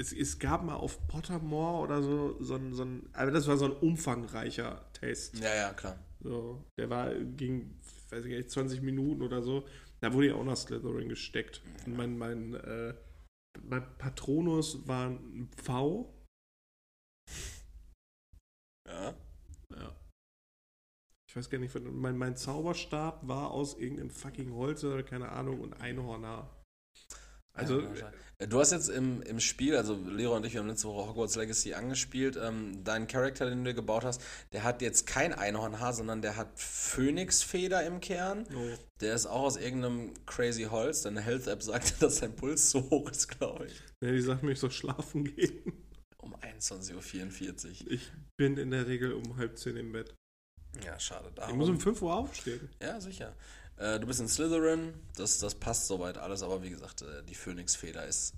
es, 0.00 0.12
es 0.12 0.38
gab 0.38 0.64
mal 0.64 0.76
auf 0.76 1.06
Pottermore 1.08 1.82
oder 1.82 2.02
so, 2.02 2.42
so 2.42 2.54
ein, 2.54 2.72
so 2.72 2.84
ein, 2.84 3.08
aber 3.12 3.30
das 3.30 3.46
war 3.46 3.56
so 3.58 3.66
ein 3.66 3.72
umfangreicher 3.72 4.90
Test. 4.94 5.38
Ja, 5.38 5.54
ja, 5.54 5.72
klar. 5.74 5.98
So, 6.20 6.64
der 6.78 6.88
war, 6.88 7.14
ging, 7.14 7.78
weiß 8.08 8.24
ich 8.24 8.36
nicht, 8.36 8.50
20 8.50 8.82
Minuten 8.82 9.22
oder 9.22 9.42
so. 9.42 9.66
Da 10.00 10.12
wurde 10.12 10.28
ja 10.28 10.34
auch 10.34 10.44
nach 10.44 10.56
Slytherin 10.56 11.08
gesteckt. 11.08 11.62
Und 11.86 11.96
mein, 11.96 12.16
mein, 12.16 12.54
äh, 12.54 12.94
mein 13.62 13.84
Patronus 13.98 14.86
war 14.88 15.10
ein 15.10 15.50
V. 15.62 16.14
Ja. 18.88 19.14
Ja. 19.70 19.96
Ich 21.28 21.36
weiß 21.36 21.50
gar 21.50 21.58
nicht, 21.58 21.78
mein, 21.78 22.16
mein 22.16 22.36
Zauberstab 22.36 23.28
war 23.28 23.50
aus 23.50 23.78
irgendeinem 23.78 24.10
fucking 24.10 24.54
Holz 24.54 24.82
oder 24.82 25.02
keine 25.02 25.30
Ahnung 25.30 25.60
und 25.60 25.74
Einhorner. 25.74 26.50
Also, 27.52 27.80
Ja, 28.40 28.46
du 28.46 28.58
hast 28.58 28.70
jetzt 28.72 28.88
im, 28.88 29.20
im 29.22 29.38
Spiel, 29.40 29.76
also 29.76 29.94
Lehrer 29.94 30.32
und 30.34 30.46
ich, 30.46 30.54
wir 30.54 30.60
haben 30.60 30.68
letzte 30.68 30.88
Woche 30.88 31.10
Hogwarts 31.10 31.36
Legacy 31.36 31.74
angespielt, 31.74 32.38
ähm, 32.42 32.82
deinen 32.84 33.06
Charakter, 33.06 33.48
den 33.50 33.64
du 33.64 33.74
gebaut 33.74 34.04
hast, 34.04 34.22
der 34.52 34.62
hat 34.62 34.80
jetzt 34.82 35.06
kein 35.06 35.32
Einhornhaar, 35.34 35.92
sondern 35.92 36.22
der 36.22 36.36
hat 36.36 36.48
Phönixfeder 36.58 37.84
im 37.84 38.00
Kern. 38.00 38.46
oh, 38.54 38.78
Der 39.00 39.14
ist 39.14 39.26
auch 39.26 39.42
aus 39.42 39.56
irgendeinem 39.56 40.14
crazy 40.26 40.64
Holz. 40.64 41.02
Deine 41.02 41.20
Health-App 41.20 41.62
sagt, 41.62 42.02
dass 42.02 42.18
sein 42.18 42.34
Puls 42.34 42.70
zu 42.70 42.88
hoch 42.90 43.10
ist, 43.10 43.28
glaube 43.28 43.66
ich. 43.66 43.74
ja, 44.00 44.10
die 44.12 44.20
sagt 44.20 44.42
mir, 44.42 44.52
ich 44.52 44.60
soll 44.60 44.70
schlafen 44.70 45.24
gehen. 45.24 45.72
Um 46.18 46.34
21.44 46.36 47.84
Uhr. 47.86 47.92
Ich 47.92 48.12
bin 48.36 48.56
in 48.56 48.70
der 48.70 48.86
Regel 48.86 49.12
um 49.12 49.36
halb 49.36 49.58
zehn 49.58 49.76
im 49.76 49.92
Bett. 49.92 50.14
Ja, 50.84 50.98
schade. 51.00 51.28
Ich 51.30 51.34
Darum. 51.34 51.58
muss 51.58 51.68
um 51.68 51.80
5 51.80 52.00
Uhr 52.02 52.14
aufstehen. 52.14 52.68
ja, 52.80 53.00
sicher. 53.00 53.34
Äh, 53.80 53.98
du 53.98 54.06
bist 54.06 54.20
in 54.20 54.28
Slytherin, 54.28 54.92
das, 55.16 55.38
das 55.38 55.54
passt 55.54 55.86
soweit 55.86 56.18
alles, 56.18 56.42
aber 56.42 56.62
wie 56.62 56.70
gesagt, 56.70 57.00
äh, 57.02 57.22
die 57.24 57.34
Phönixfeder 57.34 58.06
ist, 58.06 58.34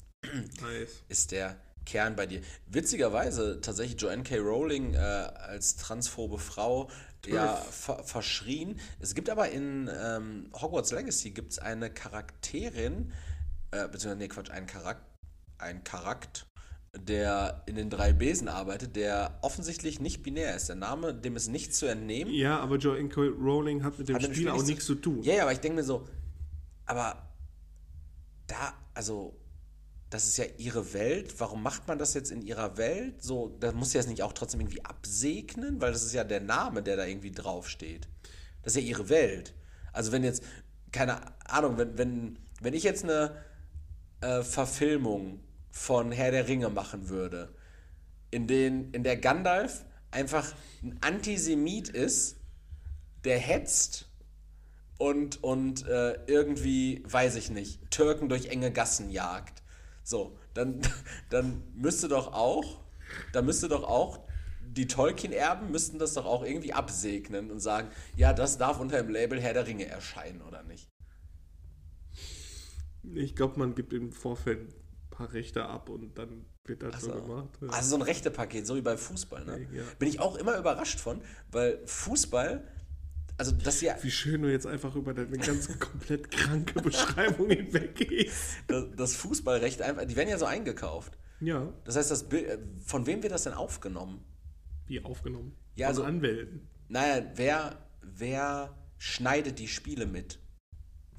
Nice. 0.62 1.02
ist 1.08 1.32
der 1.32 1.56
Kern 1.84 2.14
bei 2.14 2.26
dir. 2.26 2.42
Witzigerweise 2.68 3.60
tatsächlich 3.60 4.00
Joanne 4.00 4.22
K. 4.22 4.38
Rowling 4.38 4.94
äh, 4.94 4.98
als 4.98 5.76
transphobe 5.76 6.38
Frau 6.38 6.88
ja 7.26 7.56
ver 7.56 8.04
verschrien. 8.04 8.78
Es 9.00 9.16
gibt 9.16 9.30
aber 9.30 9.50
in 9.50 9.90
ähm, 9.92 10.50
Hogwarts 10.54 10.92
Legacy 10.92 11.30
gibt's 11.32 11.58
eine 11.58 11.90
Charakterin, 11.90 13.12
äh, 13.72 13.88
beziehungsweise, 13.88 14.16
nee, 14.16 14.28
Quatsch, 14.28 14.50
einen 14.50 14.68
Charakter, 14.68 15.04
ein 15.58 15.82
Charakter, 15.82 16.44
der 16.94 17.62
in 17.66 17.76
den 17.76 17.88
drei 17.88 18.12
Besen 18.12 18.48
arbeitet, 18.48 18.96
der 18.96 19.38
offensichtlich 19.40 20.00
nicht 20.00 20.22
binär 20.22 20.54
ist. 20.54 20.68
Der 20.68 20.76
Name, 20.76 21.14
dem 21.14 21.36
ist 21.36 21.48
nichts 21.48 21.78
zu 21.78 21.86
entnehmen. 21.86 22.32
Ja, 22.32 22.58
aber 22.60 22.76
Joanne 22.76 23.08
K. 23.08 23.22
Rowling 23.22 23.82
hat 23.82 23.98
mit 23.98 24.08
dem 24.08 24.16
Hat 24.16 24.22
Spiel 24.22 24.34
Spiel 24.34 24.48
auch 24.48 24.54
nichts 24.56 24.68
nichts 24.68 24.86
zu 24.86 24.94
tun. 24.96 25.22
Ja, 25.22 25.34
ja, 25.34 25.42
aber 25.42 25.52
ich 25.52 25.60
denke 25.60 25.76
mir 25.76 25.84
so, 25.84 26.06
aber 26.84 27.30
da, 28.46 28.74
also, 28.92 29.38
das 30.10 30.26
ist 30.26 30.36
ja 30.36 30.44
ihre 30.58 30.92
Welt. 30.92 31.40
Warum 31.40 31.62
macht 31.62 31.88
man 31.88 31.98
das 31.98 32.12
jetzt 32.12 32.30
in 32.30 32.42
ihrer 32.42 32.76
Welt? 32.76 33.22
So, 33.22 33.56
da 33.60 33.72
muss 33.72 33.92
sie 33.92 33.98
das 33.98 34.06
nicht 34.06 34.22
auch 34.22 34.34
trotzdem 34.34 34.60
irgendwie 34.60 34.84
absegnen, 34.84 35.80
weil 35.80 35.92
das 35.92 36.04
ist 36.04 36.12
ja 36.12 36.24
der 36.24 36.40
Name, 36.40 36.82
der 36.82 36.96
da 36.96 37.06
irgendwie 37.06 37.30
draufsteht. 37.30 38.08
Das 38.62 38.76
ist 38.76 38.82
ja 38.82 38.86
ihre 38.86 39.08
Welt. 39.08 39.54
Also 39.94 40.12
wenn 40.12 40.24
jetzt, 40.24 40.42
keine 40.90 41.20
Ahnung, 41.48 41.78
wenn, 41.78 41.96
wenn, 41.96 42.38
wenn 42.60 42.74
ich 42.74 42.82
jetzt 42.82 43.04
eine 43.04 43.42
äh, 44.20 44.42
Verfilmung 44.42 45.40
von 45.72 46.12
Herr 46.12 46.30
der 46.30 46.46
Ringe 46.46 46.68
machen 46.68 47.08
würde, 47.08 47.52
in, 48.30 48.46
den, 48.46 48.92
in 48.92 49.02
der 49.02 49.16
Gandalf 49.16 49.84
einfach 50.12 50.54
ein 50.82 50.98
Antisemit 51.00 51.88
ist, 51.88 52.36
der 53.24 53.38
hetzt 53.38 54.08
und, 54.98 55.42
und 55.42 55.86
äh, 55.88 56.24
irgendwie, 56.26 57.02
weiß 57.06 57.34
ich 57.34 57.50
nicht, 57.50 57.90
Türken 57.90 58.28
durch 58.28 58.46
enge 58.46 58.70
Gassen 58.70 59.10
jagt. 59.10 59.62
So, 60.04 60.38
dann, 60.54 60.80
dann 61.30 61.64
müsste 61.74 62.08
doch 62.08 62.32
auch, 62.32 62.80
da 63.32 63.42
müsste 63.42 63.68
doch 63.68 63.82
auch 63.82 64.20
die 64.76 64.86
Tolkien-Erben 64.86 65.70
müssten 65.70 65.98
das 65.98 66.14
doch 66.14 66.24
auch 66.24 66.44
irgendwie 66.44 66.72
absegnen 66.72 67.50
und 67.50 67.60
sagen, 67.60 67.90
ja, 68.16 68.32
das 68.32 68.56
darf 68.56 68.80
unter 68.80 68.96
dem 69.02 69.10
Label 69.10 69.40
Herr 69.40 69.52
der 69.52 69.66
Ringe 69.66 69.86
erscheinen, 69.86 70.40
oder 70.42 70.62
nicht? 70.62 70.88
Ich 73.02 73.34
glaube, 73.36 73.58
man 73.58 73.74
gibt 73.74 73.92
im 73.92 74.12
Vorfeld 74.12 74.74
paar 75.26 75.32
Rechte 75.32 75.64
ab 75.64 75.88
und 75.88 76.16
dann 76.18 76.44
wird 76.64 76.82
das 76.82 77.00
so 77.02 77.12
So. 77.12 77.22
gemacht. 77.22 77.48
Ja. 77.60 77.68
Also 77.68 77.90
so 77.90 77.96
ein 77.96 78.02
Rechtepaket, 78.02 78.66
so 78.66 78.76
wie 78.76 78.80
bei 78.82 78.96
Fußball, 78.96 79.44
ne? 79.44 79.66
Ja. 79.72 79.82
Bin 79.98 80.08
ich 80.08 80.20
auch 80.20 80.36
immer 80.36 80.56
überrascht 80.58 81.00
von, 81.00 81.20
weil 81.50 81.80
Fußball, 81.86 82.66
also 83.38 83.52
das 83.52 83.80
ja, 83.80 83.96
Wie 84.02 84.10
schön 84.10 84.42
du 84.42 84.50
jetzt 84.52 84.66
einfach 84.66 84.94
über 84.94 85.14
deine 85.14 85.36
ganz 85.38 85.66
komplett 85.78 86.30
kranke 86.30 86.80
Beschreibung 86.82 87.50
hinweggehst. 87.50 88.34
das, 88.68 88.84
das 88.96 89.16
Fußballrecht 89.16 89.82
einfach, 89.82 90.04
die 90.04 90.16
werden 90.16 90.28
ja 90.28 90.38
so 90.38 90.46
eingekauft. 90.46 91.18
Ja, 91.40 91.72
Das 91.84 91.96
heißt, 91.96 92.10
das 92.10 92.22
äh, 92.32 92.58
von 92.84 93.06
wem 93.06 93.22
wird 93.22 93.32
das 93.32 93.44
denn 93.44 93.54
aufgenommen? 93.54 94.24
wie 94.86 95.02
aufgenommen. 95.04 95.56
Ja, 95.74 95.86
Von 95.88 95.96
also- 95.96 96.04
Anwälten. 96.04 96.68
Naja, 96.88 97.24
wer, 97.36 97.78
wer 98.02 98.76
schneidet 98.98 99.58
die 99.58 99.68
Spiele 99.68 100.06
mit? 100.06 100.38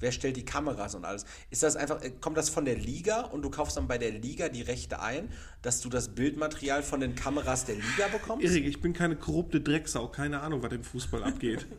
Wer 0.00 0.12
stellt 0.12 0.36
die 0.36 0.44
Kameras 0.44 0.94
und 0.94 1.04
alles? 1.04 1.24
Ist 1.50 1.62
das 1.62 1.76
einfach, 1.76 2.02
äh, 2.02 2.10
kommt 2.10 2.36
das 2.36 2.48
von 2.48 2.64
der 2.64 2.76
Liga 2.76 3.22
und 3.22 3.42
du 3.42 3.50
kaufst 3.50 3.76
dann 3.76 3.86
bei 3.86 3.98
der 3.98 4.10
Liga 4.10 4.48
die 4.48 4.62
Rechte 4.62 5.00
ein, 5.00 5.30
dass 5.62 5.80
du 5.80 5.88
das 5.88 6.14
Bildmaterial 6.14 6.82
von 6.82 7.00
den 7.00 7.14
Kameras 7.14 7.64
der 7.64 7.76
Liga 7.76 8.08
bekommst? 8.10 8.44
Erik, 8.44 8.66
ich 8.66 8.80
bin 8.80 8.92
keine 8.92 9.16
korrupte 9.16 9.60
Drecksau. 9.60 10.08
Keine 10.08 10.40
Ahnung, 10.40 10.62
was 10.62 10.72
im 10.72 10.84
Fußball 10.84 11.22
abgeht. 11.24 11.66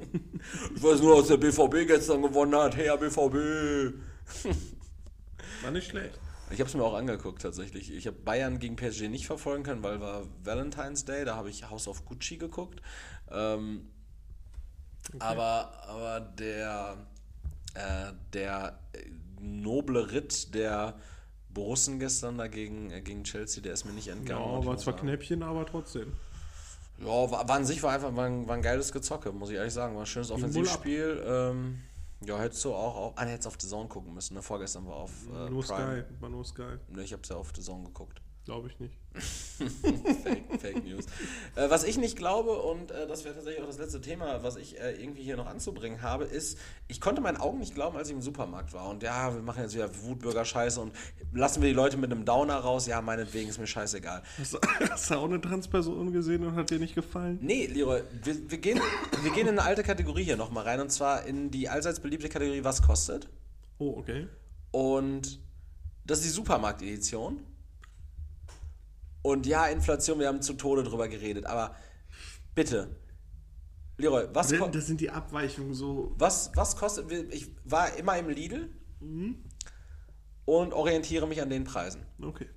Ich 0.75 0.83
weiß 0.83 1.01
nur, 1.01 1.17
dass 1.17 1.27
der 1.27 1.37
BVB 1.37 1.87
gestern 1.87 2.21
gewonnen 2.21 2.55
hat. 2.55 2.75
Hey, 2.75 2.95
BVB! 2.97 3.95
War 5.63 5.71
nicht 5.71 5.89
schlecht. 5.89 6.19
Ich 6.51 6.59
habe 6.59 6.69
es 6.69 6.75
mir 6.75 6.83
auch 6.83 6.93
angeguckt 6.93 7.41
tatsächlich. 7.41 7.91
Ich 7.91 8.05
habe 8.05 8.17
Bayern 8.17 8.59
gegen 8.59 8.75
PSG 8.75 9.09
nicht 9.09 9.25
verfolgen 9.25 9.63
können, 9.63 9.81
weil 9.81 9.99
war 9.99 10.27
Valentine's 10.43 11.05
Day. 11.05 11.25
Da 11.25 11.35
habe 11.35 11.49
ich 11.49 11.69
House 11.69 11.87
of 11.87 12.05
Gucci 12.05 12.37
geguckt. 12.37 12.81
Ähm, 13.31 13.87
aber, 15.19 15.73
aber 15.87 16.19
der, 16.19 16.97
äh, 17.75 18.13
der 18.33 18.79
äh, 18.93 18.99
noble 19.39 20.11
Ritt 20.11 20.53
der 20.55 20.95
Borussen 21.49 21.99
gestern 21.99 22.37
dagegen 22.37 22.91
äh, 22.91 23.01
gegen 23.01 23.23
Chelsea, 23.23 23.61
der 23.63 23.73
ist 23.73 23.85
mir 23.85 23.93
nicht 23.93 24.07
Ja, 24.07 24.13
entgangen. 24.13 24.59
ich 24.61 24.65
war 24.65 24.77
zwar 24.77 24.93
sagen- 24.93 25.07
Knäppchen, 25.07 25.43
aber 25.43 25.65
trotzdem. 25.65 26.13
Ja, 26.99 27.07
war, 27.07 27.47
war 27.47 27.51
an 27.51 27.65
sich 27.65 27.83
war 27.83 27.91
einfach 27.91 28.15
war 28.15 28.25
ein, 28.25 28.47
war 28.47 28.55
ein 28.55 28.61
geiles 28.61 28.91
Gezocke, 28.91 29.31
muss 29.31 29.49
ich 29.49 29.55
ehrlich 29.55 29.73
sagen. 29.73 29.95
War 29.95 30.03
ein 30.03 30.05
schönes 30.07 30.31
Offensivspiel. 30.31 31.23
Ähm, 31.27 31.81
ja, 32.25 32.39
hättest 32.39 32.63
du 32.63 32.73
auch, 32.73 32.95
auch 32.95 33.13
ah, 33.17 33.25
hättest 33.25 33.47
auf 33.47 33.57
The 33.59 33.67
Zone 33.67 33.87
gucken 33.89 34.13
müssen. 34.13 34.33
Ne? 34.35 34.41
Vorgestern 34.41 34.85
war 34.87 34.95
auf 34.95 35.11
äh, 35.27 35.49
nur 35.49 35.61
Prime. 35.63 36.03
Sky, 36.07 36.21
war 36.21 36.29
nur 36.29 36.45
Sky. 36.45 36.63
Ne, 36.89 37.03
ich 37.03 37.11
hab's 37.13 37.29
ja 37.29 37.35
auf 37.35 37.51
The 37.53 37.61
Zone 37.61 37.83
geguckt. 37.83 38.21
Glaube 38.45 38.67
ich 38.69 38.79
nicht. 38.79 38.93
Fake, 40.23 40.43
Fake 40.61 40.83
News. 40.85 41.05
Äh, 41.55 41.67
was 41.71 41.83
ich 41.83 41.97
nicht 41.97 42.15
glaube, 42.15 42.51
und 42.61 42.91
äh, 42.91 43.07
das 43.07 43.23
wäre 43.25 43.33
tatsächlich 43.33 43.63
auch 43.63 43.67
das 43.67 43.79
letzte 43.79 44.01
Thema, 44.01 44.43
was 44.43 44.55
ich 44.55 44.79
äh, 44.79 44.91
irgendwie 45.01 45.23
hier 45.23 45.35
noch 45.35 45.47
anzubringen 45.47 46.03
habe, 46.03 46.25
ist, 46.25 46.59
ich 46.87 47.01
konnte 47.01 47.21
meinen 47.21 47.37
Augen 47.37 47.57
nicht 47.57 47.73
glauben, 47.73 47.97
als 47.97 48.09
ich 48.09 48.13
im 48.13 48.21
Supermarkt 48.21 48.71
war. 48.73 48.87
Und 48.89 49.01
ja, 49.01 49.33
wir 49.33 49.41
machen 49.41 49.63
jetzt 49.63 49.73
wieder 49.73 49.89
Wutbürger-Scheiße 50.03 50.79
und 50.79 50.93
lassen 51.33 51.63
wir 51.63 51.69
die 51.69 51.73
Leute 51.75 51.97
mit 51.97 52.11
einem 52.11 52.23
Downer 52.23 52.57
raus. 52.57 52.85
Ja, 52.85 53.01
meinetwegen 53.01 53.49
ist 53.49 53.57
mir 53.57 53.65
scheißegal. 53.65 54.21
Hast, 54.37 54.53
du- 54.53 54.59
hast 54.91 55.09
du 55.09 55.15
auch 55.15 55.25
eine 55.25 55.41
Transperson 55.41 56.11
gesehen 56.13 56.45
und 56.45 56.53
hat 56.55 56.69
dir 56.69 56.77
nicht 56.77 56.93
gefallen? 56.93 57.39
Nee, 57.41 57.65
Leroy, 57.65 58.03
wir, 58.23 58.51
wir, 58.51 58.57
gehen, 58.59 58.79
wir 59.23 59.31
gehen 59.31 59.47
in 59.47 59.57
eine 59.57 59.63
alte 59.63 59.81
Kategorie 59.81 60.23
hier 60.23 60.37
nochmal 60.37 60.65
rein. 60.65 60.81
Und 60.81 60.91
zwar 60.91 61.25
in 61.25 61.49
die 61.49 61.67
allseits 61.67 61.99
beliebte 61.99 62.29
Kategorie, 62.29 62.63
was 62.63 62.83
kostet. 62.83 63.27
Oh, 63.79 63.95
okay. 63.97 64.27
Und 64.69 65.39
das 66.05 66.19
ist 66.19 66.25
die 66.27 66.31
Supermarkt-Edition. 66.31 67.41
Und 69.25 69.47
ja, 69.47 69.65
Inflation, 69.65 70.19
wir 70.19 70.27
haben 70.27 70.43
zu 70.43 70.53
Tode 70.53 70.83
drüber 70.83 71.07
geredet. 71.07 71.47
Aber 71.47 71.75
bitte, 72.53 72.95
Leroy, 73.97 74.27
was, 74.33 74.55
ko 74.55 74.67
Das 74.67 74.85
sind 74.85 75.01
die 75.01 75.09
Abweichungen 75.09 75.73
so. 75.73 76.13
was, 76.19 76.51
was 76.53 76.75
kostet. 76.75 77.11
Ich 77.33 77.49
war 77.63 77.97
immer 77.97 78.19
im 78.19 78.29
Lidl 78.29 78.69
und 80.45 80.73
orientiere 80.73 81.27
mich 81.27 81.41
an 81.41 81.49
den 81.49 81.63
Preisen. 81.63 82.05
Okay. 82.21 82.47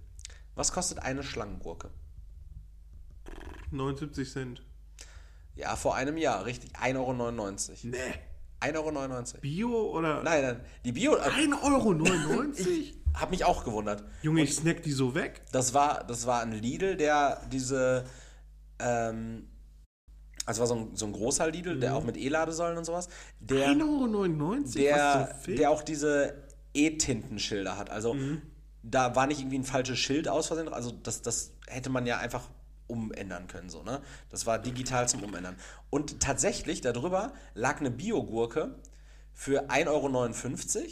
Was 0.57 0.71
kostet 0.71 0.99
eine 0.99 1.23
Schlangengurke? 1.23 1.89
79 3.71 4.31
Cent. 4.31 4.63
Ja, 5.55 5.75
vor 5.75 5.95
einem 5.95 6.19
Jahr, 6.19 6.45
richtig. 6.45 6.73
1,99 6.77 6.99
Euro. 6.99 7.17
Nee. 7.85 7.97
1,99 8.61 8.77
Euro. 8.77 9.41
Bio 9.41 9.91
oder. 9.93 10.23
Nein, 10.23 10.43
nein. 10.43 10.61
Die 10.85 10.93
Bio. 10.93 11.17
Äh, 11.17 11.31
1,99 11.31 11.63
Euro? 11.63 12.45
hab 13.21 13.31
mich 13.31 13.45
auch 13.45 13.65
gewundert. 13.65 14.05
Junge, 14.23 14.43
ich 14.43 14.55
snack 14.55 14.83
die 14.83 14.93
so 14.93 15.15
weg. 15.15 15.43
Das 15.53 15.75
war, 15.75 16.05
das 16.05 16.27
war 16.27 16.41
ein 16.43 16.53
Lidl, 16.53 16.97
der 16.97 17.41
diese. 17.51 18.05
Ähm, 18.79 19.49
also 20.47 20.61
war 20.61 20.67
so 20.67 20.75
ein, 20.77 20.97
so 20.97 21.05
ein 21.07 21.13
großer 21.13 21.51
Lidl, 21.51 21.79
der 21.79 21.95
auch 21.95 22.05
mit 22.05 22.17
E-Ladesäulen 22.17 22.79
und 22.79 22.85
sowas. 22.85 23.09
Der, 23.39 23.69
1,99 23.69 23.83
Euro? 23.83 24.63
der, 24.75 25.37
zum 25.45 25.57
der 25.57 25.71
auch 25.71 25.83
diese 25.83 26.35
E-Tintenschilder 26.73 27.77
hat. 27.77 27.91
Also 27.91 28.15
Mhm. 28.15 28.41
da 28.83 29.15
war 29.15 29.27
nicht 29.27 29.41
irgendwie 29.41 29.59
ein 29.59 29.65
falsches 29.65 29.99
Schild 29.99 30.27
aus 30.27 30.47
Versehen. 30.47 30.69
Also 30.69 30.91
das, 30.91 31.21
das 31.21 31.53
hätte 31.67 31.91
man 31.91 32.07
ja 32.07 32.17
einfach 32.19 32.49
umändern 32.87 33.47
können. 33.47 33.69
So, 33.69 33.83
ne? 33.83 34.01
Das 34.31 34.47
war 34.47 34.59
digital 34.59 35.07
zum 35.09 35.23
Umändern. 35.23 35.57
Und 35.91 36.21
tatsächlich, 36.21 36.81
darüber 36.81 37.33
lag 37.55 37.81
eine 37.81 37.91
Biogurke 37.91 38.77
für 39.35 39.69
1,59 39.69 39.87
Euro. 40.79 40.91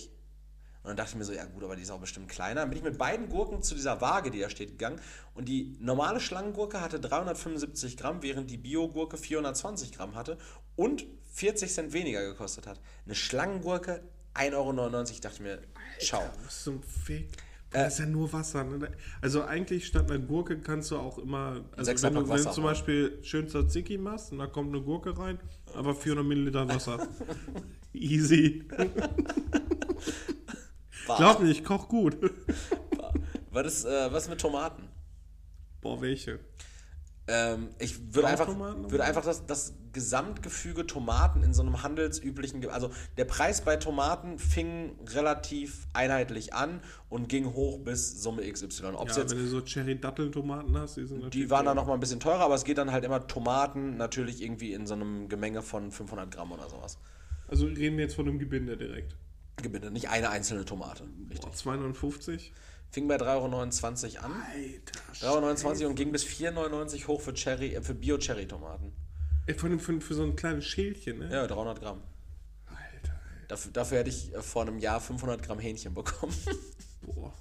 Und 0.86 0.90
dann 0.90 0.98
dachte 0.98 1.10
ich 1.10 1.16
mir 1.16 1.24
so, 1.24 1.32
ja 1.32 1.44
gut, 1.46 1.64
aber 1.64 1.74
die 1.74 1.82
ist 1.82 1.90
auch 1.90 1.98
bestimmt 1.98 2.28
kleiner. 2.28 2.60
Dann 2.60 2.70
bin 2.70 2.78
ich 2.78 2.84
mit 2.84 2.96
beiden 2.96 3.28
Gurken 3.28 3.60
zu 3.60 3.74
dieser 3.74 4.00
Waage, 4.00 4.30
die 4.30 4.38
da 4.38 4.48
steht, 4.48 4.70
gegangen. 4.70 5.00
Und 5.34 5.48
die 5.48 5.76
normale 5.80 6.20
Schlangengurke 6.20 6.80
hatte 6.80 7.00
375 7.00 7.96
Gramm, 7.96 8.22
während 8.22 8.52
die 8.52 8.56
Biogurke 8.56 9.16
420 9.16 9.90
Gramm 9.90 10.14
hatte 10.14 10.38
und 10.76 11.04
40 11.32 11.72
Cent 11.72 11.92
weniger 11.92 12.24
gekostet 12.24 12.68
hat. 12.68 12.80
Eine 13.04 13.16
Schlangengurke 13.16 14.00
1,99 14.34 14.54
Euro. 14.54 15.02
Ich 15.10 15.20
dachte 15.20 15.42
mir, 15.42 15.58
ciao. 15.98 16.22
Was 16.44 16.62
zum 16.62 16.80
Fick? 16.84 17.30
Äh, 17.72 17.82
Das 17.82 17.94
ist 17.94 17.98
ja 17.98 18.06
nur 18.06 18.32
Wasser. 18.32 18.62
Ne? 18.62 18.92
Also 19.20 19.42
eigentlich 19.42 19.88
statt 19.88 20.08
einer 20.08 20.20
Gurke 20.20 20.60
kannst 20.60 20.92
du 20.92 20.98
auch 20.98 21.18
immer, 21.18 21.64
also 21.76 21.90
wenn 22.00 22.14
du, 22.14 22.28
wenn 22.28 22.44
du 22.44 22.52
zum. 22.52 22.62
Beispiel 22.62 23.18
schön 23.22 23.48
Tzatziki 23.48 23.98
machst 23.98 24.30
und 24.30 24.38
da 24.38 24.46
kommt 24.46 24.72
eine 24.72 24.84
Gurke 24.84 25.18
rein, 25.18 25.40
aber 25.74 25.96
400 25.96 26.24
Milliliter 26.24 26.68
Wasser. 26.68 27.08
Easy. 27.92 28.62
Glaub 31.06 31.40
mir, 31.40 31.50
ich 31.50 31.64
koch 31.64 31.88
gut. 31.88 32.16
Was 33.50 33.66
ist, 33.66 33.84
äh, 33.86 34.12
was 34.12 34.28
mit 34.28 34.38
Tomaten? 34.40 34.88
Boah, 35.80 36.02
welche? 36.02 36.40
Ähm, 37.28 37.70
ich 37.78 38.14
würde 38.14 38.28
einfach, 38.28 38.46
würde 38.48 39.02
einfach 39.02 39.24
das, 39.24 39.46
das 39.46 39.74
Gesamtgefüge 39.92 40.86
Tomaten 40.86 41.42
in 41.42 41.54
so 41.54 41.62
einem 41.62 41.82
handelsüblichen, 41.82 42.60
Ge- 42.60 42.70
also 42.70 42.90
der 43.16 43.24
Preis 43.24 43.62
bei 43.62 43.76
Tomaten 43.76 44.38
fing 44.38 44.96
relativ 45.08 45.88
einheitlich 45.94 46.52
an 46.54 46.80
und 47.08 47.28
ging 47.28 47.46
hoch 47.54 47.78
bis 47.80 48.22
Summe 48.22 48.42
XY. 48.42 48.94
Ob's 48.94 49.16
Ja, 49.16 49.22
jetzt, 49.22 49.32
wenn 49.34 49.38
du 49.42 49.48
so 49.48 49.60
Cherry-Datteln-Tomaten 49.62 50.76
hast, 50.78 50.98
die 50.98 51.06
sind 51.06 51.22
natürlich. 51.22 51.46
die 51.46 51.50
waren 51.50 51.64
dann 51.64 51.74
teuer. 51.76 51.82
noch 51.82 51.88
mal 51.88 51.94
ein 51.94 52.00
bisschen 52.00 52.20
teurer, 52.20 52.40
aber 52.40 52.54
es 52.54 52.64
geht 52.64 52.78
dann 52.78 52.92
halt 52.92 53.04
immer 53.04 53.26
Tomaten 53.26 53.96
natürlich 53.96 54.42
irgendwie 54.42 54.72
in 54.74 54.86
so 54.86 54.94
einem 54.94 55.28
Gemenge 55.28 55.62
von 55.62 55.90
500 55.90 56.30
Gramm 56.30 56.52
oder 56.52 56.68
sowas. 56.68 56.98
Also 57.48 57.66
reden 57.66 57.96
wir 57.96 58.04
jetzt 58.04 58.14
von 58.14 58.28
einem 58.28 58.38
Gebinde 58.38 58.76
direkt. 58.76 59.16
Gebinde, 59.62 59.90
nicht 59.90 60.08
eine 60.08 60.30
einzelne 60.30 60.64
Tomate. 60.64 61.04
Richtig. 61.30 61.40
Boah, 61.40 61.52
250. 61.52 62.52
Fing 62.90 63.08
bei 63.08 63.16
3,29 63.16 64.16
Euro 64.16 64.24
an. 64.26 64.42
Alter. 64.52 65.54
3,29 65.56 65.80
Euro 65.80 65.88
und 65.90 65.96
ging 65.96 66.12
bis 66.12 66.24
4,99 66.24 67.06
hoch 67.06 67.20
für 67.20 67.34
Cherry, 67.34 67.74
äh, 67.74 67.82
für 67.82 67.94
Bio-Cherry-Tomaten. 67.94 68.92
Allem 69.62 69.80
für, 69.80 70.00
für 70.00 70.14
so 70.14 70.24
ein 70.24 70.36
kleines 70.36 70.64
Schälchen, 70.64 71.18
ne? 71.18 71.30
Ja, 71.32 71.46
300 71.46 71.80
Gramm. 71.80 72.02
Alter, 72.66 73.12
ey. 73.12 73.48
Dafür, 73.48 73.72
dafür 73.72 73.98
hätte 73.98 74.10
ich 74.10 74.34
äh, 74.34 74.42
vor 74.42 74.62
einem 74.62 74.78
Jahr 74.78 75.00
500 75.00 75.42
Gramm 75.42 75.58
Hähnchen 75.58 75.94
bekommen. 75.94 76.34
Boah. 77.02 77.32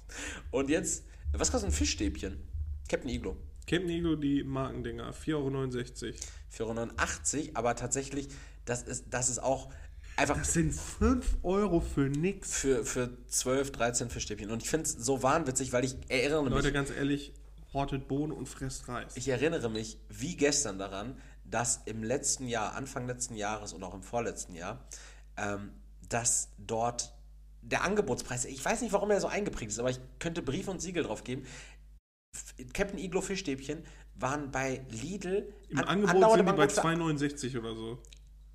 Und 0.50 0.70
jetzt, 0.70 1.04
was 1.32 1.50
kostet 1.50 1.70
ein 1.70 1.72
Fischstäbchen? 1.72 2.42
Captain 2.88 3.10
Iglo. 3.10 3.36
Captain 3.66 3.88
Iglo, 3.88 4.16
die 4.16 4.44
Markendinger, 4.44 5.12
4,69 5.12 6.14
Euro. 6.62 6.72
4,89 6.72 7.34
Euro, 7.38 7.50
aber 7.54 7.74
tatsächlich, 7.74 8.28
das 8.64 8.82
ist, 8.84 9.06
das 9.10 9.28
ist 9.28 9.40
auch 9.40 9.70
einfach 10.16 10.36
Das 10.38 10.52
sind 10.52 10.72
5 10.74 11.38
Euro 11.42 11.80
für 11.80 12.08
nix. 12.08 12.52
für, 12.52 12.84
für 12.84 13.10
12, 13.26 13.72
13 13.72 14.10
Fischstäbchen. 14.10 14.50
Und 14.50 14.62
ich 14.62 14.70
finde 14.70 14.84
es 14.86 14.92
so 14.92 15.22
wahnwitzig, 15.22 15.72
weil 15.72 15.84
ich 15.84 15.96
erinnere 16.08 16.42
mich, 16.44 16.52
Leute, 16.52 16.72
ganz 16.72 16.90
ehrlich, 16.90 17.32
hortet 17.72 18.08
Bohnen 18.08 18.32
und 18.32 18.48
fresst 18.48 18.88
Reis. 18.88 19.16
ich 19.16 19.28
erinnere 19.28 19.68
mich 19.68 19.98
wie 20.08 20.36
gestern 20.36 20.78
daran, 20.78 21.16
dass 21.44 21.80
im 21.84 22.02
letzten 22.02 22.48
Jahr, 22.48 22.74
Anfang 22.74 23.06
letzten 23.06 23.34
Jahres 23.36 23.72
und 23.72 23.82
auch 23.84 23.94
im 23.94 24.02
vorletzten 24.02 24.54
Jahr, 24.54 24.84
ähm, 25.36 25.70
dass 26.08 26.48
dort 26.58 27.12
der 27.62 27.82
Angebotspreis, 27.82 28.44
ich 28.46 28.64
weiß 28.64 28.80
nicht, 28.82 28.92
warum 28.92 29.10
er 29.10 29.20
so 29.20 29.26
eingeprägt 29.26 29.70
ist, 29.72 29.78
aber 29.78 29.90
ich 29.90 29.98
könnte 30.20 30.40
Brief 30.42 30.68
und 30.68 30.80
Siegel 30.80 31.02
drauf 31.02 31.24
geben. 31.24 31.44
Captain 32.72 32.98
Iglo 32.98 33.20
Fischstäbchen 33.20 33.82
waren 34.14 34.50
bei 34.50 34.84
Lidl 34.90 35.52
Im 35.68 35.78
an- 35.78 35.84
Angebot 35.84 36.10
sind 36.30 36.38
die 36.38 36.42
bei 36.44 36.50
Angebot 36.50 36.72
für- 36.72 36.80
2,69 36.80 37.58
oder 37.58 37.74
so. 37.74 37.98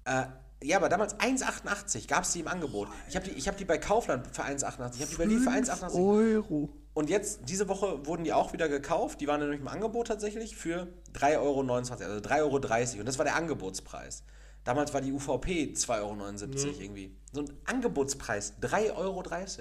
Äh, 0.06 0.26
ja, 0.64 0.78
aber 0.78 0.90
damals 0.90 1.16
1,88 1.16 2.08
gab 2.08 2.24
es 2.24 2.34
die 2.34 2.42
im 2.42 2.48
Angebot. 2.48 2.88
Ich 3.10 3.16
habe 3.16 3.26
die, 3.26 3.32
ich 3.32 3.48
hab 3.48 3.58
die 3.58 3.66
bei 3.66 3.78
Kaufland 3.78 4.28
für 4.28 4.44
1,88. 4.44 4.96
Ich 4.96 5.02
habe 5.02 5.12
die 5.12 5.16
bei 5.18 5.26
Lidl 5.26 5.44
für 5.44 5.50
1,88. 5.50 5.94
Euro. 5.96 6.70
Und 6.94 7.10
jetzt, 7.10 7.42
diese 7.50 7.68
Woche 7.68 8.06
wurden 8.06 8.24
die 8.24 8.34
auch 8.34 8.54
wieder 8.54 8.70
gekauft. 8.70 9.22
Die 9.22 9.28
waren 9.28 9.40
nämlich 9.40 9.62
im 9.62 9.68
Angebot 9.68 10.08
tatsächlich 10.08 10.56
für 10.56 10.88
3,29 11.16 11.38
Euro, 11.38 11.72
also 11.72 12.04
3,30 12.04 12.32
Euro. 12.42 13.00
Und 13.00 13.06
das 13.06 13.18
war 13.18 13.26
der 13.26 13.36
Angebotspreis. 13.36 14.24
Damals 14.64 14.94
war 14.94 15.02
die 15.02 15.12
UVP 15.12 15.74
2,79 15.74 16.66
Euro 16.68 16.80
irgendwie. 16.80 17.18
So 17.32 17.42
ein 17.42 17.54
Angebotspreis, 17.66 18.54
3,30 18.62 18.96
Euro. 18.96 19.24
Das 19.24 19.58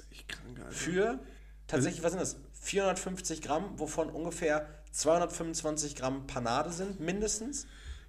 ist 0.00 0.06
echt 0.10 0.28
krank, 0.28 0.58
Alter. 0.58 0.72
Für 0.72 1.18
tatsächlich, 1.66 2.02
was 2.02 2.12
sind 2.12 2.20
das? 2.20 2.36
450 2.60 3.42
Gramm, 3.42 3.78
wovon 3.78 4.10
ungefähr 4.10 4.66
225 4.90 5.94
Gramm 5.94 6.26
Panade 6.26 6.72
sind, 6.72 6.98
mindestens. 6.98 7.66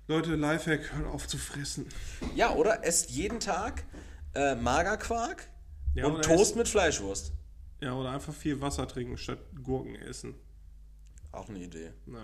Leute, 0.10 0.34
Lifehack, 0.34 0.92
hört 0.94 1.06
auf 1.06 1.28
zu 1.28 1.38
fressen. 1.38 1.88
Ja, 2.34 2.56
oder? 2.56 2.84
Esst 2.84 3.12
jeden 3.12 3.40
Tag 3.40 3.84
äh, 4.34 4.56
Magerquark 4.56 5.48
Ja, 5.94 6.08
und 6.08 6.26
Toast 6.26 6.56
mit 6.56 6.68
Fleischwurst. 6.68 7.32
Ja, 7.80 7.94
oder 7.94 8.10
einfach 8.10 8.34
viel 8.34 8.60
Wasser 8.60 8.88
trinken 8.88 9.20
statt 9.20 9.38
Gurken 9.64 9.94
essen. 9.94 10.34
Auch 11.32 11.48
eine 11.48 11.60
Idee. 11.60 11.92
Na. 12.08 12.24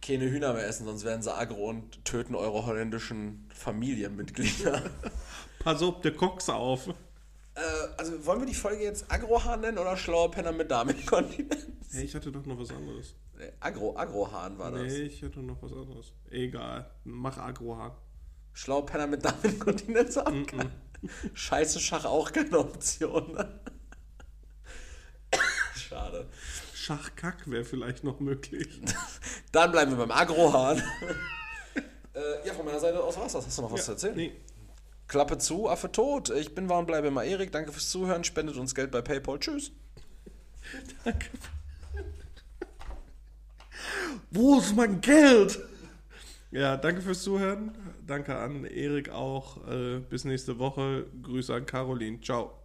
Keine 0.00 0.30
Hühner 0.30 0.52
mehr 0.52 0.64
essen, 0.68 0.86
sonst 0.86 1.02
werden 1.02 1.22
sie 1.22 1.34
aggro 1.34 1.70
und 1.70 2.04
töten 2.04 2.36
eure 2.36 2.64
holländischen 2.66 3.50
Familienmitglieder. 3.52 4.80
Pass 5.58 5.82
auf, 5.82 6.02
der 6.02 6.14
Cox 6.14 6.48
auf. 6.48 6.86
äh, 6.86 7.60
also 7.96 8.24
wollen 8.26 8.38
wir 8.38 8.46
die 8.46 8.54
Folge 8.54 8.84
jetzt 8.84 9.10
Agrohahn 9.10 9.60
nennen 9.62 9.78
oder 9.78 9.96
schlauer 9.96 10.30
Penner 10.30 10.52
mit 10.52 10.70
Damenkontinenz? 10.70 11.66
Hey, 11.90 12.04
ich 12.04 12.14
hatte 12.14 12.30
doch 12.30 12.46
noch 12.46 12.60
was 12.60 12.70
anderes. 12.70 13.16
Nee, 13.36 13.52
Agro, 13.60 13.96
Agrohahn 13.96 14.58
war 14.58 14.70
das. 14.70 14.82
Nee, 14.82 15.02
ich 15.02 15.22
hatte 15.22 15.40
noch 15.40 15.60
was 15.62 15.72
anderes. 15.72 16.12
Egal. 16.30 16.90
Mach 17.04 17.38
Agrohahn. 17.38 17.92
Schlauer 18.52 18.86
Penner 18.86 19.08
mit 19.08 19.24
Damenkontinenz 19.24 20.16
haben 20.16 20.46
kann. 20.46 20.70
Scheiße 21.34 21.80
Schach 21.80 22.04
auch 22.04 22.32
keine 22.32 22.58
Option. 22.58 23.36
Schade. 25.76 26.28
Schachkack 26.72 27.50
wäre 27.50 27.64
vielleicht 27.64 28.04
noch 28.04 28.20
möglich. 28.20 28.80
Dann 29.52 29.72
bleiben 29.72 29.92
wir 29.92 29.98
beim 29.98 30.10
Agrohahn. 30.10 30.78
äh, 32.14 32.46
ja, 32.46 32.54
von 32.54 32.64
meiner 32.64 32.80
Seite 32.80 33.02
aus 33.02 33.16
war's 33.16 33.32
das. 33.32 33.46
Hast 33.46 33.58
du 33.58 33.62
noch 33.62 33.72
was 33.72 33.84
zu 33.84 33.92
erzählen? 33.92 34.16
Nee. 34.16 34.32
Klappe 35.08 35.38
zu, 35.38 35.68
Affe 35.68 35.92
tot. 35.92 36.30
Ich 36.30 36.54
bin 36.54 36.68
war 36.68 36.78
und 36.78 36.86
bleibe 36.86 37.08
immer 37.08 37.24
Erik. 37.24 37.52
Danke 37.52 37.72
fürs 37.72 37.90
Zuhören. 37.90 38.24
Spendet 38.24 38.56
uns 38.56 38.74
Geld 38.74 38.90
bei 38.90 39.02
PayPal. 39.02 39.38
Tschüss. 39.38 39.72
Danke. 41.04 41.28
Wo 44.30 44.58
ist 44.58 44.74
mein 44.74 45.00
Geld? 45.00 45.60
Ja, 46.50 46.76
danke 46.76 47.02
fürs 47.02 47.22
Zuhören. 47.22 47.72
Danke 48.06 48.36
an 48.36 48.64
Erik 48.64 49.10
auch. 49.10 49.66
Äh, 49.68 49.98
bis 49.98 50.24
nächste 50.24 50.58
Woche. 50.58 51.06
Grüße 51.22 51.52
an 51.52 51.66
Caroline. 51.66 52.20
Ciao. 52.20 52.63